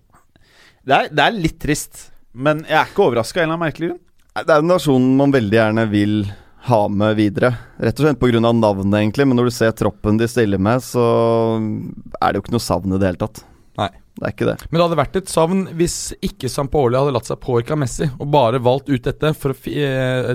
Det 0.82 0.94
er, 0.96 1.10
det 1.12 1.26
er, 1.26 1.36
litt 1.36 1.58
trist, 1.60 2.08
men 2.32 2.64
jeg 2.64 2.78
er 2.78 2.88
ikke 2.88 3.04
overraska 3.10 3.40
av 3.40 3.44
en 3.44 3.50
eller 3.50 3.58
annen 3.58 3.66
merkelig 3.66 3.90
grunn. 3.90 4.00
Det 4.32 4.48
er 4.48 4.62
en 4.62 4.70
nasjon 4.72 5.10
man 5.18 5.34
veldig 5.34 5.58
gjerne 5.58 5.84
vil 5.92 6.22
ha 6.70 6.80
med 6.88 7.18
videre. 7.18 7.52
Rett 7.82 7.98
og 8.00 8.06
slett 8.06 8.20
pga. 8.22 8.40
navnet, 8.40 8.94
egentlig. 8.96 9.26
Men 9.28 9.36
når 9.36 9.50
du 9.50 9.54
ser 9.58 9.74
troppen 9.76 10.16
de 10.16 10.28
stiller 10.30 10.62
med, 10.62 10.80
så 10.80 11.04
er 12.16 12.32
det 12.32 12.38
jo 12.38 12.46
ikke 12.46 12.56
noe 12.56 12.64
savn 12.64 12.94
i 12.94 13.02
det 13.02 13.10
hele 13.10 13.20
tatt. 13.20 13.42
Nei. 13.82 13.90
Det 14.12 14.26
er 14.26 14.34
ikke 14.34 14.48
det. 14.50 14.56
Men 14.68 14.76
det 14.76 14.84
hadde 14.84 14.98
vært 15.00 15.16
et 15.22 15.30
savn 15.32 15.62
hvis 15.78 15.96
ikke 16.20 16.50
Sampaoli 16.52 16.98
hadde 16.98 17.14
latt 17.16 17.30
seg 17.30 17.40
påvirke 17.42 17.72
av 17.72 17.80
Messi, 17.80 18.08
og 18.20 18.28
bare 18.34 18.60
valgt 18.62 18.90
ut 18.92 19.06
dette 19.06 19.32
for 19.38 19.54
å 19.54 19.72
eh, 19.72 20.34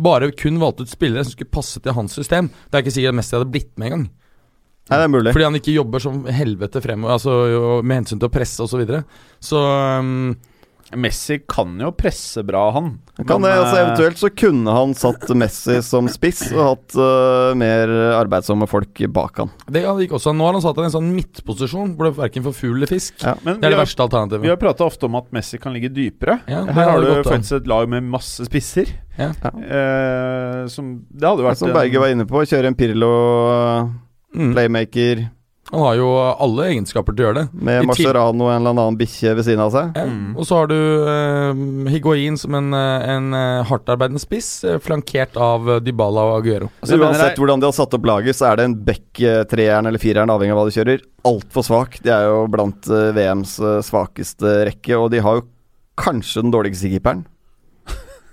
Bare 0.00 0.30
kun 0.32 0.60
valgt 0.62 0.80
ut 0.80 0.90
spillere 0.90 1.26
som 1.26 1.34
skulle 1.34 1.52
passe 1.52 1.82
til 1.84 1.96
hans 1.96 2.16
system. 2.16 2.48
Det 2.70 2.78
er 2.78 2.86
ikke 2.86 2.94
sikkert 2.96 3.12
at 3.12 3.18
Messi 3.20 3.36
hadde 3.36 3.52
blitt 3.52 3.72
med 3.76 3.90
engang. 3.90 4.06
Nei, 4.90 4.96
det 4.98 5.04
er 5.04 5.12
mulig. 5.12 5.34
Fordi 5.34 5.46
han 5.46 5.58
ikke 5.60 5.76
jobber 5.76 6.02
som 6.02 6.24
helvete 6.26 6.82
fremover, 6.82 7.18
altså, 7.18 7.82
med 7.86 8.00
hensyn 8.00 8.18
til 8.18 8.28
å 8.30 8.32
presse 8.32 8.64
osv. 8.64 8.72
Så, 8.72 8.80
videre. 8.80 9.04
så 9.44 9.60
um, 10.00 10.32
Messi 10.98 11.38
kan 11.48 11.74
jo 11.80 11.90
presse 11.96 12.42
bra, 12.46 12.64
han. 12.74 12.90
Kan 13.28 13.44
det, 13.44 13.52
altså 13.52 13.78
Eventuelt 13.80 14.20
så 14.20 14.30
kunne 14.32 14.74
han 14.74 14.94
satt 14.96 15.28
Messi 15.36 15.78
som 15.84 16.08
spiss 16.10 16.44
og 16.52 16.62
hatt 16.62 16.96
uh, 16.98 17.52
mer 17.58 17.90
arbeidsomme 18.18 18.68
folk 18.70 19.02
bak 19.12 19.42
han. 19.42 19.52
Det 19.72 19.84
gikk 19.84 20.16
også. 20.18 20.34
Nå 20.36 20.48
har 20.48 20.56
han 20.56 20.64
satt 20.64 20.80
han 20.80 20.88
i 20.88 20.90
en 20.90 20.96
sånn 20.96 21.10
midtposisjon 21.14 21.94
hvor 21.96 22.08
det 22.08 22.14
verken 22.18 22.46
får 22.46 22.56
fugl 22.58 22.80
eller 22.80 22.90
fisk. 22.90 23.18
Ja. 23.20 23.36
det 23.42 23.56
er 23.56 23.62
det 23.64 23.72
har, 23.72 23.80
verste 23.82 24.06
alternativet. 24.06 24.46
Vi 24.46 24.52
har 24.52 24.60
prata 24.60 24.88
ofte 24.88 25.08
om 25.08 25.18
at 25.20 25.28
Messi 25.34 25.60
kan 25.62 25.76
ligge 25.76 25.92
dypere. 25.92 26.40
Ja, 26.50 26.64
Her 26.68 26.94
har 26.94 27.04
du 27.04 27.12
faktisk 27.26 27.60
et 27.60 27.70
lag 27.70 27.88
med 27.92 28.08
masse 28.12 28.48
spisser. 28.48 28.90
Ja. 29.18 29.32
Uh, 29.44 30.64
som 30.72 30.94
Det 31.12 31.26
hadde 31.28 31.44
vært 31.44 31.60
Som 31.60 31.74
Berge 31.74 32.00
var 32.00 32.12
inne 32.14 32.24
på, 32.28 32.44
kjøre 32.48 32.70
en 32.70 32.78
Pirlo, 32.78 33.12
mm. 34.32 34.54
Han 35.72 35.80
har 35.80 35.94
jo 35.96 36.08
alle 36.20 36.66
egenskaper 36.68 37.14
til 37.16 37.24
å 37.24 37.26
gjøre 37.30 37.38
det. 37.38 37.60
Med 37.64 37.86
Mascherano 37.88 38.44
og 38.44 38.50
en 38.52 38.58
eller 38.60 38.74
annen 38.74 38.98
bikkje 39.00 39.30
ved 39.38 39.46
siden 39.46 39.62
av 39.64 39.70
seg. 39.72 39.94
Mm. 39.96 40.34
Og 40.36 40.44
så 40.44 40.58
har 40.58 40.68
du 40.68 40.76
eh, 40.76 41.62
Higuain 41.94 42.36
som 42.40 42.58
en, 42.58 42.68
eh, 42.76 43.06
en 43.14 43.30
uh, 43.32 43.62
hardtarbeidende 43.70 44.20
spiss, 44.20 44.50
flankert 44.84 45.38
av 45.40 45.70
Dybala 45.80 46.26
og 46.28 46.34
Aguero. 46.42 46.68
Altså, 46.84 47.00
uansett 47.00 47.40
hvordan 47.40 47.64
de 47.64 47.70
har 47.70 47.76
satt 47.78 47.96
opp 47.96 48.10
laget, 48.10 48.36
så 48.36 48.50
er 48.50 48.60
det 48.60 48.68
en 48.68 48.76
back 48.84 49.22
treeren 49.48 49.88
eller 49.88 50.02
fireren, 50.02 50.34
avhengig 50.34 50.52
av 50.52 50.60
hva 50.60 50.68
de 50.68 50.76
kjører, 50.76 51.08
altfor 51.32 51.64
svak. 51.64 51.98
De 52.04 52.12
er 52.12 52.28
jo 52.28 52.44
blant 52.52 52.92
VMs 53.16 53.56
svakeste 53.88 54.58
rekke, 54.68 54.98
og 55.00 55.08
de 55.14 55.24
har 55.24 55.40
jo 55.40 55.48
kanskje 56.02 56.44
den 56.44 56.52
dårligste 56.52 56.92
keeperen. 56.92 57.24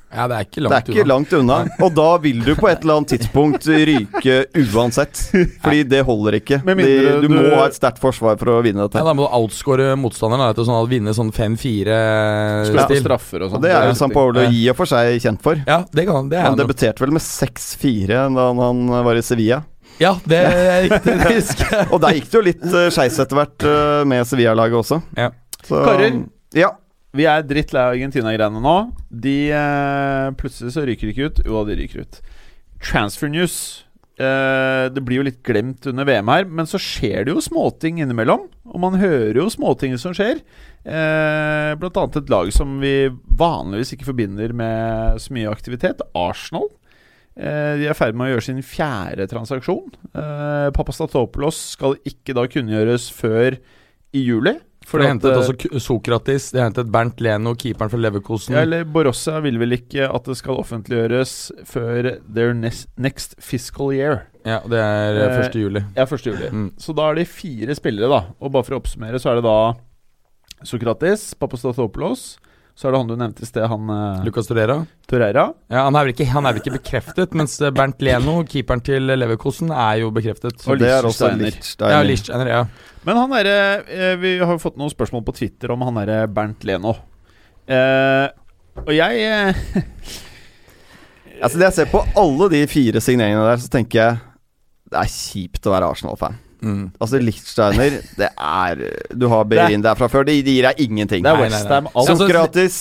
Ja, 0.09 0.27
Det 0.27 0.35
er 0.35 0.47
ikke 0.47 0.63
langt. 0.65 0.73
Det 0.73 0.77
er 0.77 0.93
ikke 0.93 1.03
unna. 1.03 1.13
langt 1.13 1.33
unna. 1.37 1.57
Og 1.85 1.93
da 1.93 2.07
vil 2.23 2.41
du 2.45 2.51
på 2.57 2.69
et 2.69 2.81
eller 2.81 2.99
annet 2.99 3.13
tidspunkt 3.13 3.67
ryke 3.67 4.37
uansett. 4.73 5.21
Fordi 5.63 5.83
det 5.91 6.01
holder 6.07 6.39
ikke. 6.39 6.61
De, 6.65 6.87
du, 7.21 7.27
må 7.31 7.43
ha 7.53 7.67
et 7.69 7.77
sterkt 7.77 8.01
forsvar 8.01 8.39
for 8.41 8.55
å 8.55 8.59
vinne 8.65 8.87
dette. 8.87 8.99
Ja, 9.01 9.05
Da 9.05 9.15
må 9.17 9.27
du 9.27 9.37
outscore 9.37 9.91
motstanderen 9.99 10.55
til 10.57 10.67
sånn 10.69 10.79
å 10.79 10.87
vinne 10.89 11.13
sånn 11.17 11.31
5-4-stil. 11.35 13.01
Straffer 13.03 13.45
og 13.45 13.53
sånn. 13.53 13.65
Det 13.65 13.73
er 13.75 13.89
jo 13.91 13.97
San 13.99 14.13
Paolo 14.13 14.47
i 14.49 14.65
og 14.71 14.79
for 14.79 14.89
seg 14.89 15.19
kjent 15.21 15.43
for. 15.45 15.61
Ja, 15.69 15.83
det 15.93 16.07
kan, 16.09 16.31
det 16.31 16.41
han 16.45 16.57
debuterte 16.57 17.05
vel 17.05 17.13
med 17.15 17.25
6-4 17.25 18.25
da 18.33 18.49
han 18.63 18.87
var 19.05 19.19
i 19.19 19.25
Sevilla. 19.25 19.63
Ja, 19.99 20.13
det 20.23 20.37
er 20.39 20.85
riktig. 20.87 21.15
Det 21.19 21.31
husker 21.35 21.73
jeg. 21.73 21.87
og 21.93 22.01
der 22.03 22.15
gikk 22.15 22.29
det 22.31 22.37
jo 22.37 22.43
litt 22.45 22.67
uh, 22.71 22.85
skeis 22.93 23.17
etter 23.19 23.35
hvert 23.35 23.65
uh, 23.67 24.03
med 24.07 24.27
Sevilla-laget 24.27 24.79
også. 24.79 25.01
Ja. 25.19 25.33
Så, 25.59 25.81
Karer, 25.83 26.21
ja. 26.55 26.71
Vi 27.17 27.25
er 27.25 27.45
drittlei 27.47 27.81
av 27.81 27.95
Argentina-greiene 27.95 28.61
nå. 28.61 28.77
De 29.09 29.37
eh, 29.49 30.29
Plutselig 30.37 30.75
så 30.75 30.85
ryker 30.85 31.09
de 31.09 31.13
ikke 31.15 31.29
ut. 31.29 31.43
Jo, 31.47 31.63
de 31.65 31.77
ryker 31.79 32.05
ut. 32.05 32.19
Transfer 32.85 33.31
news. 33.33 33.55
Eh, 34.19 34.85
det 34.93 35.01
blir 35.07 35.21
jo 35.21 35.25
litt 35.25 35.39
glemt 35.47 35.87
under 35.89 36.05
VM 36.05 36.29
her, 36.29 36.45
men 36.45 36.67
så 36.69 36.79
skjer 36.81 37.25
det 37.25 37.33
jo 37.33 37.43
småting 37.43 38.01
innimellom. 38.03 38.45
Og 38.69 38.83
man 38.83 38.99
hører 39.01 39.39
jo 39.41 39.47
småting 39.49 39.97
som 40.01 40.13
skjer. 40.13 40.43
Eh, 40.85 41.71
blant 41.79 41.97
annet 41.97 42.21
et 42.21 42.29
lag 42.31 42.51
som 42.53 42.77
vi 42.83 42.93
vanligvis 43.39 43.95
ikke 43.95 44.11
forbinder 44.11 44.53
med 44.53 45.23
så 45.23 45.33
mye 45.33 45.49
aktivitet. 45.49 46.05
Arsenal. 46.13 46.69
Eh, 47.39 47.73
de 47.79 47.87
er 47.87 47.95
i 47.95 47.97
ferd 47.97 48.17
med 48.19 48.27
å 48.27 48.33
gjøre 48.35 48.47
sin 48.51 48.61
fjerde 48.65 49.29
transaksjon. 49.31 49.89
Eh, 50.13 50.69
Papastatopoulos 50.75 51.57
skal 51.73 51.97
ikke 52.05 52.35
da 52.37 52.45
kunngjøres 52.51 53.09
før 53.15 53.57
i 54.13 54.25
juli. 54.25 54.59
For 54.89 55.01
de 55.03 55.05
hentet 55.11 55.29
eh, 55.29 55.37
også 55.37 55.79
Sokratis, 55.85 56.47
de 56.55 56.63
hentet 56.63 56.87
Bernt 56.89 57.19
Leno, 57.21 57.51
keeperen 57.59 57.91
fra 57.93 57.99
Leverkosen. 58.01 58.55
ja, 58.57 58.63
eller 58.65 58.87
Borussia 58.89 59.37
vil 59.45 59.59
vel 59.61 59.75
ikke 59.77 60.07
at 60.09 60.25
det 60.25 60.37
skal 60.39 60.57
offentliggjøres 60.57 61.33
før 61.69 62.09
their 62.25 62.55
next, 62.57 63.35
fiscal 63.37 63.93
year. 63.93 64.23
Ja, 64.47 64.59
det 64.65 64.79
er 64.81 65.19
eh, 65.19 65.35
Eh, 65.37 65.45
1. 65.45 65.59
juli. 65.61 65.83
Ja, 65.95 66.07
1. 66.09 66.25
juli. 66.25 66.49
Mm. 66.49 66.71
Så 66.81 66.95
da 66.97 67.11
er 67.11 67.19
det 67.21 67.27
fire 67.29 67.75
spillere, 67.77 68.09
da. 68.09 68.21
Og 68.41 68.51
bare 68.55 68.65
for 68.65 68.77
å 68.77 68.81
oppsummere, 68.81 69.21
så 69.21 69.29
er 69.35 69.41
det 69.41 69.45
da 69.45 69.57
Sokratis, 70.65 71.33
Papastatopoulos. 71.39 72.37
Så 72.79 72.87
er 72.87 72.93
det 72.95 72.99
han 73.01 73.09
du 73.09 73.15
nevnte 73.19 73.43
i 73.43 73.47
sted, 73.47 73.65
han 73.67 73.89
uh, 73.91 74.21
Lucas 74.23 74.47
Torreira. 74.47 74.77
Torreira. 75.09 75.49
Ja, 75.67 75.81
han 75.89 75.97
er, 75.99 76.05
vel 76.07 76.13
ikke, 76.13 76.29
han 76.31 76.45
er 76.47 76.55
vel 76.55 76.61
ikke 76.61 76.77
bekreftet, 76.77 77.33
mens 77.35 77.57
eh, 77.59 77.73
Bernt 77.75 77.99
Leno, 78.07 78.37
keeperen 78.47 78.79
til 78.87 79.03
Leverkosen, 79.19 79.73
er 79.75 79.97
jo 79.99 80.13
bekreftet. 80.15 80.63
Og 80.63 80.79
det 80.79 80.93
er 80.93 81.07
også. 81.09 81.27
Liechtensteiner. 81.35 81.97
Ja, 81.97 82.05
Lichtsteiner, 82.07 82.51
ja. 82.53 82.61
Men 83.03 83.19
han 83.19 83.35
derre 83.35 83.57
eh, 83.83 84.13
Vi 84.21 84.31
har 84.39 84.53
jo 84.55 84.61
fått 84.63 84.79
noen 84.79 84.91
spørsmål 84.93 85.25
på 85.27 85.35
Twitter 85.41 85.75
om 85.75 85.83
han 85.89 85.99
derre 85.99 86.21
Bernt 86.31 86.63
Leno. 86.67 86.95
Eh, 87.67 88.31
og 88.85 88.95
jeg 88.95 89.27
eh, 89.27 89.61
Altså, 91.43 91.59
det 91.59 91.67
jeg 91.67 91.77
ser 91.81 91.91
på 91.91 92.05
alle 92.23 92.47
de 92.55 92.63
fire 92.71 93.03
signeringene 93.03 93.43
der, 93.43 93.59
så 93.59 93.75
tenker 93.75 93.99
jeg 94.05 94.21
det 94.89 95.03
er 95.03 95.11
kjipt 95.19 95.67
å 95.67 95.75
være 95.75 95.91
Arsenal-fan. 95.91 96.39
Mm. 96.61 96.91
Altså, 96.99 97.19
Lichtsteiner, 97.23 98.01
det 98.19 98.29
er 98.35 98.81
Du 99.15 99.27
har 99.31 99.43
Berin 99.47 99.83
der 99.83 99.95
fra 99.95 100.07
før. 100.11 100.25
Det 100.27 100.41
gir 100.43 100.67
deg 100.67 100.81
ingenting. 100.85 101.23
Det 101.23 101.31
er. 101.31 101.41
Westham. 101.45 101.87
Altså, 101.95 102.11
Alt. 102.11 102.23
Sokratis 102.25 102.79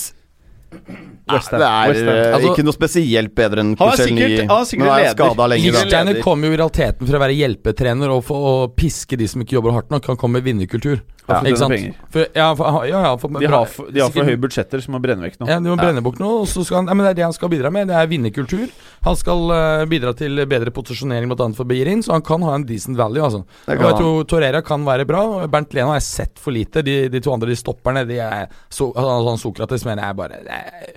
West 1.33 1.51
Ham. 1.51 1.59
Det 1.59 1.67
er 1.69 1.71
Ham. 1.71 2.09
eh, 2.15 2.33
Altså- 2.35 2.49
ikke 2.53 2.65
noe 2.65 2.73
spesielt 2.73 3.35
bedre 3.35 3.59
enn 3.59 3.75
Han 3.77 3.87
er 3.89 3.97
sikkert- 3.97 4.47
han 4.49 4.61
er 4.61 4.65
sikkert 4.65 4.87
er 4.89 5.03
leder. 5.03 5.15
skada 5.15 5.47
lenge. 5.47 5.71
da. 6.15 6.21
Kommer 6.23 6.47
jo 6.47 6.53
i 6.53 6.57
realiteten 6.57 7.07
fra 7.07 7.17
å 7.17 7.21
være 7.21 7.37
hjelpetrener 7.37 8.09
og 8.09 8.23
for 8.23 8.37
å 8.67 8.67
piske 8.75 9.17
de 9.17 9.27
som 9.27 9.41
ikke 9.41 9.53
jobber 9.59 9.71
hardt 9.71 9.89
nok. 9.91 10.05
Han 10.05 10.17
kommer 10.17 10.41
med 10.41 10.45
vinnerkultur. 10.45 11.01
Ja, 11.29 11.39
for 11.41 11.45
ikke 11.45 11.57
sant? 11.61 11.69
penger. 11.75 11.93
For, 12.09 12.25
ja, 12.35 12.55
for, 12.55 12.85
ja, 12.89 13.01
ja, 13.03 13.15
for, 13.15 13.27
De 13.27 13.45
har 13.45 13.65
for, 13.69 13.91
de 13.91 13.99
har 14.01 14.09
for 14.09 14.23
høye 14.25 14.37
budsjetter 14.41 14.81
som 14.81 14.95
må 14.95 14.99
brenne 14.99 15.21
vekk 15.21 15.37
nå. 15.37 15.47
Ja, 15.47 15.59
De 15.59 15.69
må 15.69 15.77
brenne 15.77 16.01
bort 16.01 16.17
noe, 16.19 16.39
og 16.41 16.47
så 16.49 16.63
skal 16.65 16.77
han 16.77 16.87
ja, 16.87 16.93
men 16.95 17.05
Det 17.05 17.11
er 17.11 17.17
det 17.19 17.23
han 17.27 17.33
skal 17.33 17.49
bidra 17.49 17.69
med. 17.71 17.87
Det 17.87 17.95
er 17.95 18.07
vinnerkultur. 18.09 18.67
Han 19.05 19.15
skal 19.15 19.51
eh, 19.53 19.85
bidra 19.85 20.15
til 20.17 20.41
bedre 20.49 20.71
posisjonering 20.73 21.29
bl.a. 21.29 21.53
for 21.53 21.65
Beirin, 21.69 22.01
så 22.01 22.13
han 22.13 22.23
kan 22.25 22.41
ha 22.41 22.55
en 22.55 22.63
decent 22.65 22.97
value. 22.97 23.21
altså 23.21 23.45
Det 23.67 23.77
Og 23.77 23.77
kan 23.77 23.85
jeg 23.85 23.93
han. 23.93 24.01
tror 24.01 24.23
Torreira 24.25 24.61
kan 24.65 24.83
være 24.83 25.05
bra. 25.05 25.45
Bernt 25.47 25.71
Leno 25.75 25.89
har 25.93 25.99
jeg 26.01 26.07
sett 26.09 26.39
for 26.39 26.49
lite. 26.51 26.81
De, 26.83 27.07
de 27.09 27.19
to 27.19 27.31
andre 27.31 27.45
de 27.53 27.55
stopperne 27.61 28.07
de 28.07 28.17
er 28.17 28.47
så, 28.67 28.91
altså, 28.95 29.29
han 29.29 29.37
Sokrates 29.37 29.85
mener 29.85 30.01
jeg 30.07 30.15
bare 30.15 30.29
Det 30.41 30.49
er, 30.49 30.93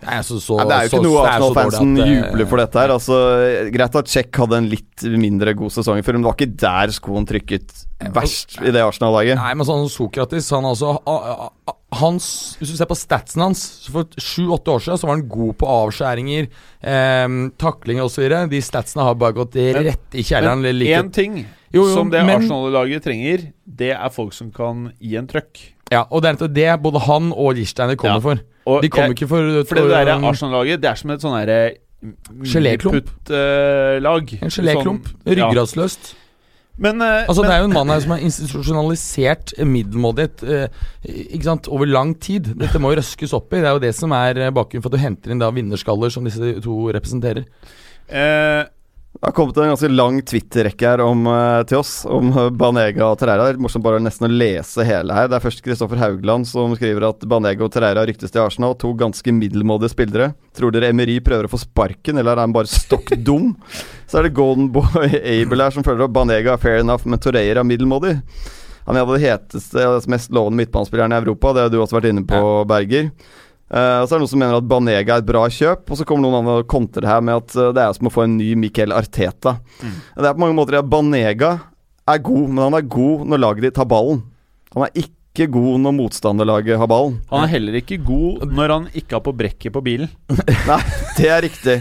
det 0.00 0.08
er 0.16 0.22
så, 0.24 0.38
så, 0.40 0.56
Ja, 0.60 0.64
det 0.64 0.76
er 0.76 0.86
jo 0.86 0.90
så, 0.90 0.96
ikke 0.96 1.06
noe 1.06 1.22
Arsenal-fansen 1.28 1.92
eh, 2.00 2.10
jubler 2.14 2.48
for 2.48 2.62
dette 2.62 2.82
her. 2.82 2.92
Altså, 2.94 3.18
greit 3.74 3.98
at 4.00 4.10
Czech 4.10 4.40
hadde 4.40 4.58
en 4.60 4.68
litt 4.70 5.04
mindre 5.20 5.54
god 5.58 5.74
sesong 5.74 6.00
i 6.00 6.04
fjor, 6.06 6.16
men 6.16 6.24
det 6.24 6.30
var 6.30 6.38
ikke 6.38 6.56
der 6.64 6.94
skoen 6.96 7.28
trykket 7.28 7.74
verst 8.16 8.56
i 8.64 8.72
det 8.72 8.82
Arsenal-laget. 8.84 9.36
Nei, 9.40 9.52
men 9.60 9.68
sånn 9.68 9.88
Sokratis 9.92 10.48
Han 10.54 10.68
altså 10.70 10.94
hans, 12.00 12.26
Hvis 12.60 12.72
du 12.72 12.78
ser 12.78 12.88
på 12.88 12.96
statsen 12.98 13.42
hans 13.42 13.62
så 13.84 13.92
For 13.96 14.20
sju-åtte 14.22 14.72
år 14.76 14.84
siden 14.84 15.00
så 15.02 15.08
var 15.08 15.18
han 15.18 15.26
god 15.30 15.56
på 15.60 15.70
avskjæringer, 15.74 16.48
eh, 16.80 17.26
taklinger 17.60 18.06
osv. 18.06 18.28
De 18.52 18.62
statsene 18.64 19.06
har 19.06 19.18
bare 19.20 19.36
gått 19.40 19.58
rett 19.58 20.14
i 20.16 20.24
kjelleren. 20.24 20.62
Men 20.64 20.78
like- 20.78 21.12
ting 21.12 21.42
Jo, 21.72 21.84
jo, 21.84 21.94
som 21.94 22.10
det 22.10 22.24
men- 22.26 22.40
Arsenal-laget 22.40 23.04
trenger, 23.04 23.52
det 23.66 23.92
er 23.92 24.08
folk 24.10 24.32
som 24.32 24.50
kan 24.50 24.92
gi 24.98 25.16
en 25.16 25.28
trøkk. 25.28 25.74
Ja, 25.90 26.04
og 26.10 26.22
det 26.22 26.30
er 26.40 26.48
det 26.54 26.82
både 26.82 27.00
han 27.02 27.32
og 27.32 27.54
Lichsteiner 27.58 27.96
kommer 27.98 28.20
Ja. 28.20 28.20
for. 28.20 28.40
Og 28.66 28.82
De 28.82 28.88
kommer 28.88 29.10
ikke 29.16 29.26
for, 29.28 29.64
For 29.66 29.74
det 29.74 29.90
der 29.90 30.12
Arsenal-laget, 30.14 30.80
det 30.82 30.90
er 30.90 30.94
som 30.94 31.10
et 31.10 31.20
sånn 31.20 31.34
herre 31.38 31.60
Geléklump. 32.44 33.08
lag 34.00 34.32
En 34.42 34.48
geléklump. 34.48 35.04
Sånn, 35.10 35.36
ja. 35.36 35.48
Ryggradsløst. 35.48 36.14
Men, 36.80 37.02
uh, 37.02 37.26
Altså, 37.28 37.42
men 37.42 37.50
det 37.50 37.56
er 37.56 37.60
jo 37.60 37.68
en 37.68 37.74
mann 37.74 37.88
her 37.92 38.00
som 38.00 38.12
har 38.14 38.22
institusjonalisert 38.24 39.52
middelmådighet 39.68 40.44
uh, 40.48 40.68
ikke 41.04 41.44
sant, 41.44 41.68
over 41.68 41.84
lang 41.90 42.14
tid. 42.22 42.54
Dette 42.56 42.80
må 42.80 42.94
jo 42.94 43.00
røskes 43.02 43.34
opp 43.36 43.52
i. 43.52 43.60
Det 43.60 43.68
er 43.68 43.76
jo 43.76 43.82
det 43.82 43.94
som 43.98 44.14
er 44.16 44.38
eh, 44.46 44.52
bakgrunnen 44.54 44.82
for 44.82 44.88
at 44.88 44.96
du 44.96 45.02
henter 45.02 45.34
inn 45.34 45.42
da 45.42 45.50
vinnerskaller 45.52 46.12
som 46.14 46.24
disse 46.24 46.54
to 46.64 46.78
representerer. 46.96 47.44
eh, 48.08 48.64
Det 49.20 49.26
har 49.26 49.32
kommet 49.32 49.56
en 49.56 49.68
ganske 49.68 49.88
lang 49.88 50.22
Twitter-rekke 50.22 50.86
her 50.88 51.00
om, 51.04 51.26
eh, 51.28 51.62
til 51.68 51.76
oss 51.82 52.06
om 52.08 52.30
eh, 52.32 52.46
Banega 52.56 53.04
og 53.04 53.18
Terreira. 53.20 53.50
Det 53.50 53.58
er 53.58 53.60
morsomt 53.60 53.84
bare 53.84 53.98
nesten 54.00 54.24
å 54.24 54.30
lese 54.32 54.86
hele 54.88 55.12
her. 55.12 55.26
Det 55.28 55.36
er 55.36 55.42
først 55.44 55.60
Kristoffer 55.66 56.00
Haugland 56.00 56.48
som 56.48 56.72
skriver 56.72 57.04
at 57.10 57.26
Banega 57.28 57.66
og 57.66 57.68
Terreira 57.74 58.06
ryktes 58.08 58.32
til 58.32 58.40
Arsenal. 58.40 58.78
To 58.80 58.94
ganske 58.96 59.34
middelmådige 59.36 59.92
spillere. 59.92 60.30
Tror 60.56 60.72
dere 60.72 60.88
Emery 60.88 61.18
prøver 61.20 61.50
å 61.50 61.52
få 61.52 61.60
sparken, 61.60 62.16
eller 62.16 62.32
er 62.32 62.46
han 62.46 62.56
bare 62.56 62.72
stokk 62.72 63.12
dum? 63.20 63.52
Så 64.08 64.22
er 64.22 64.30
det 64.30 64.32
Golden 64.40 64.72
Boy 64.72 65.12
Abel 65.20 65.66
her 65.66 65.76
som 65.76 65.84
føler 65.84 66.06
at 66.08 66.16
Banega 66.16 66.56
er 66.56 66.64
fair 66.64 66.80
enough, 66.80 67.04
men 67.04 67.20
Torreira 67.20 67.60
middelmådig. 67.60 68.16
Han 68.86 68.96
er 68.96 69.02
en 69.02 69.04
av 69.04 69.12
de 69.18 69.26
heteste 69.26 69.84
mest 70.08 70.32
lovende 70.32 70.62
midtbanespillerne 70.62 71.20
i 71.20 71.26
Europa. 71.26 71.52
Det 71.52 71.66
har 71.66 71.76
du 71.76 71.76
også 71.82 72.00
vært 72.00 72.08
inne 72.14 72.24
på, 72.24 72.40
Berger. 72.72 73.12
Eh, 73.70 73.98
og 74.02 74.08
så 74.08 74.16
er 74.16 74.18
det 74.18 74.24
noen 74.24 74.32
som 74.32 74.40
mener 74.42 74.58
at 74.58 74.66
Banega 74.66 75.14
er 75.14 75.22
et 75.22 75.28
bra 75.28 75.44
kjøp, 75.46 75.84
og 75.86 75.98
så 75.98 76.06
kommer 76.06 76.26
noen 76.26 76.40
andre 76.40 76.56
og 76.64 76.70
kontrer 76.70 77.06
det 77.06 77.12
her 77.12 77.22
med 77.22 77.38
at 77.38 77.54
uh, 77.54 77.68
det 77.76 77.84
er 77.84 77.94
som 77.94 78.10
å 78.10 78.12
få 78.12 78.24
en 78.26 78.34
ny 78.40 78.48
Miquel 78.58 78.94
Arteta. 78.96 79.60
Det 79.78 80.26
er 80.26 80.34
på 80.34 80.42
mange 80.42 80.58
måter 80.58 80.80
at 80.80 80.90
Banega 80.90 81.52
er 82.10 82.22
god, 82.26 82.48
men 82.48 82.64
han 82.66 82.78
er 82.80 82.90
god 82.90 83.24
når 83.30 83.42
laget 83.44 83.68
ditt 83.68 83.78
har 83.78 83.86
ballen. 83.90 84.24
Han 84.74 84.86
er 84.88 85.04
ikke 85.04 85.46
god 85.54 85.84
når 85.84 85.94
motstanderlaget 86.00 86.80
har 86.82 86.90
ballen. 86.90 87.20
han 87.30 87.46
er 87.46 87.52
heller 87.52 87.78
ikke 87.78 88.00
god 88.02 88.42
når 88.50 88.74
han 88.74 88.88
ikke 88.90 89.20
har 89.20 89.24
på 89.28 89.36
brekket 89.38 89.74
på 89.76 89.84
bilen. 89.86 90.10
Nei, 90.70 90.80
det 91.18 91.30
er 91.30 91.44
riktig. 91.46 91.78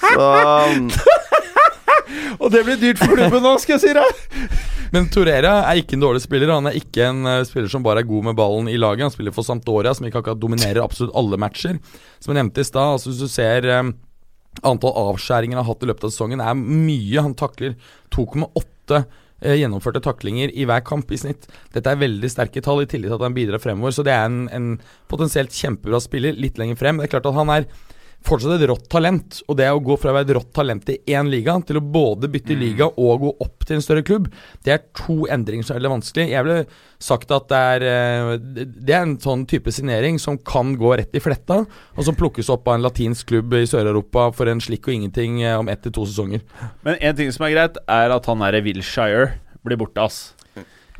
Så 0.00 0.30
um, 0.72 0.88
Og 2.42 2.50
det 2.52 2.64
blir 2.64 2.80
dyrt 2.80 3.00
for 3.00 3.12
klubben 3.12 3.44
nå, 3.44 3.58
skal 3.60 3.76
jeg 3.76 3.84
si 3.84 3.92
deg! 3.96 4.62
Men 4.94 5.08
Torera 5.10 5.56
er 5.66 5.80
ikke 5.80 5.96
en 5.96 6.04
dårlig 6.04 6.22
spiller. 6.22 6.52
Han 6.54 6.70
er 6.70 6.76
ikke 6.78 7.08
en 7.08 7.26
uh, 7.26 7.40
spiller 7.46 7.70
som 7.72 7.82
bare 7.82 8.04
er 8.04 8.06
god 8.06 8.28
med 8.28 8.36
ballen 8.38 8.68
i 8.70 8.76
laget. 8.78 9.08
Han 9.08 9.14
spiller 9.14 9.34
for 9.34 9.46
Sampdoria, 9.46 9.90
som 9.96 10.06
ikke 10.06 10.20
akkurat 10.20 10.38
dominerer 10.38 10.84
absolutt 10.84 11.16
alle 11.18 11.38
matcher. 11.40 11.80
Som 12.22 12.30
jeg 12.30 12.38
nevnte 12.38 12.62
i 12.62 12.68
stad, 12.68 12.92
altså 12.94 13.10
hvis 13.10 13.24
du 13.24 13.32
ser 13.32 13.66
um, 13.80 13.90
antall 14.62 14.94
avskjæringer 15.00 15.58
han 15.58 15.64
har 15.64 15.72
hatt 15.72 15.82
i 15.82 15.88
løpet 15.90 16.06
av 16.06 16.14
sesongen, 16.14 16.44
er 16.44 16.54
mye. 16.60 17.24
Han 17.26 17.34
takler 17.38 17.74
2,8 18.14 19.00
eh, 19.00 19.56
gjennomførte 19.64 20.04
taklinger 20.04 20.54
i 20.54 20.68
hver 20.70 20.84
kamp 20.86 21.10
i 21.10 21.18
snitt. 21.18 21.48
Dette 21.74 21.90
er 21.90 21.98
veldig 22.04 22.30
sterke 22.30 22.62
tall, 22.62 22.84
i 22.84 22.90
tillegg 22.90 23.10
til 23.10 23.18
at 23.18 23.26
han 23.26 23.34
bidrar 23.34 23.64
fremover. 23.64 23.96
Så 23.96 24.06
det 24.06 24.14
er 24.14 24.28
en, 24.28 24.44
en 24.54 24.70
potensielt 25.10 25.58
kjempebra 25.58 25.98
spiller 26.06 26.38
litt 26.38 26.60
lenger 26.60 26.78
frem. 26.78 27.02
Det 27.02 27.08
er 27.08 27.16
klart 27.16 27.26
at 27.32 27.40
han 27.40 27.50
er 27.56 27.66
fortsatt 28.24 28.56
et 28.56 28.66
rått 28.70 28.86
talent. 28.92 29.40
Og 29.48 29.58
det 29.58 29.68
å 29.70 29.82
gå 29.84 29.96
fra 30.00 30.12
å 30.12 30.16
være 30.16 30.28
et 30.28 30.34
rått 30.38 30.52
talent 30.56 30.88
i 30.92 30.96
én 31.14 31.28
liga 31.32 31.56
til 31.66 31.78
å 31.80 31.84
både 31.84 32.30
bytte 32.32 32.56
liga 32.58 32.88
og 32.88 33.24
gå 33.24 33.32
opp 33.44 33.66
til 33.66 33.78
en 33.78 33.84
større 33.84 34.04
klubb, 34.06 34.30
det 34.64 34.74
er 34.74 34.84
to 34.96 35.24
endringer 35.32 35.66
som 35.66 35.74
er 35.74 35.80
veldig 35.82 35.94
vanskelig. 35.96 36.26
Jeg 36.32 36.46
ville 36.46 36.64
sagt 37.04 37.34
at 37.36 37.48
det 37.50 37.60
er 37.74 37.86
eh, 37.88 38.30
Det 38.64 38.94
er 38.94 39.02
en 39.02 39.16
sånn 39.20 39.44
type 39.50 39.72
signering 39.74 40.20
som 40.22 40.38
kan 40.40 40.72
gå 40.80 40.94
rett 40.96 41.16
i 41.16 41.22
fletta, 41.22 41.62
og 41.64 42.06
som 42.06 42.16
plukkes 42.16 42.50
opp 42.52 42.68
av 42.68 42.78
en 42.78 42.86
latinsk 42.86 43.32
klubb 43.32 43.56
i 43.58 43.66
Sør-Europa 43.68 44.30
for 44.36 44.50
en 44.50 44.62
slikk 44.64 44.88
og 44.88 44.96
ingenting 44.96 45.42
eh, 45.44 45.58
om 45.60 45.68
ett 45.72 45.84
til 45.84 45.94
to 45.94 46.06
sesonger. 46.08 46.44
Men 46.86 46.96
en 47.00 47.18
ting 47.18 47.32
som 47.34 47.46
er 47.48 47.56
greit, 47.56 47.80
er 47.84 48.14
at 48.14 48.30
han 48.30 48.44
derre 48.44 48.64
Wilshire 48.64 49.34
blir 49.64 49.80
borte, 49.80 50.04
ass. 50.04 50.34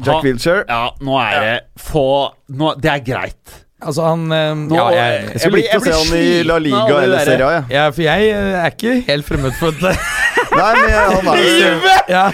Jack 0.03 0.25
Wilshire? 0.27 0.65
Ja, 0.67 0.91
nå 1.05 1.19
er 1.23 1.37
det 1.45 1.59
få 1.79 2.07
nå, 2.51 2.75
Det 2.83 2.91
er 2.91 3.05
greit. 3.07 3.61
Altså, 3.85 4.05
han 4.09 4.23
eh, 4.33 4.55
Nå, 4.65 4.77
Ja, 4.79 4.85
jeg, 4.95 5.15
jeg, 5.29 5.41
Jeg 5.45 5.53
blir- 5.53 5.63
likt 5.63 5.73
se 5.75 5.81
blir 5.85 5.97
han 5.99 6.15
i 6.19 6.43
La 6.49 6.57
Liga 6.65 6.99
eller 7.03 7.25
Serie 7.29 7.49
A, 7.49 7.65
ja, 7.71 7.85
for 7.93 8.03
jeg 8.07 8.31
eh, 8.33 8.55
er 8.65 8.71
ikke 8.73 8.95
helt 9.11 9.29
fremmed 9.29 9.59
for 9.61 9.77
det. 9.83 9.93
Nei, 10.55 10.71
men 10.79 10.95
han 10.95 11.29
er 11.35 11.43
jo 11.65 11.93
ja. 12.15 12.25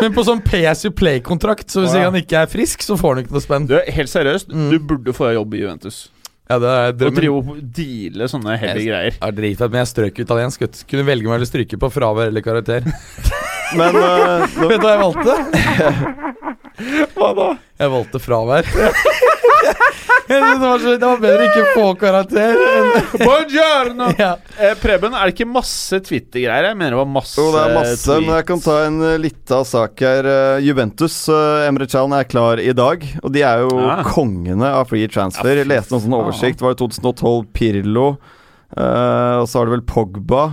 Men 0.00 0.14
på 0.16 0.24
sånn 0.26 0.42
PSU 0.46 0.90
play-kontrakt, 0.96 1.68
så 1.72 1.82
hvis 1.84 1.94
Å, 1.94 2.02
ja. 2.02 2.10
han 2.10 2.18
ikke 2.20 2.42
er 2.44 2.50
frisk, 2.52 2.82
så 2.86 2.96
får 2.98 3.14
han 3.16 3.24
ikke 3.24 3.36
noe 3.36 3.44
spenn. 3.44 3.66
Du, 3.70 3.76
helt 3.78 4.12
seriøst, 4.12 4.50
du 4.52 4.76
burde 4.80 5.14
få 5.16 5.28
deg 5.30 5.38
jobb 5.40 5.54
i 5.58 5.62
Juventus. 5.64 5.98
Ja, 6.46 6.60
det 6.62 6.70
er 6.70 6.92
drømmen. 6.94 7.16
drive 7.18 7.38
og 7.40 7.62
deale 7.74 8.28
sånne 8.30 8.54
heavy 8.60 8.84
Jeg- 8.84 8.90
greier. 8.92 9.16
Ja, 9.18 9.30
Dritfett, 9.34 9.72
men 9.74 9.80
jeg 9.82 9.90
strøk 9.90 10.20
italiensk. 10.22 10.62
Kunne 10.86 11.02
velge 11.08 11.26
meg 11.26 11.40
eller 11.40 11.48
stryke 11.50 11.78
på 11.82 11.90
fravær 11.90 12.30
eller 12.30 12.44
karakter. 12.46 12.86
Men 13.74 13.96
uh, 13.98 14.44
nå, 14.46 14.68
Vet 14.70 14.78
du 14.78 14.84
hva 14.86 14.92
jeg 14.92 15.00
valgte? 15.02 15.32
Hva 17.16 17.30
da? 17.34 17.46
Jeg 17.82 17.90
valgte 17.96 18.20
fravær. 18.22 18.68
Det, 20.26 20.38
var 20.58 20.78
så, 20.82 20.92
det 20.98 21.06
var 21.06 21.20
bedre 21.22 21.44
ikke 21.46 21.64
få 21.76 21.84
karakter. 22.00 22.56
Buongiorno! 23.20 24.08
Ja. 24.18 24.32
Eh, 24.58 24.72
Preben, 24.80 25.14
er 25.14 25.28
det 25.30 25.34
ikke 25.36 25.46
masse 25.48 26.00
Twitter-greier? 26.02 26.70
Jeg 26.72 26.78
mener 26.80 26.96
det 26.96 27.00
var 27.02 27.10
masse 27.14 27.38
Jo, 27.38 27.50
det 27.54 27.60
er 27.62 27.74
masse, 27.76 28.16
men 28.24 28.32
jeg 28.34 28.46
kan 28.48 28.62
ta 28.64 28.76
en 28.88 28.96
uh, 29.04 29.12
lita 29.22 29.60
sak 29.68 30.02
her. 30.02 30.26
Eh, 30.32 30.64
Juventus, 30.66 31.18
uh, 31.30 31.66
Emre 31.68 31.86
Chan 31.90 32.14
er 32.16 32.26
klar 32.26 32.62
i 32.62 32.72
dag. 32.76 33.06
Og 33.22 33.30
de 33.34 33.44
er 33.46 33.62
jo 33.66 33.70
Ja. 33.84 34.00
kongene 34.08 34.72
av 34.80 34.88
free 34.90 35.06
transfer. 35.12 35.62
Ja, 35.62 35.68
leste 35.68 35.94
noen 35.94 36.06
sånn 36.08 36.18
oversikt. 36.18 36.64
Var 36.64 36.74
det 36.74 36.82
2012 36.82 37.46
Pirlo? 37.54 38.08
eh, 38.76 39.34
og 39.38 39.46
så 39.46 39.60
har 39.60 39.68
du 39.68 39.76
vel 39.76 39.84
Pogba. 39.86 40.46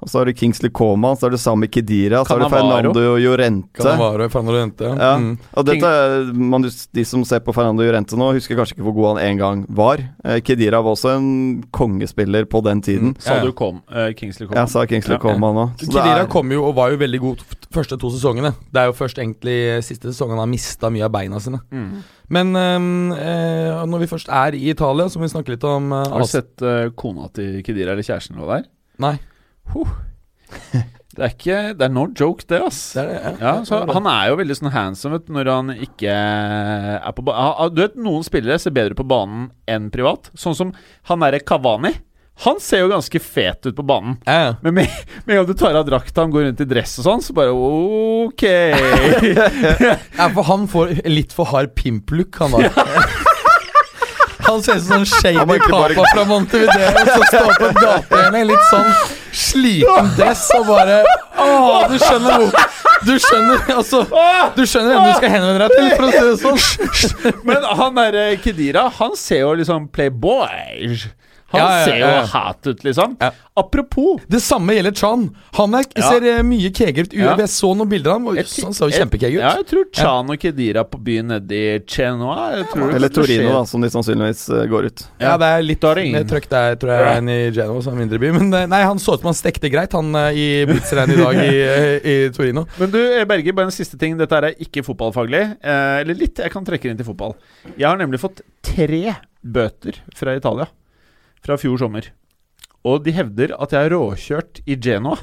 Og 0.00 0.08
så 0.08 0.18
har 0.20 0.28
du 0.28 0.32
Kingsley 0.32 0.70
Coman, 0.72 1.16
så 1.16 1.26
har 1.26 1.34
du 1.34 1.38
Sami 1.40 1.68
Kedira, 1.68 2.22
så 2.24 2.34
har 2.34 2.40
du 2.40 2.48
Fernando 2.48 3.04
Llorente. 3.20 3.68
Canavaro, 3.76 4.28
Fernando 4.32 4.54
Llorente. 4.54 4.84
Ja. 4.96 5.10
Mm. 5.20 5.34
Og 5.52 5.66
dette, 5.68 5.90
man, 6.34 6.64
De 6.64 7.04
som 7.04 7.24
ser 7.28 7.42
på 7.44 7.52
Fernando 7.56 7.84
Llorente 7.84 8.16
nå, 8.16 8.30
husker 8.36 8.56
kanskje 8.58 8.78
ikke 8.78 8.86
hvor 8.88 8.96
god 8.96 9.08
han 9.10 9.22
en 9.26 9.40
gang 9.42 9.64
var. 9.68 10.02
Eh, 10.24 10.40
Kedira 10.44 10.80
var 10.80 10.96
også 10.96 11.12
en 11.18 11.28
kongespiller 11.76 12.48
på 12.48 12.62
den 12.64 12.80
tiden. 12.82 13.14
Sa 13.20 13.36
Ja, 13.36 13.42
ja. 13.42 13.50
du 13.50 13.52
kom, 13.52 13.82
eh, 13.92 14.12
Kingsley 14.16 14.48
kom? 14.48 14.56
Ja, 14.56 14.66
sa 14.66 14.86
Kingsley 14.86 15.18
Ja. 15.18 15.20
Coman 15.20 15.60
òg. 15.66 15.84
Kedira 15.84 16.26
kom 16.32 16.50
jo 16.52 16.64
og 16.70 16.74
var 16.74 16.90
jo 16.90 16.96
veldig 17.00 17.20
god 17.20 17.44
første 17.70 17.98
to 18.00 18.10
sesongene. 18.10 18.54
Det 18.72 18.80
er 18.80 18.88
jo 18.90 18.96
først 18.96 19.20
egentlig 19.20 19.84
siste 19.84 20.08
sesongen 20.10 20.38
han 20.38 20.46
har 20.46 20.50
mista 20.50 20.90
mye 20.90 21.04
av 21.04 21.12
beina 21.12 21.40
sine. 21.40 21.60
Mm. 21.70 22.02
Men 22.30 22.54
eh, 22.56 23.86
når 23.90 24.04
vi 24.04 24.10
først 24.10 24.28
er 24.30 24.54
i 24.54 24.70
Italia, 24.70 25.08
så 25.10 25.18
må 25.18 25.26
vi 25.26 25.34
snakke 25.34 25.54
litt 25.54 25.64
om 25.66 25.90
eh, 25.92 26.06
Har 26.14 26.22
du 26.22 26.30
sett 26.30 26.62
eh, 26.62 26.90
kona 26.94 27.28
til 27.34 27.60
Kedira, 27.66 27.92
eller 27.92 28.06
kjæresten 28.06 28.38
hennes 28.38 28.48
der? 28.48 28.70
det 29.00 29.18
Nei, 29.74 30.82
Det 31.10 31.24
er 31.26 31.32
ikke 31.34 31.56
Det 31.76 31.84
er 31.86 31.92
no 31.92 32.04
joke, 32.16 32.44
det, 32.48 32.60
ass. 32.64 32.78
det 32.96 33.02
er 33.02 33.08
det. 33.26 33.32
Ja, 33.42 33.54
så 33.66 33.80
Han 33.92 34.06
er 34.10 34.28
jo 34.30 34.36
veldig 34.40 34.56
sånn 34.60 34.70
handsome 34.74 35.18
vet, 35.18 35.32
når 35.34 35.50
han 35.50 35.72
ikke 35.74 36.12
er 36.14 37.12
på 37.16 37.24
banen. 37.26 37.74
Du 37.74 37.82
vet, 37.82 37.96
Noen 37.98 38.22
spillere 38.26 38.60
ser 38.62 38.74
bedre 38.76 38.94
på 38.98 39.06
banen 39.10 39.48
enn 39.70 39.90
privat. 39.90 40.30
Sånn 40.38 40.56
som 40.56 40.72
han 41.10 41.26
derre 41.26 41.42
Kavani. 41.42 41.92
Han 42.46 42.56
ser 42.62 42.80
jo 42.86 42.88
ganske 42.88 43.20
fet 43.20 43.66
ut 43.68 43.76
på 43.76 43.84
banen. 43.84 44.14
Ja, 44.24 44.36
ja. 44.46 44.52
Men 44.64 44.78
med 44.78 44.88
med 45.26 45.34
en 45.34 45.40
gang 45.42 45.48
du 45.50 45.58
tar 45.60 45.76
av 45.76 45.84
drakta 45.84 46.22
og 46.24 46.32
går 46.32 46.46
rundt 46.46 46.62
i 46.64 46.68
dress 46.70 46.94
og 47.02 47.04
sånn, 47.04 47.24
så 47.26 47.34
bare 47.36 47.52
ok. 47.52 48.46
Ja, 50.20 50.28
for 50.32 50.46
han 50.48 50.64
får 50.70 50.94
litt 51.10 51.34
for 51.36 51.50
hard 51.52 51.74
pimp-look, 51.76 52.38
han 52.40 52.54
da. 52.54 52.70
Han 54.46 54.62
ser 54.64 54.78
ut 54.80 54.86
som 54.86 55.04
sånn 55.04 55.10
shady 55.20 55.58
papa 55.66 56.06
fra 56.14 56.24
Montevideo 56.26 57.04
som 57.12 57.26
står 57.28 57.50
på 57.60 57.68
et 57.68 57.76
gatehjørne 57.84 58.40
litt 58.48 58.64
sånn 58.70 58.88
sliten 59.36 60.10
dress 60.18 60.46
og 60.58 60.66
bare 60.68 61.00
Å, 61.40 61.46
du 61.90 61.96
skjønner 62.00 62.42
hvor 62.42 62.50
Du 63.06 63.12
skjønner 63.22 63.70
altså 63.76 64.02
Du 64.56 64.62
skjønner 64.68 64.92
hvem 64.96 65.06
du 65.06 65.14
skal 65.16 65.34
henvende 65.36 65.64
deg 65.64 65.74
til, 65.76 65.88
for 65.96 66.04
å 66.04 66.10
si 66.12 66.24
det 66.26 66.36
sånn. 66.42 67.40
Men 67.48 67.64
han 67.80 67.96
derre 67.96 68.26
Kedira, 68.42 68.88
han 69.00 69.16
ser 69.18 69.44
jo 69.44 69.54
liksom 69.60 69.88
playboy. 69.94 70.98
Han 71.50 71.60
Ja, 71.60 71.68
ja, 71.78 71.84
ser 71.84 71.98
jo 71.98 72.26
hat 72.30 72.66
ut, 72.70 72.84
liksom. 72.86 73.16
Ja. 73.20 73.30
Apropos 73.58 74.20
Det 74.30 74.40
samme 74.40 74.76
gjelder 74.76 74.94
Chan. 74.94 75.24
Han 75.58 75.74
er, 75.74 75.84
Ja. 75.96 76.10
ser 76.10 76.26
eh, 76.30 76.42
mye 76.46 76.70
keger 76.70 77.08
ut. 77.08 77.12
Ja. 77.12 77.34
Jeg 77.36 77.50
så 77.50 77.74
noen 77.76 77.90
bilder 77.90 78.12
av 78.14 78.20
ham, 78.20 78.36
han 78.36 78.74
ser 78.76 78.86
jo 78.86 78.94
kjempekeger 78.94 79.36
ut. 79.40 79.42
Ja, 79.42 79.54
jeg 79.58 79.66
tror 79.66 79.84
Chan 79.92 80.30
og 80.30 80.38
Kedira 80.40 80.84
på 80.84 81.00
byen 81.02 81.26
nede 81.34 81.50
i 81.58 81.78
Genoa 81.84 82.56
jeg 82.56 82.68
tror 82.70 82.94
Eller. 82.94 83.08
Torino, 83.10 83.50
da, 83.52 83.64
som 83.66 83.80
de 83.82 83.90
sannsynligvis 83.90 84.48
eh, 84.54 84.64
går 84.70 84.86
ut. 84.86 85.04
Ja, 85.18 85.36
det 85.36 85.50
er 85.50 85.66
litt 85.66 85.82
mer 85.82 86.24
trøkk 86.30 86.48
der, 86.48 86.76
tror 86.80 86.94
jeg, 86.94 87.18
enn 87.18 87.28
i 87.28 87.38
Genoa, 87.50 87.82
som 87.82 87.94
er 87.94 88.04
mindre 88.04 88.22
by. 88.22 88.32
Men 88.38 88.54
eh, 88.54 88.66
nei, 88.70 88.82
han 88.86 89.02
så 89.02 89.18
ut 89.18 89.20
som 89.20 89.32
han 89.32 89.38
stekte 89.38 89.68
greit, 89.72 89.92
han 89.92 90.14
i 90.30 90.64
Blitzerland 90.70 91.12
i 91.12 91.18
dag 91.18 91.42
i, 91.42 91.60
i 92.14 92.16
Torino. 92.30 92.66
Men 92.80 92.94
du, 92.94 93.00
Berge, 93.26 93.40
Berger, 93.40 93.56
bare 93.56 93.70
en 93.70 93.74
siste 93.74 93.98
ting. 93.98 94.16
Dette 94.20 94.36
er 94.36 94.52
ikke 94.60 94.84
fotballfaglig. 94.84 95.42
Eh, 95.60 96.00
eller 96.02 96.14
litt. 96.18 96.38
Jeg 96.38 96.52
kan 96.52 96.64
trekke 96.66 96.88
det 96.88 96.94
inn 96.94 97.00
til 97.00 97.08
fotball. 97.08 97.34
Jeg 97.76 97.88
har 97.88 97.98
nemlig 98.00 98.20
fått 98.20 98.42
tre 98.64 99.16
bøter 99.40 99.96
fra 100.16 100.36
Italia 100.36 100.68
fra 101.50 101.58
fjor 101.58 101.82
sommer. 101.82 102.12
Og 102.86 103.02
de 103.04 103.14
hevder 103.14 103.56
at 103.58 103.74
jeg 103.74 103.86
har 103.86 103.94
råkjørt 103.96 104.62
i 104.70 104.78
Genoa. 104.80 105.18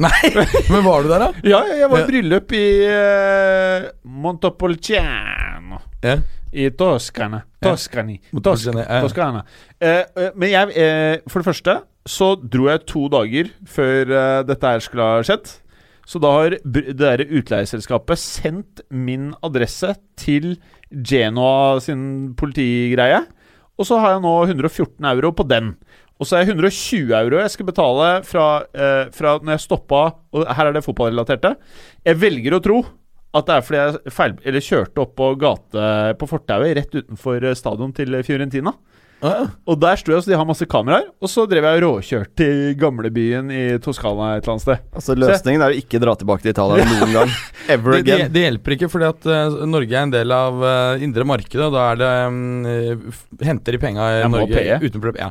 Nei, 0.00 0.30
men 0.72 0.84
var 0.86 1.04
du 1.04 1.10
der, 1.10 1.22
da? 1.22 1.42
Ja, 1.46 1.60
jeg 1.70 1.90
var 1.90 2.02
i 2.02 2.06
bryllup 2.08 2.54
i 2.56 2.64
uh, 2.88 3.90
Montopolciano. 4.24 5.82
Ja. 6.02 6.16
I 6.54 6.68
Toscana. 6.78 7.42
Ja. 7.58 7.72
Toscani. 7.72 8.20
Montepulciano, 8.30 8.78
Tosk 8.78 8.90
ja. 8.90 9.02
Toscana. 9.02 9.42
Eh, 9.82 10.04
eh, 10.06 10.30
men 10.38 10.52
jeg 10.52 10.74
eh, 10.78 11.16
For 11.26 11.42
det 11.42 11.48
første 11.48 11.74
så 12.06 12.28
dro 12.36 12.68
jeg 12.68 12.84
to 12.86 13.06
dager 13.10 13.48
før 13.66 14.12
eh, 14.12 14.40
dette 14.46 14.70
her 14.70 14.82
skulle 14.84 15.06
ha 15.08 15.24
skjedd. 15.26 15.50
Så 16.06 16.20
da 16.20 16.30
har 16.36 16.54
det 16.62 16.94
der 17.00 17.24
utleieselskapet 17.24 18.20
sendt 18.20 18.84
min 18.92 19.32
adresse 19.42 19.94
til 20.20 20.58
Genoa 20.92 21.80
sin 21.82 22.34
politigreie. 22.38 23.24
Og 23.74 23.88
så 23.88 23.98
har 23.98 24.14
jeg 24.14 24.24
nå 24.24 24.34
114 24.46 25.08
euro 25.10 25.32
på 25.34 25.46
den. 25.50 25.72
Og 26.20 26.28
så 26.28 26.36
er 26.36 26.44
jeg 26.44 26.54
120 26.54 27.14
euro 27.18 27.40
jeg 27.40 27.52
skal 27.52 27.68
betale 27.68 28.10
fra, 28.26 28.46
eh, 28.70 29.08
fra 29.14 29.32
når 29.42 29.56
jeg 29.56 29.64
stoppa 29.64 30.02
Og 30.30 30.44
her 30.46 30.68
er 30.68 30.76
det 30.76 30.84
fotballrelaterte. 30.86 31.56
Jeg 32.06 32.20
velger 32.22 32.54
å 32.54 32.62
tro 32.62 32.84
at 33.34 33.48
det 33.48 33.54
er 33.54 33.64
fordi 33.66 33.80
jeg 33.80 34.12
feil, 34.14 34.34
kjørte 34.62 35.02
opp 35.02 35.16
på 35.18 35.32
gate 35.42 35.86
på 36.20 36.28
fortauet 36.30 36.76
rett 36.78 36.94
utenfor 36.94 37.42
eh, 37.42 37.56
stadion 37.58 37.94
til 37.96 38.14
Fiorentina. 38.22 38.72
Ah, 39.24 39.46
Og 39.70 39.78
der 39.80 39.96
sto 39.96 40.12
jeg, 40.12 40.20
så 40.24 40.28
de 40.32 40.36
har 40.36 40.44
masse 40.44 40.66
kameraer. 40.68 41.06
Og 41.22 41.30
så 41.32 41.46
drev 41.48 41.64
jeg 41.64 41.78
og 41.78 41.84
råkjørte 41.86 42.34
til 42.36 42.74
gamlebyen 42.76 43.48
i 43.54 43.62
Toskana 43.80 44.34
et 44.36 44.42
eller 44.44 44.52
annet 44.56 44.64
sted. 44.66 44.82
Altså 44.92 45.16
Løsningen 45.16 45.64
er 45.64 45.72
å 45.72 45.78
ikke 45.80 46.00
dra 46.02 46.12
tilbake 46.20 46.44
til 46.44 46.52
Italia 46.52 46.84
noen 46.90 47.14
gang. 47.14 47.32
Ever 47.72 47.96
Det, 47.96 48.02
det, 48.04 48.14
again. 48.18 48.32
det 48.34 48.42
hjelper 48.44 48.76
ikke, 48.76 48.90
fordi 48.92 49.08
at 49.08 49.28
uh, 49.30 49.64
Norge 49.70 49.96
er 49.96 50.02
en 50.08 50.12
del 50.12 50.34
av 50.36 50.60
uh, 50.60 51.04
indre 51.04 51.24
markedet. 51.30 51.64
og 51.70 51.72
Da 51.78 51.86
er 51.94 52.02
det 52.02 52.12
um, 52.28 53.12
Henter 53.40 53.78
de 53.78 53.80
penga 53.86 54.10
i 54.18 54.24
Norge 54.28 54.80
uten 54.82 55.00
problem. 55.00 55.20
Ja. 55.24 55.30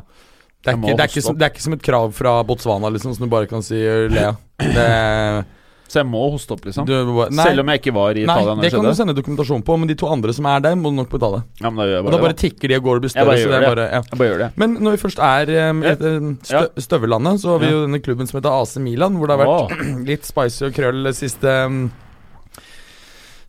Det 0.64 0.72
er, 0.72 0.78
ikke, 0.80 0.96
det, 0.96 1.04
er 1.04 1.20
som, 1.28 1.36
det 1.38 1.44
er 1.44 1.52
ikke 1.52 1.62
som 1.68 1.74
et 1.76 1.82
krav 1.84 2.10
fra 2.16 2.38
Botswana, 2.48 2.88
liksom, 2.94 3.12
som 3.14 3.26
du 3.26 3.30
bare 3.30 3.46
kan 3.50 3.62
si 3.62 3.76
Lea. 3.78 4.32
le. 4.32 4.72
Det- 4.78 5.44
Så 5.94 6.00
jeg 6.02 6.08
må 6.10 6.24
hoste 6.34 6.56
opp, 6.56 6.64
liksom. 6.66 6.88
du 6.88 6.94
Nei, 7.30 7.44
Selv 7.44 7.62
om 7.62 7.68
jeg 7.70 7.80
ikke 7.80 7.92
var 7.94 8.18
i 8.18 8.24
nei, 8.26 8.34
Italia 8.34 8.54
Nei, 8.56 8.62
det 8.64 8.70
det 8.72 8.74
kan 8.74 8.88
du 8.88 8.98
sende 8.98 9.14
dokumentasjon 9.14 9.62
på, 9.62 9.76
men 9.78 9.90
de 9.90 9.94
to 10.00 10.08
andre 10.10 10.34
som 10.34 10.48
er 10.50 10.64
der, 10.64 10.74
må 10.80 10.90
du 10.90 10.96
nok 10.98 11.10
betale. 11.12 11.44
Ja, 11.62 11.70
men 11.70 11.78
da 11.78 11.86
gjør 11.86 11.94
jeg 11.94 12.06
bare 12.06 12.10
Og 12.10 12.16
da 12.16 12.22
bare 12.24 12.34
det. 12.34 12.40
tikker 12.42 12.72
de 12.72 12.78
og 12.80 12.88
går 12.88 12.98
og 12.98 13.04
blir 13.04 13.14
Jeg 13.14 13.28
bare 13.28 13.38
større. 13.38 13.44
Så 13.44 13.52
det 13.54 13.60
gjør 13.60 13.62
det. 13.62 13.70
bare, 13.74 13.86
ja. 13.94 14.02
Jeg 14.10 14.18
bare 14.22 14.30
gjør 14.32 14.42
det. 14.42 14.48
Men 14.64 14.76
når 14.82 14.96
vi 14.96 15.02
først 15.04 15.22
er 15.30 15.52
um, 15.70 15.82
i 15.84 15.90
et, 15.92 16.02
um, 16.10 16.32
stø, 16.42 16.64
støvellandet, 16.88 17.40
så 17.44 17.54
har 17.54 17.62
vi 17.62 17.70
jo 17.70 17.82
denne 17.86 18.00
klubben 18.02 18.26
som 18.30 18.40
heter 18.40 18.56
AC 18.58 18.76
Milan, 18.82 19.20
hvor 19.20 19.30
det 19.30 19.38
har 19.38 19.46
vært 19.46 19.84
litt 20.10 20.26
spicy 20.26 20.64
og 20.68 20.74
krøll 20.74 21.12
siste 21.14 21.54
um, 21.70 21.84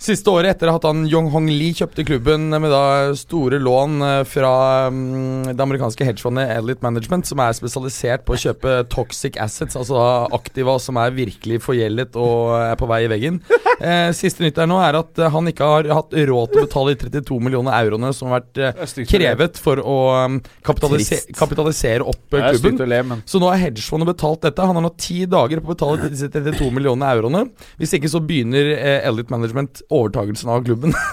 Siste 0.06 0.30
året 0.30 0.52
etter 0.54 0.70
at 0.70 0.84
han 0.86 1.08
Yong 1.10 1.32
Hong 1.34 1.48
Lee 1.50 1.74
kjøpte 1.74 2.04
klubben 2.06 2.52
med 2.54 2.70
da 2.70 3.14
store 3.18 3.58
lån 3.58 4.04
eh, 4.06 4.20
fra 4.30 4.52
um, 4.94 5.48
det 5.50 5.64
amerikanske 5.64 6.06
hedgefondet 6.06 6.52
Elite 6.60 6.86
Management, 6.86 7.26
som 7.26 7.42
er 7.42 7.56
spesialisert 7.58 8.26
på 8.28 8.36
å 8.36 8.42
kjøpe 8.44 8.76
toxic 8.94 9.40
assets, 9.42 9.74
altså 9.80 9.98
aktiva 10.36 10.78
som 10.84 11.00
er 11.02 11.16
virkelig 11.16 11.58
forgjeldet 11.66 12.20
og 12.22 12.54
er 12.60 12.78
på 12.78 12.90
vei 12.92 13.02
i 13.08 13.10
veggen. 13.16 13.42
Eh, 13.86 14.10
siste 14.16 14.40
nytt 14.40 14.56
her 14.58 14.70
nå 14.70 14.78
er 14.80 14.96
at 14.98 15.20
eh, 15.20 15.32
han 15.34 15.50
ikke 15.52 15.66
har 15.68 15.88
hatt 15.98 16.14
råd 16.16 16.52
til 16.54 16.62
å 16.62 16.64
betale 16.64 16.94
de 16.96 17.10
32 17.20 17.40
millioner 17.44 17.76
euroene 17.76 18.12
som 18.16 18.32
har 18.32 18.40
vært 18.40 18.62
eh, 18.64 19.04
krevet 19.10 19.60
for 19.62 19.82
å 19.84 19.98
um, 20.26 20.38
kapitalise 20.66 21.20
kapitalisere 21.36 22.06
opp 22.08 22.38
eh, 22.38 22.48
klubben. 22.56 22.80
le, 22.90 23.02
men 23.12 23.24
Så 23.28 23.42
nå 23.42 23.50
har 23.52 23.60
hedgefondet 23.62 24.10
betalt 24.14 24.46
dette. 24.48 24.64
Han 24.64 24.80
har 24.80 24.86
nå 24.86 24.94
ti 25.02 25.26
dager 25.30 25.60
på 25.60 25.72
å 25.72 25.76
betale 25.76 26.10
disse 26.14 26.30
32 26.32 26.70
millionene 26.72 27.12
euroene. 27.12 27.44
Hvis 27.82 27.98
ikke 28.00 28.12
så 28.12 28.24
begynner 28.24 28.72
eh, 28.78 29.08
Elliot 29.10 29.34
Management 29.34 29.84
overtagelsen 29.90 30.56
av 30.56 30.64
klubben. 30.66 30.96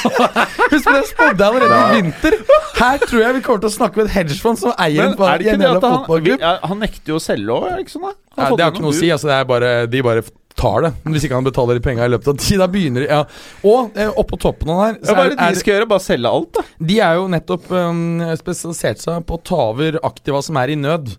Husk 0.00 0.86
det, 0.86 0.96
jeg 0.96 1.08
spådde 1.10 1.36
jeg 1.36 1.46
allerede 1.46 1.78
i 1.80 2.00
vinter. 2.00 2.36
Her 2.80 3.02
tror 3.04 3.20
jeg 3.20 3.36
vi 3.36 3.42
kommer 3.44 3.64
til 3.64 3.68
å 3.68 3.74
snakke 3.74 4.00
med 4.00 4.08
et 4.08 4.16
hedgefond 4.16 4.60
som 4.60 4.72
eier 4.80 5.10
Men 5.10 5.12
en, 5.12 5.64
at 5.68 5.84
av 5.84 5.84
han, 5.84 5.96
fotballklubb. 5.98 6.44
han 6.70 6.80
nekter 6.80 7.12
jo 7.12 7.20
å 7.20 7.22
selge 7.22 7.56
òg, 7.56 7.66
det 7.74 7.84
ikke 7.84 7.96
sånn? 7.98 8.06
da? 8.08 8.14
Det 8.56 8.64
har 8.64 8.72
ikke 8.72 8.84
noe 8.86 8.94
å 8.94 8.96
si. 8.96 9.10
Altså, 9.12 9.28
det 9.28 9.36
er 9.36 9.50
bare, 9.50 9.72
de 9.90 10.04
bare 10.06 10.24
tar 10.60 10.86
det. 10.86 10.92
Men 11.04 11.16
Hvis 11.16 11.26
ikke 11.26 11.38
han 11.40 11.48
betaler 11.48 11.80
de 11.80 11.84
penga 11.88 12.06
i 12.06 12.12
løpet 12.12 12.30
av 12.34 12.38
tid, 12.44 12.60
da 12.62 12.68
begynner 12.70 13.06
de 13.06 13.10
ja. 13.10 13.22
Og 13.66 13.96
eh, 13.98 14.12
oppå 14.20 14.38
toppen 14.40 14.70
av 14.72 14.80
den 14.80 14.86
her 14.86 14.96
Ja, 15.00 15.16
hva 15.16 15.26
er 15.26 15.34
det 15.34 15.40
er, 15.40 15.54
de 15.56 15.64
skal 15.64 15.76
gjøre? 15.76 15.90
Bare 15.90 16.04
selge 16.04 16.32
alt, 16.36 16.52
da? 16.58 16.66
De 16.92 17.00
er 17.08 17.18
jo 17.20 17.28
nettopp 17.32 17.68
um, 17.74 18.02
spesialisert 18.40 19.02
seg 19.02 19.24
på 19.28 19.38
å 19.40 19.44
ta 19.52 19.62
over 19.72 20.00
aktiva 20.06 20.42
som 20.44 20.58
er 20.60 20.74
i 20.74 20.80
nød. 20.80 21.14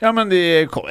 Ja, 0.00 0.10
men 0.12 0.28
de, 0.28 0.40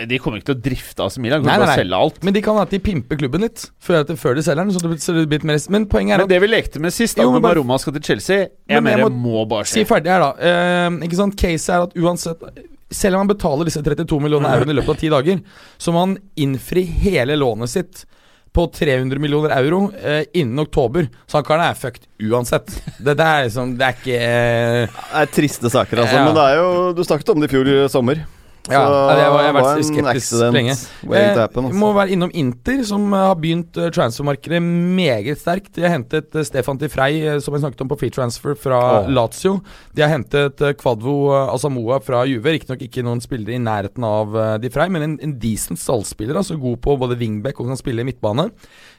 de 0.09 0.17
kommer 0.21 0.39
ikke 0.39 0.49
til 0.49 0.55
å 0.55 0.61
drifte 0.65 1.05
AC 1.05 1.19
Milan. 1.21 1.43
Nei, 1.45 1.59
selge 1.77 1.97
alt. 2.07 2.15
Men 2.25 2.33
de 2.33 2.41
kan 2.45 2.57
at 2.57 2.71
de 2.73 2.79
pimper 2.81 3.19
klubben 3.19 3.43
litt 3.45 3.67
før, 3.83 4.01
før 4.17 4.37
de 4.37 4.45
selger 4.45 4.63
den. 4.65 4.73
Så 4.73 4.81
det 4.81 4.89
blir, 4.89 5.01
litt 5.19 5.29
blir 5.35 5.45
mer, 5.51 5.59
men 5.75 5.85
poenget 5.91 6.17
er 6.17 6.23
Men 6.23 6.31
det 6.31 6.39
vi 6.41 6.49
lekte 6.49 6.81
med 6.81 6.95
sist, 6.95 7.17
da 7.19 7.27
Jo, 7.27 7.35
bare- 7.37 7.59
Roma 7.59 7.77
skal 7.81 7.93
til 7.99 8.05
Chelsea 8.09 8.37
Jeg 8.39 8.49
Men 8.67 8.75
jeg 8.75 8.83
mener, 8.87 9.09
må- 9.13 9.35
må 9.43 9.45
bare 9.49 9.69
Si 9.69 9.85
ferdig 9.85 10.09
her, 10.09 10.25
da. 10.25 10.31
Uh, 10.33 10.97
ikke 11.05 11.19
sant? 11.21 11.37
Case 11.37 11.69
er 11.69 11.85
at 11.85 11.93
uansett 11.93 12.41
Selv 12.95 13.17
om 13.17 13.25
han 13.25 13.31
betaler 13.31 13.67
disse 13.67 13.83
32 13.83 14.19
millioner 14.23 14.55
euroene 14.55 14.75
i 14.75 14.79
løpet 14.79 14.95
av 14.95 15.01
ti 15.01 15.11
dager, 15.11 15.41
så 15.77 15.93
må 15.93 16.05
han 16.05 16.19
innfri 16.39 16.85
hele 17.05 17.35
lånet 17.39 17.73
sitt 17.73 18.05
på 18.55 18.67
300 18.71 19.19
millioner 19.19 19.51
euro 19.57 19.89
eh, 19.99 20.23
innen 20.33 20.59
oktober. 20.63 21.09
Så 21.27 21.37
han 21.37 21.47
karen 21.47 21.65
er 21.65 21.75
fucked 21.75 22.07
uansett. 22.23 22.71
Det, 22.97 23.17
det 23.19 23.25
er 23.25 23.49
liksom 23.49 23.73
Det 23.75 23.89
er 23.89 23.97
ikke 23.97 24.19
eh, 24.21 24.93
Det 24.95 25.23
er 25.25 25.33
triste 25.35 25.71
saker, 25.73 26.05
altså. 26.05 26.21
Ja. 26.21 26.23
Men 26.29 26.37
det 26.37 26.45
er 26.53 26.61
jo 26.61 26.69
Du 26.95 27.03
snakket 27.03 27.33
om 27.33 27.43
det 27.43 27.49
i 27.49 27.55
fjor 27.57 27.71
sommer. 27.91 28.23
Ja, 28.65 28.81
jeg, 28.81 29.29
var, 29.29 29.41
jeg 29.43 29.51
har 29.51 29.55
vært 29.59 29.87
skeptisk 29.87 30.53
lenge. 30.55 30.73
Eh, 31.05 31.37
happen, 31.37 31.67
vi 31.69 31.77
må 31.77 31.91
altså. 31.91 31.97
være 31.99 32.15
innom 32.15 32.31
Inter, 32.33 32.79
som 32.87 33.03
eh, 33.13 33.25
har 33.29 33.37
begynt 33.37 33.77
uh, 33.77 33.91
transfermarkedet 33.93 34.61
meget 34.65 35.41
sterkt. 35.41 35.69
De 35.77 35.85
har 35.85 35.93
hentet 35.93 36.33
eh, 36.33 36.45
Stefan 36.47 36.79
Tifrey, 36.81 37.19
uh, 37.27 37.37
som 37.43 37.53
jeg 37.53 37.65
snakket 37.65 37.83
om 37.85 37.91
på 37.91 37.99
free 38.01 38.15
transfer, 38.15 38.57
fra 38.57 38.79
oh. 39.03 39.11
Lazio. 39.13 39.59
De 39.93 40.01
har 40.01 40.13
hentet 40.15 40.63
Kvadvo 40.81 41.17
Asamoah 41.43 42.01
fra 42.05 42.23
Juve. 42.29 42.55
Riktignok 42.55 42.81
ikke 42.87 43.05
noen 43.05 43.21
spillere 43.23 43.59
i 43.59 43.61
nærheten 43.61 44.07
av 44.07 44.33
uh, 44.33 44.71
Frey, 44.73 44.89
men 44.91 45.05
en, 45.05 45.19
en 45.23 45.37
decent 45.41 45.79
stallspiller. 45.81 46.41
Altså 46.41 46.57
god 46.59 46.81
på 46.81 46.97
både 47.05 47.19
wingback 47.21 47.61
og 47.61 47.69
kan 47.69 47.79
spille 47.79 48.01
i 48.01 48.09
midtbane. 48.09 48.49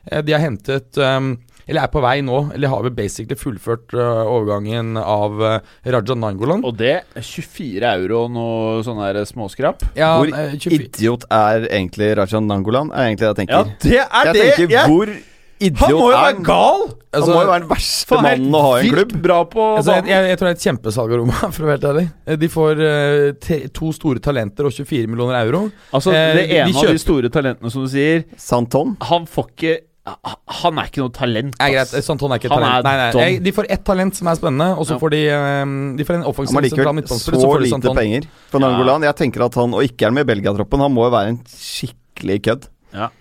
Eh, 0.06 0.22
de 0.22 0.34
har 0.34 0.42
hentet 0.44 0.98
um, 0.98 1.34
eller 1.66 1.82
er 1.82 1.90
på 1.90 2.00
vei 2.04 2.20
nå, 2.22 2.40
eller 2.54 2.70
har 2.70 2.82
vel 2.86 2.94
basically 2.94 3.34
fullført 3.38 3.94
uh, 3.98 4.22
overgangen 4.30 4.96
av 5.02 5.40
uh, 5.42 5.58
Raja 5.84 6.14
Nangolan. 6.14 6.62
Og 6.64 6.76
det 6.78 6.92
er 7.02 7.22
24 7.26 7.82
euro 7.96 8.24
og 8.24 8.34
noe 8.36 8.82
sånn 8.86 9.00
der 9.02 9.22
småskrap. 9.26 9.82
Ja, 9.98 10.12
Hvor 10.20 10.30
eh, 10.30 10.54
24 10.58 10.82
idiot 10.90 11.24
er 11.30 11.66
egentlig 11.70 12.12
Rajan 12.20 12.46
Nangolan? 12.46 12.92
Er 12.94 13.08
egentlig 13.10 13.26
det 13.26 13.46
jeg 13.46 13.50
Ja, 13.50 13.64
tenker. 13.64 13.72
det 13.82 13.96
er 13.98 14.28
jeg 14.30 14.34
det! 14.36 14.44
tenker, 14.54 14.70
jeg- 14.76 14.92
hvor 14.92 15.16
idiot 15.56 15.80
han 15.80 15.94
må 15.96 16.06
jo 16.12 16.12
er 16.12 16.22
være 16.26 16.42
gal! 16.44 16.82
Han 16.86 16.94
Altså, 17.16 17.32
må 17.32 17.40
jo 17.40 17.48
være 17.48 17.60
den 17.64 17.68
verste 17.70 18.16
mannen 18.20 18.52
å 18.54 18.60
ha 18.60 18.72
i 18.76 18.80
en 18.84 18.90
klubb. 18.92 19.12
bra 19.24 19.38
på 19.48 19.66
Altså, 19.78 19.94
jeg, 19.96 20.04
jeg, 20.12 20.26
jeg 20.28 20.36
tror 20.38 20.46
det 20.46 20.52
er 20.52 20.58
et 20.58 20.64
kjempesalg 20.68 21.12
av 21.14 21.18
Roma, 21.22 21.38
for 21.56 21.64
å 21.64 21.68
være 21.70 21.76
helt 21.78 21.86
ærlig. 21.90 22.06
Eh, 22.28 22.36
De 22.42 22.48
får 22.52 22.82
uh, 22.84 23.32
te, 23.40 23.58
to 23.72 23.90
store 23.96 24.20
talenter 24.20 24.68
og 24.68 24.74
24 24.76 25.08
millioner 25.08 25.38
euro. 25.42 25.62
Altså, 25.96 26.12
Eh, 26.12 26.34
det 26.36 26.46
de 26.50 26.58
ene 26.60 26.76
av 26.76 26.92
de 26.92 27.00
store 27.00 27.30
talentene, 27.32 27.72
som 27.72 27.86
du 27.86 27.88
sier, 27.90 28.26
Santon. 28.36 28.94
han 29.08 29.24
får 29.26 29.48
ikke 29.56 29.74
Han 30.06 30.78
er 30.78 30.86
ikke 30.90 31.02
noe 31.02 31.10
talent. 31.10 31.56
Nei, 31.58 31.74
ass. 31.74 31.90
greit, 31.92 32.04
Santon 32.06 32.30
er 32.30 32.38
ikke 32.38 32.46
et 32.46 32.52
Han 32.54 32.62
talent. 32.62 32.78
er 32.78 32.82
Nei, 32.86 32.96
nei, 33.00 33.10
dom. 33.12 33.20
jeg, 33.22 33.42
de 33.42 33.52
får 33.56 33.66
ett 33.74 33.84
talent 33.84 34.14
som 34.14 34.28
er 34.30 34.36
spennende, 34.38 34.68
og 34.78 34.86
så 34.86 34.94
Ja. 34.94 34.98
får 35.02 35.10
de 35.10 35.20
eh, 35.28 35.64
De 35.96 36.04
får 36.06 36.14
en 36.14 36.22
Han 36.22 36.30
offensiv 36.30 36.54
sentral 36.54 36.62
likevel 36.70 36.94
midtbanespiller, 37.00 37.38
så 37.38 37.42
så 37.42 37.50
får 37.50 37.58
de 37.58 37.64
lite 37.64 37.74
Santon. 37.74 37.96
penger 37.96 38.22
for 38.50 38.58
Nangolan. 38.60 39.02
Jeg 39.02 39.16
tenker 39.16 39.44
at 39.44 39.54
han, 39.54 39.74
og 39.74 39.82
ikke 39.82 40.06
er 40.06 40.10
med 40.12 40.22
i 40.28 40.30
Belgia-troppen, 40.34 40.78
han 40.80 40.92
må 40.94 41.04
jo 41.06 41.10
være 41.10 41.28
en 41.34 41.40
skikkelig 41.46 42.42
kødd. 42.46 42.68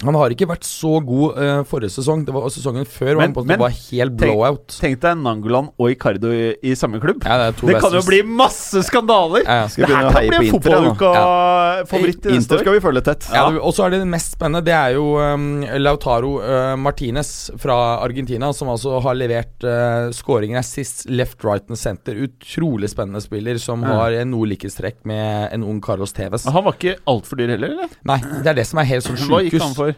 Han 0.05 0.15
har 0.15 0.29
ikke 0.35 0.47
vært 0.49 0.63
så 0.67 0.97
god 1.05 1.37
uh, 1.37 1.63
forrige 1.67 1.91
sesong. 1.97 2.23
Det 2.27 2.33
var 2.35 2.47
sesongen 2.53 2.85
før 2.87 3.17
Men- 3.19 3.33
han 3.35 3.45
men- 3.47 3.59
var 3.59 3.69
helt 3.75 4.15
tenk- 4.17 4.31
blowout. 4.31 4.67
Tenk 4.79 4.99
deg 5.03 5.17
Nangolan 5.21 5.69
og 5.77 5.91
Icardo 5.91 6.31
i, 6.31 6.55
i 6.63 6.75
samme 6.79 6.99
klubb. 7.03 7.23
Ja, 7.25 7.51
det 7.51 7.59
det 7.65 7.81
kan 7.81 7.91
jo 7.93 8.01
bli 8.07 8.21
masse 8.23 8.81
skandaler! 8.87 9.43
ja, 9.45 9.61
ja. 9.63 9.67
Skal 9.67 9.85
Det 9.85 9.91
vi 9.91 9.95
her 9.95 10.03
begynne 10.03 10.09
å 10.09 10.13
kan 10.13 10.21
heie 10.21 10.29
bli 10.29 10.49
på 10.49 10.55
en 10.55 10.61
fotballuka-favoritt 10.61 12.25
i 12.29 12.35
Inter 12.35 12.61
skal 12.61 12.73
vi 12.77 12.81
følge 12.83 13.03
tett. 13.05 13.27
Ja, 13.33 13.45
Og 13.59 13.73
så 13.75 13.85
er 13.85 13.93
det 13.95 13.99
det 14.03 14.09
mest 14.11 14.35
spennende. 14.37 14.63
Det 14.65 14.73
er 14.75 14.95
jo 14.97 15.05
um, 15.19 15.47
Lautaro 15.81 16.35
uh, 16.41 16.75
Martinez 16.79 17.31
fra 17.61 17.77
Argentina, 18.03 18.51
som 18.55 18.69
altså 18.73 18.99
har 19.03 19.17
levert 19.17 19.65
uh, 19.67 20.09
skåringer 20.15 20.63
sist 20.65 21.05
left, 21.09 21.43
right 21.45 21.63
and 21.69 21.79
center. 21.79 22.15
Utrolig 22.27 22.89
spennende 22.93 23.21
spiller 23.23 23.57
som 23.61 23.83
Ja. 23.85 23.93
har 23.99 24.11
en 24.21 24.31
noe 24.31 24.47
likhetstrekk 24.49 25.03
med 25.05 25.49
en 25.53 25.63
ung 25.63 25.81
Carlos 25.83 26.13
Tevez. 26.15 26.45
Han 26.49 26.63
var 26.65 26.73
ikke 26.77 26.95
altfor 27.07 27.37
dyr 27.39 27.51
heller, 27.55 27.75
eller? 27.75 27.89
Nei, 28.07 28.17
det 28.41 28.47
er 28.53 28.53
det 28.61 28.65
som 28.67 28.79
er 28.81 28.87
helt 28.89 29.05
sånn 29.05 29.17
gikk 29.19 29.57
han 29.69 29.77
for? 29.77 29.95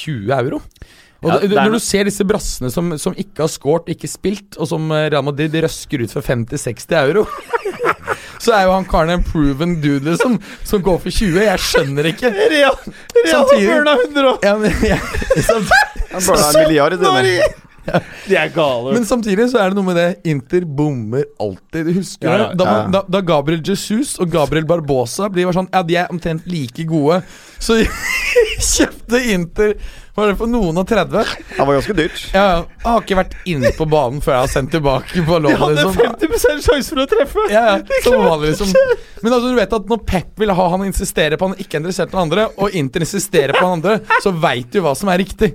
20 0.00 0.32
euro. 0.36 0.60
Og 1.20 1.28
Ja, 1.28 1.36
er 1.44 1.66
når 1.68 1.74
du 1.76 1.82
ser 1.84 2.06
disse 2.08 2.24
brassene 2.24 2.70
som, 2.72 2.94
som 2.98 3.12
ikke 3.18 3.42
har 3.44 3.50
scoret, 3.52 3.90
ikke 3.92 4.08
spilt, 4.08 4.56
og 4.56 4.70
som 4.70 4.86
uh, 4.88 5.02
Real 5.12 5.24
Madrid 5.26 5.52
røsker 5.60 6.00
ut 6.06 6.14
for 6.14 6.24
50-60 6.24 6.94
euro 7.02 7.26
Så 8.40 8.54
er 8.56 8.62
jo 8.64 8.72
han 8.72 8.86
karen 8.88 9.10
en 9.12 9.24
proven 9.26 9.74
dude, 9.82 10.00
liksom, 10.14 10.38
som 10.64 10.80
går 10.80 10.96
for 11.02 11.12
20. 11.12 11.42
Jeg 11.44 11.60
skjønner 11.60 12.06
ikke. 12.08 12.30
Real, 12.32 12.78
Real 13.18 13.28
Samtidig- 13.34 13.66
burna 13.68 13.96
100 14.06 14.30
år! 14.30 14.38
Ja, 14.48 14.54
men, 14.62 14.72
ja, 14.88 14.96
samt- 15.50 15.74
Han 16.14 16.24
burna 16.24 16.46
en 16.48 16.62
milliard. 16.64 16.96
De 18.28 18.36
er 18.38 18.52
gale. 18.54 18.94
Men 18.96 19.06
samtidig 19.08 19.48
så 19.52 19.60
er 19.62 19.70
det 19.72 19.78
noe 19.78 19.88
med 19.88 19.98
det 19.98 20.08
Inter 20.30 20.66
bommer 20.66 21.24
alltid. 21.40 21.88
Du 21.88 21.94
husker 21.98 22.28
Ja, 22.28 22.36
ja. 22.44 22.50
Da, 22.58 22.76
da, 22.92 23.04
da 23.08 23.22
Gabriel 23.24 23.62
Jesus 23.66 24.16
og 24.20 24.30
Gabriel 24.32 24.68
Barbosa 24.68 25.30
blir 25.32 25.50
sånn 25.56 25.70
Ja, 25.72 25.82
de 25.86 25.98
er 26.02 26.12
omtrent 26.12 26.46
like 26.50 26.86
gode. 26.88 27.22
Så 27.60 27.80
kjøpte 28.74 29.24
Inter 29.34 29.74
Var 30.20 30.30
det 30.32 30.36
for 30.40 30.50
noen 30.52 30.76
og 30.82 30.86
30? 30.90 31.30
Han 31.56 31.66
var 31.70 31.78
ganske 31.78 31.96
dyrt. 31.96 32.18
Ja, 32.34 32.44
jeg 32.60 32.86
har 32.86 33.00
ikke 33.04 33.16
vært 33.20 33.34
inne 33.48 33.70
på 33.76 33.86
banen 33.90 34.20
før 34.24 34.36
jeg 34.36 34.44
har 34.46 34.52
sendt 34.52 34.72
tilbake 34.76 35.24
på 35.26 35.38
De 35.40 35.44
lånet. 35.48 35.58
hadde 35.62 35.78
Liksom. 35.80 35.96
50% 35.96 36.64
sjanse 36.66 36.92
for 36.94 37.02
å 37.02 37.08
treffe! 37.10 37.46
Ja, 37.52 37.64
ja, 37.78 38.00
som 38.04 38.18
vanlig 38.20 38.52
liksom 38.52 38.74
Men 39.22 39.32
altså 39.36 39.50
du 39.50 39.56
vet 39.58 39.72
at 39.76 39.88
når 39.90 40.00
Pep 40.08 40.38
vil 40.40 40.52
ha 40.56 40.66
han 40.72 40.84
insisterer 40.86 41.36
på 41.40 41.48
han 41.50 41.56
ikke 41.60 41.76
er 41.76 41.82
interessert 41.82 42.08
i 42.08 42.14
den 42.14 42.20
andre, 42.22 42.46
og 42.56 42.76
Inter 42.76 43.04
insisterer 43.04 43.52
på 43.56 43.64
han 43.66 43.78
andre, 43.80 43.98
så 44.24 44.32
veit 44.40 44.70
du 44.72 44.80
hva 44.84 44.94
som 44.96 45.10
er 45.12 45.20
riktig. 45.20 45.50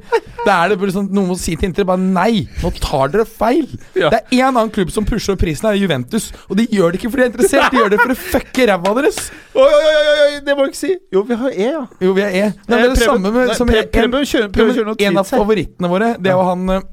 Da 0.45 0.59
er 0.65 0.69
det 0.73 0.77
bare 0.81 0.93
sånn 0.93 1.07
Noen 1.15 1.31
må 1.31 1.37
si 1.41 1.55
til 1.57 1.69
Inter 1.71 1.87
bare 1.89 2.01
nei, 2.01 2.43
nå 2.61 2.69
tar 2.81 3.09
dere 3.13 3.25
feil. 3.25 3.65
Ja. 3.97 4.11
Det 4.13 4.19
er 4.21 4.35
én 4.37 4.51
annen 4.51 4.69
klubb 4.75 4.91
som 4.93 5.05
pusher 5.07 5.33
opp 5.33 5.41
prisen, 5.41 5.65
er 5.71 5.79
Juventus. 5.81 6.27
Og 6.49 6.57
de 6.59 6.67
gjør 6.69 6.93
det 6.93 6.99
ikke 7.01 7.09
fordi 7.13 7.23
de 7.23 7.25
er 7.25 7.33
interessert, 7.33 7.71
de 7.73 7.81
gjør 7.81 7.93
det 7.95 7.99
for 8.03 8.13
å 8.13 8.17
fucke 8.21 8.67
ræva 8.69 8.93
deres. 8.99 9.17
Oi, 9.55 9.65
oi, 9.65 9.95
oi, 9.95 10.15
oi, 10.27 10.39
det 10.45 10.53
må 10.59 10.67
jeg 10.67 10.73
ikke 10.75 10.81
si! 10.83 10.93
Jo, 11.15 11.23
vi 11.25 11.39
har 11.41 11.49
E, 11.55 11.65
ja. 11.71 11.81
Jo, 12.05 12.13
vi 12.17 12.21
har 12.25 12.29
E. 12.37 12.45
Nei, 12.67 12.77
det 12.77 12.79
er 12.85 12.93
det 12.93 13.01
samme 13.01 13.31
med 13.33 13.55
som 13.57 13.69
en- 13.71 13.89
Preben 13.95 14.25
kjører- 14.29 14.51
Ja, 14.55 14.61
prøver 14.61 14.71
å 14.71 14.75
kjøre 14.77 14.91
noe 14.93 15.07
En 15.09 15.19
av 15.19 15.27
favorittene 15.27 15.89
våre, 15.91 16.13
det 16.15 16.31
er 16.31 16.37
jo 16.37 16.45
han 16.47 16.69
eh, 16.71 16.85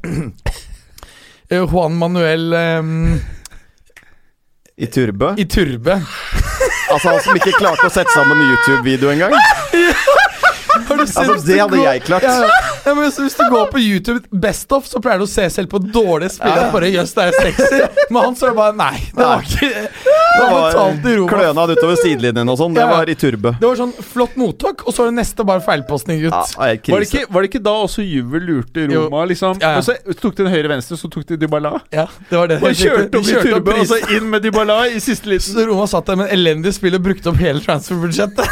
eh, 1.53 1.63
Juan 1.63 1.95
Manuel 2.01 2.49
um, 2.83 3.21
I 4.75 4.89
Turbe. 4.91 5.35
i 5.39 5.47
Turbe. 5.47 6.01
Altså 6.91 7.13
Han 7.13 7.21
som 7.23 7.39
ikke 7.39 7.55
klarte 7.55 7.87
å 7.87 7.93
sette 7.93 8.11
sammen 8.17 8.43
YouTube-video 8.43 9.15
engang. 9.15 9.37
Altså, 10.93 11.37
det 11.47 11.59
hadde 11.61 11.79
jeg 11.79 12.01
klart. 12.05 12.25
Ja, 12.25 12.47
ja, 12.49 12.72
men 12.99 13.13
så 13.13 13.23
Hvis 13.27 13.37
du 13.39 13.45
går 13.51 13.67
på 13.73 13.79
YouTube 13.83 14.21
Best 14.43 14.73
of, 14.73 14.87
så 14.91 15.01
pleier 15.03 15.21
du 15.23 15.25
å 15.27 15.31
se 15.31 15.45
selv 15.51 15.71
på 15.73 15.79
dårlige 15.83 16.35
spillere. 16.37 16.71
Bare 16.75 16.91
jøss, 16.93 17.13
det 17.17 17.29
er 17.29 17.37
sexy. 17.39 17.81
Men 18.11 18.23
han 18.29 18.37
så 18.39 18.51
bare 18.57 18.75
nei. 18.77 18.97
Det 19.13 19.23
var 19.23 19.43
ikke 19.47 19.71
Det 20.33 20.49
var 20.51 21.29
kløna 21.31 21.67
utover 21.71 21.99
sidelinjen 22.01 22.49
og 22.53 22.59
sånn. 22.59 22.75
Det 22.75 22.83
Ja. 22.83 22.89
var 22.91 23.11
i 23.11 23.15
Turbe. 23.15 23.55
Det 23.61 23.69
var 23.69 23.77
sånn 23.79 23.93
flott 24.13 24.37
mottak, 24.41 24.87
og 24.87 24.95
så 24.95 25.05
var 25.05 25.13
det 25.13 25.19
neste 25.21 25.45
bare 25.47 25.61
feilpostning 25.65 26.23
ut. 26.25 26.33
Ja, 26.33 26.43
det 26.73 26.91
Var 26.93 27.01
det, 27.05 27.09
ikke, 27.13 27.27
var 27.33 27.43
det 27.43 27.51
ikke 27.53 27.63
da 27.63 27.75
også 27.87 28.03
Juve 28.07 28.41
lurte 28.43 28.87
Roma, 28.91 29.25
liksom? 29.29 29.61
Ja, 29.61 29.75
ja. 29.77 29.79
Og 29.79 29.85
så 29.87 29.97
tok 30.21 30.37
de 30.37 30.47
en 30.47 30.53
høyre-venstre, 30.53 30.97
så 30.99 31.11
tok 31.13 31.27
de 31.29 31.37
Dybala. 31.37 31.81
Ja, 31.93 32.07
det 32.31 32.39
var 32.39 32.47
det. 32.49 32.63
Og 32.63 32.73
kjørte 32.75 33.19
opp 33.21 33.29
i 33.29 33.33
De 33.33 33.43
turbe, 33.51 33.77
og 33.81 33.87
så 33.87 34.01
inn 34.17 34.31
med 34.31 34.43
Dybala 34.43 34.87
i 34.89 34.99
siste 35.01 35.29
liten. 35.31 35.55
Så 35.55 35.67
Roma 35.69 35.87
satt 35.87 36.07
der 36.07 36.17
med 36.17 36.31
en 36.31 36.39
elendig 36.39 36.73
spill 36.75 36.95
og 36.99 37.03
brukte 37.05 37.31
opp 37.33 37.37
hele 37.43 37.61
transferbudsjettet. 37.61 38.49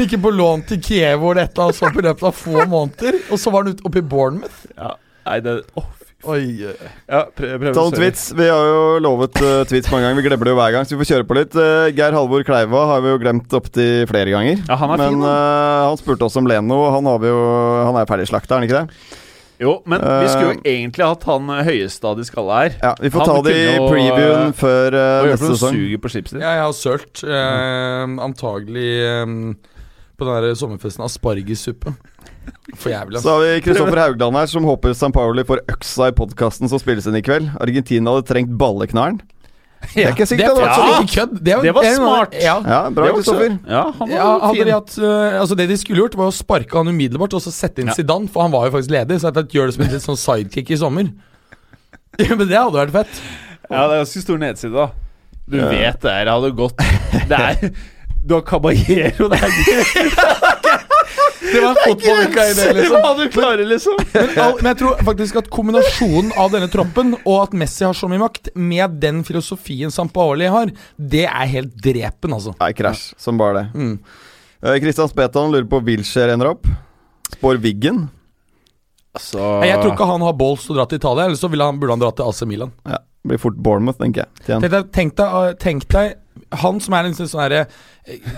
Ikke 0.00 0.20
på 0.22 0.30
lån 0.32 0.62
til 0.68 0.80
Kiev 0.84 1.24
eller 1.30 1.50
og 1.62 1.74
så 1.76 1.88
opp 1.88 1.98
i 2.00 2.04
løpet 2.06 2.28
av 2.28 2.36
få 2.36 2.64
måneder. 2.68 3.18
Og 3.30 3.40
så 3.40 3.52
var 3.52 3.64
han 3.64 3.74
ute 3.74 3.84
oppe 3.88 4.00
i 4.00 4.06
Bournemouth. 4.06 4.62
Ja, 4.76 4.94
nei, 5.28 5.40
det 5.44 5.58
oh, 5.76 5.90
Oi. 6.22 6.68
Ja, 7.10 7.24
prøv, 7.34 7.64
noen 7.74 7.94
tweets. 7.96 8.28
Vi 8.38 8.46
har 8.46 8.68
jo 8.68 8.82
lovet 9.02 9.40
uh, 9.42 9.64
tweets 9.66 9.90
mange 9.90 10.06
ganger. 10.06 10.20
Vi 10.20 10.26
glemmer 10.28 10.46
det 10.46 10.52
jo 10.52 10.58
hver 10.60 10.74
gang, 10.76 10.86
så 10.86 10.94
vi 10.94 11.00
får 11.00 11.08
kjøre 11.16 11.26
på 11.26 11.36
litt. 11.40 11.56
Uh, 11.58 11.88
Geir 11.90 12.14
Halvor 12.14 12.44
Kleiva 12.46 12.84
har 12.92 13.02
vi 13.02 13.10
jo 13.10 13.18
glemt 13.24 13.56
opptil 13.58 14.06
flere 14.10 14.30
ganger. 14.30 14.62
Ja, 14.68 14.78
han 14.78 14.94
er 14.94 15.02
Men 15.02 15.16
fin. 15.16 15.26
uh, 15.26 15.88
han 15.88 15.98
spurte 15.98 16.28
oss 16.28 16.38
om 16.38 16.46
Leno, 16.46 16.78
han, 16.94 17.10
har 17.10 17.18
vi 17.24 17.32
jo, 17.32 17.42
han 17.88 17.98
er 17.98 18.06
ferdig 18.06 18.28
slakta, 18.30 18.54
er 18.54 18.62
han 18.62 18.68
ikke 18.68 18.84
det? 18.84 19.18
Jo, 19.62 19.76
men 19.86 20.00
vi 20.02 20.30
skulle 20.30 20.46
jo 20.48 20.54
eh, 20.56 20.70
egentlig 20.72 21.06
hatt 21.06 21.26
han 21.28 21.50
høyeste 21.66 22.08
av 22.08 22.16
de 22.18 22.24
skalla 22.26 22.62
her. 22.64 22.78
Ja, 22.82 22.94
Vi 22.98 23.10
får 23.14 23.22
Han 23.22 23.28
ta 23.28 23.42
det 23.46 23.58
i 23.58 23.74
previewen 23.78 24.54
før 24.58 24.96
uh, 24.96 25.26
neste 25.28 25.52
sesong. 25.52 25.76
suger 25.76 26.02
på 26.02 26.10
slipset. 26.10 26.38
Ja, 26.42 26.56
jeg 26.56 26.64
har 26.64 26.74
sølt. 26.74 27.22
Eh, 27.22 28.16
antagelig 28.26 28.88
eh, 29.06 29.36
på 30.22 30.28
den 30.30 30.46
der 30.48 30.54
sommerfesten 30.58 31.04
aspargessuppe. 31.04 31.92
For 32.78 32.90
jævlig, 32.90 33.20
Så 33.22 33.30
har 33.34 33.42
vi 33.44 33.60
Kristoffer 33.62 33.98
Haugland 34.02 34.36
her, 34.38 34.46
som 34.50 34.64
håper 34.66 34.94
St. 34.96 35.12
Pauli 35.14 35.44
får 35.46 35.60
øksa 35.70 36.08
i 36.10 36.14
podkasten 36.16 36.68
som 36.70 36.80
spilles 36.82 37.06
inn 37.06 37.18
i 37.18 37.22
kveld. 37.22 37.50
Argentina 37.62 38.14
hadde 38.16 38.26
trengt 38.30 38.56
balleknaren. 38.58 39.20
Det 39.82 40.04
er 40.06 40.12
ikke 40.14 40.26
sikkert 40.30 40.46
er 40.46 40.54
det 40.54 40.62
var 40.62 40.68
Ja. 40.70 41.26
det, 41.26 41.54
var, 41.56 41.62
Det, 41.66 41.72
var 41.74 41.82
er- 41.84 41.94
smart. 41.96 42.34
Ja. 42.38 42.54
Ja, 42.62 42.80
bra, 42.90 43.08
Kristoffer. 43.16 43.58
Ja, 43.66 43.84
Ja, 44.08 44.26
hadde 44.46 44.64
de 44.64 44.70
hatt 44.76 44.92
uh, 45.02 45.40
Altså 45.40 45.56
Det 45.58 45.66
de 45.68 45.76
skulle 45.76 45.98
gjort, 46.04 46.14
var 46.14 46.30
å 46.30 46.34
sparke 46.34 46.70
han 46.78 46.86
umiddelbart 46.86 47.34
og 47.34 47.42
så 47.42 47.50
sette 47.50 47.82
inn 47.82 47.88
Ja. 47.90 47.94
Zidane, 47.98 48.28
for 48.30 48.42
han 48.46 48.52
var 48.54 48.68
jo 48.70 48.76
faktisk 48.76 48.90
ledig. 48.94 49.18
Så 49.20 49.32
jeg 49.34 49.48
gjør 49.50 49.66
det 49.66 49.74
som 49.74 49.82
en 49.84 49.90
litt 49.90 50.06
sånn 50.06 50.16
sidekick 50.22 50.70
i 50.70 50.76
sommer. 50.78 51.10
Ja, 52.20 52.36
Men 52.36 52.46
det 52.46 52.58
hadde 52.58 52.76
vært 52.78 52.92
fett. 52.92 53.20
Ja, 53.70 53.88
det 53.88 53.94
er 53.96 54.04
ganske 54.04 54.20
stor 54.22 54.38
nedside, 54.38 54.72
da. 54.76 54.90
Du 55.48 55.56
Ja. 55.58 55.68
vet 55.70 56.00
det 56.00 56.10
her 56.12 56.26
hadde 56.30 56.50
gått 56.54 56.76
Det 57.28 57.38
er 57.38 57.72
Du 58.24 58.34
har 58.34 58.42
Caballero, 58.46 59.28
det 59.32 59.38
er 59.42 59.52
Det 61.52 61.60
var 61.60 61.76
fotballuka 61.86 62.44
i 62.46 62.54
det, 62.54 62.66
liksom. 62.76 63.00
Hva 63.02 63.10
du 63.18 63.24
klarer, 63.34 63.64
liksom. 63.66 63.98
Men, 64.12 64.30
all, 64.40 64.54
men 64.60 64.70
jeg 64.70 64.78
tror 64.80 65.02
faktisk 65.08 65.40
at 65.42 65.50
kombinasjonen 65.52 66.30
av 66.40 66.54
denne 66.54 66.68
troppen 66.72 67.16
og 67.18 67.36
at 67.40 67.56
Messi 67.58 67.84
har 67.84 67.96
så 67.98 68.08
mye 68.08 68.22
makt, 68.22 68.52
med 68.54 68.96
den 69.02 69.20
filosofien 69.26 69.92
Sampaoli 69.92 70.48
har, 70.54 70.72
det 70.96 71.26
er 71.26 71.50
helt 71.56 71.74
drepen, 71.82 72.38
altså. 72.38 72.54
Nei, 72.62 72.70
krasj. 72.78 73.10
Som 73.20 73.42
bare 73.42 73.58
det. 73.58 73.66
Mm. 73.74 73.94
Uh, 74.62 75.06
Spetan 75.10 75.52
lurer 75.52 75.68
på 75.68 75.82
Wilshere 75.84 76.38
ender 76.38 76.54
opp. 76.54 76.70
Spår 77.34 77.58
Wiggen. 77.64 78.06
Altså 79.12 79.60
Jeg 79.66 79.76
tror 79.82 79.92
ikke 79.92 80.08
han 80.08 80.22
har 80.24 80.34
balls 80.38 80.64
til 80.64 80.72
å 80.72 80.78
dra 80.78 80.88
til 80.88 81.02
Italia, 81.02 81.26
eller 81.26 81.36
så 81.36 81.50
han, 81.52 81.80
burde 81.80 81.98
han 81.98 82.00
dra 82.06 82.14
til 82.16 82.30
AC 82.30 82.46
Milan. 82.48 82.72
Ja, 82.88 83.02
blir 83.28 83.42
fort 83.42 83.58
Bournemouth, 83.60 83.98
tenker 84.00 84.24
jeg. 84.24 84.44
Tenk 84.46 84.70
deg, 84.72 84.92
tenk 84.94 85.18
deg, 85.18 85.56
tenk 85.60 85.88
deg 85.92 86.21
han 86.62 86.80
som 86.82 86.96
er 86.96 87.08
en 87.08 87.16
sånn 87.16 87.54
eh, 87.56 87.76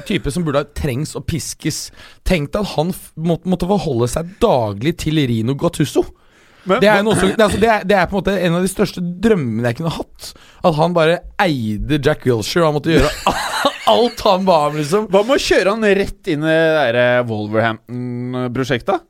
type 0.08 0.32
som 0.32 0.44
burde 0.46 0.62
ha 0.62 0.68
trengs 0.76 1.14
og 1.18 1.26
piskes. 1.30 1.88
Tenk 2.26 2.52
deg 2.54 2.64
at 2.64 2.74
han 2.76 2.92
må, 3.16 3.38
måtte 3.48 3.68
forholde 3.70 4.10
seg 4.10 4.36
daglig 4.42 4.96
til 5.04 5.20
Rino 5.30 5.56
Gattusso. 5.58 6.04
Men 6.64 6.80
Det 6.80 6.88
er, 6.88 7.02
som, 7.04 7.28
det, 7.28 7.34
er 7.36 7.44
altså, 7.44 7.60
det, 7.60 7.68
er, 7.70 7.82
det 7.84 7.96
er 7.98 8.06
på 8.08 8.16
en 8.16 8.22
måte 8.22 8.36
en 8.40 8.54
av 8.56 8.64
de 8.64 8.70
største 8.72 9.02
drømmene 9.02 9.68
jeg 9.68 9.80
kunne 9.80 9.96
hatt. 9.98 10.30
At 10.64 10.78
han 10.78 10.96
bare 10.96 11.18
eide 11.44 12.00
Jack 12.00 12.24
Wilshere. 12.24 12.64
Han 12.70 12.78
måtte 12.78 12.94
gjøre 12.94 13.10
alt 13.94 14.22
han 14.24 14.46
ba 14.48 14.60
om, 14.70 14.78
liksom. 14.80 15.10
Hva 15.12 15.24
med 15.26 15.36
å 15.36 15.44
kjøre 15.44 15.74
han 15.74 15.88
rett 16.00 16.32
inn 16.32 16.46
i 16.46 16.54
det 16.54 16.94
der 16.96 17.26
Wolverhampton-prosjektet? 17.28 19.04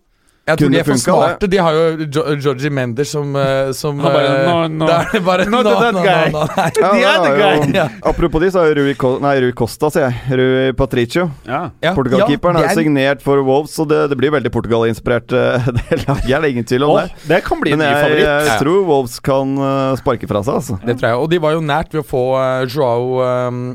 Jeg 0.45 0.59
tror 0.61 0.73
de 0.75 0.77
er 0.77 0.85
for 0.85 1.01
smarte. 1.01 1.49
De 1.49 1.57
har 1.57 1.73
jo 1.73 1.85
jo 2.05 2.35
Georgie 2.37 2.69
Mendes 2.69 3.09
som, 3.15 3.31
eh, 3.41 3.71
som 3.73 3.97
Han 4.05 4.13
bare, 4.13 4.33
eh, 4.43 4.45
no, 4.45 4.57
no. 4.69 4.89
det 5.13 5.21
bare, 5.25 5.47
Not 5.55 5.65
that 5.65 5.95
guy. 6.05 6.27
Nei. 6.35 7.01
Ja, 7.01 7.15
De 7.17 7.25
det 7.25 7.31
the 7.31 7.31
er 7.31 7.39
guy. 7.39 7.73
jo- 7.79 7.87
Apropos 8.11 8.43
de, 8.43 8.51
så 8.53 8.61
er 8.69 8.75
Rui, 8.77 8.93
Co 9.01 9.15
nei, 9.25 9.33
Rui 9.41 9.53
Costa, 9.57 9.89
sier 9.95 10.11
jeg. 10.11 10.37
Rui 10.37 10.73
Patricio. 10.77 11.31
Ja. 11.49 11.63
Portugal-keeperen 11.97 12.59
ja, 12.61 12.67
er 12.67 12.75
er 12.75 12.77
signert 12.77 13.23
for 13.25 13.41
Wolves, 13.47 13.73
så 13.79 13.87
det, 13.89 14.03
det 14.13 14.19
blir 14.21 14.35
veldig 14.37 14.53
Portugal-inspirert. 14.53 15.33
eh, 15.33 15.71
Det 15.91 16.03
laget 16.05 16.29
er 16.37 16.45
det 16.45 16.51
ingen 16.53 16.69
tvil 16.69 16.85
om 16.85 16.93
Oh, 16.95 17.01
det. 17.01 17.25
det 17.33 17.41
kan 17.49 17.61
bli 17.65 17.73
en 17.73 17.81
ny 17.81 17.89
favoritt 17.89 18.27
jeg 18.29 18.47
jeg 18.51 18.61
tror 18.61 18.85
Wolves 18.91 19.17
kan 19.25 19.57
sparke 19.97 20.29
fra 20.29 20.45
seg, 20.45 20.61
altså. 20.61 20.77
Det 20.85 20.99
tror 21.01 21.09
jeg. 21.09 21.23
Og 21.25 21.31
de 21.33 21.39
var 21.47 21.57
jo 21.57 21.65
nært 21.65 21.97
ved 21.97 22.03
å 22.05 22.07
få 22.07 22.23
uh, 22.37 22.67
Joao 22.69 23.25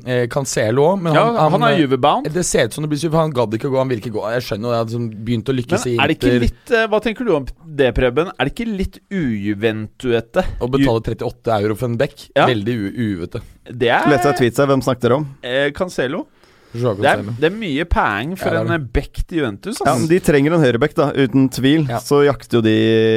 eh, 0.06 0.28
Cancelo 0.30 0.86
òg, 0.94 1.02
men 1.08 1.18
Ja, 1.18 1.26
han, 1.42 1.58
han 1.58 1.66
er 1.72 1.80
Juve-bound. 1.82 2.30
Det 2.38 2.46
ser 2.46 2.70
ut 2.70 2.78
som 2.78 2.86
det 2.86 2.94
blir 2.94 3.02
Juve, 3.02 3.18
Han 3.18 3.34
gadd 3.34 3.58
ikke 3.58 3.72
å 3.72 3.74
gå, 3.74 3.82
han 3.82 3.90
vil 3.90 4.04
ikke 4.06 4.14
gå. 4.14 4.24
Jeg 4.38 4.46
skjønner 4.46 4.70
jo 4.70 4.78
det, 4.86 4.98
han 5.02 5.10
begynte 5.26 5.50
å 5.50 5.58
lykkes 5.58 5.86
Men 5.90 5.94
i 5.96 5.98
er 6.06 6.14
Inter 6.14 6.38
litt 6.60 6.74
eh, 6.76 6.88
Hva 6.89 6.99
tenker 7.03 7.26
du 7.28 7.34
om 7.36 7.45
det, 7.66 7.91
Preben? 7.97 8.32
Er 8.38 8.47
det 8.49 8.53
ikke 8.53 8.68
litt 8.70 8.99
ujuventuete? 9.12 10.43
å 10.60 10.68
betale 10.72 11.01
38 11.01 11.55
euro 11.62 11.78
for 11.80 11.89
en 11.89 11.97
bekk. 11.99 12.28
Ja. 12.36 12.47
Veldig 12.49 12.76
uvete. 12.95 13.41
Det 13.70 13.93
Leste 14.10 14.28
jeg 14.28 14.34
er 14.34 14.39
tweet 14.43 14.60
seg, 14.60 14.70
hvem 14.70 14.84
snakket 14.86 15.07
dere 15.07 15.20
om? 15.22 15.28
eh, 15.41 15.72
Cancelo. 15.76 16.26
Det 16.70 17.07
er, 17.10 17.24
det 17.41 17.47
er 17.47 17.53
mye 17.57 17.86
peng 17.89 18.36
for 18.38 18.53
Ja, 18.53 18.62
er 18.62 18.76
en 18.76 18.84
bekk 18.93 19.24
til 19.26 19.39
Juventus. 19.39 19.80
Ja, 19.82 19.95
men 19.97 20.05
De 20.05 20.20
trenger 20.22 20.53
en 20.53 20.62
høyrebekk, 20.62 20.93
da, 20.99 21.07
uten 21.18 21.47
tvil. 21.49 21.88
Ja. 21.89 21.97
Så 21.97 22.20
jakter 22.28 22.60
jo 22.60 22.62
de, 22.62 22.76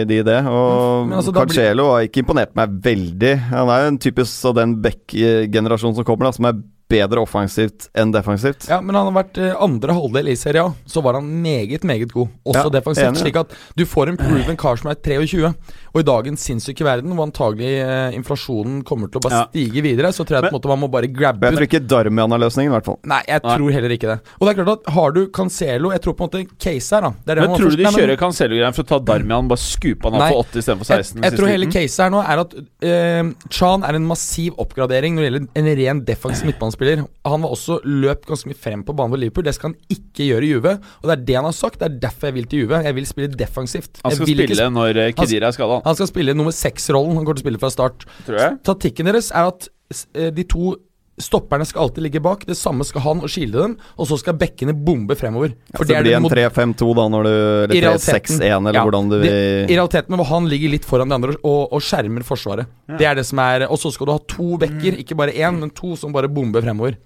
de 0.09 0.22
det. 0.24 0.38
Og 0.49 1.11
Men 1.11 1.18
altså, 1.18 1.34
Cancelo 1.36 1.90
har 1.90 2.07
ikke 2.07 2.22
imponert 2.24 2.55
meg 2.57 2.72
veldig. 2.86 3.34
Han 3.51 3.68
er 3.74 3.84
jo 3.84 3.90
en 3.93 3.99
typisk 4.01 4.49
av 4.49 4.57
den 4.57 4.78
back-generasjonen 4.80 5.99
som 6.01 6.09
kommer, 6.09 6.30
da, 6.30 6.32
som 6.38 6.49
er 6.49 6.62
bedre 6.93 7.22
offensivt 7.24 7.88
enn 7.99 8.12
defensivt. 8.14 8.68
Ja, 8.70 8.80
men 8.84 8.95
han 8.99 9.09
har 9.11 9.16
vært 9.22 9.40
eh, 9.43 9.57
andre 9.64 9.97
halvdel 9.99 10.28
i 10.32 10.36
Serie 10.38 10.62
A, 10.66 10.74
så 10.86 11.03
var 11.05 11.18
han 11.18 11.26
meget, 11.43 11.82
meget 11.88 12.12
god. 12.12 12.28
Også 12.47 12.66
Ja, 12.68 12.74
defensivt. 12.78 13.09
enig. 13.09 13.22
Slik 13.24 13.40
at 13.43 13.57
du 13.76 13.84
får 13.88 14.12
en 14.12 14.20
proven 14.20 14.57
kar 14.61 14.76
som 14.80 14.93
er 14.93 15.01
23, 15.03 15.51
og 15.93 16.01
i 16.01 16.07
dagens 16.07 16.45
sinnssyke 16.47 16.84
verden, 16.86 17.16
hvor 17.16 17.26
antagelig 17.26 17.72
eh, 17.82 18.14
inflasjonen 18.20 18.82
kommer 18.84 19.09
til 19.11 19.18
å 19.20 19.26
bare 19.26 19.40
Ja. 19.43 19.45
stige 19.51 19.82
videre, 19.82 20.12
så 20.12 20.24
tror 20.24 20.38
jeg 20.38 20.43
Men- 20.43 20.51
på 20.53 20.55
en 20.55 20.61
måte 20.61 20.68
man 20.76 20.80
må 20.84 20.90
bare 20.93 21.09
grabbe 21.09 21.22
grabbe 21.22 21.49
jeg 21.49 21.55
tror 21.57 21.66
ikke 21.68 21.86
Darmian 21.88 22.32
er 22.34 22.38
løsningen, 22.43 22.70
i 22.72 22.74
hvert 22.74 22.84
fall. 22.88 22.99
Nei, 23.05 23.22
jeg 23.28 23.40
Nei. 23.43 23.57
tror 23.57 23.72
heller 23.72 23.93
ikke 23.95 24.09
det. 24.11 24.18
Og 24.40 24.47
det 24.47 24.51
er 24.53 24.64
klart 24.64 24.72
at 24.86 24.93
har 24.93 25.12
du 25.12 25.26
Cancelo 25.28 25.90
Jeg 25.93 26.01
tror 26.03 26.14
på 26.18 26.24
en 26.24 26.28
måte 26.30 26.59
case 26.59 26.90
her, 26.95 27.01
da. 27.01 27.11
Det 27.24 27.30
er 27.30 27.34
det 27.40 27.49
Men 27.49 27.59
tror 27.61 27.70
du 27.70 27.76
de 27.76 27.84
kjører 27.84 28.18
Cancelo-greien 28.18 28.74
for 28.74 28.82
å 28.82 28.86
ta 28.88 28.99
Darmian, 28.99 29.49
bare 29.49 29.59
skupe 29.59 30.03
han 30.11 30.14
av 30.14 30.20
opp 30.22 30.28
for 30.28 30.43
80 30.43 30.59
istedenfor 30.62 30.86
jeg, 30.86 31.05
16? 31.07 31.22
jeg 31.22 31.30
siste 31.30 31.38
tror 31.38 31.49
hele 31.49 31.66
case 31.72 32.03
her 32.03 32.11
nå 32.11 32.20
er 32.22 32.38
at 32.43 32.55
eh, 32.82 33.22
Chan 33.51 33.82
er 33.84 33.95
en 33.95 34.07
massiv 34.07 34.53
oppgradering 34.59 35.14
når 35.14 35.22
det 35.22 35.30
gjelder 35.30 35.49
en 35.55 35.76
ren 35.78 36.05
defensiv 36.05 36.47
midtbanespiller. 36.47 36.82
Han 37.28 37.45
var 37.45 37.53
også 37.55 37.78
løp 37.85 38.26
ganske 38.28 38.51
mye 38.51 38.59
frem 38.59 38.85
på 38.87 38.95
banen 38.99 39.14
for 39.14 39.22
Liverpool. 39.22 39.47
Det 39.47 39.55
skal 39.57 39.70
han 39.72 39.76
ikke 39.93 40.28
gjøre 40.28 40.47
i 40.47 40.53
Juve. 40.53 40.74
Og 41.01 41.09
det 41.09 41.14
er 41.16 41.24
det 41.30 41.37
han 41.39 41.49
har 41.49 41.57
sagt. 41.57 41.80
Det 41.80 41.89
er 41.89 41.99
derfor 42.07 42.30
jeg 42.30 42.37
vil 42.39 42.49
til 42.51 42.64
Juve. 42.64 42.83
Jeg 42.87 42.97
vil 42.99 43.09
spille 43.09 43.28
defensivt. 43.43 44.01
Han 44.05 44.16
skal 44.16 44.28
spille 44.28 44.49
ikke 44.49 44.70
når 44.76 45.03
eh, 45.07 45.12
Kedira 45.16 45.51
er 45.51 45.57
skada, 45.57 45.80
Han 45.87 45.99
skal 45.99 46.11
spille 46.11 46.35
nummer 46.39 46.55
seks-rollen. 46.57 47.16
Han 47.16 47.26
kommer 47.26 47.41
til 47.41 47.45
å 47.45 47.49
spille 47.49 47.62
fra 47.62 47.72
start. 47.74 48.07
tror 48.26 48.41
jeg. 48.41 48.59
Taktikken 48.66 49.11
deres 49.11 49.30
er 49.30 49.51
at 49.53 49.68
eh, 50.16 50.30
de 50.35 50.47
to 50.49 50.74
stopperne 51.21 51.67
skal 51.69 51.83
alltid 51.85 52.03
ligge 52.07 52.21
bak. 52.25 52.47
Det 52.49 52.57
samme 52.57 52.85
skal 52.89 53.03
han 53.05 53.21
og 53.21 53.29
skilde 53.31 53.61
dem. 53.61 53.75
Og 54.01 54.07
så 54.09 54.17
skal 54.19 54.35
bekkene 54.41 54.73
bombe 54.73 55.15
fremover. 55.19 55.53
For 55.77 55.85
det 55.85 55.99
blir 56.03 56.17
en 56.17 56.23
mod- 56.25 56.33
3-5-2 56.33 56.89
da, 56.97 57.05
når 57.13 57.23
du 57.29 57.33
Eller 57.77 57.99
3-6-1, 57.99 58.41
eller 58.43 58.75
Ja, 58.79 58.83
hvordan 58.87 59.11
du 59.11 59.19
vil 59.21 59.29
I 59.69 59.77
realiteten 59.77 60.17
hvor 60.17 60.25
han 60.31 60.49
ligger 60.49 60.73
litt 60.73 60.85
foran 60.89 61.09
de 61.13 61.15
andre 61.15 61.37
og, 61.45 61.73
og 61.73 61.81
skjermer 61.85 62.25
forsvaret. 62.25 62.67
Det 62.99 63.07
er 63.07 63.15
det 63.21 63.27
som 63.29 63.39
er 63.45 63.67
Og 63.69 63.79
så 63.79 63.93
skal 63.93 64.07
du 64.09 64.13
ha 64.13 64.19
to 64.27 64.57
bekker, 64.59 64.99
ikke 65.05 65.17
bare 65.19 65.33
én, 65.37 65.61
men 65.61 65.71
to 65.71 65.95
som 65.97 66.13
bare 66.13 66.29
bomber 66.33 66.63
fremover. 66.65 66.97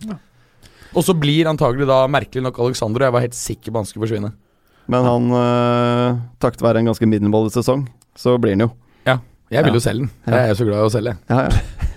Og 0.97 1.03
så 1.05 1.13
blir 1.19 1.47
antagelig 1.51 1.87
da 1.91 2.07
merkelig 2.09 2.43
nok 2.47 2.59
Alexander, 2.63 3.03
og 3.03 3.07
jeg 3.11 3.13
var 3.19 3.21
helt 3.27 3.35
sikker 3.37 3.73
på 3.75 3.83
han 3.83 3.85
skulle 3.91 4.07
forsvinne. 4.07 4.33
Men 4.89 5.03
han, 5.05 5.25
øh, 5.35 6.19
takket 6.41 6.63
være 6.63 6.79
en 6.79 6.87
ganske 6.93 7.09
middelmådig 7.11 7.53
sesong, 7.59 7.89
så 8.17 8.39
blir 8.39 8.55
han 8.55 8.61
jo. 8.65 8.71
Ja. 9.05 9.19
Jeg 9.51 9.65
vil 9.67 9.73
Ja. 9.75 9.75
jo 9.75 9.81
selge 9.83 10.01
den. 10.07 10.11
Jeg 10.27 10.39
er 10.45 10.49
jo 10.49 10.55
så 10.55 10.65
glad 10.65 10.79
i 10.79 10.87
å 10.87 10.95
selge. 10.95 11.17
Ja, 11.29 11.43
ja. 11.51 11.93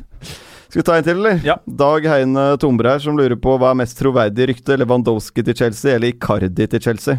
Skal 0.70 0.80
vi 0.84 0.86
ta 0.86 0.96
en 1.00 1.06
til, 1.08 1.18
eller? 1.18 1.40
Ja. 1.46 1.56
Dag 1.66 2.06
Heine 2.06 2.44
Tombreir 2.62 3.02
som 3.02 3.18
lurer 3.18 3.34
på 3.42 3.56
hva 3.58 3.72
er 3.74 3.80
mest 3.82 3.98
troverdig 3.98 4.46
rykte, 4.52 4.76
Lewandowski 4.78 5.42
til 5.48 5.56
Chelsea 5.58 5.96
eller 5.98 6.12
Icardi 6.14 6.68
til 6.70 6.84
Chelsea? 6.84 7.18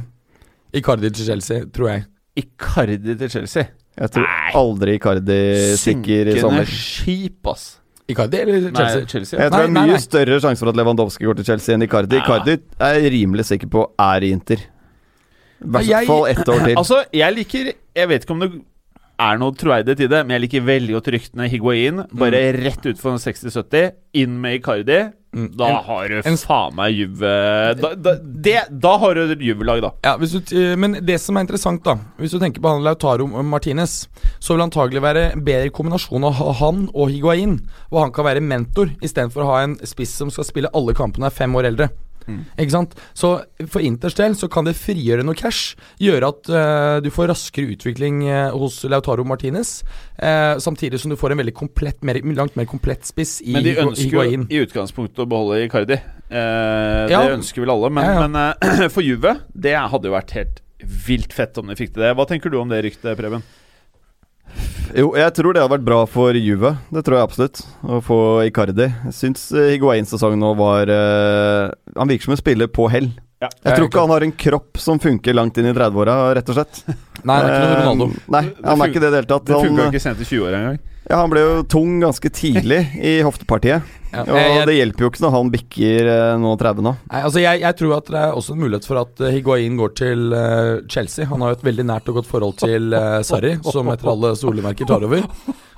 Icardi 0.78 1.10
til 1.10 1.26
Chelsea, 1.26 1.64
tror 1.74 1.88
jeg. 1.90 2.04
Icardi 2.38 3.16
til 3.18 3.32
Chelsea. 3.32 3.64
Jeg 3.98 4.12
tror 4.14 4.22
Nei. 4.22 4.52
aldri 4.60 4.94
Icardi 5.00 5.40
stikker 5.76 6.30
i 6.30 6.36
Synkende 6.38 6.40
sommer. 6.44 6.70
skip, 6.70 7.50
ass. 7.50 7.66
Icardi 8.10 8.38
eller 8.38 8.60
Chelsea? 8.70 9.00
Nei, 9.02 9.10
Chelsea. 9.10 9.40
Jeg 9.42 9.50
tror 9.50 9.58
det 9.58 9.66
er 9.66 9.72
Nei, 9.74 9.80
nei, 9.80 9.86
mye 9.90 9.96
nei. 9.98 10.04
større 10.06 10.38
sjanse 10.46 10.62
for 10.62 10.70
at 10.70 10.78
Lewandowski 10.78 11.26
går 11.26 11.40
til 11.40 11.48
Chelsea 11.50 11.74
enn 11.74 11.82
Icardi. 11.88 12.20
Ja. 12.20 12.22
Icardi 12.22 12.54
er 12.86 13.00
jeg 13.02 13.12
rimelig 13.18 13.48
sikker 13.50 13.70
på 13.74 13.82
er 13.98 14.26
i 14.26 14.30
Inter. 14.36 14.62
I 15.60 15.68
hvert 15.74 16.06
fall 16.08 16.26
ett 16.30 16.46
år 16.48 16.62
til. 16.64 16.76
Altså, 16.80 17.02
jeg 17.12 17.34
liker 17.36 17.72
Jeg 17.98 18.08
vet 18.08 18.22
ikke 18.24 18.32
om 18.32 18.40
det 18.46 18.52
er 19.20 19.38
noe 19.40 19.52
troverdighet 19.60 20.00
i 20.06 20.10
det, 20.10 20.20
men 20.26 20.36
jeg 20.38 20.46
liker 20.46 20.66
veldig 20.66 20.96
godt 20.98 21.10
ryktene 21.14 21.48
Higuain. 21.52 22.04
Bare 22.16 22.40
rett 22.56 22.86
ut 22.88 22.98
for 23.00 23.20
60-70. 23.20 23.90
Inn 24.20 24.38
med 24.42 24.58
Icardi. 24.60 25.00
Mm. 25.30 25.52
Da 25.54 25.66
En- 25.68 25.84
har 25.86 26.08
du 26.08 26.16
en- 26.26 26.36
faen 26.36 26.74
meg 26.74 26.90
Juve 26.96 27.28
da, 27.78 27.94
da, 27.94 28.14
det, 28.18 28.64
da 28.82 28.96
har 28.98 29.14
du 29.14 29.36
Juve-lag, 29.38 29.80
da. 29.84 29.90
Ja, 30.02 30.16
du, 30.18 30.76
men 30.76 30.96
det 31.06 31.20
som 31.20 31.36
er 31.36 31.44
interessant, 31.44 31.84
da 31.84 31.94
Hvis 32.18 32.32
du 32.32 32.40
tenker 32.40 32.58
på 32.60 32.66
han 32.72 32.82
Lautaro 32.82 33.28
Martinez, 33.28 34.08
så 34.40 34.56
vil 34.56 34.64
antagelig 34.66 35.00
være 35.00 35.32
en 35.36 35.44
bedre 35.46 35.70
kombinasjon 35.70 36.24
av 36.26 36.34
han 36.58 36.88
og 36.92 37.10
Higuain, 37.10 37.60
hvor 37.92 38.00
han 38.02 38.10
kan 38.10 38.24
være 38.26 38.42
mentor, 38.42 38.90
istedenfor 39.00 39.44
å 39.44 39.50
ha 39.52 39.62
en 39.62 39.76
spiss 39.86 40.16
som 40.18 40.30
skal 40.34 40.44
spille 40.44 40.72
alle 40.74 40.94
kampene, 40.98 41.26
er 41.26 41.30
fem 41.30 41.54
år 41.54 41.70
eldre. 41.70 41.90
Ikke 42.58 42.74
sant? 42.74 42.94
Så 43.16 43.32
for 43.70 43.84
Inters 43.84 44.16
del 44.18 44.36
så 44.38 44.48
kan 44.52 44.68
det 44.68 44.76
frigjøre 44.78 45.24
noe 45.26 45.38
cash, 45.38 45.74
gjøre 46.00 46.30
at 46.32 46.50
uh, 46.52 46.96
du 47.04 47.10
får 47.14 47.30
raskere 47.32 47.74
utvikling 47.74 48.22
uh, 48.28 48.50
hos 48.56 48.82
Lautaro 48.90 49.26
Martinez, 49.28 49.80
Uh, 50.20 50.58
samtidig 50.60 50.98
som 51.00 51.08
du 51.08 51.16
får 51.16 51.32
en 51.32 51.38
veldig 51.40 51.54
komplett, 51.56 52.02
mer, 52.04 52.18
langt 52.36 52.52
mer 52.58 52.66
komplett 52.68 53.06
spiss 53.08 53.38
i 53.40 53.54
Men 53.54 53.64
de 53.64 53.72
ønsker 53.80 54.12
jo 54.12 54.24
i 54.52 54.58
utgangspunktet 54.60 55.22
å 55.24 55.28
beholde 55.30 55.62
Icardi. 55.64 55.96
Eh, 55.96 57.06
Ja. 57.08 57.22
Det 57.24 57.38
ønsker 57.38 57.64
vel 57.64 57.72
alle, 57.72 57.88
men, 57.88 58.04
Ja, 58.04 58.20
ja. 58.20 58.26
men 58.28 58.90
for 58.94 59.00
Juve 59.00 59.32
Det 59.56 59.72
hadde 59.72 60.10
jo 60.10 60.12
vært 60.12 60.34
helt 60.36 60.60
vilt 61.06 61.32
fett 61.32 61.56
om 61.60 61.72
de 61.72 61.76
fikk 61.76 61.94
til 61.94 62.04
det. 62.04 62.12
Hva 62.16 62.26
tenker 62.28 62.52
du 62.52 62.58
om 62.60 62.68
det 62.68 62.82
ryktet, 62.84 63.16
Preben? 63.18 63.42
Jo, 64.96 65.12
jeg 65.14 65.32
tror 65.36 65.54
det 65.54 65.62
hadde 65.62 65.74
vært 65.76 65.86
bra 65.86 66.00
for 66.10 66.34
Juve. 66.34 66.72
Det 66.90 67.02
tror 67.06 67.16
jeg 67.18 67.26
absolutt. 67.28 67.60
Å 67.86 68.00
få 68.02 68.18
Icardi. 68.48 68.88
Jeg 69.06 69.16
syns 69.16 69.44
eh, 69.54 69.72
Higuains 69.76 70.10
sesong 70.10 70.34
nå 70.40 70.50
var 70.58 70.90
uh, 70.90 71.70
Han 71.94 72.10
virker 72.10 72.26
som 72.26 72.34
en 72.34 72.40
spiller 72.40 72.70
på 72.70 72.88
hell. 72.90 73.12
Ja. 73.40 73.48
Jeg 73.64 73.76
tror 73.78 73.86
ikke 73.86 74.02
han 74.02 74.12
har 74.12 74.26
en 74.26 74.34
kropp 74.36 74.80
som 74.82 74.98
funker 75.00 75.36
langt 75.36 75.56
inn 75.56 75.70
i 75.70 75.72
30-åra, 75.72 76.16
rett 76.36 76.50
og 76.52 76.58
slett. 76.58 76.82
Nei, 77.28 77.36
han 77.38 77.46
er 77.46 77.54
ikke 77.54 77.70
noe 77.70 77.78
Ronaldo. 77.78 78.08
Eh, 78.10 78.26
Nei, 78.34 78.42
han 78.66 78.82
er 78.84 78.92
ikke 78.92 79.00
det 79.00 79.08
i 79.08 79.14
det 79.14 79.22
hele 79.22 79.30
tatt. 79.30 79.46
Det 79.46 79.60
funka 79.62 79.86
Han, 79.86 79.94
ikke 79.94 80.04
sent 80.04 80.20
i 80.20 80.28
20-åra 80.28 80.58
engang. 80.58 80.82
ja, 81.06 81.14
han 81.22 81.32
ble 81.32 81.46
jo 81.46 81.54
tung 81.76 81.94
ganske 82.02 82.32
tidlig 82.36 82.82
i 82.98 83.14
hoftepartiet. 83.24 83.96
Ja, 84.12 84.22
Og 84.26 84.36
jeg- 84.36 84.66
det 84.66 84.74
hjelper 84.74 85.04
jo 85.04 85.10
ikke 85.10 85.22
når 85.22 85.30
han 85.36 85.50
bikker 85.52 86.08
eh, 86.10 86.36
nå 86.42 86.56
30 86.58 86.82
nå. 86.82 86.92
Nei, 87.12 87.20
altså 87.22 87.40
jeg, 87.44 87.60
jeg 87.62 87.76
tror 87.78 87.96
at 87.96 88.06
det 88.10 88.18
er 88.20 88.32
også 88.34 88.52
en 88.56 88.60
mulighet 88.64 88.86
for 88.88 88.98
at 89.04 89.20
eh, 89.22 89.30
Higuain 89.36 89.76
går 89.78 89.94
til 90.00 90.32
eh, 90.34 90.80
Chelsea. 90.90 91.26
Han 91.30 91.40
har 91.44 91.52
jo 91.54 91.58
et 91.60 91.66
veldig 91.70 91.86
nært 91.86 92.08
og 92.10 92.18
godt 92.18 92.26
forhold 92.30 92.56
til 92.58 92.92
uh, 92.92 93.20
Sarri, 93.22 93.52
som 93.70 93.86
etter 93.94 94.10
alle 94.10 94.32
solemerker 94.36 94.88
tar 94.90 95.06
over. 95.06 95.22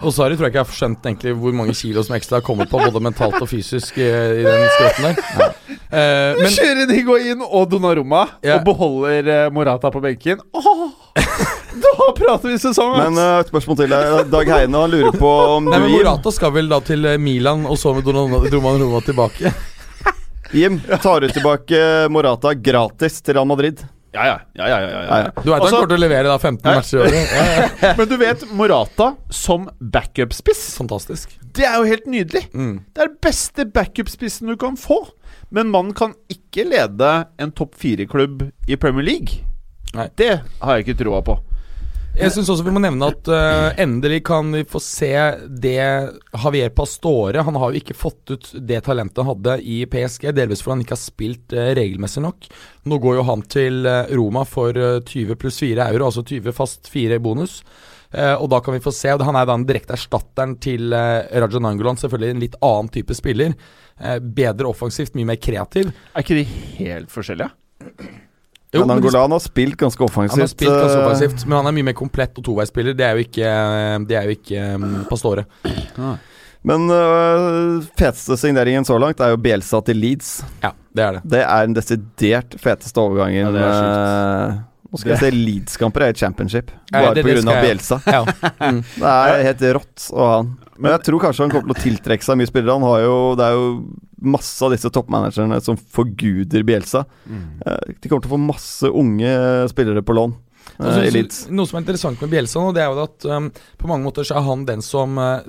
Og 0.02 0.10
Sarri 0.16 0.34
tror 0.38 0.48
jeg 0.48 0.54
ikke 0.54 0.64
har 0.64 0.72
skjønt 0.80 1.04
egentlig 1.06 1.34
hvor 1.38 1.52
mange 1.54 1.74
kilo 1.78 2.02
som 2.02 2.16
ekstra 2.16 2.40
har 2.40 2.46
kommet 2.46 2.70
på, 2.72 2.80
både 2.82 3.02
mentalt 3.04 3.36
og 3.42 3.48
fysisk, 3.52 3.98
eh, 4.00 4.40
i 4.40 4.46
den 4.48 4.64
skrotten 4.78 5.10
der. 5.10 5.52
Eh, 5.92 6.32
Men 6.40 6.42
men 6.42 6.56
kjører 6.56 6.90
Higuain 6.96 7.42
og 7.44 7.68
Donnarumma 7.70 8.24
Ja. 8.42 8.56
og 8.56 8.64
beholder 8.64 9.28
eh, 9.28 9.50
Morata 9.52 9.90
på 9.92 10.00
benken. 10.00 10.40
Åh, 10.56 10.88
prater 12.16 12.48
vi 12.52 12.58
sesong, 12.58 12.94
ass! 12.96 13.04
Men 13.06 13.18
uh, 13.20 13.40
et 13.42 13.50
spørsmål 13.52 13.78
til 13.82 13.92
deg. 13.92 14.12
Dag 14.32 14.52
Heine 14.54 14.84
han 14.84 14.92
lurer 14.92 15.16
på 15.18 15.32
om 15.56 15.70
Nei, 15.70 15.78
du 15.78 15.86
men 15.86 15.96
Morata 15.96 16.32
skal 16.34 16.54
vel 16.54 16.70
da 16.72 16.78
til 16.84 17.08
eh, 17.08 17.18
Milan, 17.20 17.66
og 17.68 17.78
så 17.80 17.94
med 17.96 18.06
Donnarumma 18.06 19.02
tilbake. 19.06 19.52
Jim 20.58 20.78
tar 21.00 21.24
du 21.24 21.32
tilbake 21.32 21.82
Morata 22.12 22.52
gratis 22.54 23.20
til 23.24 23.38
Real 23.38 23.48
Madrid? 23.48 23.80
Ja, 24.12 24.26
ja. 24.26 24.40
ja, 24.52 24.66
ja, 24.68 24.80
ja, 24.80 25.02
ja. 25.02 25.30
Du 25.36 25.48
vet 25.48 25.54
han 25.54 25.62
Altså- 25.62 25.76
kommer 25.78 25.88
til 25.94 25.96
å 25.96 26.02
levere 26.02 26.28
da 26.28 26.36
15 26.36 26.66
matcher 26.68 26.98
i 26.98 27.02
året. 27.06 27.30
Ja, 27.32 27.44
ja. 27.80 27.92
Men 27.98 28.10
du 28.10 28.16
vet, 28.20 28.42
Morata 28.52 29.06
som 29.32 29.70
backup-spiss 29.80 30.66
Fantastisk. 30.76 31.38
Det 31.56 31.64
er 31.64 31.78
jo 31.80 31.88
helt 31.88 32.04
nydelig. 32.06 32.42
Mm. 32.52 32.74
Det 32.92 33.06
er 33.06 33.08
den 33.08 33.16
beste 33.24 33.64
backup-spissen 33.72 34.52
du 34.52 34.58
kan 34.60 34.76
få. 34.76 35.00
Men 35.48 35.72
mannen 35.72 35.96
kan 35.96 36.12
ikke 36.32 36.66
lede 36.68 37.14
en 37.40 37.54
topp 37.56 37.72
fire-klubb 37.80 38.50
i 38.68 38.76
Premier 38.76 39.08
League. 39.08 39.40
Nei. 39.96 40.10
Det 40.16 40.34
har 40.60 40.76
jeg 40.76 40.86
ikke 40.86 40.98
troa 41.04 41.24
på. 41.24 41.38
Jeg 42.12 42.28
syns 42.34 42.50
også 42.52 42.64
vi 42.66 42.72
må 42.74 42.80
nevne 42.84 43.08
at 43.08 43.28
uh, 43.32 43.70
endelig 43.80 44.18
kan 44.28 44.50
vi 44.52 44.66
få 44.68 44.80
se 44.84 45.12
det 45.48 45.78
Javier 45.80 46.68
Pastore 46.76 47.40
Han 47.46 47.56
har 47.56 47.72
jo 47.72 47.80
ikke 47.80 47.96
fått 47.96 48.34
ut 48.34 48.50
det 48.60 48.82
talentet 48.84 49.22
han 49.22 49.30
hadde 49.30 49.54
i 49.64 49.78
PSG, 49.88 50.28
delvis 50.36 50.60
fordi 50.60 50.74
han 50.74 50.84
ikke 50.84 50.92
har 50.92 51.00
spilt 51.00 51.54
uh, 51.56 51.70
regelmessig 51.78 52.20
nok. 52.24 52.50
Nå 52.84 52.98
går 53.00 53.16
jo 53.16 53.24
han 53.28 53.44
til 53.46 53.86
eh, 53.86 54.10
Roma 54.18 54.42
for 54.48 54.76
eh, 54.76 54.98
20 55.06 55.38
pluss 55.38 55.60
4 55.62 55.84
euro, 55.92 56.08
altså 56.08 56.24
20 56.26 56.54
fast 56.56 56.90
4 56.90 57.16
i 57.16 57.22
bonus. 57.22 57.60
Uh, 58.12 58.34
og 58.42 58.50
da 58.52 58.58
kan 58.60 58.74
vi 58.76 58.82
få 58.84 58.92
se 58.92 59.08
og 59.14 59.22
Han 59.24 59.38
er 59.38 59.46
da 59.46 59.54
den 59.54 59.68
direkte 59.68 59.94
erstatteren 59.96 60.58
til 60.60 60.92
uh, 60.92 61.22
Rajan 61.32 61.64
Nangolan, 61.64 62.00
selvfølgelig 62.00 62.34
en 62.34 62.42
litt 62.42 62.58
annen 62.60 62.90
type 62.92 63.16
spiller. 63.16 63.54
Uh, 64.02 64.18
bedre 64.20 64.68
offensivt, 64.68 65.14
mye 65.16 65.30
mer 65.32 65.40
kreativ. 65.40 65.94
Er 66.12 66.26
ikke 66.26 66.42
de 66.42 66.44
helt 66.82 67.14
forskjellige? 67.14 67.54
Jo, 68.72 68.86
men 68.86 68.96
Angolan 68.96 69.30
har 69.36 69.40
spilt 69.44 69.76
ganske 69.76 70.00
offensivt. 70.04 70.32
Han 70.38 70.46
har 70.46 70.48
spilt 70.48 70.72
ganske 70.72 70.98
eh, 70.98 71.06
offensivt, 71.06 71.42
men 71.46 71.58
han 71.58 71.66
er 71.68 71.74
mye 71.76 71.86
mer 71.90 71.96
komplett 71.98 72.38
og 72.40 72.44
toveisspiller. 72.46 72.94
Det 72.96 73.04
er 73.04 73.18
jo 73.18 73.24
ikke, 73.26 73.50
det 74.08 74.16
er 74.16 74.28
jo 74.30 74.36
ikke 74.38 74.62
um, 74.78 74.86
Pastore. 75.10 75.44
Men 76.64 76.86
øh, 76.94 77.82
feteste 77.98 78.36
signeringen 78.38 78.84
så 78.86 78.94
langt 79.02 79.20
er 79.20 79.32
jo 79.34 79.38
Bielsa 79.42 79.80
til 79.84 79.98
Leeds. 79.98 80.28
Ja, 80.62 80.70
det 80.94 81.04
er 81.04 81.16
det. 81.18 81.22
Det 81.34 81.40
er 81.42 81.66
den 81.66 81.74
desidert 81.76 82.54
feteste 82.62 83.02
overgangen. 83.02 83.48
Ja, 83.48 83.50
det 83.56 83.64
eh, 83.66 84.60
Nå 84.92 85.00
skal 85.00 85.14
jeg 85.14 85.20
se 85.22 85.30
Leeds-kamper 85.32 86.04
i 86.04 86.12
championship, 86.20 86.70
bare 86.92 87.14
det- 87.16 87.24
det 87.24 87.38
pga. 87.44 87.60
Bielsa. 87.64 88.00
Ja. 88.06 88.24
Mm. 88.60 88.82
Det 89.00 89.12
er 89.12 89.44
helt 89.48 89.62
rått 89.80 90.08
å 90.12 90.26
ha 90.28 90.34
han. 90.42 90.50
Men 90.78 90.94
jeg 90.94 91.04
tror 91.08 91.20
kanskje 91.20 91.44
han 91.44 91.52
kommer 91.52 91.72
til 91.72 91.76
å 91.76 91.84
tiltrekke 91.84 92.24
seg 92.24 92.38
mye 92.40 92.48
spillere. 92.48 92.76
Han 92.78 92.86
har 92.88 93.02
jo, 93.04 93.16
det 93.38 93.48
er 93.48 93.58
jo 93.58 93.66
masse 94.22 94.62
av 94.64 94.72
disse 94.72 94.90
toppmanagerne 94.94 95.58
som 95.64 95.76
forguder 95.76 96.64
Bielsa. 96.66 97.04
Mm. 97.26 97.42
De 97.98 98.08
kommer 98.08 98.24
til 98.24 98.30
å 98.30 98.34
få 98.36 98.40
masse 98.40 98.88
unge 98.88 99.34
spillere 99.72 100.04
på 100.06 100.16
lån 100.16 100.32
eh, 100.78 100.86
så- 100.86 101.10
Leeds. 101.12 101.42
Noe 101.50 101.68
som 101.68 101.78
er 101.78 101.84
interessant 101.84 102.20
med 102.22 102.32
Bielsa 102.32 102.62
nå, 102.62 102.72
det 102.76 102.84
er 102.84 102.92
jo 102.92 103.04
at 103.04 103.28
um, 103.28 103.50
på 103.78 103.90
mange 103.90 104.06
måter 104.06 104.24
så 104.24 104.38
er 104.38 104.46
han 104.48 104.64
den 104.68 104.84
som 104.86 105.18
uh, 105.20 105.42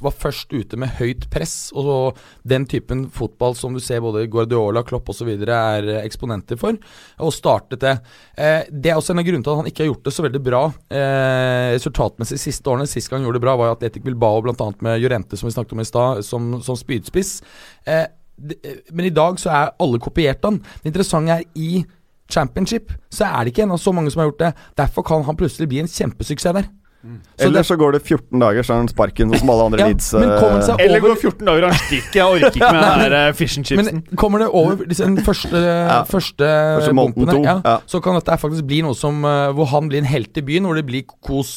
var 0.00 0.14
først 0.14 0.52
ute 0.52 0.78
med 0.80 0.92
høyt 0.98 1.26
press, 1.32 1.70
og 1.76 2.18
den 2.48 2.66
typen 2.68 3.06
fotball 3.14 3.56
som 3.58 3.74
du 3.74 3.80
ser 3.82 4.02
både 4.04 4.26
Guardiola, 4.30 4.82
Klopp 4.86 5.10
osv. 5.12 5.30
er 5.34 5.88
eh, 5.88 6.02
eksponenter 6.04 6.60
for, 6.60 6.78
og 7.20 7.34
startet 7.34 7.82
det. 7.84 7.96
Eh, 8.36 8.68
det 8.70 8.92
er 8.92 9.00
også 9.00 9.14
en 9.14 9.22
av 9.22 9.28
grunnene 9.28 9.46
til 9.46 9.54
at 9.54 9.62
han 9.62 9.70
ikke 9.70 9.84
har 9.84 9.90
gjort 9.92 10.08
det 10.08 10.14
så 10.16 10.26
veldig 10.26 10.42
bra 10.46 10.62
eh, 10.70 11.68
resultatmessig 11.76 12.38
de 12.38 12.44
siste 12.44 12.72
årene. 12.72 12.88
Sist 12.90 13.10
gang 13.10 13.20
han 13.20 13.28
gjorde 13.28 13.40
det 13.40 13.46
bra, 13.46 13.56
var 13.60 13.72
i 13.72 13.76
Atletic 13.76 14.04
Bilbao, 14.06 14.42
bl.a. 14.44 14.72
med 14.86 15.00
Jorente, 15.02 15.38
som 15.38 15.48
vi 15.48 15.54
snakket 15.56 15.76
om 15.76 15.84
i 15.84 15.88
stad, 15.88 16.24
som, 16.26 16.50
som 16.64 16.78
spydspiss. 16.78 17.38
Men 17.86 19.06
i 19.06 19.14
dag 19.14 19.40
så 19.40 19.52
er 19.52 19.72
alle 19.82 20.00
kopiert 20.02 20.44
han. 20.46 20.60
Det 20.80 20.92
interessante 20.92 21.40
er 21.40 21.48
i 21.60 21.82
championship, 22.30 22.92
så 23.12 23.26
er 23.26 23.44
det 23.44 23.52
ikke 23.54 23.66
ennå 23.66 23.78
så 23.80 23.92
mange 23.94 24.12
som 24.12 24.22
har 24.22 24.30
gjort 24.30 24.44
det. 24.44 24.52
Derfor 24.78 25.04
kan 25.06 25.24
han 25.26 25.38
plutselig 25.38 25.68
bli 25.70 25.82
en 25.82 25.90
kjempesuksess 25.90 26.56
der. 26.56 26.70
Så 27.00 27.46
Eller 27.46 27.64
så 27.64 27.76
går 27.80 27.94
det 27.96 28.02
14 28.04 28.42
dager, 28.42 28.60
så 28.60 28.74
er 28.74 28.80
han 28.82 28.88
sparken 28.90 29.30
som 29.32 29.50
alle 29.54 29.68
andre 29.70 29.78
Ja, 29.80 29.86
han 29.88 30.58
eh, 30.58 30.64
seg 30.66 30.82
Eller 30.84 31.00
går 31.00 31.14
14 31.16 31.46
dager 31.48 31.64
og 31.64 31.70
han 31.72 31.78
stikker. 31.86 32.18
Jeg 32.18 32.26
orker 32.34 32.58
ikke 32.58 32.72
med 32.76 32.82
den 32.84 33.00
der 33.06 33.14
eh, 33.16 33.32
fish 33.38 33.56
and 33.56 33.68
chipsen. 33.70 33.88
Men 34.02 34.18
kommer 34.20 34.42
det 34.44 34.48
over 34.52 34.82
den 34.84 35.16
første, 35.24 35.62
første, 36.10 36.50
Første 36.50 36.92
måneden 36.98 37.24
bumpene, 37.24 37.46
ja, 37.46 37.54
ja. 37.64 37.78
så 37.88 38.02
kan 38.04 38.18
dette 38.18 38.36
faktisk 38.42 38.68
bli 38.68 38.82
noe 38.84 38.98
som 38.98 39.24
eh, 39.24 39.46
hvor 39.56 39.70
han 39.72 39.88
blir 39.88 40.02
en 40.04 40.10
helt 40.12 40.36
i 40.36 40.44
byen, 40.44 40.68
hvor 40.68 40.76
det 40.76 40.84
blir 40.90 41.08
kos. 41.24 41.54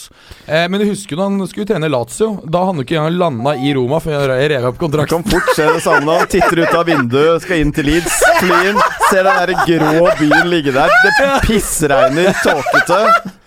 Eh, 0.48 0.64
men 0.72 0.80
du 0.80 0.88
husker 0.94 1.18
jo 1.18 1.20
da 1.20 1.28
han 1.28 1.52
skulle 1.52 1.68
trene 1.74 1.92
Lazio. 1.92 2.32
Da 2.48 2.64
hadde 2.64 2.78
han 2.78 2.88
ikke 2.88 3.02
engang 3.02 3.20
landa 3.26 3.58
i 3.60 3.76
Roma 3.76 4.00
før 4.04 4.38
jeg 4.38 4.54
rev 4.56 4.72
opp 4.72 4.80
Det 4.80 4.86
kontrakten. 4.88 5.28
kan 5.28 5.32
fort 5.36 5.54
skje 5.60 5.70
det 5.76 5.84
samme 5.90 6.20
han 6.22 6.34
titter 6.38 6.64
ut 6.64 6.80
av 6.80 6.88
vinduet, 6.88 7.44
skal 7.44 7.66
inn 7.68 7.76
til 7.76 7.92
Leeds, 7.92 8.20
fly 8.40 8.64
inn, 8.72 8.84
ser 9.12 9.28
den 9.28 9.44
der 9.44 9.56
grå 9.68 10.12
byen 10.24 10.52
ligge 10.56 10.72
der. 10.80 11.00
Det 11.04 11.32
pissregner, 11.50 12.32
tåkete. 12.48 13.42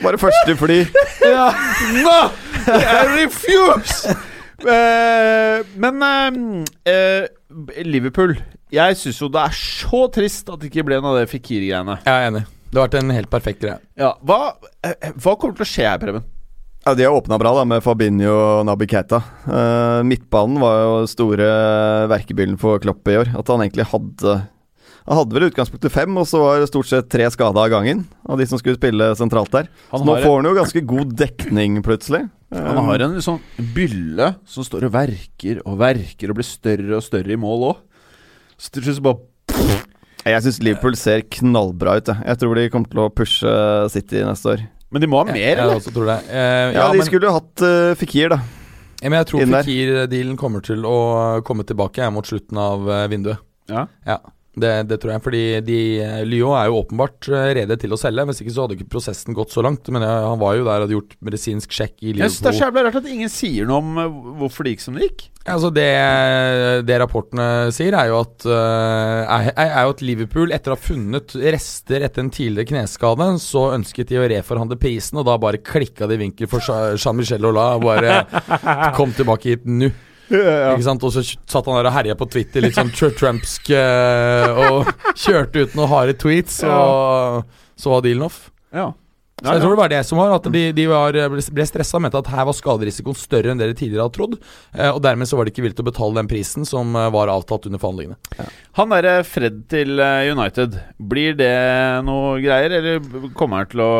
Bare 0.00 0.20
første 0.20 0.56
fly. 0.60 0.80
Ja. 1.30 1.50
No! 2.00 2.18
I 2.66 3.02
refuse! 3.22 4.10
Uh, 4.60 5.60
men 5.80 6.02
uh, 6.04 6.64
uh, 6.84 7.54
Liverpool 7.86 8.34
Jeg 8.74 8.98
syns 9.00 9.16
jo 9.22 9.30
det 9.32 9.40
er 9.46 9.54
så 9.56 10.02
trist 10.12 10.50
at 10.52 10.60
det 10.60 10.68
ikke 10.68 10.84
ble 10.90 10.98
noe 11.00 11.14
av 11.14 11.20
det 11.22 11.30
Fikiri-greiene. 11.30 11.96
Jeg 12.04 12.12
er 12.12 12.28
enig. 12.28 12.42
Det 12.70 12.76
har 12.78 12.86
vært 12.88 12.98
en 13.00 13.14
helt 13.14 13.30
perfekt 13.32 13.64
greie. 13.64 13.78
Ja, 13.98 14.12
hva, 14.26 14.52
hva 15.16 15.32
kommer 15.40 15.56
til 15.58 15.64
å 15.66 15.70
skje 15.70 15.88
her, 15.88 16.02
Preben? 16.02 16.26
Ja, 16.86 16.94
De 16.96 17.04
har 17.04 17.12
åpna 17.12 17.36
bra 17.40 17.50
da 17.58 17.64
med 17.68 17.82
Fabinho 17.84 18.30
og 18.32 18.60
Naby 18.68 18.86
Keita. 18.88 19.18
Eh, 19.44 19.98
midtbanen 20.06 20.60
var 20.62 20.78
jo 20.80 20.92
store 21.10 21.48
verkebyllen 22.08 22.56
for 22.60 22.80
Klopp 22.80 23.10
i 23.10 23.18
år. 23.20 23.32
At 23.36 23.50
han 23.52 23.60
egentlig 23.64 23.88
hadde 23.90 24.36
Han 25.10 25.18
hadde 25.18 25.34
vel 25.34 25.42
i 25.42 25.50
utgangspunktet 25.50 25.90
fem, 25.90 26.18
og 26.20 26.26
så 26.30 26.38
var 26.38 26.60
det 26.62 26.68
stort 26.70 26.86
sett 26.86 27.08
tre 27.10 27.24
skada 27.34 27.64
av 27.64 27.72
gangen. 27.72 28.04
Av 28.30 28.38
de 28.38 28.44
som 28.46 28.60
skulle 28.60 28.78
spille 28.78 29.08
sentralt 29.18 29.50
der. 29.50 29.66
Så 29.90 30.04
nå 30.06 30.14
får 30.22 30.36
han 30.36 30.46
jo 30.46 30.52
ganske 30.54 30.82
god 30.86 31.16
dekning, 31.18 31.80
plutselig. 31.82 32.28
Han 32.54 32.78
har 32.86 33.02
en 33.08 33.16
sånn 33.22 33.40
bylle 33.74 34.28
som 34.46 34.66
står 34.66 34.86
og 34.86 34.94
verker 34.94 35.58
og 35.64 35.80
verker 35.82 36.30
og 36.30 36.38
blir 36.38 36.46
større 36.46 36.94
og 37.00 37.02
større 37.02 37.34
i 37.34 37.40
mål 37.42 37.66
òg. 37.72 37.82
Så 38.54 38.70
til 38.76 38.86
slutt 38.86 39.00
så 39.00 39.04
bare 39.08 39.76
Jeg 40.30 40.44
syns 40.46 40.62
Liverpool 40.62 40.96
ser 41.00 41.26
knallbra 41.26 41.98
ut. 41.98 42.10
Jeg, 42.10 42.26
jeg 42.30 42.42
tror 42.44 42.58
de 42.58 42.70
kommer 42.70 42.94
til 42.94 43.02
å 43.02 43.10
pushe 43.10 43.52
City 43.90 44.22
neste 44.26 44.54
år. 44.54 44.66
Men 44.94 45.02
de 45.02 45.10
må 45.10 45.20
ha 45.22 45.26
mer, 45.26 45.38
jeg 45.42 45.54
eller? 45.58 45.78
også 45.78 45.92
tror 45.94 46.10
det. 46.10 46.18
Uh, 46.30 46.38
Ja, 46.38 46.72
ja, 46.74 46.88
de 46.90 46.98
men, 46.98 47.06
skulle 47.10 47.30
jo 47.30 47.36
hatt 47.38 47.62
uh, 47.66 47.94
Fikir, 47.98 48.34
da. 48.34 48.40
ja, 49.00 49.08
men 49.08 49.18
jeg 49.20 49.30
tror. 49.30 49.46
Fikir-dealen 49.58 50.36
kommer 50.38 50.62
til 50.66 50.86
å 50.86 50.98
komme 51.46 51.66
tilbake 51.66 52.02
jeg, 52.02 52.14
mot 52.14 52.26
slutten 52.26 52.58
av 52.62 52.90
eh, 52.90 53.06
vinduet. 53.10 53.42
Ja. 53.70 53.86
Ja, 54.06 54.18
det, 54.58 54.70
det 54.90 54.96
tror 55.02 55.12
jeg. 55.14 55.22
Fordi 55.22 55.42
de, 55.62 55.78
eh, 56.02 56.20
Lyon 56.26 56.56
er 56.58 56.66
jo 56.70 56.80
åpenbart 56.82 57.28
eh, 57.30 57.50
rede 57.60 57.76
til 57.78 57.94
å 57.94 57.98
selge. 58.00 58.24
Hvis 58.30 58.40
ikke 58.42 58.54
så 58.56 58.64
hadde 58.66 58.76
ikke 58.78 58.88
prosessen 58.96 59.36
gått 59.36 59.54
så 59.54 59.62
langt. 59.62 59.86
Men 59.94 60.02
jeg, 60.02 60.24
han 60.26 60.40
var 60.40 60.56
jo 60.58 60.64
der 60.66 60.80
og 60.80 60.86
hadde 60.88 60.96
gjort 60.96 61.14
medisinsk 61.28 61.76
sjekk 61.76 61.94
i 62.02 62.14
Jeg 62.16 62.32
synes 62.32 62.40
det 62.42 62.50
er 62.50 62.58
så 62.58 62.64
jævlig 62.66 62.84
rart 62.88 62.98
at 63.02 63.10
ingen 63.14 63.30
sier 63.32 63.68
noe 63.70 63.78
om 63.84 64.00
eh, 64.02 64.16
hvorfor 64.42 64.66
det 64.66 64.74
gikk 64.74 64.84
som 64.86 64.98
det 64.98 65.06
gikk. 65.06 65.26
Altså 65.50 65.70
det, 65.72 65.86
det 66.84 66.98
rapportene 67.00 67.46
sier, 67.72 67.94
er 67.96 68.10
jo 68.10 68.18
at 68.20 68.44
eh, 68.44 69.38
er, 69.38 69.48
er 69.64 69.86
jo 69.86 69.94
at 69.94 70.02
Liverpool, 70.04 70.52
etter 70.52 70.74
å 70.74 70.76
ha 70.76 70.82
funnet 70.82 71.32
rester 71.54 72.04
etter 72.06 72.26
en 72.26 72.34
tidligere 72.34 72.68
kneskade, 72.74 73.30
så 73.40 73.68
ønsket 73.78 74.10
de 74.12 74.20
å 74.20 74.26
reforhandle 74.30 74.76
prisen, 74.82 75.22
og 75.22 75.26
da 75.30 75.38
bare 75.40 75.62
klikka 75.64 76.10
det 76.10 76.18
i 76.18 76.24
vinkel 76.26 76.50
for 76.50 76.60
Jean- 76.66 76.98
Jean-Michel 77.00 77.46
Ola 77.48 77.70
og 77.78 77.86
Bare 77.88 78.20
kom 78.98 79.14
tilbake 79.16 79.54
hit 79.54 79.64
nå. 79.66 79.88
Ikke 80.30 80.86
sant? 80.86 81.04
Og 81.06 81.14
så 81.14 81.24
satt 81.26 81.66
han 81.66 81.80
der 81.80 81.90
og 81.90 81.96
herja 81.96 82.16
på 82.18 82.28
Twitter, 82.30 82.64
litt 82.64 82.78
sånn 82.78 82.92
trumpsk, 82.94 83.72
eh, 83.74 84.62
og 84.70 84.90
kjørte 85.24 85.66
ut 85.66 85.76
noen 85.78 85.90
harde 85.90 86.16
tweets, 86.20 86.62
og 86.68 87.44
så 87.80 87.94
var 87.94 88.04
dealen 88.06 88.28
off. 88.30 88.48
Ja. 88.74 88.92
Så 89.40 89.54
jeg 89.56 89.62
tror 89.62 89.72
det 89.72 89.80
var 89.80 89.90
det 89.90 90.00
som 90.04 90.18
var, 90.20 90.34
at 90.36 90.46
de, 90.52 90.62
de 90.76 90.84
var, 90.90 91.16
ble 91.32 91.64
stressa 91.64 91.96
og 91.96 92.02
mente 92.04 92.20
at 92.20 92.28
her 92.28 92.44
var 92.44 92.56
skaderisikoen 92.56 93.16
større 93.16 93.52
enn 93.52 93.60
dere 93.60 93.76
tidligere 93.76 94.04
hadde 94.04 94.16
trodd. 94.18 94.36
Eh, 94.74 94.90
og 94.90 95.00
dermed 95.04 95.30
så 95.30 95.38
var 95.38 95.48
de 95.48 95.54
ikke 95.54 95.64
villige 95.64 95.78
til 95.78 95.86
å 95.86 95.88
betale 95.88 96.18
den 96.20 96.28
prisen 96.28 96.68
som 96.68 96.92
eh, 96.92 97.08
var 97.14 97.32
avtalt 97.32 97.70
under 97.70 97.80
forhandlingene. 97.80 98.50
Han 98.76 98.92
derre 98.92 99.14
Fred 99.24 99.62
til 99.72 99.96
eh, 99.96 100.28
United, 100.34 100.76
blir 101.00 101.38
det 101.40 101.54
noe 102.04 102.36
greier, 102.44 102.76
eller 102.82 103.32
kommer 103.38 103.62
han 103.62 103.72
til 103.72 103.84
å 103.86 103.92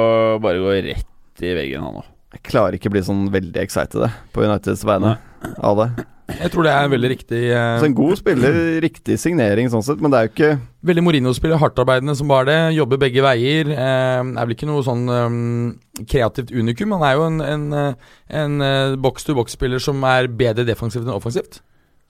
bare 0.44 0.60
gå 0.60 0.76
rett 0.90 1.44
i 1.46 1.56
veggen, 1.56 1.88
han 1.88 2.02
òg? 2.02 2.16
Jeg 2.36 2.44
klarer 2.46 2.76
ikke 2.76 2.92
å 2.92 2.94
bli 2.94 3.02
sånn 3.02 3.24
veldig 3.32 3.64
excited 3.64 4.04
på 4.34 4.44
Uniteds 4.44 4.84
vegne 4.86 5.16
av 5.56 5.80
det. 5.80 5.88
Jeg 6.38 6.52
tror 6.52 6.66
det 6.66 6.72
er 6.72 6.86
en 6.86 6.92
veldig 6.92 7.10
riktig 7.12 7.40
eh, 7.50 7.78
Så 7.80 7.88
en 7.88 7.96
god 7.96 8.18
spiller, 8.20 8.58
riktig 8.84 9.16
signering 9.20 9.70
sånn 9.72 9.84
sett, 9.86 10.00
men 10.02 10.12
det 10.12 10.18
er 10.18 10.26
jo 10.26 10.32
ikke 10.34 10.50
Veldig 10.90 11.04
Mourinho-spiller, 11.04 11.60
hardtarbeidende 11.60 12.14
som 12.16 12.30
bare 12.30 12.46
det. 12.48 12.58
Jobber 12.78 13.00
begge 13.02 13.20
veier. 13.20 13.68
Eh, 13.74 14.20
er 14.20 14.46
vel 14.46 14.54
ikke 14.54 14.68
noe 14.70 14.80
sånn 14.86 15.02
um, 15.12 15.34
kreativt 16.08 16.54
unikum. 16.56 16.94
Han 16.96 17.04
er 17.04 17.18
jo 17.18 17.26
en, 17.26 17.36
en, 17.44 17.66
eh, 17.76 18.14
en 18.40 18.54
uh, 18.64 18.96
box-to-box-spiller 19.04 19.82
som 19.84 20.00
er 20.08 20.30
bedre 20.32 20.64
defensivt 20.64 21.04
enn 21.04 21.12
offensivt. 21.12 21.60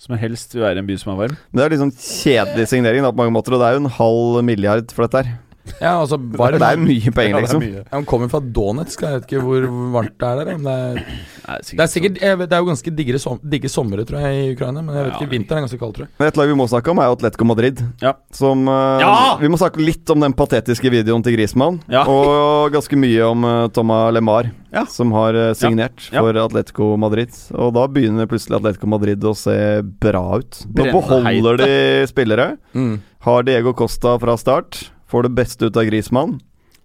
Som 0.01 0.15
helst 0.23 0.55
vil 0.55 0.63
være 0.63 0.85
en 0.85 0.87
by 0.87 1.01
som 1.03 1.17
er 1.17 1.19
varm. 1.25 1.35
Men 1.51 1.65
det 1.65 1.67
er 1.67 1.83
sånn 1.83 1.97
kjedelig 1.99 2.71
signering 2.71 3.03
da, 3.03 3.11
på 3.11 3.25
mange 3.25 3.35
måter, 3.35 3.57
og 3.57 3.65
det 3.65 3.73
er 3.73 3.77
jo 3.77 3.83
en 3.83 3.95
halv 3.99 4.39
milliard 4.47 4.95
for 4.95 5.09
dette 5.09 5.25
her. 5.27 5.35
Ja, 5.81 5.93
altså 6.01 6.19
bare 6.21 6.59
Det 6.61 6.67
er 6.67 6.81
mye 6.83 7.13
penger, 7.15 7.41
liksom. 7.45 7.63
Ja, 7.65 7.83
Han 7.93 8.07
kommer 8.09 8.31
fra 8.33 8.41
Donetsk, 8.41 9.03
jeg 9.05 9.19
vet 9.21 9.27
ikke 9.29 9.43
hvor 9.45 9.67
varmt 9.95 10.17
det 10.21 10.29
er 10.31 10.41
der. 10.41 10.51
Men 10.59 10.67
det 10.67 10.75
er, 10.77 11.19
Nei, 11.51 11.57
det 11.65 11.83
er 11.85 11.91
sikkert 11.91 12.21
jeg 12.23 12.39
vet, 12.39 12.51
Det 12.51 12.57
er 12.57 12.63
jo 12.65 12.69
ganske 12.71 12.93
digre, 13.01 13.21
som, 13.23 13.41
digge 13.55 13.71
somre, 13.73 14.05
tror 14.09 14.23
jeg, 14.25 14.41
i 14.41 14.55
Ukraina. 14.55 14.83
Men 14.85 14.97
jeg 14.99 15.07
vet 15.09 15.17
ikke, 15.19 15.31
vinteren 15.35 15.61
er 15.61 15.67
ganske 15.67 15.81
kald, 15.81 15.95
tror 15.97 16.07
jeg. 16.07 16.13
Men 16.21 16.31
et 16.31 16.41
lag 16.41 16.51
vi 16.53 16.59
må 16.61 16.69
snakke 16.71 16.93
om, 16.95 17.03
er 17.03 17.15
Atletico 17.17 17.49
Madrid. 17.49 17.83
Ja. 18.03 18.15
Som 18.37 18.67
uh, 18.71 19.01
Ja! 19.03 19.13
Vi 19.41 19.51
må 19.53 19.61
snakke 19.61 19.83
litt 19.83 20.11
om 20.15 20.23
den 20.27 20.37
patetiske 20.37 20.93
videoen 20.93 21.25
til 21.27 21.37
Griezmann. 21.39 21.81
Ja. 21.91 22.05
Og 22.11 22.71
ganske 22.75 22.99
mye 23.01 23.29
om 23.31 23.47
uh, 23.47 23.69
Thomas 23.75 24.15
LeMar, 24.17 24.51
Ja. 24.75 24.85
som 24.87 25.11
har 25.17 25.35
uh, 25.35 25.51
signert 25.59 26.05
for 26.13 26.37
Atletico 26.45 26.93
Madrid. 27.01 27.35
Og 27.57 27.73
da 27.75 27.87
begynner 27.91 28.29
plutselig 28.31 28.61
Atletico 28.61 28.87
Madrid 28.91 29.25
å 29.27 29.35
se 29.39 29.57
bra 30.03 30.25
ut. 30.39 30.63
Nå 30.71 30.91
beholder 30.95 31.61
de 31.65 31.73
spillere. 32.11 32.53
Mm. 32.75 32.99
Har 33.27 33.43
Diego 33.45 33.75
Costa 33.77 34.15
fra 34.23 34.37
start. 34.41 34.85
Får 35.11 35.27
det 35.27 35.35
beste 35.35 35.67
ut 35.67 35.77
av 35.77 35.89
Grismann. 35.89 36.39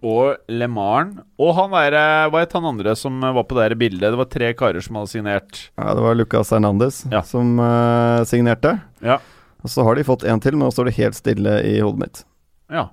Og 0.06 0.36
LeMaren. 0.52 1.14
Og 1.40 1.54
han 1.56 1.72
der, 1.72 1.94
eh, 1.96 2.26
hva 2.30 2.42
het 2.42 2.52
han 2.52 2.66
andre 2.68 2.92
som 2.98 3.16
eh, 3.24 3.32
var 3.32 3.46
på 3.48 3.56
det 3.56 3.78
bildet? 3.80 4.10
Det 4.12 4.18
var 4.20 4.28
tre 4.30 4.50
karer 4.58 4.84
som 4.84 4.98
hadde 4.98 5.12
signert. 5.14 5.62
Ja, 5.78 5.94
det 5.96 6.04
var 6.04 6.18
Lucas 6.18 6.50
Hernandez 6.52 7.04
Ja. 7.10 7.22
som 7.22 7.56
uh, 7.58 8.22
signerte. 8.28 8.76
Ja. 9.00 9.18
Og 9.64 9.72
så 9.72 9.82
har 9.86 9.96
de 9.96 10.04
fått 10.06 10.26
en 10.28 10.42
til, 10.42 10.52
men 10.54 10.66
nå 10.66 10.74
står 10.74 10.90
det 10.90 10.98
helt 11.00 11.16
stille 11.18 11.56
i 11.64 11.78
hodet 11.80 12.02
mitt. 12.04 12.24
ja. 12.70 12.88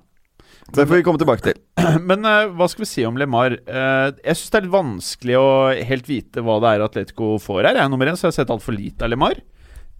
Så 0.72 0.78
det 0.80 0.86
får 0.88 0.96
vi 0.96 1.04
komme 1.04 1.20
tilbake 1.20 1.44
til. 1.44 1.58
Men 2.08 2.24
uh, 2.24 2.48
hva 2.56 2.64
skal 2.72 2.86
vi 2.86 2.88
si 2.88 3.02
om 3.04 3.18
LeMar? 3.20 3.52
Uh, 3.68 4.16
jeg 4.24 4.38
syns 4.38 4.48
det 4.50 4.56
er 4.56 4.64
litt 4.64 4.72
vanskelig 4.72 5.34
å 5.36 5.48
helt 5.90 6.06
vite 6.08 6.40
hva 6.40 6.54
det 6.64 6.70
er 6.70 6.84
Atletico 6.86 7.34
får 7.36 7.58
her. 7.66 7.76
Jeg, 7.76 7.82
er 7.84 7.90
nummer 7.92 8.08
én 8.08 8.16
så 8.16 8.24
jeg 8.24 8.32
har 8.32 8.36
sett 8.38 8.52
altfor 8.54 8.72
lite 8.72 9.04
av 9.04 9.12
LeMar. 9.12 9.42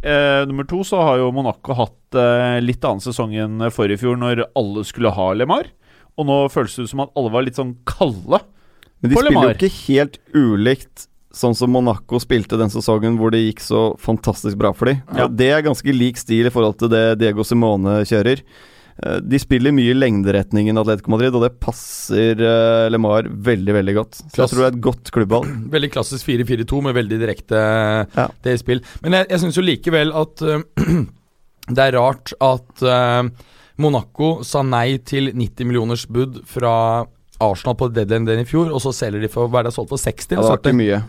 Eh, 0.05 0.47
nummer 0.47 0.67
to 0.69 0.83
så 0.85 1.01
har 1.01 1.23
jo 1.23 1.31
Monaco 1.33 1.73
hatt 1.79 2.19
uh, 2.19 2.61
litt 2.61 2.85
annen 2.85 3.01
sesong 3.01 3.33
enn 3.41 3.65
forrige 3.73 4.03
fjor, 4.03 4.19
når 4.21 4.45
alle 4.53 4.85
skulle 4.85 5.15
ha 5.17 5.31
LeMar. 5.33 5.71
Og 6.21 6.29
nå 6.29 6.37
føles 6.53 6.77
det 6.77 6.85
ut 6.85 6.93
som 6.93 7.07
at 7.07 7.15
alle 7.17 7.33
var 7.33 7.47
litt 7.47 7.57
sånn 7.59 7.73
kalde. 7.89 8.43
Men 9.01 9.11
de 9.11 9.17
På 9.17 9.25
spiller 9.25 9.49
jo 9.49 9.57
ikke 9.57 9.75
helt 9.87 10.21
ulikt 10.37 11.09
sånn 11.35 11.57
som 11.59 11.73
Monaco 11.75 12.21
spilte 12.23 12.59
den 12.61 12.71
sesongen 12.71 13.17
hvor 13.19 13.33
det 13.35 13.43
gikk 13.43 13.65
så 13.65 13.87
fantastisk 14.01 14.61
bra 14.61 14.71
for 14.77 14.93
dem. 14.93 15.01
Ja. 15.17 15.27
Det 15.27 15.49
er 15.51 15.65
ganske 15.67 15.97
lik 15.97 16.21
stil 16.21 16.47
i 16.47 16.53
forhold 16.55 16.79
til 16.83 16.93
det 16.93 17.05
Diego 17.23 17.47
Simone 17.47 18.03
kjører. 18.07 18.45
Eh, 19.03 19.17
De 19.25 19.41
spiller 19.43 19.75
mye 19.75 19.93
i 19.93 19.97
lengderetningen 19.97 20.79
Atletico 20.81 21.11
Madrid, 21.15 21.35
og 21.35 21.43
det 21.47 21.53
passer 21.63 22.39
uh, 22.43 22.87
LeMar 22.93 23.27
veldig, 23.29 23.75
veldig 23.79 23.95
godt. 23.99 24.21
Så 24.29 24.43
jeg 24.45 24.53
tror 24.53 24.63
det 24.63 24.69
er 24.69 24.77
et 24.77 24.85
godt 24.91 25.11
klubbvalg. 25.15 25.51
Veldig 25.75 25.91
klassisk 25.97 26.29
4-4-2 26.31 26.83
med 26.89 26.97
veldig 26.99 27.19
direkte 27.23 27.65
Ja. 28.15 28.29
det 28.45 28.55
i 28.55 28.61
spill. 28.61 28.85
Men 29.03 29.19
jeg, 29.21 29.31
jeg 29.33 29.43
syns 29.45 29.59
jo 29.59 29.67
likevel 29.67 30.15
at 30.21 30.45
øh, 30.47 30.63
det 31.77 31.89
er 31.89 31.99
rart 31.99 32.35
at 32.45 32.85
øh, 32.85 33.33
Monaco 33.83 34.31
sa 34.47 34.63
nei 34.63 34.99
til 35.03 35.33
90 35.33 35.67
millioners 35.67 36.07
bud 36.07 36.43
fra 36.47 36.75
Arsenal 37.43 37.75
på 37.79 37.89
deadline 37.91 38.29
den 38.29 38.45
i 38.45 38.49
fjor, 38.49 38.71
og 38.71 38.81
så 38.85 38.93
selger 38.95 39.25
de 39.25 39.31
for 39.33 39.51
hva 39.51 39.63
er 39.63 39.69
det 39.69 39.75
solgt 39.75 39.91
for 39.91 39.99
60? 40.01 40.37
Ja, 40.37 40.39
det 40.39 40.51
var 40.53 40.61
ikke 40.63 40.79
mye. 40.79 41.01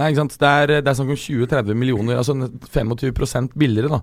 Nei, 0.00 0.10
ikke 0.12 0.22
sant. 0.22 0.36
Det 0.40 0.48
er, 0.48 0.72
det 0.80 0.90
er 0.90 0.96
snakk 0.96 1.14
om 1.14 1.18
20-30 1.20 1.76
millioner, 1.76 2.20
altså 2.20 2.36
25% 2.36 3.56
billigere, 3.58 3.90
da. 3.92 4.00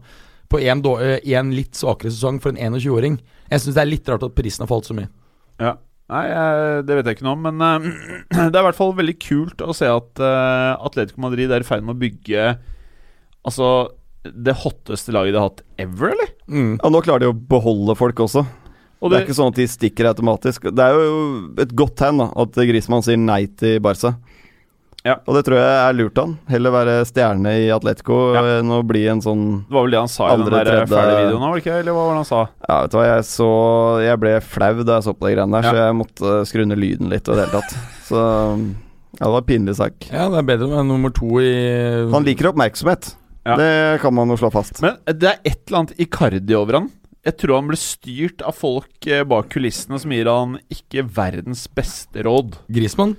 På 0.48 0.60
en, 0.64 0.82
då- 0.84 1.00
eh, 1.04 1.20
en 1.38 1.52
litt 1.56 1.76
svakere 1.76 2.12
sesong 2.14 2.40
for 2.44 2.54
en 2.56 2.76
21-åring. 2.78 3.18
Jeg 3.52 3.64
syns 3.64 3.76
det 3.76 3.84
er 3.84 3.90
litt 3.92 4.08
rart 4.10 4.24
at 4.24 4.36
prisen 4.38 4.64
har 4.64 4.72
falt 4.72 4.88
så 4.88 4.96
mye. 4.98 5.10
Ja. 5.60 5.76
Nei, 6.08 6.24
det 6.88 6.96
vet 6.96 7.08
jeg 7.10 7.18
ikke 7.18 7.26
noe 7.28 7.36
om, 7.36 7.42
men 7.50 7.64
eh, 7.66 7.88
det 8.52 8.56
er 8.56 8.62
i 8.62 8.68
hvert 8.70 8.78
fall 8.78 8.94
veldig 8.96 9.18
kult 9.20 9.60
å 9.66 9.74
se 9.76 9.90
at 9.92 10.22
uh, 10.24 10.80
Atletico 10.88 11.20
Madrid 11.20 11.52
er 11.52 11.66
i 11.66 11.68
ferd 11.68 11.84
med 11.84 11.98
å 11.98 12.00
bygge 12.00 12.46
Altså 13.48 13.68
det 14.28 14.56
hotteste 14.60 15.14
laget 15.16 15.36
de 15.36 15.40
har 15.40 15.50
hatt 15.50 15.62
ever, 15.80 16.12
eller? 16.12 16.32
Mm. 16.52 16.74
Ja, 16.82 16.90
Nå 16.92 17.00
klarer 17.06 17.24
de 17.24 17.30
å 17.32 17.36
beholde 17.36 17.96
folk 17.96 18.20
også. 18.26 18.42
Og 18.98 19.12
Det 19.12 19.14
det, 19.14 19.20
er 19.22 19.28
ikke 19.28 19.38
sånn 19.38 19.52
at 19.54 19.60
de 19.60 19.68
stikker 19.72 20.10
automatisk. 20.10 20.66
Det 20.76 20.84
er 20.84 20.98
jo 20.98 21.20
et 21.64 21.72
godt 21.78 21.96
tegn 22.02 22.20
da 22.20 22.28
at 22.44 22.58
Griezmann 22.68 23.06
sier 23.06 23.20
nei 23.22 23.44
til 23.60 23.78
Barca. 23.84 24.16
Ja. 25.08 25.16
Og 25.26 25.38
det 25.38 25.46
tror 25.48 25.58
jeg 25.62 25.76
er 25.88 25.96
lurt 25.96 26.20
han. 26.20 26.34
Heller 26.52 26.74
være 26.76 26.96
stjerne 27.08 27.54
i 27.64 27.70
Atletico 27.72 28.18
Ja. 28.36 28.42
enn 28.60 28.74
å 28.76 28.82
bli 28.86 29.06
en 29.08 29.22
sånn 29.24 29.46
det 29.66 29.74
var 29.78 29.86
vel 29.88 29.96
det 29.96 30.02
han 30.04 30.12
sa 30.12 30.28
i 30.28 30.32
den 30.36 30.42
Andre, 30.46 30.58
der 30.60 30.72
tredje- 30.72 30.92
fæle 30.98 31.16
videoen 31.24 31.46
òg, 31.48 31.58
ikke? 31.64 31.76
Eller 31.80 31.96
hva 31.96 32.04
var 32.06 32.12
det 32.14 32.22
han 32.22 32.30
sa? 32.32 32.42
Ja, 32.68 32.82
vet 32.84 32.92
du 32.92 32.98
hva, 32.98 33.06
jeg 33.16 33.24
så 33.32 33.50
Jeg 34.04 34.20
ble 34.20 34.34
flau 34.44 34.84
da 34.84 34.98
jeg 35.00 35.04
så 35.08 35.14
på 35.18 35.28
de 35.30 35.36
greiene 35.38 35.56
der, 35.58 35.64
Ja. 35.64 35.72
så 35.72 35.78
jeg 35.88 35.96
måtte 36.02 36.34
skru 36.52 36.66
ned 36.68 36.78
lyden 36.84 37.10
litt 37.10 37.28
og 37.30 37.34
i 37.34 37.40
det 37.40 37.48
hele 37.48 37.62
tatt. 37.62 37.78
Så 38.08 38.18
ja, 38.18 39.26
det 39.26 39.32
var 39.34 39.42
en 39.42 39.48
pinlig 39.50 39.76
sak. 39.76 39.94
Ja, 40.12 40.28
det 40.30 40.38
er 40.44 40.46
bedre 40.58 40.68
med 40.70 40.86
nummer 40.92 41.10
to 41.16 41.40
i 41.42 42.12
Han 42.12 42.24
liker 42.28 42.52
oppmerksomhet. 42.54 43.16
Ja. 43.48 43.56
Det 43.56 44.02
kan 44.04 44.14
man 44.14 44.28
jo 44.30 44.36
slå 44.36 44.52
fast. 44.52 44.82
Men 44.84 44.98
det 45.08 45.24
er 45.24 45.40
et 45.46 45.62
eller 45.68 45.80
annet 45.86 45.98
Icardi 46.04 46.54
over 46.56 46.74
han. 46.82 46.90
Jeg 47.26 47.38
tror 47.42 47.56
han 47.60 47.68
ble 47.68 47.76
styrt 47.80 48.42
av 48.46 48.56
folk 48.56 49.08
eh, 49.08 49.24
bak 49.28 49.50
kulissene 49.52 50.00
som 50.00 50.12
gir 50.12 50.30
han 50.32 50.58
ikke 50.72 51.04
verdens 51.12 51.66
beste 51.68 52.24
råd. 52.24 52.54
Griezmann? 52.72 53.16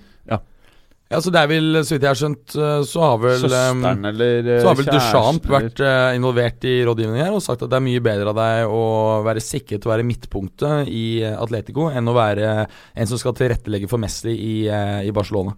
Ja. 1.09 1.21
Så 1.25 1.33
det 1.33 1.41
er 1.41 1.49
vel, 1.49 1.79
så 1.89 1.95
vidt 1.95 2.05
jeg 2.05 2.13
har 2.13 2.19
skjønt, 2.21 2.57
øh, 2.59 2.83
så 2.85 3.05
har 3.05 3.21
vel 3.23 3.39
Søsteren 3.41 4.11
eller 4.11 4.51
eh, 4.55 4.61
Så 4.61 4.69
har 4.69 4.77
vel 4.77 4.91
Duchamp 4.93 5.49
vært 5.55 5.81
involvert 6.19 6.67
i 6.69 6.75
rådgivningen 6.85 7.25
her 7.25 7.39
og 7.39 7.45
sagt 7.45 7.65
at 7.65 7.73
det 7.73 7.79
er 7.79 7.87
mye 7.87 8.03
bedre 8.05 8.35
av 8.35 8.37
deg 8.43 8.75
å 8.77 8.83
være 9.25 9.45
sikret 9.45 9.89
å 9.89 9.95
være 9.95 10.05
midtpunktet 10.09 10.93
i 10.93 11.07
eh, 11.25 11.39
Atletico 11.41 11.89
enn 11.89 12.13
å 12.13 12.17
være 12.19 12.53
en 12.69 13.09
som 13.09 13.21
skal 13.21 13.37
tilrettelegge 13.39 13.89
for 13.91 14.03
Messi 14.03 14.35
i, 14.37 14.55
eh, 14.69 15.01
i 15.09 15.15
Barcelona. 15.17 15.57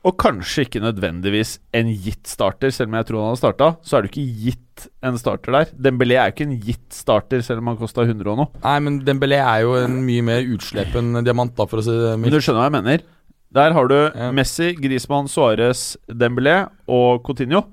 Og 0.00 0.16
kanskje 0.16 0.64
ikke 0.64 0.80
nødvendigvis 0.80 1.58
en 1.76 1.90
gitt 1.92 2.28
starter, 2.30 2.72
selv 2.72 2.88
om 2.88 2.96
jeg 2.96 3.08
tror 3.10 3.20
han 3.20 3.34
har 3.34 3.40
starta. 3.40 3.66
Så 3.84 3.98
er 3.98 4.02
du 4.02 4.08
ikke 4.08 4.24
gitt 4.46 4.86
en 5.04 5.18
starter 5.20 5.52
der. 5.52 5.72
Dembélé 5.76 6.16
er 6.16 6.30
jo 6.30 6.36
ikke 6.36 6.46
en 6.46 6.54
gitt 6.64 6.96
starter, 6.96 7.42
selv 7.44 7.60
om 7.60 7.68
han 7.68 7.80
kosta 7.80 8.06
100 8.06 8.32
og 8.32 8.38
noe. 8.40 8.48
Nei, 8.64 8.76
men 8.86 8.96
Dembélé 9.04 9.42
er 9.44 9.66
jo 9.66 9.74
en 9.76 9.98
mye 10.06 10.24
mer 10.24 10.48
utslepen 10.56 11.20
diamant, 11.26 11.52
da, 11.58 11.68
for 11.68 11.82
å 11.82 11.84
si 11.84 11.92
det 11.92 12.14
Men 12.16 12.32
du 12.32 12.40
skjønner 12.40 12.62
hva 12.62 12.70
jeg 12.70 12.76
mener? 12.78 13.04
Der 13.52 13.72
har 13.74 13.88
du 13.90 13.96
Ja. 14.14 14.30
Messi, 14.32 14.74
Griezmann, 14.78 15.26
Suárez, 15.26 15.96
Dembélé 16.08 16.68
og 16.88 17.22
Coutinho. 17.26 17.64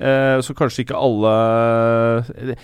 Eh, 0.00 0.38
så 0.42 0.52
kanskje 0.52 0.84
ikke 0.84 0.98
alle 0.98 2.56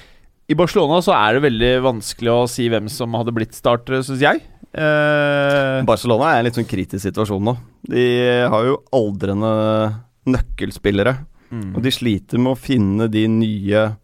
I 0.51 0.55
Barcelona 0.59 0.99
så 1.01 1.15
er 1.17 1.39
det 1.39 1.47
veldig 1.47 1.71
vanskelig 1.87 2.29
å 2.29 2.49
si 2.51 2.67
hvem 2.69 2.91
som 2.93 3.15
hadde 3.17 3.33
blitt 3.33 3.55
startere, 3.57 4.03
syns 4.05 4.21
jeg. 4.21 4.43
Eh, 4.75 5.83
Barcelona 5.89 6.33
er 6.33 6.41
en 6.41 6.49
litt 6.49 6.59
sånn 6.59 6.69
kritisk 6.69 7.05
situasjon 7.07 7.45
nå. 7.47 7.55
De 7.89 8.05
har 8.53 8.67
jo 8.67 8.81
aldrende 8.93 9.53
nøkkelspillere. 10.29 11.17
mm. 11.53 11.77
Og 11.77 11.83
de 11.83 11.91
sliter 11.95 12.39
med 12.39 12.53
å 12.53 12.59
finne 12.59 13.09
de 13.11 13.27
nye 13.29 13.97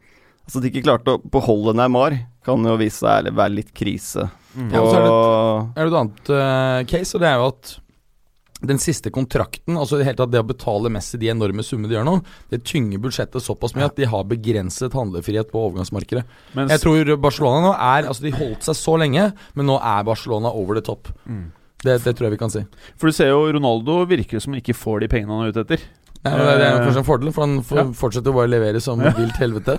Altså, 0.49 0.63
de 0.65 0.71
ikke 0.71 0.81
klarte 0.87 1.13
å 1.13 1.19
beholde 1.21 1.75
Neymar, 1.77 2.15
kan 2.41 2.63
jo 2.65 2.79
vise 2.81 3.03
seg 3.03 3.27
å 3.29 3.35
være 3.37 3.53
litt 3.59 3.75
krise. 3.77 4.31
Mm. 4.55 4.71
Ja, 4.73 4.81
og 4.81 4.87
så 4.89 4.95
er 4.97 5.03
det 5.05 5.11
et, 5.11 5.67
er 5.69 5.83
det 5.85 5.91
et 5.91 5.97
annet 5.99 6.31
uh, 6.33 6.79
case, 6.89 7.11
og 7.13 7.21
det 7.21 7.29
er 7.29 7.35
jo 7.37 7.49
at 7.51 7.73
den 8.61 8.81
siste 8.83 9.11
kontrakten, 9.15 9.77
altså 9.79 9.97
i 9.97 10.03
det 10.03 10.09
hele 10.09 10.19
tatt 10.19 10.33
det 10.33 10.41
å 10.43 10.47
betale 10.49 10.91
Messi 10.91 11.19
de 11.21 11.31
enorme 11.31 11.63
summene 11.63 11.91
de 11.91 11.95
gjør 11.99 12.07
nå, 12.09 12.15
det 12.51 12.63
tynger 12.67 13.03
budsjettet 13.03 13.45
såpass 13.45 13.77
mye 13.77 13.87
at 13.87 13.99
de 13.99 14.09
har 14.11 14.25
begrenset 14.27 14.97
handlefrihet 14.99 15.53
på 15.53 15.63
overgangsmarkedet. 15.69 16.25
Mens, 16.59 16.73
Jeg 16.75 16.83
tror 16.83 17.13
Barcelona 17.23 17.61
nå 17.69 17.75
er 17.77 18.09
Altså, 18.09 18.25
de 18.25 18.33
holdt 18.35 18.65
seg 18.67 18.79
så 18.79 18.97
lenge, 18.99 19.29
men 19.55 19.69
nå 19.69 19.79
er 19.79 20.03
Barcelona 20.09 20.51
over 20.51 20.79
the 20.79 20.83
top. 20.85 21.11
Mm. 21.29 21.53
Det, 21.85 22.01
det 22.03 22.17
tror 22.17 22.27
jeg 22.27 22.35
vi 22.35 22.41
kan 22.41 22.51
si. 22.51 22.65
For 22.99 23.11
du 23.11 23.15
ser 23.15 23.31
jo 23.31 23.47
Ronaldo 23.55 24.01
virker 24.11 24.43
som 24.43 24.55
han 24.55 24.63
ikke 24.63 24.75
får 24.75 25.05
de 25.05 25.11
pengene 25.13 25.37
han 25.37 25.47
er 25.47 25.55
ute 25.55 25.63
etter. 25.67 25.87
Ja, 26.25 26.35
det, 26.35 26.55
er 26.57 26.65
Eh, 26.67 26.83
kanskje 26.83 27.03
en 27.05 27.07
fordel, 27.07 27.31
for 27.35 27.47
han 27.47 27.61
ja. 27.63 27.85
fortsetter 27.95 28.33
å 28.33 28.39
bare 28.41 28.51
levere 28.51 28.83
som 28.83 28.99
vilt 29.21 29.39
helvete. 29.39 29.79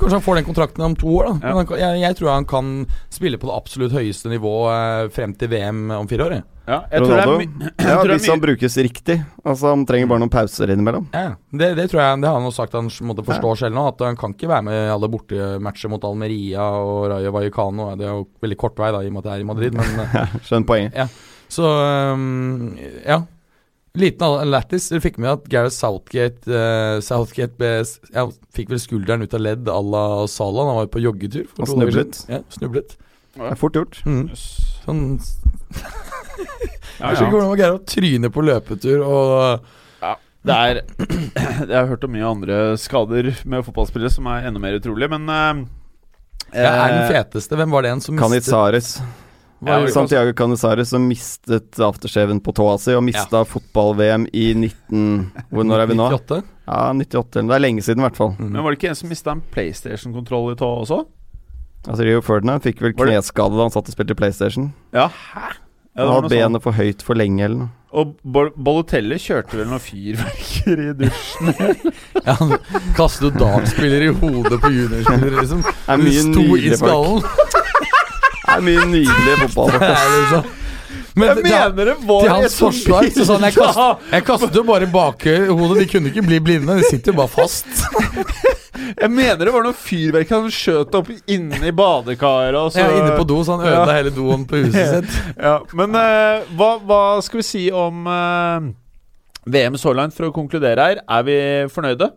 Kanskje 0.00 0.16
han 0.18 0.24
får 0.26 0.34
den 0.40 0.44
kontrakten 0.48 0.84
om 0.84 0.94
to 0.98 1.06
år, 1.18 1.28
da. 1.28 1.34
Ja. 1.48 1.54
Men 1.54 1.66
han, 1.66 1.78
jeg, 1.80 2.00
jeg 2.04 2.16
tror 2.18 2.30
han 2.34 2.44
kan 2.50 2.72
spille 3.12 3.38
på 3.40 3.48
det 3.50 3.54
absolutt 3.56 3.94
høyeste 3.96 4.28
nivå 4.32 4.52
eh, 4.72 5.08
frem 5.14 5.32
til 5.38 5.48
VM 5.52 5.84
om 5.96 6.08
fire 6.10 6.26
år. 6.26 6.34
jeg. 6.38 6.44
Ja, 6.64 6.78
jeg 6.88 7.02
tror 7.04 7.10
det 7.12 7.24
er 7.24 7.40
my- 7.42 7.72
Ja, 7.90 7.96
hvis 8.08 8.26
han 8.32 8.40
brukes 8.40 8.76
riktig. 8.80 9.18
Altså, 9.44 9.68
han 9.74 9.82
trenger 9.84 10.08
bare 10.08 10.22
noen 10.22 10.32
pauser 10.32 10.70
innimellom. 10.72 11.10
Ja, 11.12 11.34
det, 11.52 11.68
det 11.76 11.90
tror 11.92 12.00
jeg 12.00 12.22
Det 12.22 12.30
har 12.30 12.38
han 12.38 12.46
jo 12.48 12.54
sagt 12.56 12.72
han 12.78 12.88
måtte 13.04 13.24
forstå 13.26 13.50
selv 13.60 13.76
nå, 13.76 13.84
at 13.92 14.00
han 14.06 14.16
kan 14.16 14.32
ikke 14.32 14.48
være 14.48 14.64
med 14.70 14.78
i 14.78 14.88
alle 14.94 15.10
bortematcher 15.12 15.92
mot 15.92 16.06
Almeria 16.08 16.64
og 16.80 17.04
Rayo 17.12 17.34
Vallecano. 17.36 17.90
Det 18.00 18.08
er 18.08 18.14
jo 18.16 18.24
veldig 18.46 18.58
kort 18.64 18.80
vei, 18.80 18.88
da, 18.96 19.02
i 19.04 19.12
og 19.12 19.16
med 19.18 19.20
at 19.20 19.28
det 19.28 19.36
er 19.36 19.44
i 19.44 19.48
Madrid, 19.52 19.76
men 19.76 20.08
Skjønner 20.48 20.68
poenget. 20.72 21.20
Så 21.52 21.68
um, 21.68 22.72
ja. 23.04 23.20
Liten 23.94 24.50
lættis. 24.50 24.88
Dere 24.90 25.02
fikk 25.04 25.20
med 25.22 25.30
at 25.30 25.44
Gareth 25.46 25.76
Southgate 25.76 26.50
uh, 26.50 26.98
Southgate 27.04 27.54
ble, 27.60 27.76
ja, 28.10 28.24
fikk 28.56 28.72
vel 28.72 28.80
skulderen 28.82 29.22
ut 29.22 29.36
av 29.36 29.42
ledd 29.44 29.70
à 29.70 29.78
la 29.78 30.04
Salah. 30.30 30.66
Han 30.66 30.80
var 30.80 30.88
jo 30.88 30.92
på 30.96 31.02
joggetur. 31.04 31.44
dager 31.54 31.70
snublet. 31.70 32.18
Ja, 32.26 32.40
snublet. 32.50 32.96
Det 33.36 33.52
er 33.52 33.60
fort 33.60 33.78
gjort. 33.78 34.00
Mm. 34.06 34.26
Sånn 34.34 35.04
Ja, 36.94 37.10
Jeg 37.10 37.16
skjønner 37.18 37.26
ikke 37.26 37.34
hvordan 37.34 37.48
man 37.50 37.58
greier 37.58 37.76
å 37.76 37.80
tryne 37.90 38.30
på 38.30 38.42
løpetur 38.46 39.00
og 39.02 39.64
ja, 40.02 40.12
Det 40.46 40.58
er 40.58 40.80
Jeg 41.70 41.74
har 41.74 41.88
hørt 41.90 42.06
om 42.06 42.12
mye 42.14 42.28
andre 42.28 42.58
skader 42.78 43.30
med 43.42 43.66
fotballspillere 43.66 44.14
som 44.14 44.28
er 44.30 44.46
enda 44.46 44.62
mer 44.62 44.78
utrolig, 44.78 45.08
men 45.10 45.26
uh, 45.26 45.64
ja, 46.50 46.70
Er 46.70 46.94
den 46.94 47.00
eh, 47.00 47.10
feteste? 47.10 47.58
Hvem 47.58 47.74
var 47.74 47.86
det 47.86 47.94
en 47.94 48.02
som 48.04 48.14
mistet 48.14 48.50
Canizares. 48.50 48.96
Ja, 49.64 49.78
det 49.80 49.86
kan- 49.86 49.92
Santiago 49.94 50.32
Canizares 50.36 50.88
som 50.90 51.06
mistet 51.08 51.78
aftershaven 51.80 52.40
på 52.44 52.52
tåa 52.54 52.78
si, 52.78 52.92
og 52.94 53.02
mista 53.06 53.44
fotball-VM 53.48 54.26
i 54.32 54.54
19... 54.54 55.30
Hvor 55.50 55.64
når 55.64 55.80
er 55.84 55.86
vi 55.86 55.94
nå? 56.00 56.08
98? 56.10 56.42
Ja, 56.66 56.92
98. 56.92 57.46
Det 57.48 57.54
er 57.54 57.60
lenge 57.64 57.82
siden, 57.86 58.00
i 58.02 58.08
hvert 58.08 58.16
fall. 58.16 58.34
Mm. 58.38 58.50
Men 58.52 58.62
var 58.64 58.70
det 58.74 58.78
ikke 58.82 58.90
en 58.92 58.98
som 59.00 59.08
mista 59.12 59.30
en 59.32 59.42
PlayStation-kontroll 59.54 60.52
i 60.52 60.56
tåa 60.60 60.82
også? 60.84 61.04
Altså, 61.86 62.02
Rio 62.04 62.20
Ferdinand 62.24 62.62
fikk 62.64 62.80
vel 62.80 62.94
kneskade 62.96 63.56
da 63.56 63.66
han 63.66 63.72
satt 63.74 63.88
og 63.88 63.96
spilte 63.96 64.16
PlayStation. 64.16 64.72
Ja, 64.96 65.08
hæ? 65.34 65.50
Ja, 65.94 66.02
han 66.08 66.14
hadde 66.16 66.28
sånt. 66.28 66.32
benet 66.34 66.62
for 66.64 66.72
høyt 66.74 67.02
for 67.06 67.14
lenge, 67.14 67.44
eller 67.44 67.56
noe. 67.64 67.72
Og 67.94 68.16
Balotelli 68.26 69.14
kjørte 69.22 69.54
vel 69.60 69.68
noen 69.70 69.78
fyrverker 69.84 70.80
i 70.82 70.92
dusjen? 70.98 71.52
Ja, 72.24 72.32
han 72.40 72.54
kastet 72.96 73.28
jo 73.28 73.30
dartspiller 73.38 74.02
i 74.08 74.08
hodet 74.16 74.56
på 74.62 74.70
juniorspillere, 74.72 75.42
liksom. 75.44 75.60
Det 75.62 75.92
er 75.94 76.00
mye 76.00 76.22
nydelige 76.32 76.78
folk. 76.80 77.28
Det 78.54 78.60
er 78.60 78.68
mye 78.70 78.84
nydelig 78.92 79.48
fotball. 79.54 79.72
Det 79.80 79.88
er 79.94 80.12
liksom. 80.20 80.52
Men 81.14 81.28
Jeg 81.30 81.44
mener 81.46 81.86
det 81.92 81.94
var 82.06 82.24
til 82.24 82.30
hans 82.32 82.54
forsvar 82.58 83.06
så 83.14 83.24
sånn, 83.28 83.44
jeg, 83.46 83.54
kast, 83.54 83.78
jeg 84.14 84.24
kastet 84.26 84.56
jo 84.58 84.64
bare 84.66 84.86
bakhodet. 84.90 85.78
De 85.78 85.86
kunne 85.90 86.10
ikke 86.10 86.24
bli 86.26 86.40
blinde, 86.42 86.74
de 86.80 86.88
sitter 86.90 87.12
jo 87.12 87.18
bare 87.22 87.30
fast. 87.30 87.70
Jeg 88.94 89.08
mener 89.10 89.46
det 89.46 89.52
var 89.54 89.62
noe 89.64 89.74
fyrverk 89.78 90.28
han 90.34 90.48
skjøt 90.52 90.94
opp 90.98 91.08
inne 91.30 91.60
i 91.66 91.72
badekaret. 91.74 92.56
og 92.58 92.72
så- 92.74 92.82
er 92.82 92.96
inne 92.98 93.14
på 93.16 93.24
do, 93.26 93.38
så 93.46 93.56
han 93.56 93.64
ødela 93.66 93.86
Ja. 93.86 93.96
hele 93.96 94.10
doen 94.14 94.44
på 94.50 94.58
huset 94.64 95.06
sitt. 95.06 95.16
Ja, 95.38 95.54
men 95.72 95.94
uh, 95.96 96.42
hva, 96.58 96.68
hva 96.82 97.00
skal 97.24 97.40
vi 97.40 97.46
si 97.46 97.62
om 97.72 98.04
uh, 98.06 98.66
VM 99.46 99.78
så 99.80 99.94
langt, 99.94 100.14
for 100.14 100.28
å 100.28 100.34
konkludere 100.34 100.78
her? 100.90 101.00
Er 101.08 101.22
vi 101.26 101.38
fornøyde? 101.74 102.10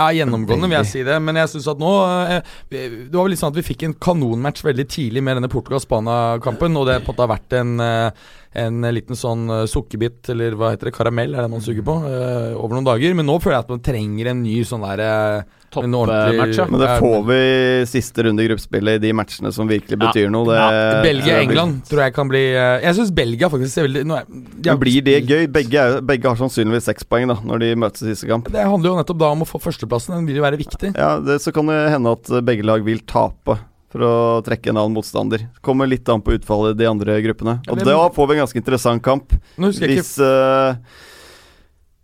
Ja, 0.00 0.08
gjennomgående 0.16 0.68
vil 0.70 0.78
jeg 0.78 0.88
si 0.88 1.02
det, 1.04 1.16
men 1.20 1.36
jeg 1.36 1.50
syns 1.52 1.68
at 1.68 1.80
nå 1.82 1.90
eh, 2.32 2.52
Det 2.72 2.82
var 3.12 3.26
vel 3.26 3.34
litt 3.34 3.42
sånn 3.42 3.52
at 3.52 3.58
vi 3.60 3.66
fikk 3.66 3.84
en 3.84 3.96
kanonmatch 4.00 4.64
veldig 4.64 4.86
tidlig 4.88 5.22
med 5.26 5.36
denne 5.36 5.50
Portugal-Spania-kampen, 5.52 6.78
og 6.80 6.88
det 6.88 7.00
har 7.04 7.30
vært 7.34 7.56
en, 7.58 7.74
eh, 7.84 8.28
en 8.64 8.80
liten 8.96 9.18
sånn 9.18 9.44
eh, 9.52 9.66
sukkerbit, 9.70 10.32
eller 10.32 10.56
hva 10.56 10.72
heter 10.72 10.88
det, 10.88 10.96
karamell, 10.96 11.36
er 11.36 11.44
det 11.44 11.52
man 11.52 11.64
suger 11.64 11.84
på, 11.84 11.98
over 12.00 12.78
noen 12.78 12.88
dager. 12.88 13.16
Men 13.18 13.28
nå 13.28 13.36
føler 13.42 13.58
jeg 13.58 13.66
at 13.66 13.74
man 13.76 13.84
trenger 13.90 14.32
en 14.32 14.44
ny 14.46 14.56
sånn 14.64 14.86
der 14.88 15.04
en 15.04 15.10
ordentlig- 15.44 15.59
Toppmatch, 15.70 16.56
ja. 16.58 16.66
Men 16.66 16.80
det 16.82 16.88
får 16.98 17.20
vi 17.28 17.40
siste 17.86 18.24
runde 18.26 18.42
i 18.42 18.48
gruppespillet 18.48 18.96
i 18.98 19.02
de 19.06 19.12
matchene 19.14 19.52
som 19.54 19.68
virkelig 19.70 19.94
Ja. 19.96 20.02
betyr 20.08 20.30
noe. 20.34 20.44
Det, 20.50 20.58
det 20.66 21.02
Belgia-England 21.06 21.84
tror 21.88 22.02
jeg 22.04 22.14
kan 22.16 22.28
bli 22.28 22.42
eh, 22.54 22.80
Jeg 22.82 22.94
syns 22.98 23.12
Belgia 23.14 23.48
faktisk 23.52 23.72
ser 23.74 23.86
veldig 23.86 24.04
nå 24.10 24.16
er- 24.18 24.26
de 24.30 24.70
Men 24.70 24.78
blir 24.82 25.00
det 25.06 25.16
gøy? 25.28 25.46
Begge, 25.46 26.00
begge 26.02 26.26
har 26.28 26.36
sannsynligvis 26.36 26.88
seks 26.90 27.04
poeng 27.04 27.28
da 27.30 27.36
når 27.44 27.58
de 27.60 27.74
møtes 27.76 28.02
i 28.02 28.14
siste 28.14 28.26
kamp. 28.28 28.50
Det 28.50 28.64
handler 28.66 28.90
jo 28.90 28.96
nettopp 28.98 29.18
da 29.18 29.30
om 29.30 29.42
å 29.42 29.48
få 29.48 29.60
førsteplassen. 29.62 30.16
Den 30.18 30.26
vil 30.26 30.36
jo 30.36 30.42
være 30.42 30.58
viktig. 30.58 30.94
Ja, 30.96 31.18
det, 31.20 31.40
Så 31.40 31.52
kan 31.54 31.66
det 31.66 31.90
hende 31.94 32.12
at 32.18 32.24
begge 32.44 32.64
lag 32.66 32.82
vil 32.82 32.98
tape 33.06 33.58
for 33.90 33.98
å 34.06 34.42
trekke 34.46 34.70
en 34.70 34.76
annen 34.78 34.94
motstander. 34.94 35.48
Kommer 35.62 35.86
litt 35.90 36.06
an 36.08 36.20
på 36.22 36.34
utfallet 36.38 36.74
i 36.76 36.78
de 36.78 36.86
andre 36.86 37.16
gruppene. 37.22 37.60
Ja, 37.66 37.72
Og 37.72 37.76
men- 37.78 37.86
da 37.86 38.08
får 38.08 38.28
vi 38.28 38.34
en 38.38 38.46
ganske 38.46 38.56
interessant 38.62 39.02
kamp. 39.02 39.32
Nå 39.58 39.66
husker 39.70 39.88
jeg 39.88 39.98
ikke 39.98 40.04
Hvis 40.04 40.18
eh, 40.22 40.76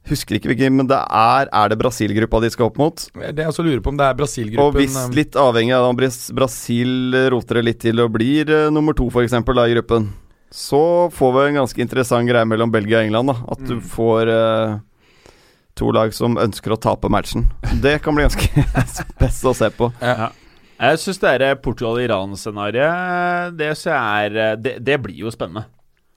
Husker 0.07 0.39
ikke 0.39 0.53
hvilken, 0.53 0.77
men 0.79 0.87
det 0.91 0.99
er 1.03 1.49
Er 1.51 1.73
det 1.73 1.79
Brasil-gruppa 1.81 2.39
de 2.45 2.51
skal 2.55 2.69
opp 2.71 2.77
mot? 2.79 3.07
Det 3.17 3.43
jeg 3.43 3.51
også 3.51 3.65
lurer 3.67 3.83
på 3.83 3.91
om 3.91 3.99
det 3.99 4.07
er 4.07 4.19
Brasil-gruppen 4.19 4.69
Og 4.69 4.79
hvis 4.79 4.95
eh, 5.01 5.09
litt 5.17 5.39
avhengig 5.41 5.75
av 5.75 5.89
om 5.89 5.99
Brasil 5.99 7.17
roter 7.35 7.59
det 7.61 7.65
litt 7.67 7.81
til 7.83 8.05
og 8.05 8.13
blir 8.15 8.53
uh, 8.53 8.69
nummer 8.71 8.95
to, 8.95 9.09
f.eks., 9.11 9.35
i 9.35 9.75
gruppen, 9.75 10.11
så 10.55 11.11
får 11.13 11.33
vi 11.35 11.47
en 11.51 11.59
ganske 11.63 11.83
interessant 11.83 12.29
greie 12.31 12.47
mellom 12.47 12.71
Belgia 12.71 13.03
og 13.03 13.09
England. 13.09 13.35
da 13.35 13.37
At 13.51 13.67
du 13.67 13.75
Mm. 13.77 13.83
får 13.83 14.31
uh, 14.31 14.79
to 15.77 15.91
lag 15.93 16.15
som 16.15 16.39
ønsker 16.41 16.73
å 16.73 16.79
tape 16.81 17.09
matchen. 17.13 17.45
Det 17.83 17.99
kan 18.03 18.15
bli 18.17 18.25
ganske 18.25 18.65
spes 18.97 19.43
å 19.45 19.53
se 19.55 19.69
på. 19.75 19.91
Ja. 20.01 20.31
Jeg 20.77 20.99
syns 21.01 21.19
det 21.23 21.31
er 21.41 21.55
Portugal-Iran-scenarioet 21.57 23.55
Det, 23.57 23.71
er, 23.89 24.35
eh, 24.37 24.57
det, 24.61 24.75
det 24.85 24.99
blir 25.03 25.17
jo 25.25 25.31
spennende. 25.33 25.65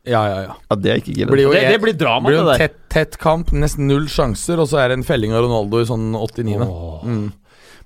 Ja, 0.10 0.22
ja, 0.27 0.38
ja. 0.48 0.56
Ja, 0.72 0.76
det 0.81 0.91
er 0.91 1.02
ikke 1.03 1.27
blir 1.30 1.45
jo 1.45 1.52
Det, 1.53 1.61
det 1.73 1.81
blir 1.84 1.98
drama, 1.99 2.30
blir 2.31 2.40
jo 2.40 2.45
det 2.48 2.56
en 2.56 2.60
der. 2.60 2.68
tett, 2.68 2.80
tett 2.90 3.18
kamp, 3.22 3.52
nesten 3.53 3.86
null 3.90 4.07
sjanser, 4.11 4.60
og 4.64 4.68
så 4.72 4.80
er 4.81 4.90
det 4.91 4.99
en 4.99 5.06
felling 5.07 5.36
av 5.38 5.45
Ronaldo 5.45 5.81
i 5.84 5.88
sånn 5.90 6.10
89. 6.18 6.57
Åh. 6.65 7.03
Mm. 7.06 7.27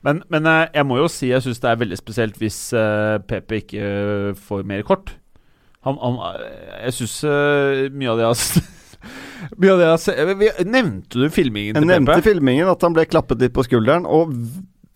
Men, 0.03 0.21
men 0.33 0.47
eh, 0.51 0.65
jeg 0.75 0.87
må 0.89 0.97
jo 0.99 1.07
si 1.11 1.29
jeg 1.31 1.43
syns 1.45 1.61
det 1.63 1.69
er 1.71 1.77
veldig 1.79 1.97
spesielt 1.99 2.39
hvis 2.41 2.57
uh, 2.75 3.19
Pepe 3.27 3.61
ikke 3.61 3.83
eh, 3.83 4.33
får 4.35 4.65
mer 4.67 4.81
kort. 4.87 5.13
Han, 5.87 5.95
han 5.99 6.17
eh, 6.39 6.85
Jeg 6.87 6.97
syns 7.01 7.17
mye 7.95 8.11
av 8.11 8.19
det 8.19 8.23
jeg 8.23 8.31
har 8.31 8.39
s- 8.39 8.69
Mye 9.59 9.71
av 9.73 9.79
det 9.81 9.87
jeg 9.89 10.19
har 10.27 10.35
vi- 10.39 10.65
Nevnte 10.71 11.19
du 11.19 11.25
filmingen 11.31 11.75
Jeg 11.75 11.81
til 11.83 11.89
nevnte 11.89 12.13
Jeg 12.15 12.23
Pepe? 12.23 12.29
filmingen 12.33 12.69
at 12.71 12.83
han 12.87 12.93
ble 12.95 13.03
klappet 13.11 13.41
litt 13.43 13.51
på 13.55 13.65
skulderen 13.67 14.05
og 14.07 14.31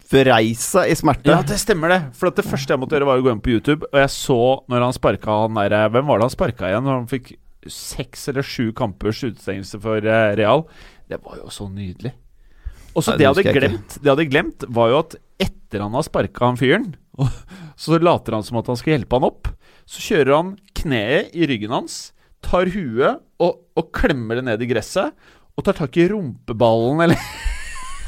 seg 0.07 0.91
i 0.91 0.95
smerte. 0.95 1.31
Ja, 1.33 1.41
det 1.43 1.57
stemmer 1.59 1.91
det. 1.91 1.99
For 2.17 2.31
det 2.31 2.45
første 2.47 2.73
jeg 2.73 2.79
måtte 2.79 2.95
gjøre, 2.95 3.09
var 3.09 3.19
å 3.19 3.25
gå 3.25 3.33
inn 3.33 3.43
på 3.43 3.51
YouTube, 3.57 3.89
og 3.91 3.99
jeg 3.99 4.13
så 4.13 4.39
når 4.71 4.85
han 4.87 4.95
sparka 4.95 5.41
han 5.43 5.59
der 5.59 5.91
Hvem 5.91 6.07
var 6.07 6.19
det 6.21 6.29
han 6.29 6.35
sparka 6.37 6.69
igjen? 6.71 6.87
Når 6.87 7.01
han 7.01 7.11
fikk 7.11 7.33
seks 7.71 8.27
eller 8.31 8.45
sju 8.45 8.71
kampers 8.75 9.23
utestengelse 9.23 9.79
for 9.83 10.03
eh, 10.03 10.31
Real. 10.39 10.65
Det 11.07 11.19
var 11.23 11.39
jo 11.41 11.51
så 11.53 11.67
nydelig. 11.71 12.13
Og 12.97 13.05
så 13.05 13.13
det 13.17 13.27
jeg 13.27 13.35
hadde 13.35 13.55
glemt, 13.59 13.97
det 13.99 14.07
jeg 14.07 14.13
hadde 14.15 14.29
glemt, 14.31 14.67
var 14.73 14.91
jo 14.91 15.01
at 15.03 15.17
etter 15.43 15.83
han 15.83 15.93
har 15.93 16.05
sparka 16.07 16.47
han 16.47 16.59
fyren, 16.59 16.87
så 17.81 17.99
later 18.01 18.37
han 18.37 18.45
som 18.47 18.57
at 18.61 18.71
han 18.71 18.79
skal 18.79 18.95
hjelpe 18.95 19.19
han 19.19 19.27
opp. 19.27 19.51
Så 19.87 20.03
kjører 20.03 20.33
han 20.33 20.55
kneet 20.77 21.35
i 21.37 21.47
ryggen 21.49 21.75
hans, 21.75 21.99
tar 22.43 22.71
huet 22.73 23.21
og, 23.43 23.61
og 23.77 23.91
klemmer 23.95 24.39
det 24.39 24.47
ned 24.47 24.63
i 24.65 24.69
gresset, 24.71 25.13
og 25.57 25.65
tar 25.65 25.77
tak 25.77 25.97
i 25.97 26.07
rumpeballen 26.09 27.05
eller 27.05 27.21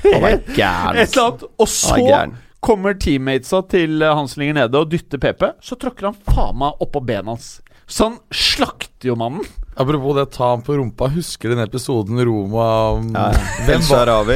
Han 0.03 0.25
er 0.25 0.35
et 0.39 1.15
eller 1.15 1.25
annet. 1.25 1.47
Og 1.59 1.67
så 1.71 1.95
er 1.99 2.35
kommer 2.59 2.93
teammatesa 2.99 3.61
til 3.71 4.01
Hanslinger 4.03 4.57
han 4.57 4.65
nede, 4.67 4.81
og 4.83 4.89
dytter 4.91 5.21
PP. 5.23 5.45
Så 5.63 5.77
tråkker 5.79 6.09
han 6.11 6.17
faen 6.27 6.57
meg 6.59 6.81
oppå 6.83 6.99
benet 7.05 7.31
hans. 7.35 7.49
Så 7.89 8.09
han 8.09 8.19
slakter 8.35 9.09
jo 9.09 9.15
mannen. 9.17 9.45
Apropos 9.79 10.11
det 10.17 10.25
å 10.27 10.29
ta 10.29 10.47
ham 10.51 10.61
på 10.61 10.75
rumpa, 10.75 11.07
husker 11.13 11.49
du 11.49 11.55
den 11.55 11.63
episoden 11.63 12.19
Roma 12.27 12.65
Hvem 12.99 13.13
Ja, 13.15 13.29
ja. 13.31 13.45
Hvem 13.63 13.85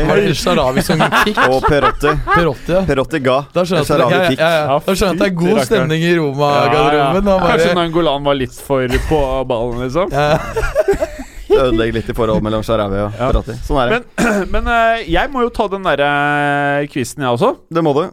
var 0.07 0.21
det 0.23 0.37
Sharawi 0.39 0.81
som 0.87 1.03
fikk 1.27 1.41
og 1.49 1.65
Perotti. 1.67 2.13
Perotti? 2.31 2.71
Ja. 2.77 2.81
Perotti 2.87 3.19
ga. 3.25 3.35
Da 3.53 3.65
skjønner 3.67 4.05
jeg 4.07 4.39
ja, 4.39 4.47
ja, 4.47 4.63
ja. 4.71 4.77
Da 4.87 4.95
skjønner 4.95 5.11
jeg 5.11 5.19
at 5.19 5.19
det 5.19 5.27
er 5.27 5.35
god 5.41 5.61
stemning 5.67 6.05
i 6.07 6.13
Roma-garderoben. 6.15 7.27
da 7.27 7.35
Kanskje 7.43 7.67
bare- 7.67 7.77
Nangolan 7.81 8.23
var 8.31 8.39
litt 8.39 8.55
for 8.55 8.87
på 9.11 9.21
ballen, 9.51 9.83
liksom. 9.83 10.15
Ja. 10.15 10.39
Ødelegger 11.59 11.97
litt 11.99 12.09
i 12.09 12.15
forholdet 12.17 12.45
mellom 12.45 12.65
Sharawi 12.65 12.99
og 13.05 13.15
Ja. 13.19 13.29
Perotti. 13.29 13.55
Sånn 13.67 13.79
er 13.83 13.93
det. 13.93 14.01
Men 14.23 14.49
men, 14.55 14.73
jeg 15.09 15.31
må 15.33 15.45
jo 15.45 15.53
ta 15.53 15.67
den 15.71 15.85
derre 15.87 16.09
uh, 16.09 16.87
quizen, 16.91 17.23
jeg 17.25 17.37
også. 17.37 17.53
Det 17.73 17.83
må 17.85 17.93
du. 17.97 18.03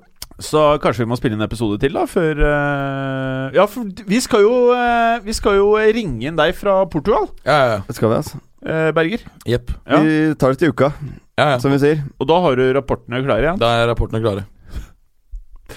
Så 0.40 0.60
kanskje 0.80 1.04
vi 1.04 1.10
må 1.10 1.18
spille 1.20 1.36
en 1.36 1.44
episode 1.44 1.76
til, 1.82 1.92
da, 1.92 2.06
før 2.08 2.38
uh, 2.40 3.50
Ja, 3.56 3.66
for 3.68 3.90
vi 4.08 4.20
skal 4.24 4.40
jo 4.46 4.54
uh, 4.72 5.18
Vi 5.20 5.34
skal 5.36 5.58
jo 5.58 5.74
ringe 5.76 6.30
inn 6.30 6.38
deg 6.38 6.54
fra 6.56 6.78
Portugal, 6.88 7.28
Ja, 7.44 7.56
ja, 7.58 7.66
ja. 7.74 7.82
Det 7.84 7.98
skal 7.98 8.08
vi, 8.08 8.20
altså. 8.22 8.40
Uh, 8.64 8.88
Berger. 8.96 9.26
Jepp. 9.48 9.74
Ja. 9.84 10.00
Vi 10.04 10.16
tar 10.40 10.54
det 10.54 10.62
til 10.62 10.72
uka, 10.72 10.90
Ja, 11.36 11.54
ja. 11.54 11.58
som 11.60 11.72
vi 11.72 11.80
sier. 11.82 12.00
Og 12.20 12.28
da 12.28 12.40
har 12.44 12.56
du 12.56 12.64
rapportene 12.76 13.20
klare 13.24 13.44
igjen. 13.46 13.60
Da 13.60 13.74
er 13.82 13.88
rapportene 13.92 14.20
klare. 14.24 14.46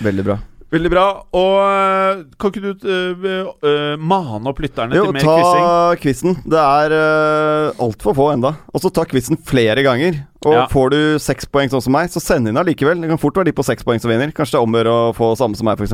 Veldig 0.04 0.26
bra. 0.26 0.40
Veldig 0.74 0.90
bra. 0.90 1.06
Og 1.38 1.56
eh, 1.62 2.22
kan 2.42 2.50
ikke 2.54 2.74
du 2.82 2.88
uh, 2.90 3.50
uh, 3.62 3.94
mane 4.02 4.50
opp 4.50 4.62
lytterne 4.64 4.98
Jo, 4.98 5.06
til 5.12 5.18
mer 5.20 5.26
ta 5.28 5.36
quizing? 5.38 6.02
quizen. 6.02 6.38
Det 6.50 6.62
er 6.64 6.96
uh, 6.98 7.84
altfor 7.86 8.16
få 8.18 8.30
enda. 8.34 8.56
Og 8.74 8.82
så 8.82 8.90
ta 8.94 9.06
quizen 9.10 9.38
flere 9.38 9.86
ganger. 9.86 10.24
Og 10.44 10.52
Ja. 10.58 10.64
får 10.68 10.90
du 10.92 10.98
seks 11.24 11.46
poeng 11.48 11.70
sånn 11.72 11.82
som 11.86 11.94
meg, 11.96 12.10
så 12.12 12.20
send 12.20 12.50
inn 12.50 12.58
allikevel. 12.60 13.00
Det 13.00 13.08
kan 13.14 13.22
fort 13.22 13.38
være 13.40 13.48
de 13.48 13.56
på 13.56 13.64
seks 13.64 13.86
poeng 13.88 14.02
som 14.04 14.12
vinner. 14.12 14.34
Kanskje 14.36 14.58
det 14.58 14.64
omgjør 14.66 14.90
å 14.92 14.98
få 15.16 15.30
samme 15.40 15.56
som 15.56 15.70
meg, 15.70 15.80
f.eks. 15.80 15.94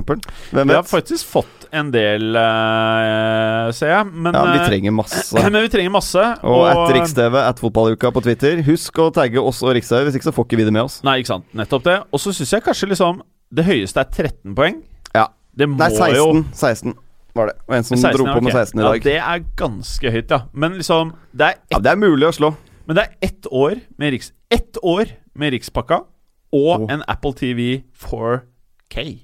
Hvem 0.56 0.72
Vi 0.72 0.73
har 0.73 0.88
faktisk 0.89 1.27
fått 1.30 1.68
en 1.76 1.91
del, 1.93 2.31
uh, 2.34 3.69
ser 3.76 3.91
jeg. 3.93 4.07
Men, 4.10 4.34
Ja, 4.34 4.45
vi 4.49 4.61
eh, 4.64 4.68
trenger 4.72 4.95
masse. 4.95 5.35
men 5.53 5.61
vi 5.68 5.69
trenger 5.69 5.93
masse. 5.93 6.23
Og 6.41 6.64
at 6.72 6.95
Riks-TV, 6.95 7.35
at 7.43 7.60
Fotballuka 7.61 8.10
på 8.15 8.23
Twitter. 8.26 8.64
Husk 8.65 8.97
å 9.03 9.11
tagge 9.14 9.43
oss 9.43 9.61
og 9.61 9.76
Riks-TV, 9.77 10.07
hvis 10.07 10.18
ikke 10.18 10.31
så 10.31 10.34
får 10.39 10.47
ikke 10.49 10.64
vi 10.64 10.69
det 10.72 10.73
med 10.73 10.88
oss. 10.88 11.01
Nei, 11.06 11.19
ikke 11.22 11.35
sant. 11.35 11.45
Nettopp 11.53 11.85
det. 11.85 11.99
Og 12.10 12.23
så 12.23 12.34
syns 12.34 12.56
jeg 12.57 12.65
kanskje 12.65 12.89
liksom 12.95 13.22
det 13.53 13.65
høyeste 13.65 13.99
er 14.03 14.09
13 14.11 14.55
poeng. 14.55 14.81
Ja. 15.15 15.27
Det 15.57 15.67
må 15.69 15.77
Nei, 15.77 15.89
16. 15.89 16.15
jo 16.15 16.43
16 16.53 16.93
var 17.35 17.47
det. 17.47 17.55
Og 17.67 17.76
en 17.76 17.84
som 17.84 17.97
16, 17.97 18.17
dro 18.17 18.26
på 18.34 18.41
med 18.43 18.53
16 18.53 18.80
i 18.80 18.84
dag. 18.84 18.95
Ja, 18.95 19.03
det 19.09 19.17
er 19.17 19.45
ganske 19.57 20.11
høyt, 20.11 20.30
ja. 20.31 20.41
Men 20.53 20.73
liksom 20.80 21.13
Det 21.35 21.47
er 21.47 21.55
Ja, 21.71 21.80
det 21.80 21.91
er 21.91 21.95
mulig 21.95 22.27
å 22.27 22.34
slå. 22.34 22.55
men 22.88 22.95
det 22.95 23.03
er 23.05 23.27
ett 23.30 23.47
år 23.51 23.81
med 23.97 24.13
Riks 24.13 24.31
Ett 24.51 24.77
år 24.84 25.05
med 25.35 25.53
Rikspakka 25.53 26.03
og 26.51 26.81
Oh. 26.81 26.88
en 26.89 27.03
Apple 27.07 27.34
TV 27.34 27.84
4K. 27.95 29.19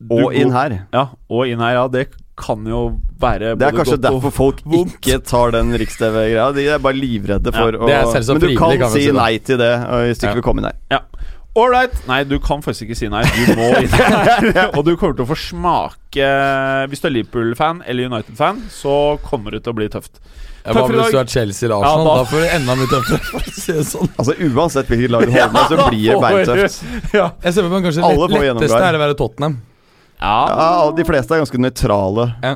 Du 0.00 0.14
Og 0.14 0.32
inn 0.34 0.50
her. 0.54 0.86
Ja, 0.94 1.08
og 1.28 1.46
inn 1.50 1.58
her, 1.58 1.74
ja. 1.74 1.88
Det 1.88 2.06
kan 2.38 2.62
jo 2.64 3.00
være 3.18 3.56
Det 3.58 3.66
er 3.66 3.72
kanskje 3.74 3.98
derfor 4.00 4.30
folk 4.32 4.60
vondt. 4.64 4.94
ikke 5.02 5.18
tar 5.26 5.50
den 5.50 5.72
Riks-TV-greia. 5.74 6.52
De 6.54 6.66
er 6.68 6.78
bare 6.78 6.94
livredde 6.94 7.52
for 7.52 7.68
er 7.68 7.78
å 7.78 7.82
Men 8.32 8.40
du 8.40 8.56
kan 8.56 8.90
si 8.94 9.10
nei 9.10 9.38
til 9.38 9.58
det 9.58 9.72
hvis 9.88 10.18
du 10.20 10.26
Ja. 10.26 10.30
ikke 10.32 10.34
vil 10.36 10.42
komme 10.42 10.58
inn 10.62 10.70
her. 10.70 10.76
Ja. 10.90 11.00
All. 11.56 11.74
Nei, 12.06 12.20
du 12.28 12.36
kan 12.38 12.60
faktisk 12.62 12.84
ikke 12.86 12.96
si 12.98 13.08
nei. 13.10 13.22
Du 13.24 13.54
må 13.58 13.70
inn. 13.80 13.94
og 14.76 14.84
du 14.86 14.92
kommer 15.00 15.16
til 15.18 15.24
å 15.24 15.28
få 15.30 15.36
smake 15.38 16.26
Hvis 16.92 17.00
du 17.02 17.08
er 17.08 17.14
Liverpool-fan 17.16 17.80
eller 17.88 18.06
United-fan, 18.12 18.60
så 18.70 19.16
kommer 19.24 19.56
det 19.56 19.64
til 19.64 19.72
å 19.74 19.78
bli 19.80 19.88
tøft. 19.90 20.20
Ja, 20.68 20.74
Hva 20.76 20.84
hvis 20.90 21.10
du 21.14 21.18
er 21.18 21.30
Chelsea 21.32 21.66
eller 21.66 21.82
Ja, 21.82 21.94
da- 22.04 22.14
da 22.20 22.24
får 22.28 22.44
du 22.44 22.48
enda 22.58 22.74
mye 22.76 22.90
tøffere. 22.92 23.82
Sånn. 23.88 24.10
Altså 24.20 24.34
Uansett 24.50 24.90
hvilket 24.92 25.10
lag 25.14 25.24
du 25.26 25.32
holder 25.34 25.54
med, 25.54 25.72
så 25.72 25.88
blir 25.88 26.12
det 26.12 26.20
beintøft. 26.26 27.14
Ja. 27.16 27.26
Jeg 27.46 27.56
ser 27.56 27.62
for 27.66 27.72
meg 27.74 27.88
kanskje 27.88 28.04
Alle 28.04 28.28
lett, 28.34 28.46
letteste 28.60 28.80
er 28.90 28.98
å 28.98 29.02
være 29.02 29.18
Tottenham. 29.18 29.58
Ja, 30.20 30.90
De 30.98 31.06
fleste 31.08 31.34
er 31.34 31.42
ganske 31.44 31.60
nøytrale 31.62 32.28
Ja. 32.42 32.54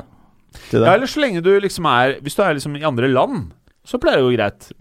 til 0.69 0.79
det. 0.79 0.85
ja, 0.87 0.93
eller 0.93 1.07
så 1.09 1.23
lenge 1.23 1.41
du 1.43 1.51
liksom 1.63 1.87
er 1.89 2.17
Hvis 2.21 2.35
du 2.37 2.43
er 2.45 2.53
liksom 2.59 2.75
i 2.77 2.83
andre 2.87 3.07
land, 3.11 3.51
så 3.87 3.97
pleier 3.99 4.21
det 4.21 4.27
å 4.27 4.29
gå 4.29 4.35
greit. 4.37 4.71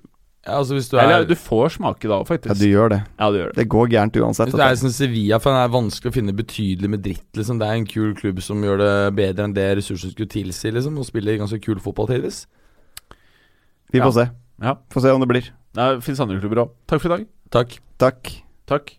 Ja, 0.42 0.56
altså 0.58 0.74
Hvis 0.74 0.88
du 0.90 0.96
Eller 0.98 1.20
er, 1.20 1.24
du 1.24 1.36
får 1.38 1.68
smake 1.76 2.08
da, 2.08 2.16
Ja, 2.18 2.24
faktisk. 2.26 2.58
du 2.58 2.66
gjør 2.66 2.88
det. 2.90 3.00
Ja, 3.18 3.28
du 3.30 3.36
gjør 3.38 3.52
det. 3.52 3.56
Det 3.60 3.68
går 3.70 3.86
gærent 3.92 4.16
uansett. 4.18 4.48
hvis 4.48 4.56
du 4.56 4.60
er 4.62 4.68
dette. 4.72 4.80
som 4.80 4.90
Sevilla-fan, 4.90 5.54
er 5.54 5.68
vanskelig 5.70 6.10
å 6.10 6.14
finne 6.16 6.32
betydelig 6.34 6.90
med 6.90 7.02
dritt. 7.04 7.28
liksom 7.38 7.58
Det 7.60 7.68
er 7.68 7.72
en 7.78 7.86
kul 7.86 8.14
klubb 8.14 8.42
som 8.42 8.60
gjør 8.62 8.78
det 8.82 9.14
bedre 9.14 9.44
enn 9.44 9.54
det 9.54 9.68
ressursene 9.78 10.10
skulle 10.10 10.28
tilsi, 10.28 10.72
liksom 10.72 10.98
og 10.98 11.06
spiller 11.06 11.38
ganske 11.38 11.60
kul 11.62 11.78
fotball 11.78 12.08
tidvis. 12.08 12.46
Vi 13.92 14.00
får 14.00 14.12
se. 14.12 14.30
Ja. 14.62 14.74
Får 14.90 15.00
se 15.02 15.10
om 15.14 15.20
det 15.20 15.28
blir. 15.28 15.50
Det 15.74 16.02
fins 16.02 16.20
andre 16.20 16.40
klubber 16.40 16.64
òg. 16.64 16.70
Takk 16.88 17.00
for 17.00 17.12
i 17.12 17.16
dag. 17.16 17.26
Takk. 17.50 17.78
Takk. 17.98 18.42
Takk. 18.66 18.92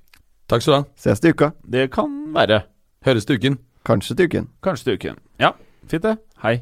Takk 0.47 0.61
skal 0.61 0.73
du 0.73 0.77
ha. 0.77 0.83
Ses 0.95 1.19
til 1.19 1.33
uka. 1.33 1.51
Det 1.69 1.91
kan 1.91 2.33
være. 2.33 2.63
Høres 3.05 3.25
til 3.25 3.35
uken. 3.39 3.57
Kanskje 3.85 4.15
til 4.15 4.25
uken. 4.31 4.47
Kanskje 4.63 4.83
til 4.85 4.93
uken. 4.99 5.19
Ja, 5.39 5.51
fint 5.91 6.03
det. 6.03 6.17
Hei. 6.43 6.61